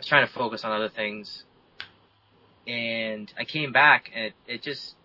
was 0.02 0.08
trying 0.08 0.26
to 0.26 0.34
focus 0.34 0.64
on 0.64 0.72
other 0.72 0.90
things, 0.90 1.44
and 2.66 3.32
I 3.38 3.46
came 3.46 3.72
back, 3.72 4.10
and 4.16 4.26
it, 4.26 4.34
it 4.48 4.64
just 4.64 4.96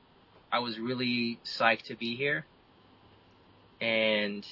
I 0.50 0.60
was 0.60 0.78
really 0.78 1.38
psyched 1.44 1.82
to 1.88 1.96
be 1.96 2.16
here, 2.16 2.46
and 3.78 4.46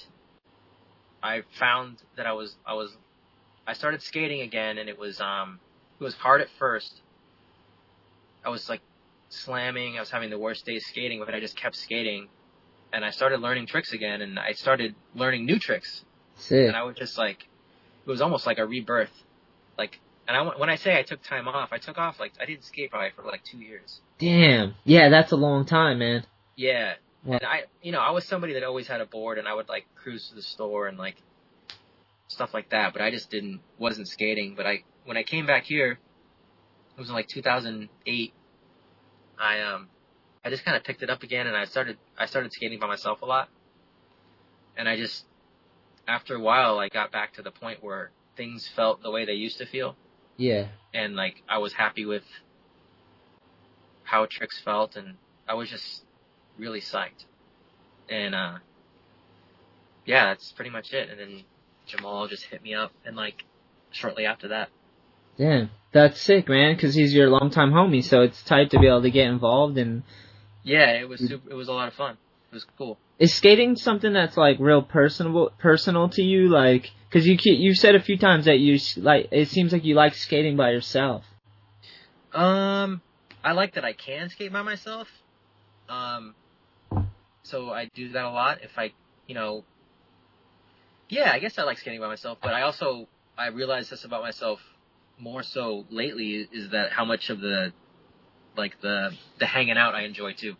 I 1.22 1.44
found 1.58 1.96
that 2.18 2.26
I 2.26 2.34
was 2.34 2.54
I 2.66 2.74
was 2.74 2.94
I 3.66 3.72
started 3.72 4.02
skating 4.02 4.42
again, 4.42 4.76
and 4.76 4.86
it 4.90 4.98
was 4.98 5.18
um 5.18 5.60
it 5.98 6.04
was 6.04 6.14
hard 6.14 6.42
at 6.42 6.48
first. 6.58 7.00
I 8.44 8.50
was 8.50 8.68
like 8.68 8.82
slamming. 9.30 9.96
I 9.96 10.00
was 10.00 10.10
having 10.10 10.28
the 10.28 10.38
worst 10.38 10.66
days 10.66 10.84
skating, 10.86 11.22
but 11.24 11.34
I 11.34 11.40
just 11.40 11.56
kept 11.56 11.76
skating, 11.76 12.28
and 12.92 13.02
I 13.02 13.12
started 13.12 13.40
learning 13.40 13.66
tricks 13.66 13.94
again, 13.94 14.20
and 14.20 14.38
I 14.38 14.52
started 14.52 14.94
learning 15.14 15.46
new 15.46 15.58
tricks, 15.58 16.04
sick. 16.36 16.68
and 16.68 16.76
I 16.76 16.82
was 16.82 16.96
just 16.96 17.16
like, 17.16 17.38
it 18.06 18.10
was 18.10 18.20
almost 18.20 18.46
like 18.46 18.58
a 18.58 18.66
rebirth. 18.66 19.23
And 20.26 20.36
I, 20.36 20.42
when 20.58 20.70
I 20.70 20.76
say 20.76 20.98
I 20.98 21.02
took 21.02 21.22
time 21.22 21.48
off, 21.48 21.70
I 21.72 21.78
took 21.78 21.98
off 21.98 22.18
like 22.18 22.32
I 22.40 22.46
didn't 22.46 22.64
skate 22.64 22.90
probably 22.90 23.10
for 23.14 23.22
like 23.22 23.44
two 23.44 23.58
years. 23.58 24.00
Damn. 24.18 24.74
Yeah, 24.84 25.10
that's 25.10 25.32
a 25.32 25.36
long 25.36 25.66
time, 25.66 25.98
man. 25.98 26.24
Yeah. 26.56 26.94
Yeah. 27.26 27.34
And 27.34 27.44
I, 27.44 27.64
you 27.82 27.92
know, 27.92 28.00
I 28.00 28.10
was 28.10 28.24
somebody 28.24 28.54
that 28.54 28.62
always 28.64 28.86
had 28.86 29.00
a 29.00 29.06
board 29.06 29.38
and 29.38 29.46
I 29.46 29.54
would 29.54 29.68
like 29.68 29.86
cruise 29.94 30.28
to 30.28 30.34
the 30.34 30.42
store 30.42 30.88
and 30.88 30.98
like 30.98 31.16
stuff 32.28 32.54
like 32.54 32.70
that, 32.70 32.92
but 32.92 33.02
I 33.02 33.10
just 33.10 33.30
didn't, 33.30 33.60
wasn't 33.78 34.08
skating. 34.08 34.54
But 34.56 34.66
I, 34.66 34.84
when 35.04 35.16
I 35.16 35.22
came 35.22 35.46
back 35.46 35.64
here, 35.64 35.92
it 36.96 37.00
was 37.00 37.08
in 37.08 37.14
like 37.14 37.28
2008, 37.28 38.32
I, 39.38 39.60
um, 39.60 39.88
I 40.44 40.50
just 40.50 40.64
kind 40.64 40.76
of 40.76 40.84
picked 40.84 41.02
it 41.02 41.10
up 41.10 41.22
again 41.22 41.46
and 41.46 41.56
I 41.56 41.64
started, 41.64 41.98
I 42.18 42.26
started 42.26 42.52
skating 42.52 42.78
by 42.78 42.86
myself 42.86 43.20
a 43.22 43.26
lot. 43.26 43.48
And 44.76 44.88
I 44.88 44.96
just, 44.96 45.24
after 46.08 46.34
a 46.34 46.40
while, 46.40 46.78
I 46.78 46.88
got 46.88 47.12
back 47.12 47.34
to 47.34 47.42
the 47.42 47.50
point 47.50 47.82
where 47.82 48.10
things 48.36 48.68
felt 48.74 49.02
the 49.02 49.10
way 49.10 49.24
they 49.24 49.32
used 49.32 49.58
to 49.58 49.66
feel 49.66 49.96
Yeah. 50.36 50.68
and 50.92 51.14
like 51.16 51.42
I 51.48 51.58
was 51.58 51.72
happy 51.72 52.04
with 52.06 52.24
how 54.02 54.26
tricks 54.26 54.60
felt, 54.64 54.96
and 54.96 55.14
I 55.48 55.54
was 55.54 55.70
just 55.70 56.04
really 56.58 56.80
psyched. 56.80 57.24
And 58.08 58.34
uh, 58.34 58.58
yeah, 60.04 60.26
that's 60.26 60.52
pretty 60.52 60.70
much 60.70 60.92
it. 60.92 61.08
And 61.08 61.18
then 61.18 61.44
Jahmal 61.88 62.28
just 62.28 62.44
hit 62.44 62.62
me 62.62 62.74
up, 62.74 62.92
and 63.04 63.16
like 63.16 63.44
shortly 63.90 64.26
after 64.26 64.48
that, 64.48 64.68
Damn. 65.36 65.70
That's 65.92 66.20
sick, 66.20 66.48
man, 66.48 66.74
because 66.74 66.94
he's 66.94 67.14
your 67.14 67.28
longtime 67.28 67.70
homie, 67.70 68.02
so 68.02 68.22
it's 68.22 68.42
tight 68.42 68.70
to 68.70 68.80
be 68.80 68.86
able 68.86 69.02
to 69.02 69.10
get 69.10 69.26
involved 69.28 69.78
and 69.78 70.02
yeah, 70.64 70.92
it 70.92 71.08
was 71.08 71.20
super, 71.20 71.50
it 71.50 71.54
was 71.54 71.68
a 71.68 71.72
lot 71.72 71.88
of 71.88 71.94
fun. 71.94 72.16
It 72.50 72.54
was 72.54 72.66
cool. 72.78 72.98
Is 73.18 73.34
skating 73.34 73.76
something 73.76 74.12
that's 74.12 74.36
like 74.36 74.58
real 74.60 74.82
personal 74.82 75.50
personal 75.58 76.08
to 76.10 76.22
you 76.22 76.48
like 76.48 76.90
because 77.08 77.26
you 77.26 77.36
you 77.42 77.74
said 77.74 77.94
a 77.94 78.02
few 78.02 78.18
times 78.18 78.46
that 78.46 78.58
you 78.58 78.78
like 78.98 79.28
it 79.32 79.48
seems 79.48 79.72
like 79.72 79.84
you 79.84 79.94
like 79.94 80.14
skating 80.14 80.56
by 80.56 80.70
yourself 80.70 81.24
Um, 82.32 83.02
I 83.44 83.52
like 83.52 83.74
that 83.74 83.84
I 83.84 83.92
can 83.92 84.28
skate 84.28 84.52
by 84.52 84.62
myself. 84.62 85.08
Um, 85.88 86.34
so 87.42 87.70
I 87.70 87.86
do 87.94 88.10
that 88.12 88.24
a 88.24 88.30
lot. 88.30 88.62
If 88.62 88.72
I, 88.78 88.92
you 89.26 89.34
know, 89.34 89.64
yeah, 91.08 91.30
I 91.32 91.38
guess 91.38 91.58
I 91.58 91.62
like 91.64 91.78
skating 91.78 92.00
by 92.00 92.08
myself. 92.08 92.38
But 92.42 92.54
I 92.54 92.62
also 92.62 93.08
I 93.36 93.48
realize 93.48 93.90
this 93.90 94.04
about 94.04 94.22
myself 94.22 94.60
more 95.18 95.42
so 95.42 95.86
lately 95.90 96.48
is 96.52 96.70
that 96.70 96.92
how 96.92 97.04
much 97.04 97.30
of 97.30 97.40
the 97.40 97.72
like 98.56 98.80
the 98.80 99.12
the 99.38 99.46
hanging 99.46 99.76
out 99.78 99.94
I 99.94 100.02
enjoy 100.02 100.32
too. 100.34 100.56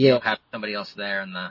You 0.00 0.08
yeah 0.08 0.14
know, 0.14 0.20
having 0.20 0.42
somebody 0.52 0.74
else 0.74 0.92
there 0.94 1.20
and 1.22 1.34
the 1.34 1.50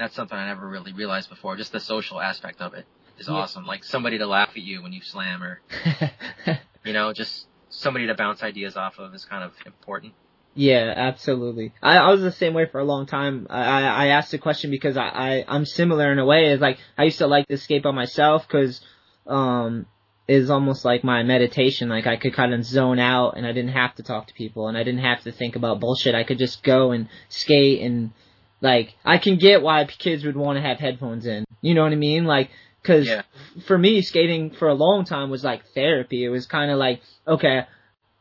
and 0.00 0.06
that's 0.06 0.16
something 0.16 0.36
I 0.38 0.46
never 0.46 0.66
really 0.66 0.94
realized 0.94 1.28
before. 1.28 1.56
Just 1.56 1.72
the 1.72 1.80
social 1.80 2.22
aspect 2.22 2.62
of 2.62 2.72
it 2.72 2.86
is 3.18 3.28
Yeah. 3.28 3.34
awesome. 3.34 3.66
Like 3.66 3.84
somebody 3.84 4.16
to 4.16 4.26
laugh 4.26 4.48
at 4.56 4.62
you 4.62 4.82
when 4.82 4.94
you 4.94 5.02
slam 5.02 5.42
or 5.42 5.60
you 6.84 6.94
know 6.94 7.12
just 7.12 7.46
somebody 7.68 8.06
to 8.06 8.14
bounce 8.14 8.42
ideas 8.42 8.78
off 8.78 8.98
of 8.98 9.14
is 9.14 9.26
kind 9.26 9.44
of 9.44 9.52
important. 9.66 10.14
yeah 10.54 10.92
absolutely 10.96 11.74
I, 11.82 11.98
I 11.98 12.10
was 12.10 12.22
the 12.22 12.32
same 12.32 12.54
way 12.54 12.64
for 12.64 12.80
a 12.80 12.84
long 12.84 13.04
time 13.04 13.46
I 13.50 13.82
I, 13.82 14.06
asked 14.06 14.30
the 14.30 14.38
question 14.38 14.70
because 14.70 14.96
I, 14.96 15.08
I 15.08 15.44
I'm 15.46 15.66
similar 15.66 16.10
in 16.10 16.18
a 16.18 16.24
way 16.24 16.46
it's 16.46 16.62
like 16.62 16.78
I 16.98 17.04
used 17.04 17.18
to 17.18 17.26
like 17.26 17.46
to 17.48 17.58
skate 17.58 17.82
by 17.82 17.90
myself 17.92 18.48
because 18.48 18.80
um 19.26 19.84
is 20.26 20.48
almost 20.50 20.84
like 20.84 21.04
my 21.04 21.22
meditation 21.22 21.88
like 21.90 22.06
I 22.06 22.16
could 22.16 22.32
kind 22.34 22.54
of 22.54 22.64
zone 22.64 22.98
out 22.98 23.36
and 23.36 23.46
I 23.46 23.52
didn't 23.52 23.72
have 23.82 23.94
to 23.96 24.02
talk 24.02 24.26
to 24.28 24.34
people 24.34 24.66
and 24.68 24.76
I 24.78 24.82
didn't 24.82 25.00
have 25.10 25.22
to 25.24 25.32
think 25.32 25.54
about 25.56 25.78
bullshit 25.78 26.14
I 26.14 26.24
could 26.24 26.38
just 26.38 26.62
go 26.62 26.90
and 26.92 27.08
skate 27.28 27.82
and 27.82 28.12
like 28.60 28.94
I 29.04 29.18
can 29.18 29.36
get 29.36 29.62
why 29.62 29.84
kids 29.86 30.24
would 30.24 30.36
want 30.36 30.56
to 30.56 30.62
have 30.62 30.78
headphones 30.78 31.26
in. 31.26 31.44
You 31.62 31.74
know 31.74 31.82
what 31.82 31.92
I 31.92 31.96
mean? 31.96 32.24
Like 32.24 32.50
cuz 32.82 33.06
Yeah. 33.06 33.22
for 33.66 33.76
me 33.76 34.00
skating 34.02 34.50
for 34.50 34.68
a 34.68 34.74
long 34.74 35.04
time 35.04 35.30
was 35.30 35.44
like 35.44 35.64
therapy. 35.74 36.24
It 36.24 36.28
was 36.30 36.46
kind 36.46 36.70
of 36.70 36.78
like 36.78 37.00
okay, 37.26 37.64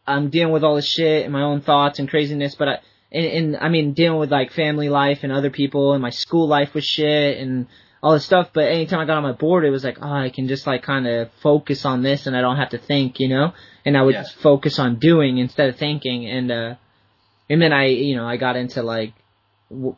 I'm 0.08 0.30
dealing 0.30 0.54
with 0.54 0.64
all 0.64 0.76
this 0.76 0.88
shit 0.88 1.24
and 1.24 1.34
my 1.34 1.42
own 1.44 1.62
thoughts 1.62 2.00
and 2.00 2.10
craziness, 2.10 2.56
but 2.56 2.68
I 2.68 2.80
and, 3.12 3.26
and 3.26 3.58
I 3.58 3.70
mean 3.70 3.94
dealing 3.94 4.20
with 4.20 4.32
like 4.32 4.52
family 4.52 4.90
life 4.90 5.20
and 5.24 5.32
other 5.32 5.50
people 5.50 5.94
and 5.94 6.02
my 6.02 6.10
school 6.12 6.48
life 6.48 6.74
was 6.74 6.86
shit 6.86 7.38
and 7.40 7.68
all 8.02 8.14
this 8.14 8.24
stuff. 8.26 8.52
But 8.54 8.66
anytime 8.70 9.00
I 9.02 9.06
got 9.06 9.18
on 9.18 9.24
my 9.24 9.34
board, 9.34 9.66
it 9.66 9.72
was 9.72 9.84
like, 9.84 9.98
oh, 10.02 10.10
I 10.10 10.30
can 10.30 10.48
just 10.48 10.66
like 10.66 10.84
kind 10.84 11.06
of 11.06 11.30
focus 11.42 11.86
on 11.86 12.02
this 12.02 12.28
and 12.28 12.38
I 12.38 12.42
don't 12.42 12.56
have 12.56 12.70
to 12.70 12.78
think, 12.78 13.20
you 13.20 13.28
know. 13.28 13.52
And 13.86 13.98
I 13.98 14.02
would 14.04 14.14
Yeah. 14.16 14.22
just 14.22 14.36
focus 14.36 14.80
on 14.80 14.96
doing 15.00 15.38
instead 15.38 15.68
of 15.70 15.76
thinking. 15.76 16.26
And 16.28 16.50
uh 16.52 16.76
and 17.50 17.62
then 17.62 17.74
I, 17.74 17.88
you 17.88 18.16
know, 18.16 18.26
I 18.28 18.38
got 18.38 18.56
into 18.56 18.84
like, 18.84 19.14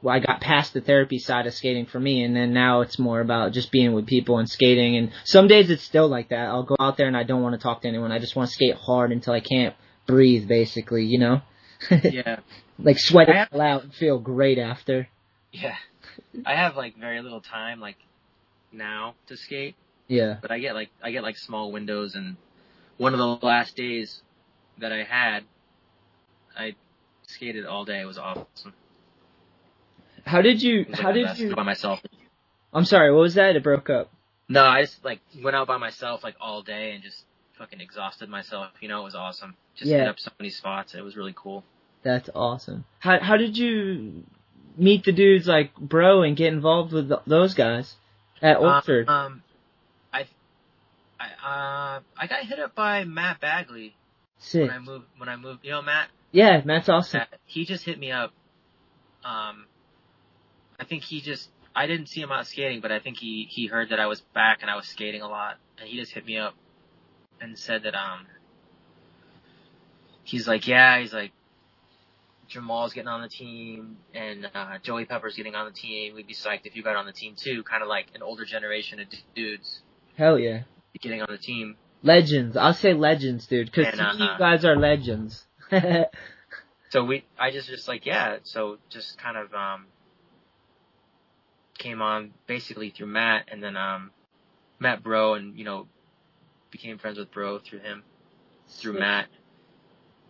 I 0.07 0.19
got 0.19 0.41
past 0.41 0.73
the 0.73 0.81
therapy 0.81 1.17
side 1.17 1.47
of 1.47 1.53
skating 1.53 1.85
for 1.85 1.99
me, 1.99 2.23
and 2.23 2.35
then 2.35 2.53
now 2.53 2.81
it's 2.81 2.99
more 2.99 3.21
about 3.21 3.53
just 3.53 3.71
being 3.71 3.93
with 3.93 4.05
people 4.05 4.37
and 4.37 4.49
skating. 4.49 4.97
And 4.97 5.11
some 5.23 5.47
days 5.47 5.69
it's 5.69 5.83
still 5.83 6.07
like 6.09 6.29
that. 6.29 6.47
I'll 6.49 6.63
go 6.63 6.75
out 6.79 6.97
there 6.97 7.07
and 7.07 7.15
I 7.15 7.23
don't 7.23 7.41
want 7.41 7.53
to 7.53 7.61
talk 7.61 7.81
to 7.83 7.87
anyone. 7.87 8.11
I 8.11 8.19
just 8.19 8.35
want 8.35 8.49
to 8.49 8.53
skate 8.53 8.75
hard 8.75 9.11
until 9.13 9.33
I 9.33 9.39
can't 9.39 9.73
breathe, 10.07 10.47
basically, 10.47 11.05
you 11.05 11.19
know. 11.19 11.41
Yeah. 12.03 12.39
like 12.77 12.99
sweat 12.99 13.29
it 13.29 13.35
have- 13.35 13.49
all 13.53 13.61
out 13.61 13.83
and 13.83 13.93
feel 13.93 14.19
great 14.19 14.57
after. 14.59 15.07
Yeah. 15.51 15.75
I 16.45 16.55
have 16.55 16.75
like 16.75 16.97
very 16.97 17.21
little 17.21 17.41
time 17.41 17.79
like 17.79 17.97
now 18.71 19.15
to 19.27 19.37
skate, 19.37 19.75
Yeah. 20.07 20.37
but 20.41 20.51
I 20.51 20.59
get 20.59 20.75
like 20.75 20.89
I 21.01 21.11
get 21.11 21.23
like 21.23 21.37
small 21.37 21.71
windows 21.71 22.15
and 22.15 22.35
one 22.97 23.13
of 23.13 23.19
the 23.19 23.45
last 23.45 23.75
days 23.75 24.21
that 24.79 24.91
I 24.91 25.03
had 25.03 25.43
I 26.57 26.75
skated 27.23 27.65
all 27.65 27.85
day. 27.85 27.99
It 28.01 28.05
was 28.05 28.17
awesome. 28.17 28.73
How 30.25 30.41
did 30.41 30.61
you? 30.61 30.85
How 30.93 31.11
did 31.11 31.37
you? 31.37 31.55
by 31.55 31.63
myself? 31.63 31.99
I'm 32.73 32.85
sorry. 32.85 33.11
What 33.11 33.21
was 33.21 33.35
that? 33.35 33.55
It 33.55 33.63
broke 33.63 33.89
up. 33.89 34.11
No, 34.47 34.63
I 34.63 34.81
just 34.81 35.03
like 35.03 35.19
went 35.41 35.55
out 35.55 35.67
by 35.67 35.77
myself 35.77 36.23
like 36.23 36.35
all 36.41 36.61
day 36.61 36.91
and 36.93 37.03
just 37.03 37.23
fucking 37.57 37.79
exhausted 37.81 38.29
myself. 38.29 38.69
You 38.81 38.87
know, 38.89 39.01
it 39.01 39.05
was 39.05 39.15
awesome. 39.15 39.55
Just 39.75 39.89
Yeah. 39.91 39.99
hit 39.99 40.07
up 40.07 40.19
so 40.19 40.31
many 40.39 40.49
spots. 40.49 40.93
It 40.95 41.03
was 41.03 41.15
really 41.15 41.33
cool. 41.35 41.63
That's 42.03 42.29
awesome. 42.35 42.85
How 42.99 43.19
how 43.19 43.37
did 43.37 43.57
you 43.57 44.23
meet 44.77 45.03
the 45.05 45.11
dudes 45.11 45.47
like 45.47 45.75
bro 45.75 46.23
and 46.23 46.35
get 46.35 46.51
involved 46.53 46.91
with 46.93 47.09
th- 47.09 47.21
those 47.27 47.53
guys 47.53 47.95
at 48.41 48.57
Orchard? 48.57 49.07
Uh, 49.07 49.11
um, 49.11 49.43
I, 50.13 50.25
I, 51.19 51.25
uh, 51.25 51.99
I 52.17 52.27
got 52.27 52.39
hit 52.43 52.59
up 52.59 52.73
by 52.75 53.03
Matt 53.03 53.39
Bagley 53.39 53.95
Sick. 54.39 54.61
when 54.67 54.71
I 54.71 54.79
moved. 54.79 55.05
When 55.17 55.29
I 55.29 55.35
moved, 55.35 55.59
you 55.63 55.71
know, 55.71 55.81
Matt. 55.81 56.09
Yeah, 56.31 56.61
Matt's 56.65 56.89
awesome. 56.89 57.19
Matt, 57.19 57.29
he 57.45 57.65
just 57.65 57.83
hit 57.85 57.99
me 57.99 58.11
up. 58.11 58.31
Um, 59.23 59.65
I 60.81 60.85
think 60.85 61.03
he 61.03 61.21
just. 61.21 61.49
I 61.73 61.87
didn't 61.87 62.07
see 62.07 62.19
him 62.19 62.31
out 62.31 62.47
skating, 62.47 62.81
but 62.81 62.91
I 62.91 62.99
think 62.99 63.17
he 63.17 63.47
he 63.49 63.67
heard 63.67 63.89
that 63.89 63.99
I 63.99 64.07
was 64.07 64.19
back 64.33 64.59
and 64.61 64.69
I 64.69 64.75
was 64.75 64.87
skating 64.87 65.21
a 65.21 65.29
lot, 65.29 65.57
and 65.79 65.87
he 65.87 65.97
just 65.97 66.11
hit 66.11 66.25
me 66.25 66.37
up 66.37 66.55
and 67.39 67.57
said 67.57 67.83
that 67.83 67.95
um. 67.95 68.25
He's 70.23 70.47
like, 70.47 70.67
yeah, 70.67 70.99
he's 70.99 71.13
like. 71.13 71.31
Jahmal's 72.49 72.91
getting 72.91 73.07
on 73.07 73.21
the 73.21 73.29
team, 73.29 73.95
and 74.13 74.49
uh, 74.53 74.77
Joey 74.83 75.05
Pepper's 75.05 75.37
getting 75.37 75.55
on 75.55 75.65
the 75.65 75.71
team. 75.71 76.15
We'd 76.15 76.27
be 76.27 76.33
psyched 76.33 76.65
if 76.65 76.75
you 76.75 76.83
got 76.83 76.97
on 76.97 77.05
the 77.05 77.13
team 77.13 77.35
too. 77.37 77.63
Kind 77.63 77.81
of 77.81 77.87
like 77.87 78.07
an 78.13 78.21
older 78.21 78.43
generation 78.43 78.99
of 78.99 79.07
dudes 79.33 79.79
Hell 80.17 80.37
yeah. 80.37 80.63
getting 81.01 81.21
on 81.21 81.27
the 81.31 81.37
team. 81.37 81.77
Legends. 82.03 82.57
I'll 82.57 82.73
say 82.73 82.93
legends, 82.93 83.47
dude, 83.47 83.67
because 83.67 83.85
And, 83.85 83.97
to 83.97 84.13
me, 84.17 84.27
uh, 84.27 84.33
you 84.33 84.37
guys 84.37 84.65
are 84.65 84.75
legends. 84.75 85.45
So 86.91 87.05
we, 87.05 87.23
I 87.39 87.51
just 87.51 87.69
just 87.69 87.87
like 87.87 88.05
yeah. 88.05 88.39
So 88.43 88.77
just 88.89 89.17
kind 89.17 89.37
of 89.37 89.53
um 89.53 89.85
came 91.77 92.01
on 92.01 92.31
basically 92.47 92.89
through 92.91 93.07
Matt, 93.07 93.45
and 93.51 93.61
then 93.61 93.75
um 93.77 94.11
met 94.79 95.03
Bro, 95.03 95.35
and 95.35 95.57
you 95.57 95.65
know 95.65 95.87
became 96.71 96.97
friends 96.97 97.17
with 97.17 97.31
Bro 97.31 97.59
through 97.59 97.79
him, 97.79 98.03
through 98.69 98.99
Matt, 98.99 99.27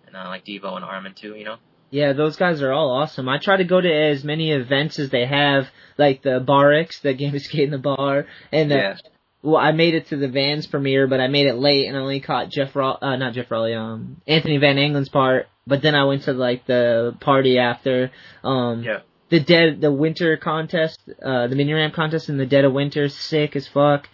and 0.07 0.15
uh, 0.15 0.25
like 0.27 0.45
Devo 0.45 0.75
and 0.75 0.85
Armin 0.85 1.13
too. 1.13 1.35
You 1.35 1.45
know. 1.45 1.57
Yeah, 1.89 2.13
those 2.13 2.37
guys 2.37 2.61
are 2.61 2.71
all 2.71 2.89
awesome. 2.89 3.27
I 3.27 3.37
try 3.37 3.57
to 3.57 3.65
go 3.65 3.81
to 3.81 3.91
as 3.93 4.23
many 4.23 4.51
events 4.53 4.97
as 4.97 5.09
they 5.09 5.25
have, 5.25 5.67
like 5.97 6.21
the 6.21 6.39
Bar 6.39 6.71
X, 6.73 7.01
the 7.01 7.13
Game 7.13 7.35
of 7.35 7.41
Skate 7.41 7.65
in 7.65 7.71
the 7.71 7.77
Bar, 7.77 8.27
and 8.49 8.71
uh, 8.71 8.75
Yeah. 8.75 8.95
well, 9.41 9.57
I 9.57 9.73
made 9.73 9.93
it 9.93 10.07
to 10.07 10.15
the 10.15 10.29
Vans 10.29 10.67
premiere, 10.67 11.07
but 11.07 11.19
I 11.19 11.27
made 11.27 11.47
it 11.47 11.55
late 11.55 11.87
and 11.87 11.97
I 11.97 11.99
only 11.99 12.21
caught 12.21 12.49
Jeff 12.49 12.73
Raw, 12.77 12.97
uh, 13.01 13.17
not 13.17 13.33
Jeff 13.33 13.51
Rowley, 13.51 13.73
um, 13.73 14.21
Anthony 14.25 14.57
Van 14.57 14.77
Engelen's 14.77 15.09
part. 15.09 15.47
But 15.67 15.81
then 15.81 15.93
I 15.93 16.05
went 16.05 16.23
to 16.23 16.33
like 16.33 16.65
the 16.65 17.13
party 17.19 17.59
after, 17.59 18.09
um, 18.41 18.83
Yeah. 18.83 18.99
The 19.31 19.39
dead, 19.39 19.79
the 19.81 19.91
winter 19.91 20.35
contest, 20.37 20.99
uh, 21.23 21.47
the 21.47 21.55
mini 21.55 21.73
ramp 21.73 21.95
contest 21.95 22.27
in 22.29 22.37
the 22.37 22.45
dead 22.45 22.65
of 22.65 22.73
winter, 22.73 23.07
sick 23.07 23.55
as 23.55 23.67
fuck. 23.67 24.07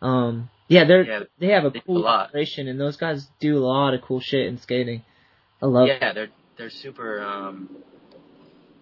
Um, 0.00 0.48
yeah, 0.66 0.84
they're 0.84 1.04
Yeah, 1.04 1.20
they 1.38 1.48
have 1.48 1.66
a 1.66 1.70
they 1.70 1.80
cool 1.80 2.06
operation, 2.06 2.66
and 2.66 2.80
those 2.80 2.96
guys 2.96 3.28
do 3.38 3.58
a 3.58 3.64
lot 3.64 3.92
of 3.92 4.00
cool 4.00 4.20
shit 4.20 4.46
in 4.46 4.58
skating. 4.58 5.04
I 5.60 5.66
love. 5.66 5.86
Yeah, 5.86 6.14
they're 6.14 6.30
they're 6.56 6.70
super 6.70 7.22
um 7.22 7.68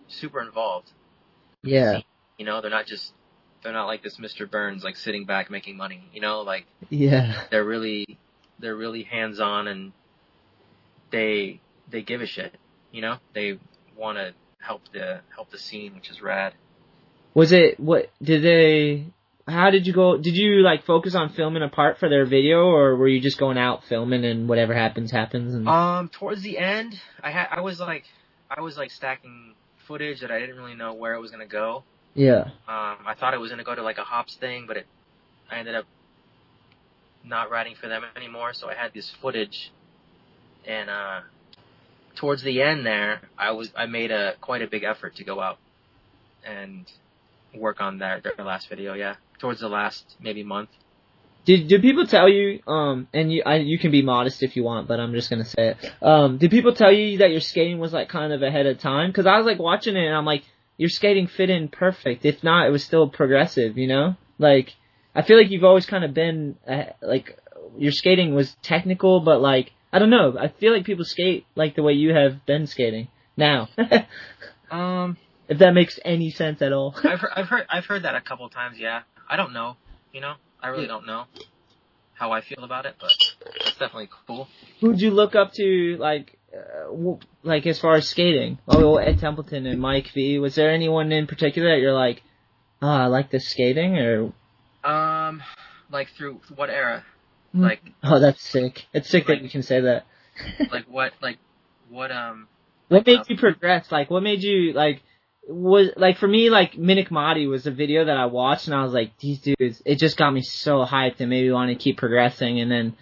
super 0.07 0.41
involved. 0.41 0.91
Yeah, 1.63 2.01
You 2.39 2.47
know, 2.47 2.61
they're 2.61 2.71
not 2.71 2.87
just 2.87 3.13
they're 3.63 3.73
not 3.73 3.87
like 3.87 4.03
this 4.03 4.17
Mr. 4.19 4.49
Burns 4.49 4.85
like 4.85 4.97
sitting 4.97 5.27
back 5.27 5.51
making 5.51 5.77
money. 5.77 6.09
You 6.15 6.21
know, 6.21 6.43
like 6.43 6.67
yeah, 6.89 7.43
they're 7.51 7.65
really 7.65 8.17
they're 8.61 8.77
really 8.77 9.03
hands 9.03 9.41
on 9.41 9.67
and 9.67 9.93
they 11.11 11.61
they 11.91 12.03
give 12.03 12.21
a 12.21 12.27
shit. 12.27 12.57
You 12.93 13.03
know, 13.03 13.17
they 13.35 13.59
want 13.97 14.19
to 14.19 14.35
help 14.61 14.83
the 14.93 15.21
help 15.35 15.51
the 15.51 15.59
scene, 15.59 15.95
which 15.95 16.11
is 16.11 16.21
rad. 16.21 16.55
Was 17.35 17.53
it 17.53 17.79
what 17.79 18.11
did 18.23 18.43
they? 18.43 19.07
How 19.49 19.71
did 19.71 19.87
you 19.87 19.93
go? 19.93 20.17
Did 20.17 20.37
you 20.37 20.63
like 20.63 20.85
focus 20.85 21.15
on 21.15 21.31
filming 21.31 21.63
a 21.63 21.69
part 21.69 21.99
for 21.99 22.09
their 22.09 22.25
video, 22.27 22.67
or 22.67 22.97
were 22.97 23.09
you 23.09 23.21
just 23.21 23.39
going 23.39 23.59
out 23.59 23.85
filming 23.85 24.25
and 24.25 24.49
whatever 24.49 24.75
happens 24.75 25.11
happens? 25.11 25.55
And 25.55 25.69
Um, 25.69 26.09
towards 26.09 26.43
the 26.43 26.59
end, 26.59 27.01
I 27.23 27.31
had 27.31 27.49
I 27.51 27.61
was 27.61 27.81
like 27.81 28.05
I 28.51 28.61
was 28.61 28.77
like 28.77 28.91
stacking 28.91 29.55
footage 29.87 30.21
that 30.21 30.31
I 30.31 30.39
didn't 30.39 30.57
really 30.57 30.75
know 30.75 30.95
where 30.95 31.15
it 31.15 31.21
was 31.21 31.31
gonna 31.31 31.47
go. 31.47 31.85
yeah, 32.15 32.51
Um, 32.69 32.99
I 33.07 33.15
thought 33.19 33.35
it 33.35 33.41
was 33.41 33.51
gonna 33.51 33.65
go 33.65 33.75
to 33.75 33.83
like 33.83 33.99
a 33.99 34.05
Hopps 34.05 34.37
thing, 34.37 34.67
but 34.67 34.77
it 34.77 34.87
I 35.51 35.59
ended 35.59 35.75
up 35.75 35.87
not 37.25 37.51
writing 37.51 37.75
for 37.81 37.89
them 37.89 38.03
anymore. 38.17 38.53
So 38.53 38.69
I 38.69 38.75
had 38.75 38.93
this 38.95 39.11
footage, 39.21 39.73
and 40.67 40.89
uh, 40.91 41.21
towards 42.17 42.43
the 42.43 42.63
end 42.63 42.87
there, 42.87 43.23
I 43.39 43.53
was 43.53 43.73
I 43.77 43.87
made 43.87 44.11
a 44.11 44.35
quite 44.41 44.63
a 44.63 44.67
big 44.67 44.85
effort 44.85 45.17
to 45.17 45.25
go 45.25 45.41
out 45.41 45.59
and 46.45 46.91
work 47.55 47.81
on 47.81 47.99
their 47.99 48.21
their 48.21 48.45
last 48.45 48.69
video. 48.69 48.95
Yeah, 48.95 49.17
towards 49.39 49.61
the 49.61 49.69
last 49.69 50.17
maybe 50.21 50.43
month. 50.43 50.71
Did 51.45 51.69
did 51.69 51.83
people 51.83 52.07
tell 52.07 52.29
you? 52.29 52.61
Um, 52.67 53.09
and 53.13 53.33
you 53.33 53.43
I, 53.45 53.57
you 53.57 53.79
can 53.79 53.91
be 53.91 54.03
modest 54.03 54.43
if 54.43 54.57
you 54.57 54.63
want, 54.63 54.89
but 54.89 55.01
I'm 55.01 55.13
just 55.13 55.31
gonna 55.31 55.45
say 55.45 55.71
it. 55.71 55.93
Um, 56.03 56.39
did 56.39 56.51
people 56.51 56.75
tell 56.75 56.93
you 56.93 57.19
that 57.19 57.31
your 57.31 57.41
skating 57.41 57.79
was 57.79 57.93
like 57.93 58.09
kind 58.09 58.33
of 58.33 58.43
ahead 58.43 58.67
of 58.67 58.79
time? 58.79 59.11
Because 59.11 59.27
I 59.27 59.39
was 59.39 59.47
like 59.47 59.59
watching 59.59 59.97
it 59.97 60.05
and 60.05 60.15
I'm 60.15 60.27
like, 60.27 60.45
your 60.77 60.91
skating 60.91 61.27
fit 61.27 61.51
in 61.51 61.69
perfect. 61.69 62.25
If 62.25 62.45
not, 62.45 62.67
it 62.67 62.71
was 62.71 62.85
still 62.85 63.09
progressive. 63.09 63.79
You 63.79 63.87
know, 63.87 64.17
like 64.39 64.75
I 65.15 65.23
feel 65.23 65.39
like 65.39 65.51
you've 65.51 65.65
always 65.65 65.87
kind 65.87 66.05
of 66.05 66.13
been 66.13 66.57
uh, 66.69 66.85
like 67.01 67.39
your 67.79 67.93
skating 67.93 68.35
was 68.35 68.55
technical, 68.63 69.21
but 69.21 69.41
like 69.41 69.73
I 69.93 69.99
don't 69.99 70.11
know. 70.11 70.37
I 70.39 70.49
feel 70.49 70.73
like 70.73 70.85
people 70.85 71.05
skate 71.05 71.47
like 71.55 71.75
the 71.75 71.83
way 71.83 71.93
you 71.95 72.15
have 72.15 72.45
been 72.47 72.67
skating 72.67 73.09
now. 73.37 73.69
Um, 74.71 75.17
if 75.49 75.59
that 75.59 75.75
makes 75.75 75.99
any 76.05 76.31
sense 76.31 76.63
at 76.63 76.73
all. 76.73 76.95
I've 77.03 77.19
heard, 77.19 77.33
I've 77.35 77.49
heard 77.49 77.67
I've 77.71 77.87
heard 77.87 78.03
that 78.05 78.15
a 78.15 78.21
couple 78.21 78.47
of 78.47 78.53
times. 78.53 78.79
Yeah, 78.79 79.03
I 79.29 79.37
don't 79.37 79.53
know. 79.53 79.77
You 80.13 80.21
know, 80.21 80.35
I 80.63 80.69
really 80.69 80.87
don't 80.87 81.07
know 81.07 81.25
how 82.15 82.31
I 82.31 82.41
feel 82.41 82.63
about 82.63 82.87
it, 82.87 82.95
but 83.01 83.11
it's 83.57 83.73
definitely 83.73 84.11
cool. 84.29 84.47
Who'd 84.81 85.01
you 85.01 85.11
look 85.11 85.35
up 85.35 85.53
to, 85.55 85.97
like, 85.99 86.39
uh, 86.55 86.85
w- 86.91 87.19
like 87.43 87.67
as 87.67 87.81
far 87.81 87.97
as 87.97 88.09
skating? 88.09 88.59
Oh, 88.69 88.97
Ed 88.99 89.19
Templeton 89.19 89.67
and 89.67 89.81
Mike 89.81 90.11
V. 90.15 90.39
Was 90.39 90.55
there 90.55 90.71
anyone 90.71 91.11
in 91.11 91.27
particular 91.27 91.71
that 91.75 91.81
you're 91.81 91.93
like, 91.95 92.23
oh, 92.83 92.89
I 92.89 93.07
like 93.07 93.31
this 93.31 93.49
skating, 93.49 93.99
or 93.99 94.33
Um, 94.85 95.43
like 95.91 96.11
through 96.11 96.41
what 96.55 96.71
era? 96.71 97.05
Like 97.53 97.83
oh, 98.03 98.21
that's 98.21 98.41
sick. 98.43 98.87
It's 98.93 99.09
sick 99.11 99.29
Like- 99.29 99.39
that 99.39 99.45
you 99.45 99.51
can 99.51 99.63
say 99.63 99.81
that. 99.81 100.07
like 100.71 100.87
what 100.89 101.13
like 101.21 101.39
what 101.89 102.11
um 102.13 102.47
What 102.89 103.07
made 103.07 103.21
you 103.29 103.37
progress? 103.37 103.91
Like, 103.91 104.11
what 104.11 104.23
made 104.23 104.43
you 104.43 104.73
like? 104.73 105.03
Was 105.49 105.89
like 105.97 106.19
for 106.19 106.29
me, 106.29 106.49
like 106.51 106.75
Menikmati 106.75 107.49
was 107.49 107.67
a 107.67 107.71
video 107.73 108.05
that 108.05 108.17
I 108.17 108.27
watched, 108.27 108.67
and 108.67 108.75
I 108.75 108.83
was 108.85 108.93
like, 108.93 109.17
these 109.19 109.41
dudes. 109.41 109.83
It 109.85 109.97
just 109.99 110.17
got 110.17 110.31
me 110.33 110.43
so 110.43 110.85
hyped 110.85 111.19
and 111.19 111.29
made 111.31 111.45
me 111.45 111.51
want 111.51 111.71
to 111.71 111.75
keep 111.75 111.97
progressing. 111.99 112.61
And 112.61 112.71
then, 112.71 112.95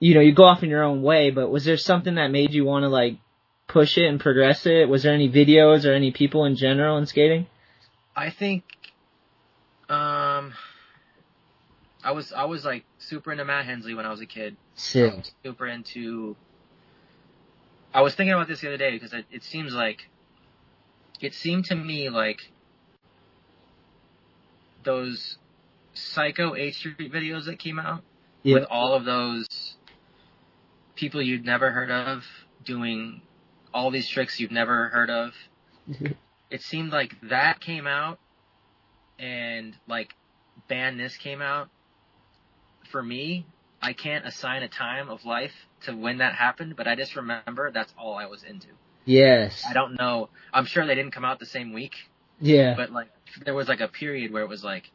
you 0.00 0.14
know, 0.14 0.20
you 0.20 0.32
go 0.32 0.44
off 0.44 0.62
in 0.62 0.70
your 0.70 0.82
own 0.84 1.02
way. 1.02 1.30
But 1.30 1.50
was 1.50 1.64
there 1.64 1.76
something 1.76 2.14
that 2.14 2.30
made 2.30 2.52
you 2.54 2.64
want 2.64 2.84
to 2.84 2.88
like 2.88 3.18
push 3.68 3.98
it 3.98 4.06
and 4.06 4.18
progress 4.18 4.64
it? 4.64 4.88
Was 4.88 5.02
there 5.02 5.12
any 5.12 5.28
videos 5.30 5.84
or 5.84 5.92
any 5.92 6.12
people 6.12 6.46
in 6.46 6.56
general 6.56 6.96
in 6.96 7.04
skating? 7.06 7.46
I 8.16 8.30
think 8.30 8.64
um 9.90 10.54
I 12.04 12.12
was 12.12 12.32
I 12.32 12.44
was 12.44 12.64
like 12.64 12.84
super 12.98 13.32
into 13.32 13.44
Matt 13.44 13.66
Hensley 13.66 13.94
when 13.94 14.06
I 14.06 14.10
was 14.10 14.20
a 14.20 14.26
kid. 14.26 14.56
Sick. 14.74 15.14
Super 15.44 15.66
into 15.66 16.36
I 17.94 18.00
was 18.02 18.14
thinking 18.14 18.32
about 18.32 18.48
this 18.48 18.60
the 18.60 18.68
other 18.68 18.76
day 18.76 18.90
because 18.92 19.12
it, 19.12 19.26
it 19.30 19.42
seems 19.44 19.72
like 19.74 20.08
it 21.20 21.34
seemed 21.34 21.66
to 21.66 21.76
me 21.76 22.08
like 22.10 22.40
those 24.82 25.38
Psycho 25.94 26.54
H 26.54 26.76
Street 26.76 27.12
videos 27.12 27.44
that 27.46 27.58
came 27.58 27.78
out 27.78 28.02
Yeah. 28.42 28.54
with 28.54 28.64
all 28.70 28.94
of 28.94 29.04
those 29.04 29.46
people 30.96 31.22
you'd 31.22 31.44
never 31.44 31.70
heard 31.70 31.90
of 31.90 32.24
doing 32.64 33.22
all 33.74 33.90
these 33.90 34.08
tricks 34.08 34.40
you've 34.40 34.50
never 34.50 34.88
heard 34.88 35.10
of. 35.10 35.32
it 36.50 36.62
seemed 36.62 36.92
like 36.92 37.14
that 37.22 37.60
came 37.60 37.86
out 37.86 38.18
and 39.18 39.76
like 39.86 40.14
ban 40.68 40.96
this 40.96 41.16
came 41.16 41.40
out. 41.42 41.68
For 42.90 43.02
me, 43.02 43.46
I 43.80 43.92
can't 43.92 44.26
assign 44.26 44.62
a 44.62 44.68
time 44.68 45.08
of 45.08 45.24
life 45.24 45.52
to 45.84 45.92
when 45.92 46.18
that 46.18 46.34
happened, 46.34 46.76
but 46.76 46.86
I 46.86 46.94
just 46.94 47.16
remember 47.16 47.70
that's 47.72 47.92
all 47.98 48.14
I 48.14 48.26
was 48.26 48.42
into. 48.42 48.68
Yes. 49.04 49.64
I 49.68 49.72
don't 49.72 49.98
know. 49.98 50.28
I'm 50.52 50.66
sure 50.66 50.86
they 50.86 50.94
didn't 50.94 51.12
come 51.12 51.24
out 51.24 51.40
the 51.40 51.46
same 51.46 51.72
week, 51.72 51.94
Yeah. 52.40 52.74
but 52.76 52.90
like 52.92 53.08
there 53.44 53.54
was 53.54 53.68
like 53.68 53.80
a 53.80 53.88
period 53.88 54.32
where 54.32 54.42
it 54.42 54.48
was 54.48 54.62
like 54.62 54.90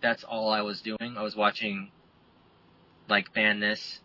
that's 0.00 0.24
all 0.24 0.50
I 0.50 0.62
was 0.62 0.80
doing. 0.80 1.16
I 1.16 1.22
was 1.22 1.36
watching 1.36 1.90
like 3.08 3.32
Ban 3.34 3.60
This 3.60 4.00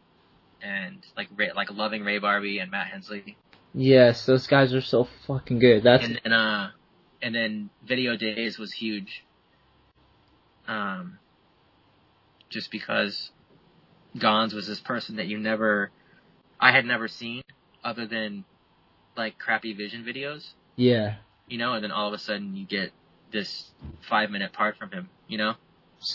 and 0.62 1.06
like 1.16 1.30
Ray, 1.36 1.52
like 1.56 1.72
loving 1.72 2.04
Ray 2.04 2.20
Barbee 2.20 2.62
and 2.62 2.70
Matt 2.72 2.88
Hensley, 2.88 3.38
yes, 3.74 4.26
those 4.26 4.48
guys 4.48 4.74
are 4.74 4.82
so 4.82 5.08
fucking 5.28 5.60
good. 5.60 5.84
That's 5.84 6.04
and 6.04 6.20
then 6.24 6.34
uh 6.34 6.72
and 7.22 7.34
then 7.34 7.70
Video 7.86 8.18
Days 8.18 8.60
was 8.60 8.74
huge. 8.74 9.24
Um, 10.68 11.20
just 12.50 12.72
because 12.72 13.32
Gonz 14.16 14.54
was 14.54 14.68
this 14.68 14.80
person 14.80 15.18
that 15.18 15.28
you 15.28 15.38
never, 15.38 15.92
I 16.60 16.72
had 16.72 16.86
never 16.86 17.08
seen 17.08 17.44
other 17.84 18.06
than 18.06 18.46
like 19.16 19.38
crappy 19.38 19.74
vision 19.74 20.04
videos, 20.04 20.48
yeah. 20.76 21.16
you 21.48 21.58
know, 21.58 21.74
and 21.74 21.84
then 21.84 21.92
all 21.92 22.08
of 22.08 22.14
a 22.14 22.20
sudden 22.20 22.56
you 22.56 22.66
get 22.66 22.92
this 23.32 23.72
five 24.10 24.30
minute 24.30 24.54
part 24.54 24.78
from 24.78 24.92
him, 24.92 25.10
you 25.28 25.38
know? 25.38 25.56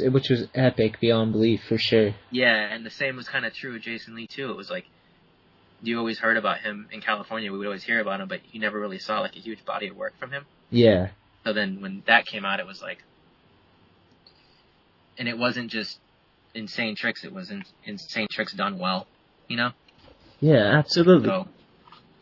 Which 0.00 0.30
was 0.30 0.46
epic 0.54 1.00
beyond 1.00 1.32
belief 1.32 1.62
for 1.68 1.76
sure. 1.76 2.14
Yeah, 2.30 2.54
and 2.54 2.86
the 2.86 2.90
same 2.90 3.16
was 3.16 3.28
kind 3.28 3.44
of 3.44 3.52
true 3.52 3.72
with 3.72 3.82
Jason 3.82 4.14
Lee 4.14 4.28
too. 4.28 4.50
It 4.50 4.56
was 4.56 4.70
like 4.70 4.86
you 5.82 5.98
always 5.98 6.18
heard 6.18 6.36
about 6.36 6.60
him 6.60 6.88
in 6.92 7.00
California. 7.00 7.50
We 7.50 7.58
would 7.58 7.66
always 7.66 7.82
hear 7.82 8.00
about 8.00 8.20
him, 8.20 8.28
but 8.28 8.40
you 8.52 8.60
never 8.60 8.78
really 8.78 9.00
saw 9.00 9.20
like 9.20 9.34
a 9.36 9.40
huge 9.40 9.64
body 9.64 9.88
of 9.88 9.96
work 9.96 10.14
from 10.18 10.30
him. 10.30 10.46
Yeah. 10.70 11.08
So 11.44 11.52
then 11.52 11.80
when 11.80 12.04
that 12.06 12.26
came 12.26 12.44
out, 12.44 12.60
it 12.60 12.66
was 12.66 12.80
like, 12.80 13.02
and 15.18 15.28
it 15.28 15.36
wasn't 15.36 15.70
just 15.70 15.98
insane 16.54 16.96
tricks. 16.96 17.24
It 17.24 17.32
was 17.32 17.50
in, 17.50 17.64
insane 17.84 18.28
tricks 18.30 18.52
done 18.52 18.78
well, 18.78 19.06
you 19.48 19.56
know. 19.56 19.72
Yeah, 20.40 20.78
absolutely. 20.78 21.28
So 21.28 21.48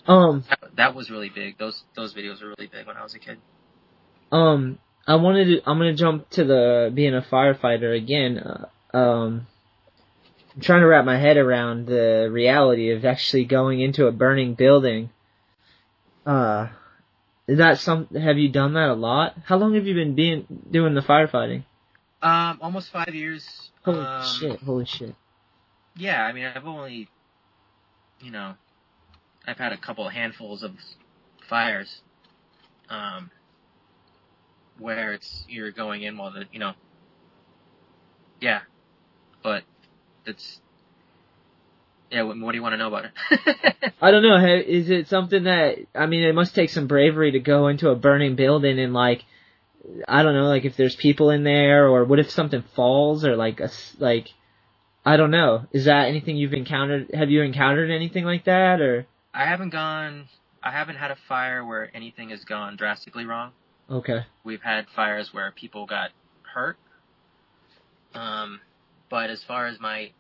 Um, 0.07 0.45
that, 0.49 0.77
that 0.77 0.95
was 0.95 1.11
really 1.11 1.29
big. 1.31 1.59
Those 1.59 1.83
those 1.95 2.15
videos 2.15 2.43
were 2.43 2.49
really 2.49 2.71
big 2.73 2.87
when 2.87 2.97
I 2.97 3.03
was 3.03 3.15
a 3.15 3.19
kid. 3.19 3.39
um, 4.33 4.79
I 5.07 5.17
wanted 5.17 5.45
to, 5.47 5.69
I'm 5.69 5.79
gonna 5.79 5.95
jump 5.95 6.29
to 6.31 6.45
the 6.45 6.91
being 6.95 7.15
a 7.15 7.23
firefighter 7.23 7.97
again. 7.97 8.39
Uh, 8.39 8.97
um, 8.97 9.47
I'm 10.55 10.61
trying 10.61 10.81
to 10.81 10.87
wrap 10.87 11.05
my 11.05 11.19
head 11.19 11.37
around 11.37 11.87
the 11.87 12.29
reality 12.31 12.91
of 12.91 13.05
actually 13.05 13.45
going 13.45 13.81
into 13.81 14.07
a 14.07 14.13
burning 14.13 14.55
building. 14.55 15.11
Uh, 16.27 16.69
is 17.47 17.59
that 17.59 17.79
some, 17.79 18.07
have 18.09 18.39
you 18.39 18.49
done 18.49 18.75
that 18.75 18.89
a 18.89 18.95
lot? 18.95 19.35
How 19.45 19.57
long 19.57 19.75
have 19.75 19.87
you 19.87 19.95
been 19.95 20.15
being, 20.15 20.47
doing 20.71 20.95
the 20.95 21.01
firefighting? 21.01 21.65
Um, 22.23 22.59
almost 22.61 22.91
five 22.91 23.15
years. 23.15 23.70
Holy 23.85 23.99
um, 23.99 24.23
shit, 24.23 24.61
holy 24.61 24.85
shit. 24.85 25.15
Yeah, 25.97 26.23
I 26.23 26.33
mean, 26.33 26.45
I've 26.45 26.67
only, 26.67 27.09
you 28.21 28.31
know, 28.31 28.55
I've 29.47 29.59
had 29.59 29.73
a 29.73 29.77
couple 29.77 30.09
handfuls 30.09 30.63
of 30.63 30.73
fires, 31.49 32.01
um, 32.89 33.31
where 34.79 35.13
it's 35.13 35.45
you're 35.49 35.73
going 35.73 36.03
in 36.03 36.17
while 36.17 36.31
the, 36.31 36.45
you 36.53 36.59
know, 36.59 36.73
yeah, 38.41 38.61
but 39.43 39.63
it's, 40.27 40.61
yeah. 42.11 42.23
What, 42.23 42.39
what 42.39 42.53
do 42.53 42.59
you 42.59 42.63
want 42.63 42.75
to 42.75 42.79
know 42.79 42.89
about 42.89 43.07
it? 43.07 43.93
I 44.03 44.11
don't 44.11 44.23
know. 44.23 44.37
Is 44.37 44.91
it 44.91 45.09
something 45.09 45.45
that 45.45 45.79
I 45.95 46.07
mean? 46.07 46.23
It 46.23 46.35
must 46.35 46.55
take 46.55 46.71
some 46.71 46.87
bravery 46.87 47.33
to 47.33 47.41
go 47.41 47.69
into 47.69 47.91
a 47.91 47.95
burning 47.95 48.37
building 48.37 48.79
and 48.79 48.93
like, 48.93 49.25
I 50.07 50.23
don't 50.23 50.35
know, 50.35 50.49
like 50.49 50.65
if 50.65 50.77
there's 50.77 50.97
people 50.97 51.31
in 51.31 51.45
there, 51.45 51.89
or 51.89 52.05
what 52.05 52.19
if 52.19 52.31
something 52.31 52.63
falls, 52.75 53.25
or 53.25 53.37
like 53.37 53.61
a 53.61 53.71
like, 53.99 54.29
I 55.05 55.17
don't 55.17 55.31
know. 55.31 55.67
Is 55.73 55.87
that 55.87 56.09
anything 56.09 56.37
you've 56.37 56.53
encountered? 56.53 57.11
Have 57.15 57.31
you 57.31 57.43
encountered 57.43 57.91
anything 57.91 58.25
like 58.25 58.45
that, 58.45 58.81
or 58.81 59.07
I 59.33 59.45
haven't 59.45 59.71
gone. 59.71 60.29
I 60.63 60.73
haven't 60.73 60.97
had 60.97 61.11
a 61.11 61.17
fire 61.29 61.65
where 61.65 61.91
anything 61.95 62.31
has 62.31 62.45
gone 62.45 62.77
drastically 62.77 63.25
wrong. 63.25 63.53
okay? 63.91 64.27
We've 64.45 64.61
had 64.63 64.87
fires 64.95 65.33
where 65.33 65.51
people 65.53 65.87
got 65.87 66.11
hurt. 66.43 66.77
Um, 68.15 68.61
but 69.09 69.31
as 69.31 69.43
far 69.43 69.67
as 69.67 69.81
my, 69.81 70.11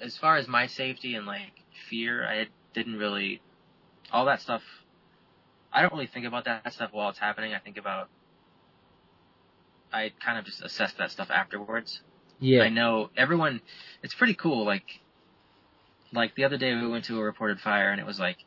as 0.00 0.16
far 0.16 0.36
as 0.36 0.48
my 0.48 0.66
safety 0.66 1.14
and 1.14 1.26
like 1.26 1.52
fear, 1.90 2.26
I 2.26 2.46
didn't 2.72 2.96
really, 2.96 3.42
all 4.12 4.24
that 4.26 4.40
stuff. 4.40 4.62
I 5.72 5.82
don't 5.82 5.92
really 5.92 6.06
think 6.06 6.24
about 6.24 6.44
that 6.46 6.72
stuff 6.72 6.90
while 6.92 7.10
it's 7.10 7.18
happening. 7.18 7.52
I 7.52 7.58
think 7.58 7.76
about, 7.76 8.08
I 9.94 10.12
kind 10.24 10.38
of 10.38 10.44
just 10.44 10.62
assess 10.62 10.92
that 10.98 11.10
stuff 11.12 11.30
afterwards. 11.30 12.00
Yeah, 12.40 12.62
I 12.62 12.68
know 12.68 13.10
everyone. 13.16 13.60
It's 14.02 14.14
pretty 14.14 14.34
cool. 14.34 14.66
Like, 14.66 14.84
like 16.12 16.34
the 16.34 16.44
other 16.44 16.58
day 16.58 16.74
we 16.74 16.86
went 16.86 17.04
to 17.06 17.18
a 17.18 17.22
reported 17.22 17.60
fire, 17.60 17.90
and 17.90 18.00
it 18.00 18.06
was 18.06 18.18
like, 18.18 18.38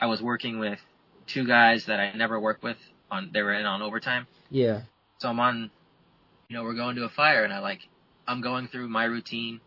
I 0.00 0.06
was 0.06 0.22
working 0.22 0.58
with 0.58 0.78
two 1.26 1.46
guys 1.46 1.86
that 1.86 2.00
I 2.00 2.12
never 2.12 2.38
worked 2.38 2.62
with 2.62 2.78
on. 3.10 3.30
They 3.32 3.42
were 3.42 3.52
in 3.52 3.66
on 3.66 3.82
overtime. 3.82 4.26
yeah, 4.50 4.82
So 5.18 5.28
I'm 5.28 5.40
on, 5.40 5.70
you 6.48 6.56
know, 6.56 6.62
we're 6.62 6.74
going 6.74 6.96
to 6.96 7.04
a 7.04 7.08
fire, 7.08 7.44
and 7.44 7.52
I 7.52 7.58
like, 7.58 7.80
I'm 8.26 8.40
going 8.40 8.68
through 8.68 8.88
my 8.88 9.04
routine, 9.04 9.60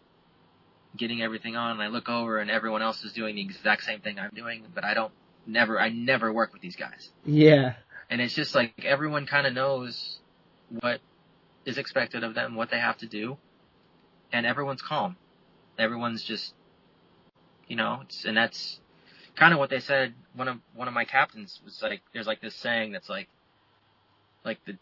getting 0.96 1.22
everything 1.22 1.56
on, 1.56 1.72
and 1.72 1.82
I 1.82 1.88
look 1.88 2.08
over, 2.10 2.40
and 2.40 2.50
everyone 2.50 2.82
else 2.82 3.04
is 3.04 3.12
doing 3.14 3.36
the 3.36 3.42
exact 3.42 3.84
same 3.84 4.00
thing 4.00 4.18
I'm 4.20 4.32
doing, 4.34 4.64
but 4.74 4.84
I 4.86 4.94
don't, 4.94 5.12
never, 5.46 5.80
I 5.80 5.90
never 5.90 6.32
work 6.32 6.54
with 6.54 6.62
these 6.62 6.76
guys, 6.78 7.10
yeah, 7.26 7.74
and 8.10 8.22
it's 8.22 8.34
just 8.34 8.56
like 8.56 8.74
everyone 8.84 9.26
kind 9.28 9.46
of 9.46 9.54
knows 9.54 10.20
what 10.82 11.02
is 11.66 11.78
expected 11.78 12.24
of 12.24 12.36
them, 12.36 12.56
what 12.56 12.70
they 12.70 12.80
have 12.80 12.98
to 12.98 13.08
do, 13.08 13.38
and 14.32 14.46
everyone's 14.46 14.82
calm, 14.82 15.16
everyone's 15.78 16.24
just, 16.24 16.54
you 17.68 17.76
know, 17.76 18.00
it's, 18.04 18.26
and 18.26 18.38
that's 18.38 18.80
kind 19.36 19.54
of 19.54 19.60
what 19.60 19.70
they 19.70 19.80
said. 19.80 20.14
One 20.36 20.48
of 20.48 20.58
one 20.76 20.88
of 20.88 20.94
my 20.94 21.06
captains 21.06 21.60
was 21.64 21.82
like, 21.82 22.02
there's 22.14 22.28
like 22.28 22.42
this 22.42 22.56
saying 22.56 22.92
that's 22.92 23.10
like, 23.10 23.28
like 24.44 24.60
the 24.66 24.78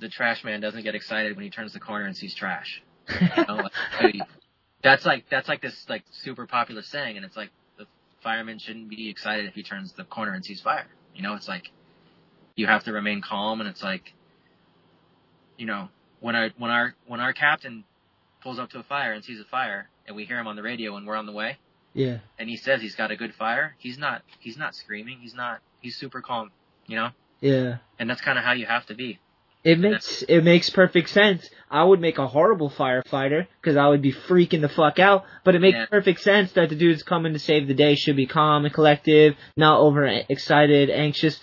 the 0.00 0.08
trash 0.08 0.44
man 0.44 0.60
doesn't 0.60 0.82
get 0.82 0.94
excited 0.94 1.34
when 1.36 1.44
he 1.44 1.50
turns 1.50 1.72
the 1.72 1.80
corner 1.80 2.04
and 2.04 2.16
sees 2.16 2.34
trash. 2.34 2.82
You 3.08 3.44
know, 3.48 3.68
like, 4.02 4.16
that's 4.82 5.04
like 5.04 5.24
that's 5.30 5.48
like 5.48 5.60
this 5.60 5.86
like 5.88 6.04
super 6.10 6.46
popular 6.46 6.82
saying, 6.82 7.16
and 7.16 7.24
it's 7.24 7.36
like 7.36 7.50
the 7.78 7.86
fireman 8.22 8.58
shouldn't 8.58 8.88
be 8.88 9.08
excited 9.08 9.46
if 9.46 9.54
he 9.54 9.62
turns 9.62 9.92
the 9.92 10.04
corner 10.04 10.34
and 10.34 10.44
sees 10.44 10.60
fire. 10.60 10.86
You 11.14 11.22
know, 11.22 11.34
it's 11.34 11.48
like 11.48 11.70
you 12.54 12.66
have 12.66 12.84
to 12.84 12.92
remain 12.92 13.22
calm, 13.22 13.60
and 13.60 13.68
it's 13.68 13.82
like, 13.82 14.12
you 15.56 15.66
know, 15.66 15.88
when 16.20 16.36
our 16.36 16.50
when 16.58 16.70
our 16.70 16.94
when 17.06 17.20
our 17.20 17.32
captain 17.32 17.84
pulls 18.42 18.58
up 18.58 18.70
to 18.70 18.78
a 18.78 18.82
fire 18.82 19.12
and 19.12 19.24
sees 19.24 19.40
a 19.40 19.44
fire, 19.44 19.88
and 20.06 20.16
we 20.16 20.24
hear 20.24 20.38
him 20.38 20.46
on 20.46 20.56
the 20.56 20.62
radio 20.62 20.94
when 20.94 21.04
we're 21.04 21.16
on 21.16 21.26
the 21.26 21.32
way, 21.32 21.58
yeah. 21.94 22.18
and 22.38 22.48
he 22.48 22.56
says 22.56 22.80
he's 22.80 22.94
got 22.94 23.10
a 23.10 23.16
good 23.16 23.34
fire, 23.34 23.74
he's 23.78 23.98
not 23.98 24.22
he's 24.40 24.56
not 24.56 24.74
screaming, 24.74 25.18
he's 25.20 25.34
not 25.34 25.60
he's 25.80 25.96
super 25.96 26.20
calm, 26.20 26.50
you 26.86 26.96
know, 26.96 27.10
Yeah. 27.40 27.76
and 27.98 28.08
that's 28.08 28.20
kind 28.20 28.38
of 28.38 28.44
how 28.44 28.52
you 28.52 28.66
have 28.66 28.86
to 28.86 28.94
be. 28.94 29.18
It 29.64 29.80
makes 29.80 30.22
it 30.22 30.44
makes 30.44 30.70
perfect 30.70 31.08
sense. 31.10 31.48
I 31.68 31.82
would 31.82 32.00
make 32.00 32.18
a 32.18 32.28
horrible 32.28 32.70
firefighter 32.70 33.48
because 33.60 33.76
I 33.76 33.88
would 33.88 34.00
be 34.00 34.12
freaking 34.12 34.60
the 34.60 34.68
fuck 34.68 35.00
out. 35.00 35.24
But 35.44 35.56
it 35.56 35.58
makes 35.60 35.76
Yeah. 35.76 35.86
perfect 35.86 36.20
sense 36.20 36.52
that 36.52 36.68
the 36.68 36.76
dudes 36.76 37.02
coming 37.02 37.32
to 37.32 37.40
save 37.40 37.66
the 37.66 37.74
day 37.74 37.96
should 37.96 38.14
be 38.16 38.26
calm 38.26 38.64
and 38.64 38.72
collective, 38.72 39.34
not 39.56 39.80
over 39.80 40.06
excited, 40.06 40.90
anxious. 40.90 41.40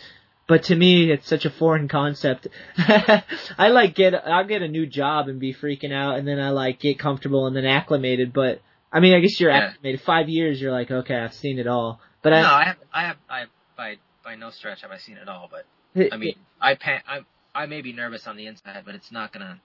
But 0.47 0.63
to 0.65 0.75
me, 0.75 1.11
it's 1.11 1.27
such 1.27 1.45
a 1.45 1.49
foreign 1.49 1.87
concept. 1.87 2.47
I 2.77 3.69
like 3.69 3.95
get 3.95 4.13
I'll 4.13 4.45
get 4.45 4.61
a 4.61 4.67
new 4.67 4.85
job 4.85 5.27
and 5.27 5.39
be 5.39 5.53
freaking 5.53 5.91
out, 5.91 6.17
and 6.17 6.27
then 6.27 6.39
I 6.39 6.49
like 6.49 6.79
get 6.79 6.99
comfortable 6.99 7.47
and 7.47 7.55
then 7.55 7.65
acclimated. 7.65 8.31
But 8.31 8.61
I 8.93 8.99
mean, 8.99 9.15
I 9.15 9.19
guess 9.19 9.39
you're 9.39 9.49
Yeah. 9.51 9.69
acclimated. 9.69 10.01
Five 10.01 10.29
years, 10.29 10.61
you're 10.61 10.71
like, 10.71 10.91
okay, 10.91 11.15
I've 11.15 11.33
seen 11.33 11.57
it 11.57 11.67
all. 11.67 11.99
But 12.21 12.29
no, 12.31 12.37
I, 12.45 12.61
I 12.61 12.65
have 12.65 12.77
I 12.93 13.01
have 13.07 13.17
I 13.29 13.45
by 13.75 13.95
by 14.23 14.35
no 14.35 14.51
stretch 14.51 14.81
have 14.81 14.91
I 14.91 14.97
seen 14.97 15.17
it 15.17 15.27
all, 15.27 15.49
but 15.51 15.65
I 16.13 16.17
mean, 16.17 16.35
I 16.61 16.75
pan, 16.75 17.01
I 17.07 17.21
I 17.53 17.65
may 17.65 17.81
be 17.81 17.93
nervous 17.93 18.27
on 18.27 18.37
the 18.37 18.45
inside, 18.45 18.83
but 18.85 18.93
it's 18.95 19.11
not 19.11 19.33
gonna, 19.33 19.59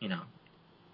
you 0.00 0.08
know, 0.08 0.22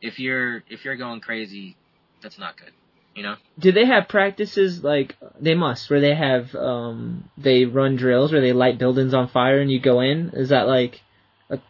if 0.00 0.18
you're 0.20 0.62
if 0.68 0.84
you're 0.84 0.96
going 0.96 1.20
crazy, 1.20 1.76
that's 2.22 2.38
not 2.38 2.56
good. 2.56 2.70
You 3.18 3.24
know, 3.24 3.34
do 3.58 3.72
they 3.72 3.84
have 3.84 4.06
practices 4.06 4.84
like 4.84 5.16
they 5.40 5.56
must 5.56 5.90
where 5.90 6.00
they 6.00 6.14
have 6.14 6.54
um 6.54 7.28
they 7.36 7.64
run 7.64 7.96
drills 7.96 8.30
where 8.30 8.40
they 8.40 8.52
light 8.52 8.78
buildings 8.78 9.12
on 9.12 9.26
fire 9.26 9.58
and 9.58 9.68
you 9.68 9.80
go 9.80 9.98
in 9.98 10.30
is 10.34 10.50
that 10.50 10.68
like 10.68 11.00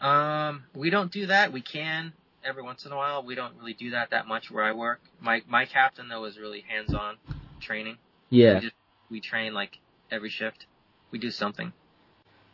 um, 0.02 0.64
we 0.74 0.90
don't 0.90 1.10
do 1.10 1.24
that. 1.28 1.50
We 1.50 1.62
can 1.62 2.12
every 2.44 2.62
once 2.62 2.84
in 2.84 2.92
a 2.92 2.96
while. 2.96 3.24
We 3.24 3.34
don't 3.34 3.56
really 3.56 3.72
do 3.72 3.92
that 3.92 4.10
that 4.10 4.26
much 4.26 4.50
where 4.50 4.62
I 4.62 4.72
work. 4.72 5.00
My 5.22 5.40
my 5.48 5.64
captain 5.64 6.10
though 6.10 6.26
is 6.26 6.38
really 6.38 6.60
hands 6.68 6.92
on 6.92 7.16
training. 7.62 7.96
yeah 8.28 8.56
We 8.56 8.60
just 8.60 8.74
we 9.10 9.20
train 9.22 9.54
like 9.54 9.78
every 10.10 10.28
shift. 10.28 10.66
We 11.10 11.18
do 11.18 11.30
something 11.30 11.72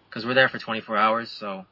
because 0.09 0.25
we're 0.25 0.35
there 0.35 0.49
for 0.49 0.61
24 0.61 0.97
hours, 0.97 1.33
so 1.33 1.67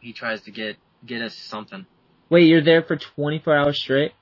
he 0.00 0.14
tries 0.14 0.40
to 0.44 0.50
get 0.50 0.78
get 1.04 1.20
us 1.20 1.36
something. 1.36 1.84
wait 2.30 2.44
you're 2.48 2.64
there 2.64 2.82
for 2.82 2.96
24 2.96 3.54
hours 3.54 3.78
straight 3.78 4.12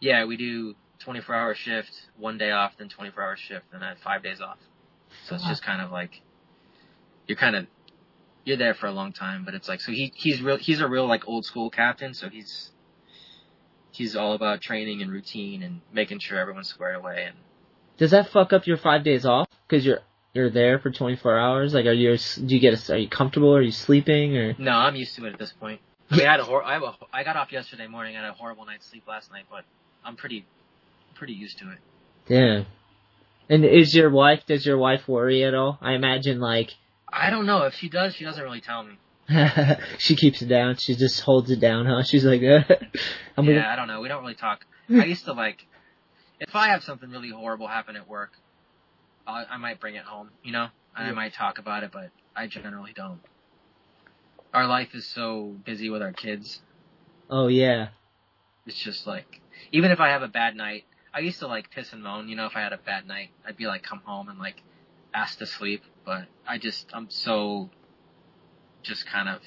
Yeah, 0.00 0.24
we 0.24 0.36
do 0.36 0.74
24 1.00 1.34
hour 1.34 1.54
shift, 1.54 1.92
one 2.16 2.38
day 2.38 2.50
off, 2.50 2.72
then 2.78 2.88
24 2.88 3.22
hour 3.22 3.36
shift, 3.36 3.66
and 3.72 3.82
then 3.82 3.96
five 4.02 4.22
days 4.22 4.40
off. 4.40 4.58
So 5.26 5.34
it's 5.34 5.46
just 5.46 5.62
kind 5.62 5.82
of 5.82 5.90
like 5.90 6.20
you're 7.26 7.38
kind 7.38 7.56
of 7.56 7.66
you're 8.44 8.56
there 8.56 8.74
for 8.74 8.86
a 8.86 8.92
long 8.92 9.12
time, 9.12 9.44
but 9.44 9.54
it's 9.54 9.68
like 9.68 9.80
so 9.80 9.92
he 9.92 10.12
he's 10.14 10.40
real 10.40 10.56
he's 10.56 10.80
a 10.80 10.88
real 10.88 11.06
like 11.06 11.26
old 11.28 11.44
school 11.44 11.70
captain, 11.70 12.14
so 12.14 12.28
he's 12.28 12.70
he's 13.90 14.14
all 14.14 14.34
about 14.34 14.60
training 14.60 15.02
and 15.02 15.10
routine 15.10 15.62
and 15.62 15.80
making 15.92 16.20
sure 16.20 16.38
everyone's 16.38 16.68
squared 16.68 16.96
away 16.96 17.24
and 17.26 17.36
does 18.00 18.12
that 18.12 18.30
fuck 18.30 18.54
up 18.54 18.66
your 18.66 18.78
five 18.78 19.04
days 19.04 19.26
off 19.26 19.46
because 19.68 19.84
you're 19.84 20.00
you're 20.32 20.48
there 20.48 20.78
for 20.78 20.90
24 20.90 21.38
hours? 21.38 21.74
Like, 21.74 21.84
are 21.84 21.92
you 21.92 22.16
do 22.16 22.54
you 22.54 22.58
get 22.58 22.88
a, 22.88 22.94
are 22.94 22.96
you 22.96 23.08
comfortable? 23.08 23.54
Are 23.54 23.60
you 23.60 23.72
sleeping 23.72 24.36
or? 24.38 24.54
No, 24.58 24.70
I'm 24.70 24.96
used 24.96 25.14
to 25.16 25.26
it 25.26 25.34
at 25.34 25.38
this 25.38 25.52
point. 25.52 25.80
I 26.10 26.16
mean, 26.16 26.26
I 26.26 26.30
had 26.30 26.40
a 26.40 26.44
hor- 26.44 26.64
I, 26.64 26.74
have 26.74 26.82
a, 26.82 26.94
I 27.12 27.24
got 27.24 27.36
off 27.36 27.52
yesterday 27.52 27.86
morning. 27.86 28.16
I 28.16 28.22
had 28.22 28.30
a 28.30 28.32
horrible 28.32 28.64
night's 28.64 28.86
sleep 28.86 29.04
last 29.06 29.30
night, 29.30 29.44
but 29.50 29.64
I'm 30.04 30.16
pretty 30.16 30.46
pretty 31.14 31.32
used 31.34 31.58
to 31.58 31.70
it. 31.72 31.78
Yeah. 32.28 32.64
And 33.48 33.64
is 33.64 33.94
your 33.94 34.10
wife? 34.10 34.44
Does 34.46 34.64
your 34.64 34.78
wife 34.78 35.08
worry 35.08 35.44
at 35.44 35.54
all? 35.54 35.78
I 35.80 35.92
imagine 35.94 36.40
like. 36.40 36.70
I 37.12 37.30
don't 37.30 37.46
know 37.46 37.62
if 37.64 37.74
she 37.74 37.88
does. 37.88 38.14
She 38.14 38.24
doesn't 38.24 38.42
really 38.42 38.60
tell 38.60 38.84
me. 38.84 38.96
she 39.98 40.16
keeps 40.16 40.42
it 40.42 40.46
down. 40.48 40.76
She 40.76 40.94
just 40.94 41.20
holds 41.20 41.50
it 41.50 41.60
down, 41.60 41.86
huh? 41.86 42.02
She's 42.06 42.24
like, 42.24 42.42
uh, 42.42 42.62
I'm 43.36 43.44
yeah, 43.44 43.54
gonna. 43.54 43.66
I 43.68 43.76
don't 43.76 43.88
know. 43.88 44.00
We 44.00 44.08
don't 44.08 44.22
really 44.22 44.34
talk. 44.34 44.64
I 44.88 45.04
used 45.04 45.24
to 45.26 45.32
like, 45.32 45.66
if 46.40 46.54
I 46.56 46.68
have 46.68 46.82
something 46.82 47.10
really 47.10 47.30
horrible 47.30 47.68
happen 47.68 47.94
at 47.94 48.08
work, 48.08 48.32
I, 49.24 49.44
I 49.50 49.56
might 49.56 49.78
bring 49.80 49.94
it 49.94 50.04
home, 50.04 50.30
you 50.42 50.50
know, 50.50 50.66
and 50.96 51.06
Yeah. 51.06 51.12
I 51.12 51.14
might 51.14 51.32
talk 51.34 51.58
about 51.58 51.84
it, 51.84 51.90
but 51.92 52.10
I 52.34 52.48
generally 52.48 52.92
don't. 52.92 53.20
Our 54.52 54.66
life 54.66 54.94
is 54.94 55.06
so 55.06 55.54
busy 55.64 55.90
with 55.90 56.02
our 56.02 56.12
kids. 56.12 56.60
Oh 57.28 57.46
yeah. 57.46 57.88
It's 58.66 58.78
just 58.78 59.06
like, 59.06 59.40
even 59.70 59.92
if 59.92 60.00
I 60.00 60.08
have 60.08 60.22
a 60.22 60.28
bad 60.28 60.56
night, 60.56 60.84
I 61.12 61.20
used 61.20 61.40
to 61.40 61.46
like 61.46 61.70
piss 61.70 61.92
and 61.92 62.02
moan, 62.02 62.28
you 62.28 62.36
know, 62.36 62.46
if 62.46 62.56
I 62.56 62.60
had 62.60 62.72
a 62.72 62.78
bad 62.78 63.06
night, 63.06 63.30
I'd 63.46 63.56
be 63.56 63.66
like, 63.66 63.82
come 63.82 64.00
home 64.04 64.28
and 64.28 64.38
like 64.38 64.62
ask 65.12 65.38
to 65.38 65.46
sleep, 65.46 65.82
but 66.04 66.26
I 66.46 66.58
just, 66.58 66.86
I'm 66.92 67.10
so, 67.10 67.70
just 68.82 69.06
kind 69.06 69.28
of, 69.28 69.40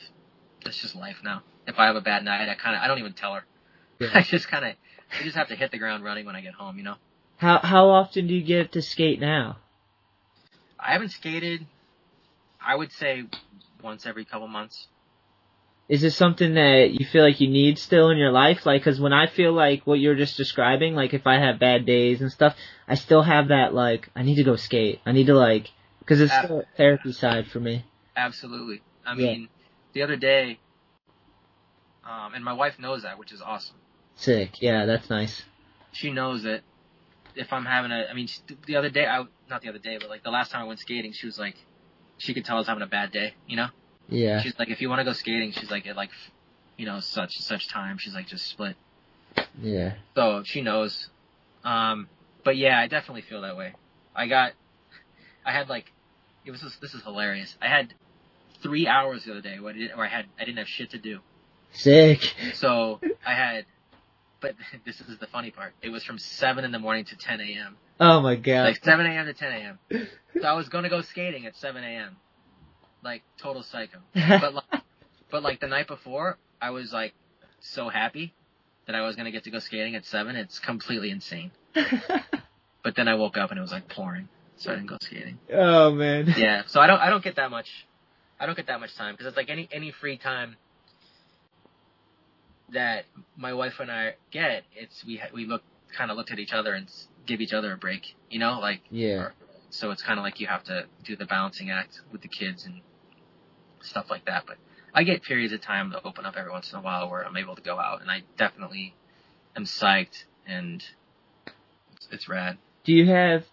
that's 0.63 0.77
just 0.77 0.95
life 0.95 1.17
now. 1.23 1.43
If 1.65 1.79
I 1.79 1.85
have 1.85 1.95
a 1.95 2.01
bad 2.01 2.25
night, 2.25 2.49
I 2.49 2.55
kind 2.55 2.75
of, 2.75 2.81
I 2.81 2.87
don't 2.87 2.99
even 2.99 3.13
tell 3.13 3.33
her. 3.33 3.45
Yeah. 3.99 4.09
I 4.13 4.21
just 4.21 4.49
kind 4.49 4.65
of, 4.65 4.75
I 5.17 5.23
just 5.23 5.37
have 5.37 5.47
to 5.49 5.55
hit 5.55 5.71
the 5.71 5.77
ground 5.77 6.03
running 6.03 6.25
when 6.25 6.35
I 6.35 6.41
get 6.41 6.53
home, 6.53 6.77
you 6.77 6.83
know? 6.83 6.95
How 7.37 7.59
how 7.59 7.89
often 7.89 8.27
do 8.27 8.33
you 8.33 8.43
get 8.43 8.71
to 8.73 8.81
skate 8.81 9.19
now? 9.19 9.57
I 10.79 10.93
haven't 10.93 11.09
skated, 11.09 11.65
I 12.65 12.75
would 12.75 12.91
say 12.91 13.23
once 13.81 14.05
every 14.05 14.25
couple 14.25 14.47
months. 14.47 14.87
Is 15.89 16.01
this 16.01 16.15
something 16.15 16.53
that 16.53 16.91
you 16.91 17.05
feel 17.05 17.23
like 17.23 17.41
you 17.41 17.49
need 17.49 17.77
still 17.77 18.09
in 18.09 18.17
your 18.17 18.31
life? 18.31 18.65
Like, 18.65 18.83
cause 18.83 18.99
when 19.01 19.11
I 19.11 19.27
feel 19.27 19.51
like 19.51 19.85
what 19.85 19.99
you're 19.99 20.15
just 20.15 20.37
describing, 20.37 20.95
like 20.95 21.13
if 21.13 21.27
I 21.27 21.35
have 21.39 21.59
bad 21.59 21.85
days 21.85 22.21
and 22.21 22.31
stuff, 22.31 22.55
I 22.87 22.95
still 22.95 23.21
have 23.21 23.49
that 23.49 23.73
like, 23.73 24.09
I 24.15 24.23
need 24.23 24.35
to 24.35 24.43
go 24.43 24.55
skate. 24.55 25.01
I 25.05 25.11
need 25.11 25.27
to 25.27 25.35
like, 25.35 25.71
cause 26.05 26.21
it's 26.21 26.33
still 26.33 26.59
a 26.61 26.77
therapy 26.77 27.11
side 27.11 27.47
for 27.47 27.59
me. 27.59 27.85
Absolutely. 28.15 28.81
I 29.05 29.13
Yeah. 29.15 29.27
mean, 29.27 29.49
the 29.93 30.03
other 30.03 30.15
day, 30.15 30.59
um, 32.05 32.33
and 32.33 32.43
my 32.43 32.53
wife 32.53 32.79
knows 32.79 33.03
that, 33.03 33.19
which 33.19 33.33
is 33.33 33.41
awesome. 33.41 33.75
Sick. 34.15 34.61
Yeah, 34.61 34.85
that's 34.85 35.09
nice. 35.09 35.43
She 35.91 36.11
knows 36.11 36.43
that 36.43 36.61
if 37.35 37.51
I'm 37.51 37.65
having 37.65 37.91
a, 37.91 38.05
I 38.09 38.13
mean, 38.13 38.29
the 38.65 38.77
other 38.77 38.89
day, 38.89 39.05
I 39.05 39.25
not 39.49 39.61
the 39.61 39.69
other 39.69 39.79
day, 39.79 39.97
but 39.99 40.09
like 40.09 40.23
the 40.23 40.31
last 40.31 40.51
time 40.51 40.61
I 40.61 40.65
went 40.65 40.79
skating, 40.79 41.11
she 41.13 41.25
was 41.25 41.37
like, 41.37 41.55
she 42.17 42.33
could 42.33 42.45
tell 42.45 42.55
I 42.55 42.59
was 42.59 42.67
having 42.67 42.83
a 42.83 42.87
bad 42.87 43.11
day, 43.11 43.33
you 43.47 43.57
know. 43.57 43.67
Yeah. 44.09 44.41
She's 44.41 44.57
like, 44.59 44.69
if 44.69 44.81
you 44.81 44.89
want 44.89 44.99
to 44.99 45.05
go 45.05 45.13
skating, 45.13 45.51
she's 45.51 45.71
like, 45.71 45.87
at 45.87 45.95
like, 45.95 46.09
you 46.77 46.85
know, 46.85 46.99
such 46.99 47.33
such 47.39 47.69
time, 47.69 47.97
she's 47.97 48.13
like, 48.13 48.27
just 48.27 48.47
split. 48.47 48.75
Yeah. 49.61 49.93
So 50.15 50.43
she 50.45 50.61
knows. 50.61 51.09
Um, 51.63 52.07
but 52.43 52.57
yeah, 52.57 52.79
I 52.79 52.87
definitely 52.87 53.21
feel 53.21 53.41
that 53.41 53.55
way. 53.55 53.73
I 54.15 54.27
got, 54.27 54.53
I 55.45 55.51
had 55.51 55.69
like, 55.69 55.91
it 56.45 56.51
was 56.51 56.61
this, 56.61 56.75
this 56.81 56.93
is 56.93 57.03
hilarious. 57.03 57.55
I 57.61 57.67
had 57.67 57.93
three 58.61 58.87
hours 58.87 59.25
the 59.25 59.31
other 59.31 59.41
day 59.41 59.59
where 59.59 59.73
I, 59.73 59.77
didn't, 59.77 59.97
where 59.97 60.05
I 60.05 60.09
had 60.09 60.25
I 60.39 60.45
didn't 60.45 60.57
have 60.57 60.67
shit 60.67 60.91
to 60.91 60.97
do. 60.97 61.19
Sick. 61.73 62.33
So 62.55 62.99
I 63.25 63.33
had, 63.33 63.65
but 64.41 64.55
this 64.85 64.99
is 65.01 65.17
the 65.19 65.27
funny 65.27 65.51
part. 65.51 65.73
It 65.81 65.89
was 65.89 66.03
from 66.03 66.17
seven 66.17 66.65
in 66.65 66.71
the 66.71 66.79
morning 66.79 67.05
to 67.05 67.15
ten 67.15 67.39
a.m. 67.39 67.77
Oh 67.99 68.21
my 68.21 68.35
god. 68.35 68.63
Like 68.63 68.83
seven 68.83 69.05
a.m. 69.05 69.25
to 69.25 69.33
ten 69.33 69.51
a.m. 69.51 70.07
So 70.41 70.47
I 70.47 70.53
was 70.53 70.69
gonna 70.69 70.89
go 70.89 71.01
skating 71.01 71.45
at 71.45 71.55
seven 71.57 71.83
a.m. 71.83 72.17
Like 73.03 73.23
total 73.41 73.63
psycho. 73.63 73.99
But 74.15 74.53
like, 74.53 74.81
but 75.31 75.43
like 75.43 75.59
the 75.59 75.67
night 75.67 75.87
before, 75.87 76.37
I 76.61 76.69
was 76.69 76.93
like 76.93 77.13
so 77.59 77.89
happy 77.89 78.33
that 78.85 78.95
I 78.95 79.01
was 79.01 79.15
gonna 79.15 79.31
get 79.31 79.43
to 79.45 79.51
go 79.51 79.59
skating 79.59 79.95
at 79.95 80.05
seven. 80.05 80.35
It's 80.35 80.59
completely 80.59 81.09
insane. 81.11 81.51
But 82.83 82.95
then 82.97 83.07
I 83.07 83.15
woke 83.15 83.37
up 83.37 83.49
and 83.49 83.57
it 83.57 83.61
was 83.61 83.71
like 83.71 83.87
pouring, 83.87 84.27
so 84.57 84.69
I 84.69 84.75
didn't 84.75 84.89
go 84.89 84.97
skating. 85.01 85.39
oh 85.53 85.91
man. 85.91 86.33
Yeah, 86.37 86.63
so 86.67 86.81
I 86.81 86.87
don't 86.87 86.99
I 86.99 87.09
don't 87.09 87.23
get 87.23 87.37
that 87.37 87.49
much. 87.49 87.69
I 88.39 88.45
don't 88.45 88.55
get 88.57 88.67
that 88.67 88.79
much 88.81 88.93
time 88.95 89.13
because 89.13 89.25
it's 89.27 89.37
like 89.37 89.49
any 89.49 89.69
any 89.71 89.91
free 89.91 90.17
time 90.17 90.57
that 92.73 93.05
my 93.37 93.53
wife 93.53 93.73
and 93.79 93.91
I 93.91 94.15
get. 94.31 94.63
It's 94.75 95.03
we 95.05 95.17
ha- 95.17 95.29
we 95.33 95.45
look 95.45 95.61
kind 95.97 96.11
of 96.11 96.17
looked 96.17 96.31
at 96.31 96.39
each 96.39 96.53
other 96.53 96.73
and 96.73 96.87
give 97.25 97.39
each 97.41 97.53
other 97.53 97.71
a 97.73 97.77
break. 97.77 98.15
You 98.29 98.39
know, 98.39 98.59
like 98.59 98.81
Yeah. 98.91 99.29
so 99.69 99.91
it's 99.91 100.01
kind 100.01 100.19
of 100.19 100.23
like 100.23 100.39
you 100.41 100.47
have 100.47 100.63
to 100.65 100.85
do 101.05 101.15
the 101.15 101.25
balancing 101.25 101.69
act 101.69 102.01
with 102.11 102.21
the 102.21 102.27
kids 102.27 102.65
and 102.65 102.81
stuff 103.83 104.09
like 104.09 104.25
that. 104.25 104.45
But 104.47 104.57
I 104.93 105.03
get 105.03 105.23
periods 105.23 105.53
of 105.53 105.61
time 105.61 105.91
to 105.91 106.01
open 106.03 106.25
up 106.25 106.35
every 106.37 106.51
once 106.51 106.71
in 106.71 106.79
a 106.79 106.81
while 106.81 107.09
where 107.09 107.25
I'm 107.25 107.37
able 107.37 107.55
to 107.55 107.61
go 107.61 107.79
out, 107.79 108.01
and 108.01 108.11
I 108.11 108.23
definitely 108.37 108.93
am 109.55 109.65
psyched 109.65 110.23
and 110.47 110.83
it's, 111.95 112.07
it's 112.11 112.29
rad. 112.29 112.57
Do 112.83 112.93
you 112.93 113.07
have, 113.07 113.45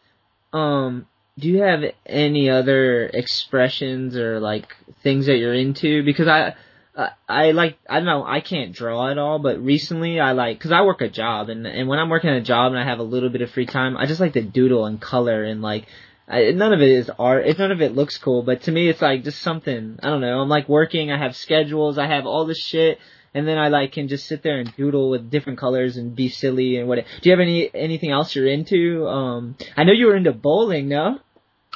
um, 0.53 1.07
do 1.39 1.49
you 1.49 1.63
have 1.63 1.83
any 2.05 2.51
other 2.51 3.07
expressions 3.07 4.17
or 4.17 4.41
like 4.41 4.75
things 5.03 5.27
that 5.27 5.37
you're 5.37 5.55
into? 5.55 6.03
Because 6.03 6.27
I, 6.27 6.55
I, 6.97 7.11
I 7.29 7.51
like, 7.53 7.79
I 7.89 7.97
don't 7.97 8.07
know, 8.07 8.25
I 8.25 8.41
can't 8.41 8.73
draw 8.73 9.09
at 9.09 9.19
all, 9.19 9.39
but 9.39 9.63
recently 9.63 10.21
I 10.21 10.33
like, 10.33 10.61
cause 10.61 10.73
I 10.73 10.83
work 10.83 11.01
a 11.01 11.09
job 11.09 11.49
and, 11.49 11.67
and 11.67 11.89
when 11.89 11.99
I'm 11.99 12.11
working 12.11 12.31
a 12.31 12.41
job 12.41 12.73
and 12.73 12.81
I 12.81 12.85
have 12.85 12.99
a 12.99 13.05
little 13.05 13.31
bit 13.31 13.43
of 13.43 13.51
free 13.51 13.67
time, 13.67 13.97
I 13.97 14.07
just 14.07 14.21
like 14.21 14.33
to 14.35 14.43
doodle 14.43 14.87
and 14.87 15.01
color 15.01 15.45
and 15.45 15.63
like, 15.63 15.87
I, 16.31 16.53
none 16.53 16.73
of 16.73 16.81
it 16.81 16.89
is 16.89 17.11
art. 17.19 17.47
It, 17.47 17.59
none 17.59 17.73
of 17.73 17.81
it 17.83 17.95
looks 17.95 18.17
cool, 18.19 18.43
but 18.43 18.63
to 18.63 18.73
me, 18.73 18.89
it's 18.89 19.03
like 19.03 19.25
just 19.25 19.41
something. 19.43 19.99
I 20.03 20.09
don't 20.11 20.21
know. 20.21 20.41
I'm 20.41 20.49
like 20.49 20.69
working. 20.69 21.11
I 21.11 21.19
have 21.19 21.35
schedules. 21.37 21.99
I 21.99 22.07
have 22.07 22.25
all 22.25 22.47
this 22.47 22.63
shit, 22.63 22.99
and 23.35 23.49
then 23.49 23.59
I 23.59 23.69
like 23.69 23.93
can 23.93 24.07
just 24.09 24.27
sit 24.27 24.43
there 24.43 24.59
and 24.61 24.75
doodle 24.77 25.11
with 25.11 25.29
different 25.31 25.59
colors 25.59 25.97
and 25.97 26.15
be 26.15 26.29
silly 26.29 26.77
and 26.77 26.89
what. 26.89 26.97
Do 27.21 27.29
you 27.29 27.33
have 27.33 27.41
any 27.41 27.69
anything 27.75 28.11
else 28.13 28.35
you're 28.37 28.47
into? 28.47 29.07
Um, 29.09 29.57
I 29.77 29.83
know 29.85 29.93
you 29.93 30.07
were 30.07 30.17
into 30.17 30.33
bowling. 30.33 30.89
No. 30.89 31.19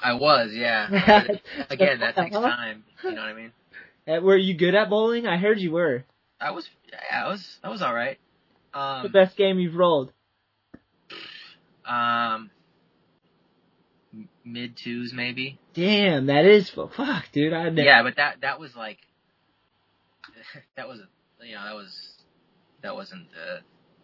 I 0.02 0.14
was, 0.14 0.50
yeah. 0.52 0.88
Again, 1.70 2.00
that 2.00 2.14
takes 2.16 2.34
time. 2.36 2.84
You 3.02 3.12
know 3.12 3.22
what 3.22 3.28
I 3.28 3.32
mean? 3.32 3.52
Uh, 4.06 4.20
Were 4.20 4.36
you 4.36 4.54
good 4.54 4.74
at 4.74 4.90
bowling? 4.90 5.26
I 5.26 5.36
heard 5.38 5.58
you 5.60 5.70
were. 5.72 6.04
I 6.40 6.50
was, 6.50 6.68
yeah, 6.92 7.24
I 7.24 7.28
was, 7.28 7.58
I 7.62 7.70
was 7.70 7.80
all 7.80 7.94
right. 7.94 8.18
the 8.72 8.78
Um, 8.78 9.12
best 9.12 9.36
game 9.36 9.58
you've 9.58 9.76
rolled. 9.76 10.12
um, 11.86 12.50
mid 14.44 14.76
twos 14.76 15.12
maybe. 15.12 15.58
Damn, 15.74 16.26
that 16.26 16.44
is 16.44 16.70
fuck, 16.70 17.24
dude. 17.32 17.52
I 17.52 17.70
Yeah, 17.70 18.02
but 18.02 18.16
that 18.16 18.42
that 18.42 18.60
was 18.60 18.76
like, 18.76 18.98
that 20.76 20.88
was, 20.88 21.00
you 21.42 21.54
know, 21.54 21.64
that 21.64 21.74
was, 21.74 22.08
that 22.82 22.94
wasn't. 22.94 23.26
Uh, 23.34 23.60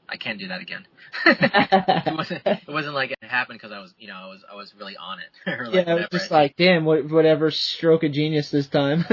I 0.09 0.17
can't 0.17 0.41
do 0.41 0.49
that 0.49 0.61
again. 0.61 0.87
it 1.27 2.17
wasn't. 2.17 2.43
It 2.45 2.69
wasn't 2.69 2.95
like 2.95 3.13
it 3.13 3.19
happened 3.23 3.61
because 3.61 3.71
I 3.71 3.79
was, 3.79 3.95
you 3.99 4.09
know, 4.09 4.15
I 4.15 4.27
was, 4.27 4.41
I 4.51 4.57
was 4.57 4.75
really 4.77 4.97
on 4.97 5.19
it. 5.21 5.29
or 5.47 5.67
like 5.67 5.87
yeah, 5.87 5.95
it 5.95 5.99
was 5.99 6.09
just 6.11 6.31
like, 6.33 6.57
damn, 6.57 6.85
what, 6.85 7.09
whatever 7.09 7.53
stroke 7.53 8.03
of 8.03 8.11
genius 8.11 8.51
this 8.51 8.67
time. 8.67 9.05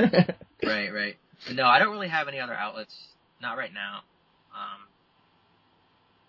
Right, 0.64 0.92
right. 0.92 1.18
But 1.46 1.56
no, 1.56 1.66
I 1.66 1.78
don't 1.78 1.92
really 1.92 2.08
have 2.08 2.28
any 2.28 2.40
other 2.40 2.56
outlets. 2.56 2.96
Not 3.40 3.58
right 3.60 3.72
now. 3.72 4.00
Um, 4.52 4.88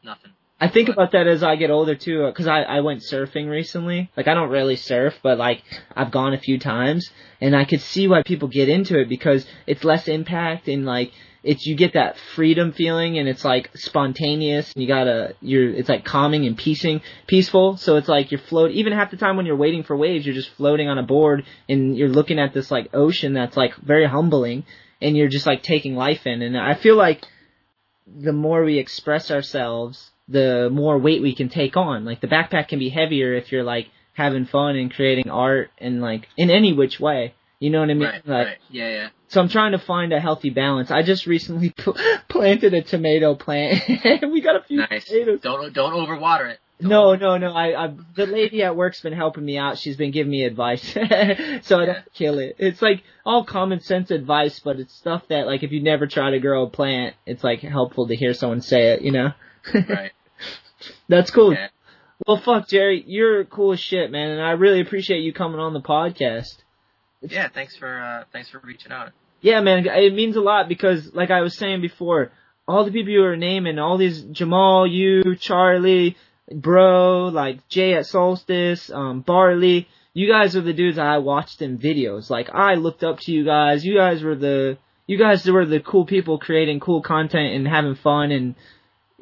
nothing. 0.05 0.33
I 0.61 0.69
think 0.69 0.89
about 0.89 1.13
that 1.13 1.29
as 1.29 1.45
I 1.45 1.55
get 1.55 1.71
older 1.71 1.95
too, 1.95 2.27
because 2.27 2.49
I 2.49 2.63
I 2.63 2.81
went 2.81 3.03
surfing 3.03 3.49
recently. 3.49 4.11
Like 4.17 4.27
I 4.27 4.35
don't 4.35 4.51
really 4.51 4.77
surf, 4.77 5.15
but 5.23 5.39
like 5.39 5.63
I've 5.95 6.11
gone 6.11 6.35
a 6.35 6.39
few 6.39 6.59
times, 6.59 7.11
and 7.41 7.55
I 7.55 7.65
could 7.65 7.81
see 7.81 8.09
why 8.09 8.23
people 8.23 8.49
get 8.49 8.69
into 8.69 8.99
it 8.99 9.09
because 9.09 9.47
it's 9.67 9.85
less 9.85 10.09
impact 10.09 10.67
and 10.69 10.85
like 10.85 11.13
it's 11.45 11.65
you 11.65 11.77
get 11.77 11.93
that 11.93 12.19
freedom 12.35 12.73
feeling 12.73 13.19
and 13.19 13.29
it's 13.29 13.45
like 13.45 13.71
spontaneous 13.77 14.73
and 14.73 14.83
you 14.83 14.89
gotta 14.89 15.37
you're 15.41 15.71
it's 15.73 15.89
like 15.89 16.05
calming 16.05 16.45
and 16.45 16.59
piecing 16.59 17.03
peaceful. 17.29 17.77
So 17.77 17.97
it's 17.97 18.09
like 18.09 18.33
you're 18.33 18.41
float 18.41 18.73
even 18.73 18.93
half 18.93 19.13
the 19.13 19.17
time 19.17 19.37
when 19.37 19.47
you're 19.47 19.57
waiting 19.57 19.85
for 19.85 19.97
waves, 19.97 20.27
you're 20.27 20.35
just 20.35 20.51
floating 20.51 20.89
on 20.89 20.99
a 20.99 21.05
board 21.05 21.45
and 21.69 21.97
you're 21.97 22.09
looking 22.09 22.41
at 22.41 22.53
this 22.53 22.71
like 22.71 22.93
ocean 22.95 23.33
that's 23.33 23.57
like 23.57 23.77
very 23.77 24.07
humbling 24.07 24.65
and 25.01 25.17
you're 25.17 25.29
just 25.29 25.47
like 25.47 25.63
taking 25.63 25.95
life 25.95 26.27
in. 26.27 26.43
And 26.43 26.59
I 26.59 26.75
feel 26.75 26.97
like 26.97 27.25
the 28.07 28.33
more 28.33 28.65
we 28.65 28.79
express 28.79 29.31
ourselves, 29.31 30.11
the 30.29 30.69
more 30.71 30.99
weight 30.99 31.23
we 31.23 31.35
can 31.35 31.49
take 31.49 31.77
on. 31.77 32.05
Like 32.05 32.21
the 32.21 32.27
backpack 32.29 32.69
can 32.69 32.79
be 32.79 32.91
heavier 32.91 33.35
if 33.35 33.51
you're 33.51 33.65
like 33.65 33.89
having 34.15 34.47
fun 34.47 34.77
and 34.77 34.93
creating 34.93 35.31
art 35.31 35.71
and 35.79 36.01
like 36.01 36.29
in 36.37 36.51
any 36.51 36.73
which 36.73 37.01
way. 37.01 37.35
You 37.61 37.71
know 37.71 37.81
what 37.81 37.91
I 37.91 37.95
mean? 37.95 38.05
Right, 38.05 38.27
like, 38.29 38.47
right. 38.47 38.57
Yeah, 38.71 38.89
yeah. 38.89 39.09
So 39.29 39.41
I'm 39.41 39.49
trying 39.49 39.73
to 39.73 39.79
find 39.79 40.13
a 40.13 40.21
healthy 40.21 40.51
balance. 40.51 40.91
I 40.93 41.03
just 41.03 41.27
recently 41.27 41.71
pl- 41.71 41.97
planted 42.29 42.73
a 42.73 42.83
tomato 42.83 43.35
plant. 43.35 43.83
we 44.23 44.41
got 44.41 44.55
a 44.57 44.63
few 44.63 44.79
Nice. 44.79 45.05
potatoes. 45.07 45.41
Don't 45.43 45.73
don't 45.73 45.93
overwater 45.93 46.51
it. 46.53 46.61
Don't 46.81 46.91
No, 46.91 47.15
no, 47.17 47.37
no. 47.39 47.53
I, 47.53 47.87
I, 47.87 47.95
the 48.15 48.27
lady 48.27 48.63
at 48.63 48.77
work's 48.77 49.01
been 49.01 49.13
helping 49.13 49.45
me 49.45 49.59
out. 49.59 49.79
She's 49.79 49.97
been 49.97 50.13
giving 50.13 50.31
me 50.31 50.45
advice, 50.45 50.83
so 51.63 51.81
I 51.81 51.87
don't 51.87 52.13
kill 52.15 52.39
it. 52.39 52.55
It's 52.59 52.81
like 52.81 53.03
all 53.27 53.45
common 53.45 53.81
sense 53.81 54.13
advice, 54.13 54.61
but 54.61 54.79
it's 54.79 54.95
stuff 54.95 55.25
that 55.29 55.47
like 55.47 55.65
if 55.65 55.73
you 55.73 55.83
never 55.83 56.07
try 56.07 56.31
to 56.31 56.39
grow 56.39 56.63
a 56.63 56.71
plant, 56.71 57.17
it's 57.27 57.43
like 57.43 57.61
helpful 57.61 58.07
to 58.07 58.15
hear 58.15 58.33
someone 58.35 58.61
say 58.61 58.93
it. 58.93 59.03
You 59.03 59.11
know? 59.11 59.33
Right. 59.75 60.13
That's 61.09 61.31
cool. 61.31 61.55
Yeah. 61.55 61.69
Well, 62.27 62.39
fuck, 62.39 62.69
Jerry, 62.69 63.05
you're 63.07 63.45
cool 63.45 63.73
as 63.73 63.81
shit, 63.81 64.11
man, 64.11 64.31
and 64.31 64.43
I 64.43 64.53
really 64.53 64.81
appreciate 64.81 65.21
you 65.21 65.33
coming 65.33 65.61
on 65.61 65.73
the 65.73 65.81
podcast. 65.81 66.57
Yeah, 67.21 67.49
thanks 67.49 67.77
for 67.77 68.01
uh, 68.01 68.25
thanks 68.33 68.51
for 68.51 68.61
reaching 68.61 68.93
out. 68.93 69.13
Yeah, 69.41 69.61
man, 69.61 69.87
it 69.87 70.15
means 70.15 70.37
a 70.37 70.41
lot 70.41 70.69
because, 70.69 71.15
like 71.15 71.31
I 71.31 71.43
was 71.43 71.57
saying 71.57 71.81
before, 71.81 72.33
all 72.67 72.85
the 72.85 72.91
people 72.91 73.13
you 73.13 73.21
were 73.21 73.37
naming, 73.37 73.79
all 73.79 73.97
these 73.99 74.23
Jahmal, 74.25 74.91
you, 74.91 75.37
Charlie, 75.37 76.17
Bro, 76.53 77.29
like 77.29 77.69
Jay 77.69 77.95
at 77.95 78.07
Solstice, 78.07 78.91
um, 78.91 79.21
Barley, 79.21 79.89
you 80.13 80.29
guys 80.29 80.57
are 80.57 80.61
the 80.61 80.73
dudes 80.73 80.99
I 80.99 81.19
watched 81.19 81.63
in 81.63 81.79
videos. 81.79 82.31
Like 82.31 82.51
I 82.51 82.75
looked 82.75 83.05
up 83.05 83.21
to 83.21 83.33
you 83.33 83.45
guys. 83.45 83.85
You 83.85 83.95
guys 83.97 84.23
were 84.23 84.35
the 84.35 84.79
you 85.07 85.19
guys 85.19 85.47
were 85.47 85.67
the 85.67 85.81
cool 85.81 86.05
people 86.05 86.39
creating 86.39 86.81
cool 86.81 87.03
content 87.03 87.55
and 87.55 87.67
having 87.67 87.95
fun 87.95 88.31
and 88.33 88.55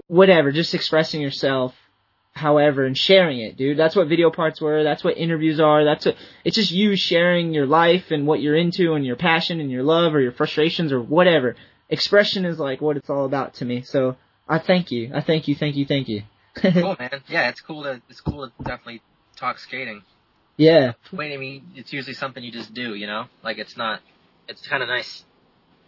whatever, 0.09 0.53
just 0.53 0.75
expressing 0.75 1.21
yourself 1.21 1.75
however 2.33 2.85
and 2.85 2.97
sharing 2.97 3.41
it, 3.41 3.57
dude. 3.57 3.79
That's 3.79 3.97
what 3.97 4.09
video 4.09 4.31
parts 4.31 4.61
were. 4.61 4.83
That's 4.85 5.03
what 5.03 5.17
interviews 5.17 5.59
are. 5.59 5.85
That's 5.85 6.05
what 6.07 6.17
it's 6.45 6.57
just 6.57 6.71
you 6.71 6.95
sharing 6.97 7.55
your 7.55 7.67
life 7.67 8.11
and 8.11 8.27
what 8.27 8.41
you're 8.41 8.57
into 8.57 8.95
and 8.95 9.05
your 9.07 9.17
passion 9.17 9.61
and 9.61 9.71
your 9.71 9.83
love 9.83 10.15
or 10.15 10.21
your 10.21 10.33
frustrations 10.33 10.93
or 10.93 11.01
whatever. 11.01 11.57
Expression 11.89 12.45
is 12.45 12.59
like 12.59 12.81
what 12.81 12.97
it's 12.97 13.09
all 13.09 13.25
about 13.25 13.55
to 13.55 13.65
me. 13.65 13.83
So 13.83 14.17
I 14.49 14.59
thank 14.59 14.91
you. 14.91 15.11
I 15.15 15.23
thank 15.23 15.49
you. 15.49 15.55
Thank 15.55 15.77
you. 15.77 15.87
Thank 15.87 16.09
you. 16.09 16.23
cool, 16.55 16.97
man. 16.99 17.23
Yeah, 17.29 17.49
it's 17.49 17.61
cool 17.61 17.85
to 17.85 18.03
it's 18.09 18.21
cool 18.21 18.47
to 18.47 18.53
definitely 18.63 19.03
talk 19.37 19.59
skating. 19.59 20.03
Yeah. 20.57 20.93
Wait, 21.13 21.35
I 21.35 21.37
mean, 21.37 21.71
it's 21.75 21.93
usually 21.93 22.15
something 22.15 22.43
you 22.43 22.51
just 22.51 22.73
do, 22.73 22.95
you 22.95 23.07
know? 23.07 23.27
Like 23.43 23.59
it's 23.59 23.77
not. 23.77 24.01
It's 24.49 24.67
kind 24.67 24.83
of 24.83 24.89
nice. 24.89 25.25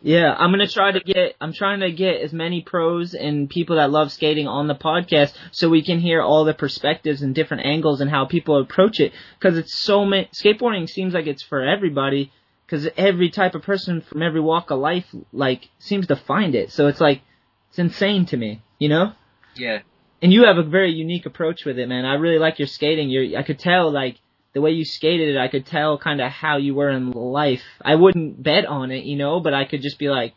Yeah, 0.00 0.32
I'm 0.32 0.50
gonna 0.50 0.68
try 0.68 0.92
to 0.92 1.00
get. 1.00 1.34
I'm 1.40 1.52
trying 1.52 1.80
to 1.80 1.90
get 1.90 2.20
as 2.20 2.32
many 2.32 2.62
pros 2.62 3.14
and 3.14 3.50
people 3.50 3.76
that 3.76 3.90
love 3.90 4.12
skating 4.12 4.46
on 4.46 4.68
the 4.68 4.74
podcast, 4.74 5.34
so 5.50 5.68
we 5.68 5.82
can 5.82 5.98
hear 5.98 6.22
all 6.22 6.44
the 6.44 6.54
perspectives 6.54 7.22
and 7.22 7.34
different 7.34 7.66
angles 7.66 8.00
and 8.00 8.08
how 8.08 8.24
people 8.24 8.60
approach 8.60 9.00
it. 9.00 9.12
Because 9.38 9.58
it's 9.58 9.74
so 9.74 10.04
many. 10.04 10.28
Skateboarding 10.32 10.88
seems 10.88 11.14
like 11.14 11.26
it's 11.26 11.42
for 11.42 11.62
everybody. 11.62 12.30
Because 12.64 12.86
every 12.98 13.30
type 13.30 13.54
of 13.54 13.62
person 13.62 14.02
from 14.02 14.22
every 14.22 14.42
walk 14.42 14.70
of 14.70 14.78
life, 14.78 15.06
like, 15.32 15.70
seems 15.78 16.06
to 16.08 16.16
find 16.16 16.54
it. 16.54 16.70
So 16.70 16.86
it's 16.86 17.00
like, 17.00 17.22
it's 17.70 17.78
insane 17.78 18.26
to 18.26 18.36
me, 18.36 18.60
you 18.78 18.90
know? 18.90 19.12
Yeah. 19.56 19.78
And 20.20 20.34
you 20.34 20.44
have 20.44 20.58
a 20.58 20.62
very 20.62 20.92
unique 20.92 21.24
approach 21.24 21.64
with 21.64 21.78
it, 21.78 21.88
man. 21.88 22.04
I 22.04 22.16
really 22.16 22.38
like 22.38 22.58
your 22.58 22.68
skating. 22.68 23.08
You're, 23.08 23.38
I 23.38 23.42
could 23.42 23.58
tell, 23.58 23.90
like, 23.90 24.18
the 24.54 24.60
way 24.60 24.70
you 24.70 24.84
skated 24.84 25.34
it, 25.34 25.38
I 25.38 25.48
could 25.48 25.66
tell 25.66 25.98
kind 25.98 26.20
of 26.20 26.30
how 26.30 26.56
you 26.56 26.74
were 26.74 26.90
in 26.90 27.10
life. 27.12 27.62
I 27.82 27.94
wouldn't 27.94 28.42
bet 28.42 28.66
on 28.66 28.90
it, 28.90 29.04
you 29.04 29.16
know, 29.16 29.40
but 29.40 29.54
I 29.54 29.64
could 29.64 29.82
just 29.82 29.98
be 29.98 30.08
like, 30.08 30.34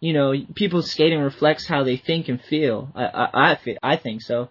you 0.00 0.12
know, 0.12 0.34
people's 0.54 0.90
skating 0.90 1.20
reflects 1.20 1.66
how 1.66 1.82
they 1.82 1.96
think 1.96 2.28
and 2.28 2.40
feel. 2.40 2.90
I 2.94 3.04
I 3.04 3.50
I, 3.52 3.54
feel, 3.56 3.76
I 3.82 3.96
think 3.96 4.22
so. 4.22 4.50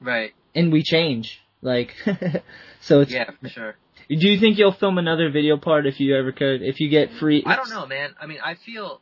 Right. 0.00 0.32
And 0.54 0.72
we 0.72 0.82
change, 0.82 1.40
like, 1.60 1.94
so 2.80 3.00
it's. 3.00 3.10
Yeah, 3.10 3.30
for 3.42 3.48
sure. 3.48 3.76
Do 4.08 4.28
you 4.28 4.38
think 4.38 4.56
you'll 4.56 4.72
film 4.72 4.98
another 4.98 5.30
video 5.30 5.56
part 5.56 5.86
if 5.86 5.98
you 5.98 6.16
ever 6.16 6.30
could? 6.30 6.62
If 6.62 6.78
you 6.80 6.88
get 6.88 7.12
free? 7.14 7.42
I 7.44 7.56
don't 7.56 7.70
know, 7.70 7.86
man. 7.86 8.14
I 8.20 8.26
mean, 8.26 8.38
I 8.42 8.54
feel, 8.54 9.00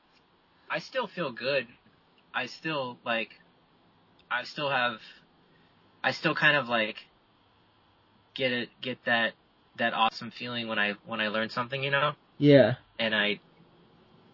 I 0.70 0.78
still 0.78 1.06
feel 1.06 1.30
good. 1.30 1.66
I 2.34 2.46
still 2.46 2.96
like, 3.04 3.28
I 4.30 4.44
still 4.44 4.70
have, 4.70 5.00
I 6.02 6.12
still 6.12 6.34
kind 6.34 6.56
of 6.56 6.68
like, 6.68 6.96
get 8.34 8.52
it, 8.52 8.68
get 8.80 8.98
that, 9.06 9.32
that 9.78 9.92
awesome 9.92 10.30
feeling 10.30 10.68
when 10.68 10.78
I 10.78 10.94
when 11.06 11.20
I 11.20 11.28
learn 11.28 11.50
something, 11.50 11.82
you 11.82 11.90
know. 11.90 12.12
Yeah. 12.38 12.74
And 12.98 13.14
I, 13.14 13.40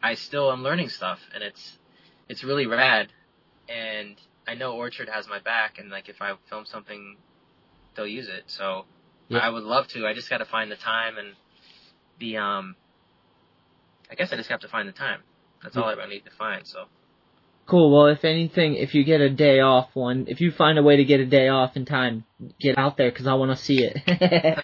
I 0.03 0.15
still 0.15 0.53
am 0.53 0.63
learning 0.63 0.89
stuff, 0.89 1.19
and 1.35 1.43
it's, 1.43 1.79
it's 2.29 2.45
really 2.45 2.67
rad. 2.67 3.13
And 3.69 4.17
I 4.47 4.55
know 4.55 4.75
Orchard 4.75 5.09
has 5.09 5.29
my 5.29 5.39
back, 5.39 5.79
and 5.79 5.91
like 5.91 6.09
if 6.09 6.21
I 6.21 6.33
film 6.49 6.65
something, 6.67 7.17
they'll 7.95 8.07
use 8.07 8.29
it. 8.29 8.45
So 8.47 8.85
Yeah. 9.29 9.39
I 9.39 9.49
would 9.49 9.63
love 9.65 9.87
to. 9.89 10.07
I 10.07 10.15
just 10.15 10.29
got 10.29 10.39
to 10.39 10.45
find 10.45 10.71
the 10.71 10.77
time 10.77 11.19
and 11.19 11.35
the 12.19 12.37
um. 12.39 12.77
I 14.11 14.17
guess 14.17 14.33
I 14.33 14.37
just 14.37 14.51
have 14.51 14.61
to 14.61 14.69
find 14.69 14.89
the 14.89 14.93
time. 14.93 15.21
That's 15.63 15.77
all 15.77 15.85
I 15.85 15.93
really 15.93 16.09
need 16.09 16.25
to 16.25 16.33
find. 16.33 16.67
So 16.67 16.87
Cool. 17.71 17.97
Well, 17.97 18.07
if 18.09 18.25
anything, 18.25 18.75
if 18.75 18.97
you 18.97 19.05
get 19.05 19.21
a 19.21 19.31
day 19.31 19.61
off 19.61 19.91
one, 19.95 20.25
if 20.29 20.41
you 20.41 20.51
find 20.51 20.77
a 20.77 20.83
way 20.83 20.97
to 20.97 21.05
get 21.05 21.21
a 21.21 21.25
day 21.25 21.47
off 21.47 21.77
in 21.77 21.85
time, 21.85 22.25
get 22.61 22.77
out 22.77 22.97
there 22.97 23.11
because 23.13 23.29
I 23.29 23.35
want 23.35 23.57
to 23.57 23.65
see 23.65 23.85
it. 23.85 23.97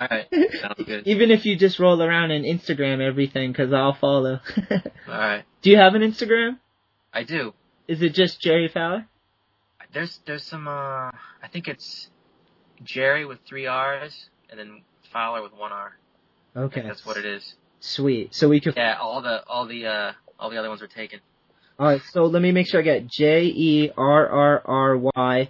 all 0.01 0.09
right, 0.11 0.27
sounds 0.61 0.83
good. 0.85 1.07
Even 1.07 1.31
if 1.31 1.47
you 1.47 1.57
just 1.57 1.79
roll 1.79 2.03
around 2.03 2.33
and 2.33 2.45
Instagram 2.45 3.01
everything 3.01 3.53
because 3.53 3.73
I'll 3.73 3.95
follow. 3.95 4.41
All 4.71 4.81
right, 5.07 5.45
Do 5.63 5.71
you 5.71 5.77
have 5.77 5.95
an 5.95 6.03
Instagram? 6.03 6.59
I 7.13 7.23
do. 7.23 7.55
Is 7.87 8.03
it 8.03 8.13
just 8.13 8.41
Jerry 8.41 8.67
Fowler? 8.67 9.07
There's 9.95 10.19
there's 10.27 10.43
some. 10.43 10.67
uh 10.67 11.13
I 11.43 11.49
think 11.53 11.69
it's 11.69 12.11
Jerry 12.83 13.25
with 13.25 13.39
three 13.49 13.69
R's 13.69 14.29
and 14.51 14.59
then 14.59 14.83
Fowler 15.13 15.43
with 15.43 15.53
one 15.53 15.71
R. 15.71 15.97
Okay. 16.57 16.83
that's 16.83 17.07
what 17.07 17.17
it 17.17 17.25
is. 17.25 17.55
Sweet. 17.79 18.35
So 18.35 18.49
we 18.49 18.61
could. 18.61 18.75
Yeah, 18.77 18.97
all 19.01 19.23
the 19.23 19.45
all 19.47 19.67
the 19.67 19.87
uh 19.87 20.13
all 20.41 20.51
the 20.51 20.57
other 20.59 20.69
ones 20.69 20.81
were 20.81 20.89
taken. 20.89 21.21
All 21.79 21.87
right. 21.89 22.01
So 22.13 22.27
let 22.27 22.43
me 22.43 22.53
make 22.53 22.67
sure 22.69 22.81
I 22.81 22.83
get 22.85 23.07
J 23.07 23.45
E 23.45 23.91
R 23.97 24.29
R 24.29 24.63
R 24.65 24.97
Y 24.97 25.49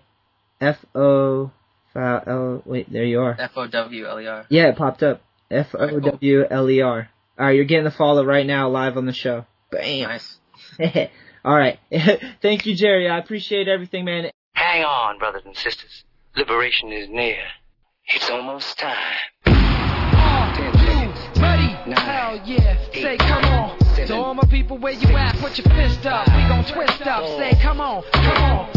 F 0.60 0.84
O. 0.94 1.50
Fow- 1.92 2.22
L. 2.26 2.62
Wait, 2.66 2.92
there 2.92 3.04
you 3.04 3.20
are. 3.20 3.36
F 3.38 3.52
O 3.56 3.66
W 3.66 4.06
L 4.06 4.20
E 4.20 4.26
R. 4.26 4.46
Yeah, 4.50 4.68
it 4.68 4.76
popped 4.76 5.02
up. 5.02 5.22
F 5.50 5.74
O 5.78 6.00
W 6.00 6.44
L 6.50 6.68
E 6.70 6.80
R. 6.82 7.08
All 7.38 7.46
right, 7.46 7.52
you're 7.54 7.64
getting 7.64 7.84
the 7.84 7.90
follow 7.90 8.24
right 8.24 8.46
now, 8.46 8.68
live 8.68 8.96
on 8.96 9.06
the 9.06 9.12
show. 9.12 9.46
Bam. 9.70 10.08
Nice. 10.08 10.38
All 11.44 11.54
right. 11.54 11.78
Thank 12.42 12.66
you, 12.66 12.74
Jerry. 12.74 13.08
I 13.08 13.18
appreciate 13.18 13.68
everything, 13.68 14.04
man. 14.04 14.30
Hang 14.54 14.84
on, 14.84 15.18
brothers 15.18 15.42
and 15.44 15.56
sisters. 15.56 16.02
Liberation 16.34 16.92
is 16.92 17.08
near. 17.08 17.38
It's 18.08 18.28
almost 18.30 18.78
time. 18.78 18.96
Ready? 21.40 21.66
Hell 21.94 22.40
yeah. 22.44 22.78
Say, 22.92 23.16
come 23.18 23.44
on. 23.44 23.45
To 24.06 24.14
all 24.14 24.34
my 24.34 24.44
people, 24.44 24.78
where 24.78 24.92
you 24.92 25.08
at? 25.16 25.34
Put 25.38 25.58
your 25.58 25.66
fist 25.74 26.06
up. 26.06 26.28
We 26.28 26.42
gon' 26.46 26.64
twist 26.64 27.02
up. 27.02 27.22
Oh. 27.24 27.38
Say, 27.38 27.58
come 27.60 27.80
on, 27.80 28.04
come 28.12 28.36
on. 28.36 28.70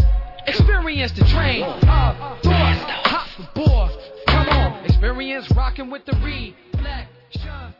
Experience 0.47 1.11
the 1.11 1.23
train. 1.25 1.63
Oh. 1.63 1.87
Up, 1.87 2.41
door, 2.41 2.53
hop, 2.53 3.53
board. 3.53 3.91
Come 4.25 4.49
on. 4.49 4.85
Experience 4.85 5.51
rocking 5.51 5.91
with 5.91 6.05
the 6.05 6.13
reflection. 6.13 7.75